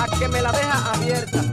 [0.00, 1.45] A que me la deja abierta.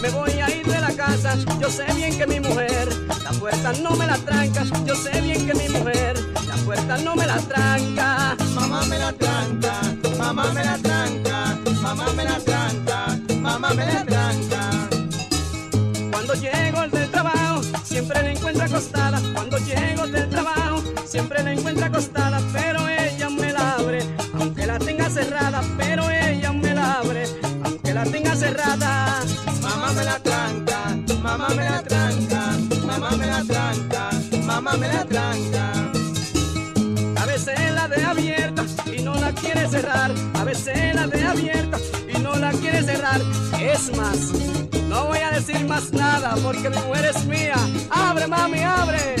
[0.00, 1.36] Me voy a ir de la casa.
[1.60, 2.88] Yo sé bien que mi mujer,
[3.22, 4.64] la puerta no me la tranca.
[4.84, 6.14] Yo sé bien que mi mujer,
[6.46, 8.36] la puerta no me la tranca.
[8.54, 9.74] Mamá me la tranca,
[10.18, 14.70] mamá me la tranca, mamá me la tranca, mamá me la tranca.
[16.10, 19.20] Cuando llego del trabajo, siempre la encuentro acostada.
[19.34, 22.40] Cuando llego del trabajo, siempre la encuentro acostada.
[22.52, 24.00] Pero ella me la abre,
[24.38, 25.62] aunque la tenga cerrada.
[25.78, 27.24] Pero ella me la abre,
[27.64, 29.03] aunque la tenga cerrada.
[31.36, 32.42] Mamá me la tranca,
[32.86, 34.10] mamá me la tranca,
[34.46, 35.72] mamá me la tranca.
[37.20, 38.64] A veces la de abierta
[38.96, 40.12] y no la quiere cerrar.
[40.34, 43.20] A veces la de abierta y no la quiere cerrar.
[43.60, 44.18] Es más,
[44.88, 47.56] no voy a decir más nada porque mi mujer es mía.
[47.90, 49.16] Abre, mami, abre.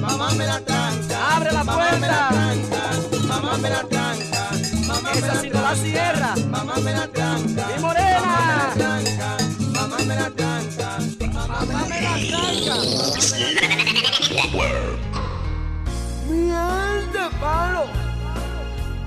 [0.00, 2.28] Mamá me la tranca, Abre la mamá me la puerta.
[2.28, 4.50] tranca, mamá me la tranca,
[4.86, 6.34] mamá me Esa la sí no la cierra.
[6.50, 8.20] mamá me la tranca, Mi morena.
[8.20, 9.13] mamá me la tranca,
[16.28, 17.84] Mierda, palo.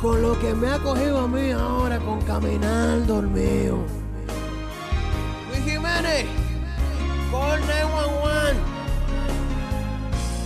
[0.01, 3.80] Con lo que me ha cogido a mí ahora con caminar dormido.
[5.49, 6.25] Luis Jiménez,
[7.32, 8.77] call 911.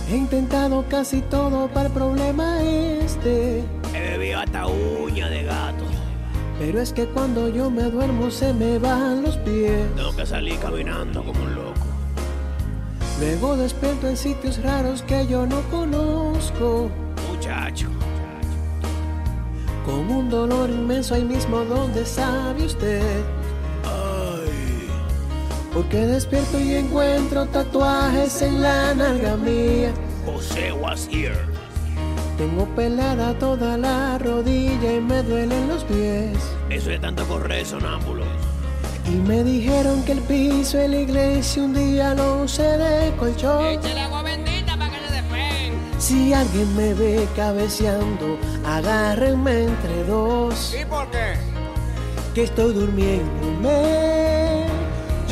[0.08, 3.64] He intentado casi todo para el problema este.
[3.94, 5.84] He bebido hasta uña de gato.
[6.58, 9.86] Pero es que cuando yo me duermo se me van los pies.
[9.96, 11.91] Tengo que salir caminando como un loco.
[13.22, 16.90] Luego despierto en sitios raros que yo no conozco.
[17.30, 17.86] Muchacho.
[19.86, 23.22] Con un dolor inmenso ahí mismo donde sabe usted.
[25.72, 29.92] Porque despierto y encuentro tatuajes en la nalga mía.
[30.26, 31.38] José was here.
[32.36, 36.36] Tengo pelada toda la rodilla y me duelen los pies.
[36.70, 38.24] Eso es tanto correr sonámbulo.
[39.06, 43.64] Y me dijeron que el piso de la iglesia un día lo usé de colchón.
[43.64, 45.74] Échale agua bendita para que se despeguen.
[45.98, 50.74] Si alguien me ve cabeceando, agárrenme entre dos.
[50.80, 51.52] ¿Y por qué?
[52.34, 54.66] que estoy durmiéndome.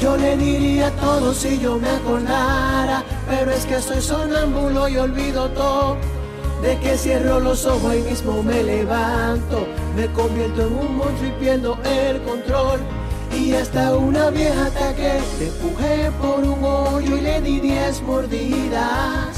[0.01, 5.49] Yo le diría todo si yo me acordara, pero es que soy sonámbulo y olvido
[5.51, 5.97] todo.
[6.63, 9.67] De que cierro los ojos y mismo me levanto,
[9.97, 12.81] me convierto en un monstruo y pierdo el control.
[13.37, 19.37] Y hasta una vieja ataque, te empujé por un hoyo y le di diez mordidas.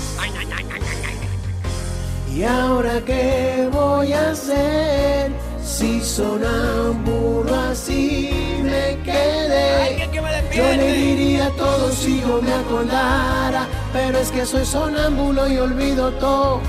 [2.34, 5.30] ¿Y ahora qué voy a hacer?
[5.62, 10.08] Si sonámbulo así me quedé.
[10.54, 16.10] Yo le diría todo si yo me acordara, pero es que soy sonámbulo y olvido
[16.12, 16.60] todo.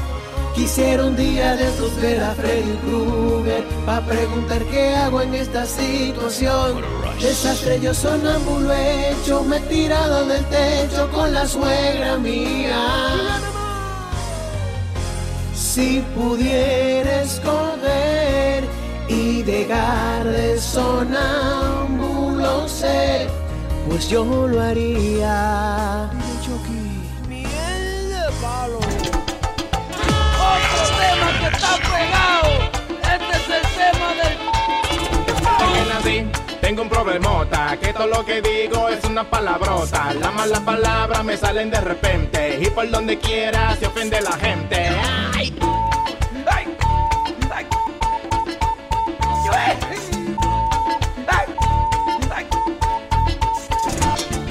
[0.55, 5.65] Quisiera un día de estos ver a Freddy Krueger para preguntar qué hago en esta
[5.65, 6.81] situación.
[7.21, 13.39] Desastre yo sonámbulo hecho, me he tirado del techo con la suegra mía.
[15.53, 18.63] Si pudiera escoger
[19.07, 23.29] y dejar de sonámbulo ser,
[23.87, 26.09] pues yo lo haría.
[27.27, 28.77] Miel de palo.
[28.77, 28.87] Otro
[30.99, 32.62] tema que está pegado.
[36.73, 40.11] Tengo un problemota, que todo lo que digo es una palabrota.
[40.15, 44.89] Las malas palabras me salen de repente y por donde quiera se ofende la gente.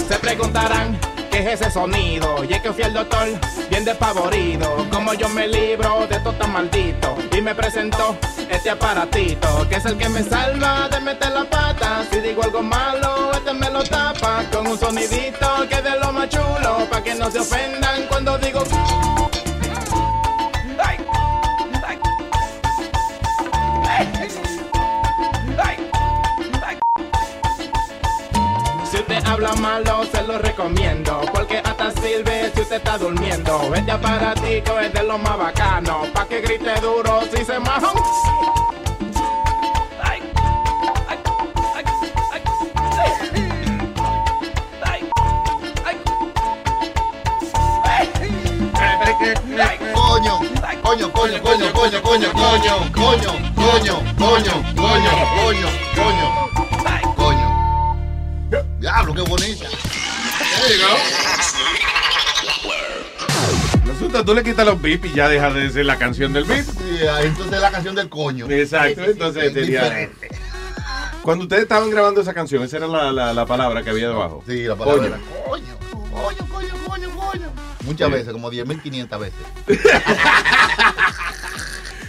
[0.08, 1.01] Se preguntarán
[1.32, 2.44] qué es ese sonido.
[2.44, 3.26] Y es que fui al doctor
[3.70, 4.86] bien despavorido.
[4.92, 7.16] Como yo me libro de todo tan maldito.
[7.36, 8.16] Y me presentó
[8.50, 12.04] este aparatito que es el que me salva de meter la pata.
[12.10, 16.12] Si digo algo malo este me lo tapa con un sonidito que es de lo
[16.12, 18.62] más chulo para que no se ofendan cuando digo
[29.32, 31.22] habla malo, se lo recomiendo.
[31.32, 32.16] Porque hasta así
[32.60, 33.70] usted está durmiendo,
[34.34, 36.02] ti que es de lo más bacano.
[36.12, 37.58] Pa' que grite duro si se.
[49.94, 56.61] Coño, coño, coño, coño, coño, coño, coño, coño, coño, coño, coño, coño, coño, coño.
[58.82, 59.66] Diablo, qué bonita.
[63.86, 66.64] Resulta, tú le quitas los beep y ya deja de ser la canción del beep.
[66.64, 68.50] Sí, entonces la canción del coño.
[68.50, 69.84] Exacto, entonces Es sería...
[69.84, 70.28] diferente.
[71.22, 74.42] Cuando ustedes estaban grabando esa canción, esa era la, la, la palabra que había debajo.
[74.48, 75.14] Sí, la palabra Coño.
[75.14, 75.78] era coño,
[76.10, 77.52] coño, coño, coño, coño.
[77.84, 78.14] Muchas Sí.
[78.14, 79.38] veces, como 10.500 veces.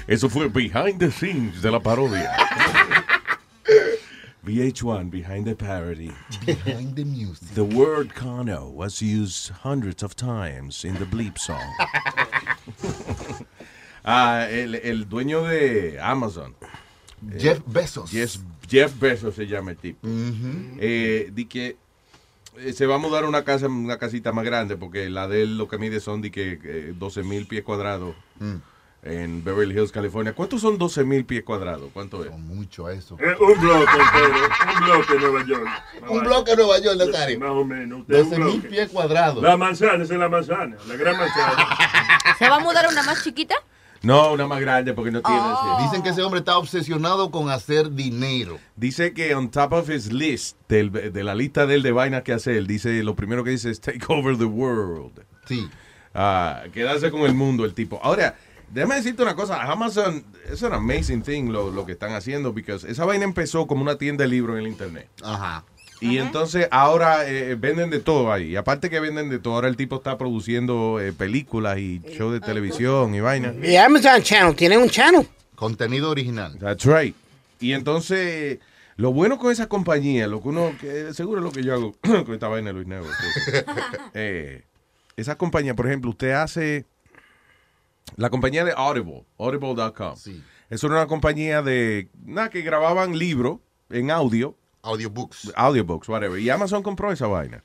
[0.08, 2.32] Eso fue behind the scenes de la parodia.
[4.46, 6.12] VH1, behind the parody.
[6.46, 7.48] Behind the music.
[7.56, 11.64] The word cono was used hundreds of times in the bleep song.
[14.06, 16.56] Ah, el, el dueño de Amazon.
[17.38, 18.12] Jeff eh, Bezos.
[18.12, 18.36] Jeff,
[18.68, 20.00] Jeff Bezos se llama el tipo.
[20.06, 21.78] Eh, di que
[22.58, 25.44] eh, se va a mudar a una casa, una casita más grande, porque la de
[25.44, 28.56] él lo que mide son de que eh, 12 mil pies cuadrados Mm.
[29.04, 30.34] En Beverly Hills, California.
[30.34, 31.90] ¿Cuántos son 12 mil pies cuadrados?
[31.94, 32.32] ¿Cuánto es?
[32.38, 33.18] mucho eso.
[33.20, 35.68] Eh, un bloque entero, un bloque en Nueva York.
[36.10, 37.40] Un bloque en Nueva York, Nazario.
[37.40, 38.00] Más o menos.
[38.02, 39.44] usted, un 12 mil pies cuadrados.
[39.44, 41.78] La manzana, esa es la manzana, la gran manzana.
[42.40, 43.56] ¿Se va a mudar a una más chiquita?
[44.02, 45.40] No, una más grande porque no tiene.
[45.42, 45.80] Oh.
[45.84, 48.60] Dicen que ese hombre está obsesionado con hacer dinero.
[48.76, 52.24] Dice que on top of his list, del- de la lista de él de vainas
[52.24, 55.24] que hace él, dice, lo primero que dice es take over the world.
[55.46, 55.70] Sí.
[56.14, 57.98] Ah, quedarse con el mundo el tipo.
[58.04, 58.36] Ahora,
[58.74, 62.74] déjame decirte una cosa, Amazon es un amazing thing lo, lo que están haciendo, porque
[62.74, 65.10] esa vaina empezó como una tienda de libros en el internet.
[65.24, 65.64] Ajá.
[66.02, 68.50] Y entonces ahora eh, venden de todo ahí.
[68.52, 72.34] Y aparte que venden de todo, ahora el tipo está produciendo eh, películas y shows
[72.34, 73.54] de televisión y vaina.
[73.64, 75.26] Y Amazon Channel, tiene un channel.
[75.56, 76.58] Contenido original.
[76.60, 77.16] That's right.
[77.62, 78.60] Y entonces,
[78.98, 81.96] lo bueno con esa compañía, lo que uno, que seguro es lo que yo hago
[82.26, 83.08] con esta vaina de Luis Negro.
[84.14, 84.64] eh,
[85.16, 86.86] esa compañía, por ejemplo, usted hace
[88.18, 90.16] la compañía de Audible, audible.com.
[90.70, 93.60] Eso era una compañía de, nada, que grababan libros
[93.90, 94.56] en audio.
[94.82, 95.54] Audiobooks.
[95.56, 96.40] Audiobooks, whatever.
[96.40, 97.64] Y Amazon compró esa vaina.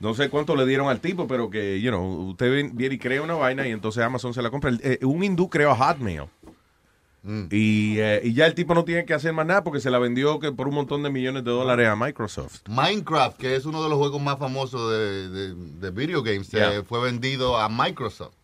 [0.00, 3.20] No sé cuánto le dieron al tipo, pero que, you know, usted viene y crea
[3.22, 4.72] una vaina y entonces Amazon se la compra.
[4.82, 6.24] Eh, un hindú creó Hotmail.
[7.50, 9.98] Y, eh, y ya el tipo no tiene que hacer más nada porque se la
[9.98, 12.62] vendió que por un montón de millones de dólares a Microsoft.
[12.66, 16.76] Minecraft, que es uno de los juegos más famosos de, de, de video games, Yeah.
[16.76, 18.34] eh, fue vendido a Microsoft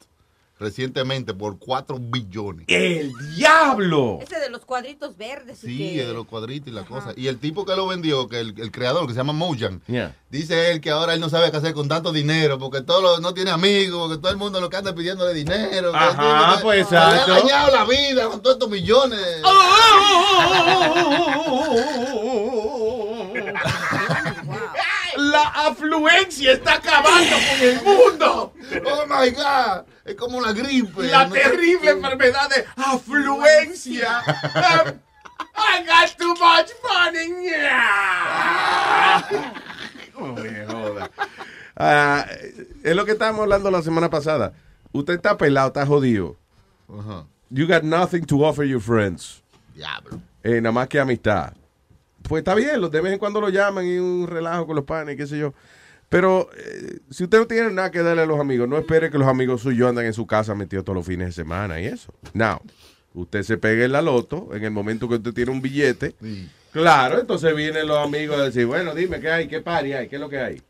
[0.58, 2.64] recientemente por 4 billones.
[2.68, 4.18] ¡El diablo!
[4.22, 5.58] Ese de los cuadritos verdes.
[5.58, 7.12] Sí, que- de los cuadritos y la cosa.
[7.16, 10.14] Y el tipo que lo vendió, que el, el creador, que se llama Mojang, Yeah.
[10.30, 13.20] dice él que ahora él no sabe qué hacer con tanto dinero, porque todo lo-
[13.20, 15.94] no tiene amigos, porque todo el mundo lo que anda pidiéndole dinero.
[15.94, 17.32] Ajá, que- pues, que Le ha exacto.
[17.34, 19.42] dañado la vida con todos estos millones.
[25.16, 28.52] La afluencia está acabando con el mundo.
[28.84, 29.84] Oh my God.
[30.06, 31.02] Es como la gripe.
[31.04, 31.34] La ¿no?
[31.34, 34.22] terrible enfermedad de afluencia.
[35.58, 37.32] I got too much money.
[40.14, 41.10] Oh, me joda.
[41.76, 42.26] Ah,
[42.82, 44.52] es lo que estábamos hablando la semana pasada.
[44.92, 46.36] Usted está pelado, está jodido.
[47.50, 49.42] You got nothing to offer your friends.
[49.74, 50.20] Diablo.
[50.42, 51.52] Eh, nada más que amistad.
[52.22, 54.84] Pues está bien, los de vez en cuando lo llaman y un relajo con los
[54.84, 55.52] panes, qué sé yo.
[56.08, 59.18] Pero eh, si usted no tiene nada que darle a los amigos, no espere que
[59.18, 62.14] los amigos suyos andan en su casa metidos todos los fines de semana y eso.
[62.32, 62.60] Now,
[63.14, 66.14] usted se pega en la loto en el momento que usted tiene un billete.
[66.72, 70.16] Claro, entonces vienen los amigos a decir, bueno, dime qué hay, qué party hay, qué
[70.16, 70.62] es lo que hay.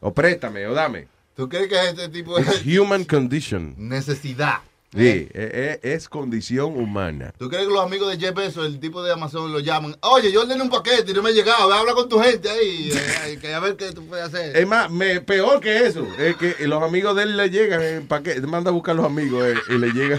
[0.00, 1.08] O préstame, o dame.
[1.34, 3.74] ¿Tú crees que este tipo It's es human condition.
[3.76, 4.58] necesidad?
[4.96, 7.32] Sí, e- e- es condición humana.
[7.38, 9.96] ¿Tú crees que los amigos de Jeff Bezos, el tipo de Amazon, lo llaman?
[10.02, 11.68] Oye, yo ordené un paquete y no me ha llegado.
[11.68, 12.90] Ve a hablar con tu gente ahí.
[13.26, 14.56] eh, que a ver qué tú puedes hacer.
[14.56, 18.06] Es más, me, peor que eso, es que los amigos de él le llegan en
[18.06, 20.18] paquete, manda a buscar a los amigos eh, y le llega,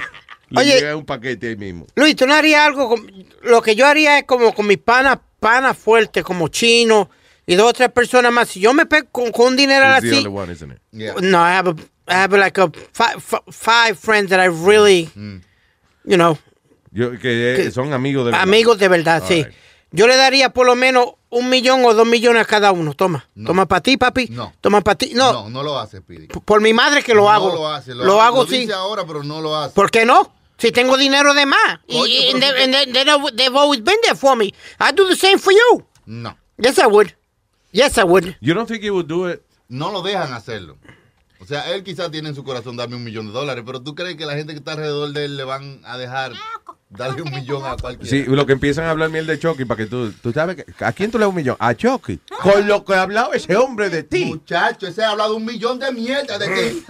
[0.49, 0.75] le Oye.
[0.79, 1.87] llega un paquete ahí mismo.
[1.95, 2.89] Luis, tú no harías algo.
[2.89, 7.09] con- lo que yo haría es como con mis panas, panas fuertes, como chino
[7.45, 8.49] y dos o tres personas más.
[8.49, 10.27] Si yo me pego con, con un dinero the así.
[10.27, 10.79] one, isn't it?
[11.21, 11.75] No, I have, a,
[12.07, 13.21] I have like a five,
[13.51, 15.41] five friends that I really, Mm.
[16.05, 16.37] you know,
[16.91, 18.41] Yo, que eh, son amigos de verdad.
[18.43, 19.43] amigos de verdad, All sí.
[19.43, 19.53] right.
[19.91, 22.93] Yo le daría por lo menos un millón o dos millones a cada uno.
[22.93, 23.25] Toma.
[23.45, 24.27] Toma para ti, papi.
[24.31, 24.53] No.
[24.59, 25.11] Toma para ti.
[25.13, 26.27] No, No, no lo hace, Speedy.
[26.27, 27.53] por mi madre que lo no hago.
[27.55, 27.93] lo hace.
[27.95, 28.59] Lo, Lo hago, lo sí.
[28.59, 29.73] dice ahora, pero no lo hace.
[29.73, 30.33] ¿Por qué no?
[30.57, 31.79] Si tengo dinero de más.
[31.87, 34.53] Coño, y- and they- and they- they- they've always been there for me.
[34.79, 35.85] I do the same for you.
[36.05, 36.35] No.
[36.57, 37.13] Yes, I would.
[37.71, 38.35] Yes, I would.
[38.41, 39.41] You don't think he would do it?
[39.69, 40.77] No lo dejan hacerlo.
[41.39, 43.95] O sea, él quizás tiene en su corazón darme un millón de dólares, pero tú
[43.95, 46.33] crees que la gente que está alrededor de él le van a dejar
[46.89, 48.09] Dale un millón a cualquiera.
[48.09, 50.85] Sí, lo que empiezan a hablar miel de Chucky, para que tú, tú sabes, que,
[50.85, 51.57] ¿a quién tú le das un millón?
[51.59, 52.21] A Chucky.
[52.41, 54.23] Con lo que ha hablado ese hombre de ti.
[54.23, 56.83] Muchacho, ese ha hablado un millón de mierda de ti.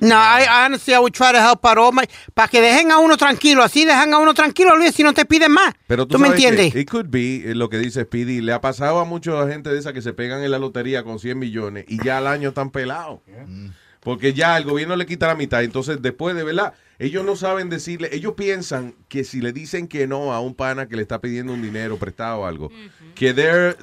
[0.00, 2.04] no, I, honestly, I would try to help out all my...
[2.32, 5.26] Para que dejen a uno tranquilo, así dejan a uno tranquilo, Luis, si no te
[5.26, 5.74] piden más.
[5.86, 6.72] Pero tú, me entiendes.
[6.72, 8.40] Que it could be eh, lo que dice Speedy.
[8.40, 11.18] Le ha pasado a mucha gente de esa que se pegan en la lotería con
[11.18, 13.20] 100 millones y ya al año están pelados.
[14.00, 15.62] Porque ya el gobierno le quita la mitad.
[15.62, 16.72] Entonces, después de, ¿verdad?
[16.98, 18.08] Ellos no saben decirle.
[18.12, 21.52] Ellos piensan que si le dicen que no a un pana que le está pidiendo
[21.52, 22.70] un dinero prestado o algo,
[23.14, 23.76] que they're.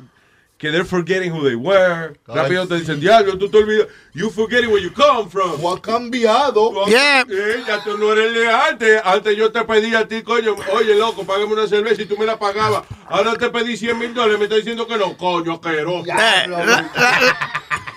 [0.57, 2.09] Que they're forgetting who they were.
[2.27, 3.87] Ay, Rápido te dicen, diablo, tú te olvidas.
[4.13, 5.53] You forgetting where you come from.
[5.59, 6.85] O ha cambiado.
[6.85, 7.21] Yeah.
[7.27, 9.01] Eh, ya tú no eres de antes.
[9.03, 12.27] Antes yo te pedí a ti, coño, oye, loco, págame una cerveza y tú me
[12.27, 12.83] la pagabas.
[13.07, 16.05] Ahora te pedí 100 mil dólares, me estás diciendo que no, coño, asqueroso.
[16.11, 17.37] Eh, la, la-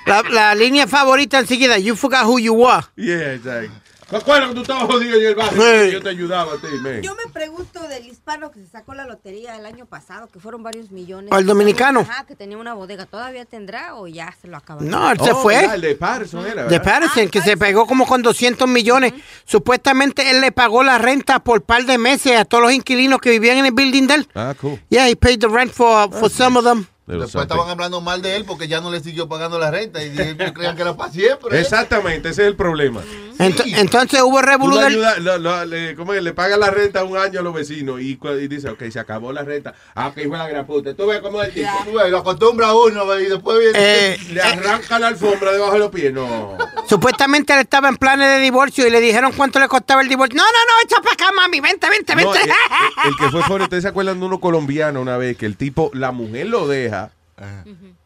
[0.06, 1.76] la- la línea favorita enseguida.
[1.78, 2.82] You forgot who you were.
[2.96, 3.72] Yeah, exacto.
[4.14, 5.86] ¿Te acuerdas que tú estabas jodido en el barrio?
[5.90, 7.02] Yo te ayudaba a ti, man.
[7.02, 10.62] Yo me pregunto del hispano que se sacó la lotería el año pasado, que fueron
[10.62, 11.32] varios millones.
[11.32, 11.98] ¿O el dominicano?
[12.00, 13.06] Ajá, que tenía una bodega.
[13.06, 14.88] ¿Todavía tendrá o ya se lo acabaron?
[14.88, 15.54] No, él se Oh, fue.
[15.54, 16.78] ya, el de Patterson era, De.
[16.78, 19.14] Patterson, que se pegó como con 200 millones.
[19.46, 23.30] Supuestamente él le pagó la renta por par de meses a todos los inquilinos que
[23.30, 24.28] vivían en el building de él.
[24.36, 24.80] Ah, cool.
[24.90, 26.86] Yeah, he paid the rent for, for some of them.
[27.07, 30.08] Después estaban hablando mal de él porque ya no le siguió pagando la renta y
[30.18, 31.60] ellos creían que era para siempre.
[31.60, 33.02] Exactamente, ese es el problema.
[33.39, 36.23] Ent- entonces hubo revolú le, le, ¿cómo es?
[36.23, 39.33] le pagas la renta un año a los vecinos y, y dice, ok, se acabó
[39.33, 39.74] la renta.
[39.94, 40.94] Ah, que hijo de la gran puta.
[40.94, 41.68] Tú ves cómo es el tipo.
[41.84, 43.73] Tú ves, lo acostumbra uno y después viene.
[43.76, 46.12] Eh, Le arranca la alfombra debajo de los pies.
[46.12, 46.57] No.
[46.89, 50.36] Supuestamente él estaba en planes de divorcio y le dijeron cuánto le costaba el divorcio.
[50.36, 52.44] No, no, no, echa para acá, mami, vente, vente, No, vente.
[52.44, 55.44] el, el- el que fue fuera, ¿ustedes se acuerdan de uno colombiano una vez que
[55.47, 56.93] el tipo, la mujer lo deja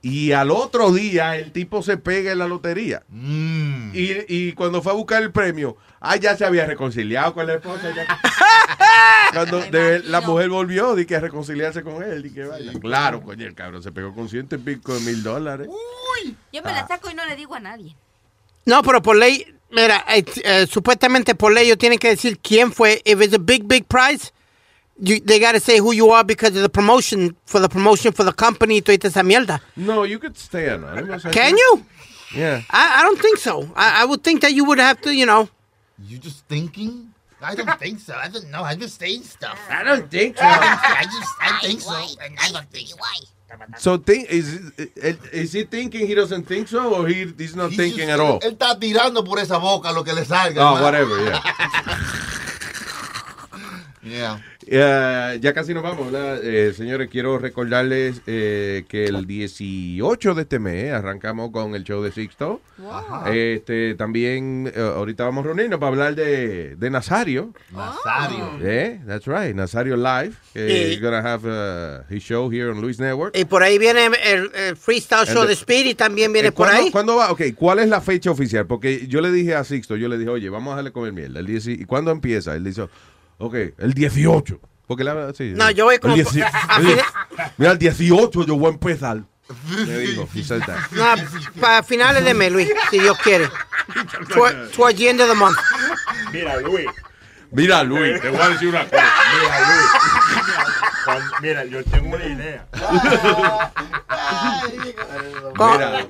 [0.02, 3.02] y al otro día el tipo se pega en la lotería?
[3.08, 3.90] Mm.
[3.94, 7.54] Y, y cuando fue a buscar el premio, ah, ya se había reconciliado con la
[7.54, 7.92] esposa.
[7.94, 8.06] ya.
[9.32, 12.22] Cuando de- la mujer volvió, di que a reconciliarse con él.
[12.22, 12.72] Di que vaya.
[12.80, 15.68] Claro, coño, el cabrón se pegó con ciento y pico de mil dólares.
[16.52, 17.94] Yo me la saco y no le digo a nadie.
[18.64, 22.72] No, pero por ley, mira, eh, eh, supuestamente por ley ellos tienen que decir quién
[22.72, 23.02] fue.
[23.04, 24.32] If it's a big, big prize,
[25.00, 28.24] you, they gotta say who you are because of the promotion, for the promotion for
[28.24, 29.60] the company toda esa mierda.
[29.76, 31.24] No, you could stay anonymous.
[31.24, 31.58] I Can think.
[31.58, 31.84] you?
[32.34, 32.62] Yeah.
[32.70, 33.70] I, I don't think so.
[33.74, 35.48] I, I would think that you would have to, you know.
[36.04, 37.12] You just thinking?
[37.40, 38.14] I don't think so.
[38.14, 38.62] I don't know.
[38.62, 39.58] I just saying stuff.
[39.70, 40.44] I don't think so.
[40.44, 41.94] I just, I think so.
[42.22, 42.96] And I don't think so.
[43.78, 44.72] So think, is,
[45.32, 48.40] is he thinking he doesn't think so or he, he's not thinking at all?
[48.40, 50.60] Él está tirando por esa boca lo que le salga.
[50.60, 50.84] Oh, hermano.
[50.84, 52.04] whatever, yeah.
[54.02, 54.38] Yeah.
[54.70, 56.44] Eh, ya casi nos vamos, ¿verdad?
[56.44, 62.02] Eh, señores, quiero recordarles eh, que el 18 de este mes arrancamos con el show
[62.02, 62.60] de Sixto.
[63.32, 67.54] Este, también, eh, ahorita vamos a reunirnos para hablar de, de Nazario.
[67.72, 68.58] Nazario.
[68.60, 70.32] Yeah, that's right, Nazario Live.
[70.54, 73.34] Y- He's gonna have uh, his show here on Luis Network.
[73.36, 76.66] Y por ahí viene el, el freestyle show the- de Speedy, también viene Eh, por
[76.66, 76.90] ¿cuándo- ahí.
[76.90, 77.30] ¿Cuándo va?
[77.32, 78.66] Ok, ¿cuál es la fecha oficial?
[78.66, 81.40] Porque yo le dije a Sixto, yo le dije, oye, vamos a darle comer mierda.
[81.40, 82.54] El 10 ¿Y cuándo empieza?
[82.54, 82.86] Él dice,
[83.38, 84.60] ok, el 18.
[84.86, 87.04] Porque la sí, No, yo voy como el por- 10 a- a el- fines-
[87.58, 89.22] Mira, el 18 yo voy a empezar.
[89.86, 90.24] Me
[90.60, 90.78] that.
[90.92, 91.14] No,
[91.60, 93.48] para finales de mes, Luis, si Dios quiere.
[94.28, 95.56] Toward, towards the end of the month.
[96.32, 96.86] Mira, Luis.
[97.50, 99.04] Mira, Luis, te voy a decir una cosa.
[99.40, 99.90] Mira, Luis.
[101.04, 102.66] Cuando- mira, yo tengo una idea.
[105.58, 106.06] Mira.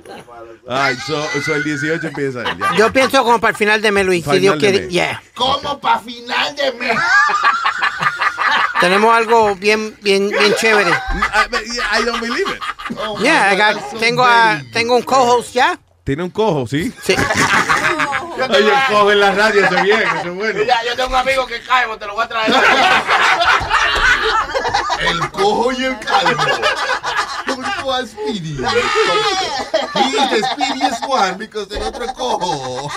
[0.71, 2.75] Ay, so, so el 18 empieza él, ya.
[2.77, 4.79] Yo pienso como para el final de mes, Luis, si Final Dios de quiere.
[4.81, 4.89] mes.
[4.89, 5.21] Yeah.
[5.33, 6.97] Como para final de mes.
[8.79, 10.91] Tenemos algo bien, bien, bien chévere.
[10.91, 12.61] I don't believe it.
[12.97, 15.77] Oh, Yeah, I got- tengo, a- tengo un co-host ya.
[16.05, 16.91] Tiene un cojo, ¿sí?
[17.03, 17.13] Sí.
[18.49, 20.63] Oye, el cojo en la radio, ese bien, ese es bueno.
[20.63, 22.51] Ya, yo tengo un amigo que cae, te lo voy a traer.
[25.01, 26.43] El cojo y el calvo.
[27.47, 28.57] Junto a Speedy.
[29.95, 32.91] He is the speediest one because el otro es cojo.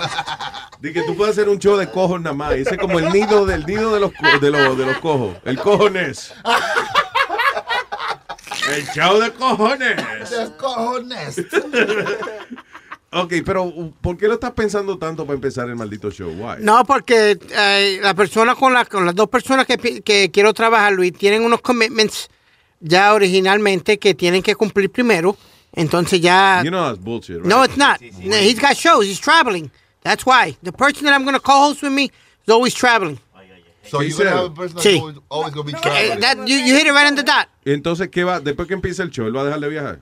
[0.80, 2.52] De que tú puedes hacer un show de cojos nada más.
[2.52, 5.36] Ese es como el nido del nido de los, de los, de los cojos.
[5.44, 6.34] El cojones.
[8.68, 9.96] El show de cojones.
[10.30, 11.36] The cojones.
[13.14, 16.30] Ok, pero ¿por qué lo estás pensando tanto para empezar el maldito show?
[16.30, 16.56] Why?
[16.64, 20.94] No, porque eh, la persona con, la, con las dos personas que, que quiero trabajar,
[20.94, 22.30] Luis, tienen unos commitments
[22.80, 25.36] ya originalmente que tienen que cumplir primero.
[25.74, 26.62] Entonces ya...
[26.64, 27.46] You know that's bullshit, right?
[27.46, 28.00] No, it's not.
[28.00, 29.04] He's got shows.
[29.06, 29.70] He's traveling.
[30.02, 30.56] That's why.
[30.62, 33.18] The person that I'm going to co-host with me is always traveling.
[33.84, 34.98] So ¿Qué you're going to have a person that's Sí.
[34.98, 36.20] always, always going to be Eh, traveling.
[36.20, 37.48] that- you, you hit it right on the dot.
[37.64, 38.40] Entonces, ¿qué va?
[38.40, 39.98] Después que empiece el show, ¿él va a dejar de viajar?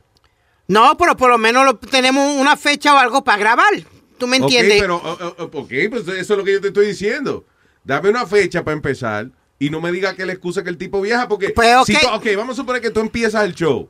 [0.71, 3.73] No, pero por lo menos lo- tenemos una fecha o algo para grabar.
[4.19, 4.81] ¿Tú me entiendes?
[4.83, 7.45] Ok, pero, ok, pues eso es lo que yo te estoy diciendo.
[7.83, 9.27] Dame una fecha para empezar
[9.59, 11.51] y no me diga que la excusa que el tipo viaja, porque.
[11.51, 11.87] Pues, ok.
[11.87, 13.89] si tú- ok, vamos a suponer que tú empiezas el show.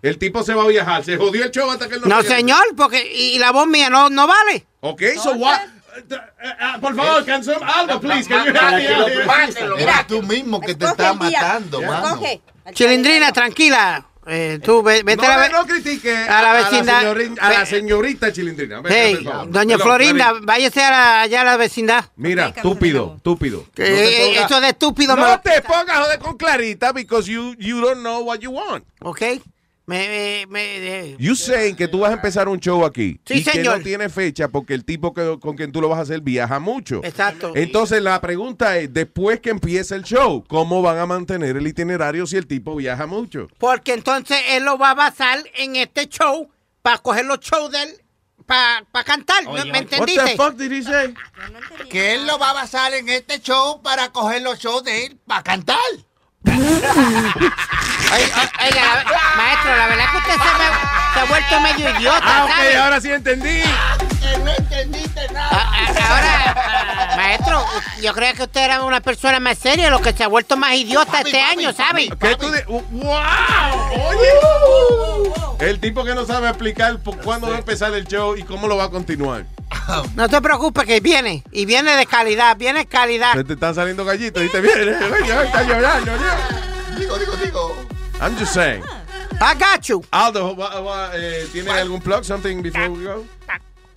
[0.00, 2.22] El tipo se va a viajar, se jodió el show hasta que él no No,
[2.22, 4.66] señor, porque y la voz mía no, no vale.
[4.80, 5.60] Ok, so what?
[6.58, 8.28] Ah, por favor, cancel algo, please.
[8.28, 9.76] Can you help me out here?
[9.76, 12.20] Mira, tú mismo que te estás matando, mano.
[12.72, 14.06] Chilindrina, tranquila.
[14.26, 17.16] Eh, tú ve- vete No, a la, no, no critique a la vecindad.
[17.40, 18.80] a la señorita Chilindrina.
[18.88, 20.46] Hey, doña Florinda, Florinda.
[20.46, 22.04] váyase a la- allá a la vecindad.
[22.16, 23.66] Mira, estúpido, estúpido.
[23.76, 27.80] Eh, eso de estúpido me No lo- te pongas joder con Clarita because you, you
[27.80, 28.84] don't know what you want.
[29.00, 29.20] ¿Ok?
[29.86, 30.76] Me, me,
[31.10, 33.78] eh, You saying que tú vas a empezar un show aquí Sí, y que no
[33.80, 37.02] tiene fecha porque el tipo que- con quien tú lo vas a hacer viaja mucho.
[37.04, 37.52] Exacto.
[37.54, 42.26] Entonces la pregunta es, después que empiece el show, ¿cómo van a mantener el itinerario
[42.26, 43.48] si el tipo viaja mucho?
[43.58, 46.48] Porque entonces él lo va a basar en este show
[46.80, 48.00] para coger los shows de él
[48.46, 49.44] para cantar.
[49.44, 49.52] ¿no?
[49.52, 50.36] ¿Me entendiste?
[50.56, 51.14] did he say?
[51.90, 55.18] Que él lo va a basar en este show para coger los shows de él
[55.26, 55.78] para cantar.
[56.46, 58.34] Oiga,
[58.70, 62.44] la- maestro, la verdad es que usted se, me- se ha vuelto medio idiota, Ah,
[62.44, 63.62] ok, ahora sí entendí.
[64.32, 65.48] Que no entendiste nada.
[65.52, 67.64] Ah, Ahora, maestro,
[68.02, 70.74] yo creía que usted era una persona más seria, lo que se ha vuelto más
[70.74, 72.08] idiota este año, ¿sabe?
[72.20, 72.84] ¿Qué tú de- ¡Wow!
[74.08, 75.66] Oye.
[75.70, 78.66] El tipo que no sabe explicar por cuándo va a empezar el show y cómo
[78.68, 79.46] lo va a continuar.
[80.14, 83.32] No te preocupes que viene, y viene de calidad, viene de calidad.
[83.34, 84.92] Se te están saliendo gallitos y te viene.
[84.92, 86.12] Está llorando.
[86.98, 87.76] Digo, digo, digo.
[88.20, 88.82] I'm just saying.
[89.40, 90.04] I got you.
[90.10, 93.24] Aldo, wa- wa- eh, ¿tiene algún plug, something before we go?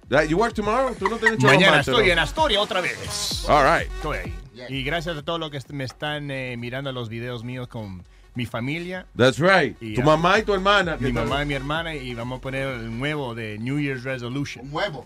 [0.09, 0.95] You work tomorrow?
[0.97, 2.11] ¿Tú no tienes Mañana estoy no?
[2.13, 3.43] en Astoria otra vez.
[3.49, 3.91] All right.
[3.91, 4.33] Estoy ahí.
[4.69, 8.03] Y gracias a todos los que me están eh, mirando los videos míos con
[8.33, 9.05] mi familia.
[9.17, 9.75] That's right.
[9.81, 10.97] Y, tu ah, mamá y tu hermana.
[10.99, 14.65] Mi mamá y mi hermana y vamos a poner el nuevo de New Year's Resolution.
[14.65, 15.05] Un huevo.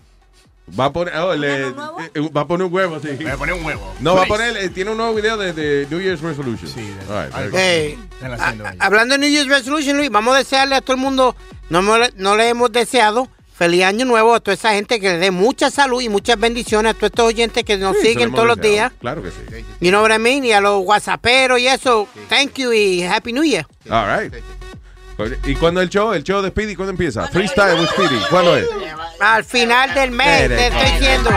[0.78, 1.72] Va a poner, oh, le- eh,
[2.34, 3.08] va a poner un huevo, sí.
[3.16, 3.94] Voy a poner un huevo.
[3.98, 4.38] No, va a Please.
[4.52, 6.70] poner, eh, tiene un nuevo video de, de New Year's Resolution.
[6.70, 6.88] Sí,
[7.54, 11.34] Eh, a- hablando de New Year's Resolution, Luis, vamos a desearle a todo el mundo,
[11.68, 13.28] no, no le hemos deseado
[13.62, 16.90] feliz año nuevo a toda esa gente que le dé mucha salud y muchas bendiciones
[16.90, 18.90] a todos estos oyentes que nos siguen todos los días.
[18.98, 19.36] Claro que sí.
[19.80, 20.44] You know what I mean?
[20.44, 22.08] Y a los whatsapperos y eso.
[22.28, 23.64] Thank you y Happy New Year.
[23.88, 24.34] All right.
[25.44, 26.12] ¿Y cuándo el show?
[26.12, 27.28] ¿El show de Speedy cuándo empieza?
[27.28, 28.18] Freestyle with Speedy.
[28.28, 28.66] ¿Cuándo es?
[29.20, 31.30] Al final del mes, te estoy diciendo.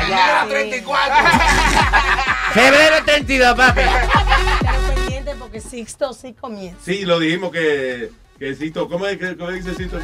[2.54, 3.82] Febrero 32, papi.
[4.96, 6.80] Pendiente porque Sixto sí comienza.
[6.84, 9.98] Sí, lo dijimos que, que Cito, ¿cómo es que cómo dice Cito?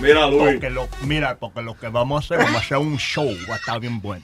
[0.00, 0.52] Mira, Luis.
[0.54, 3.28] Porque lo, mira, porque lo que vamos a hacer, vamos a hacer un show.
[3.48, 4.22] Va a estar bien bueno.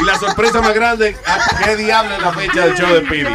[0.00, 3.24] Y la sorpresa más grande, ¿a ¿qué diablo es la fecha del show de Speedy?
[3.24, 3.34] Wow.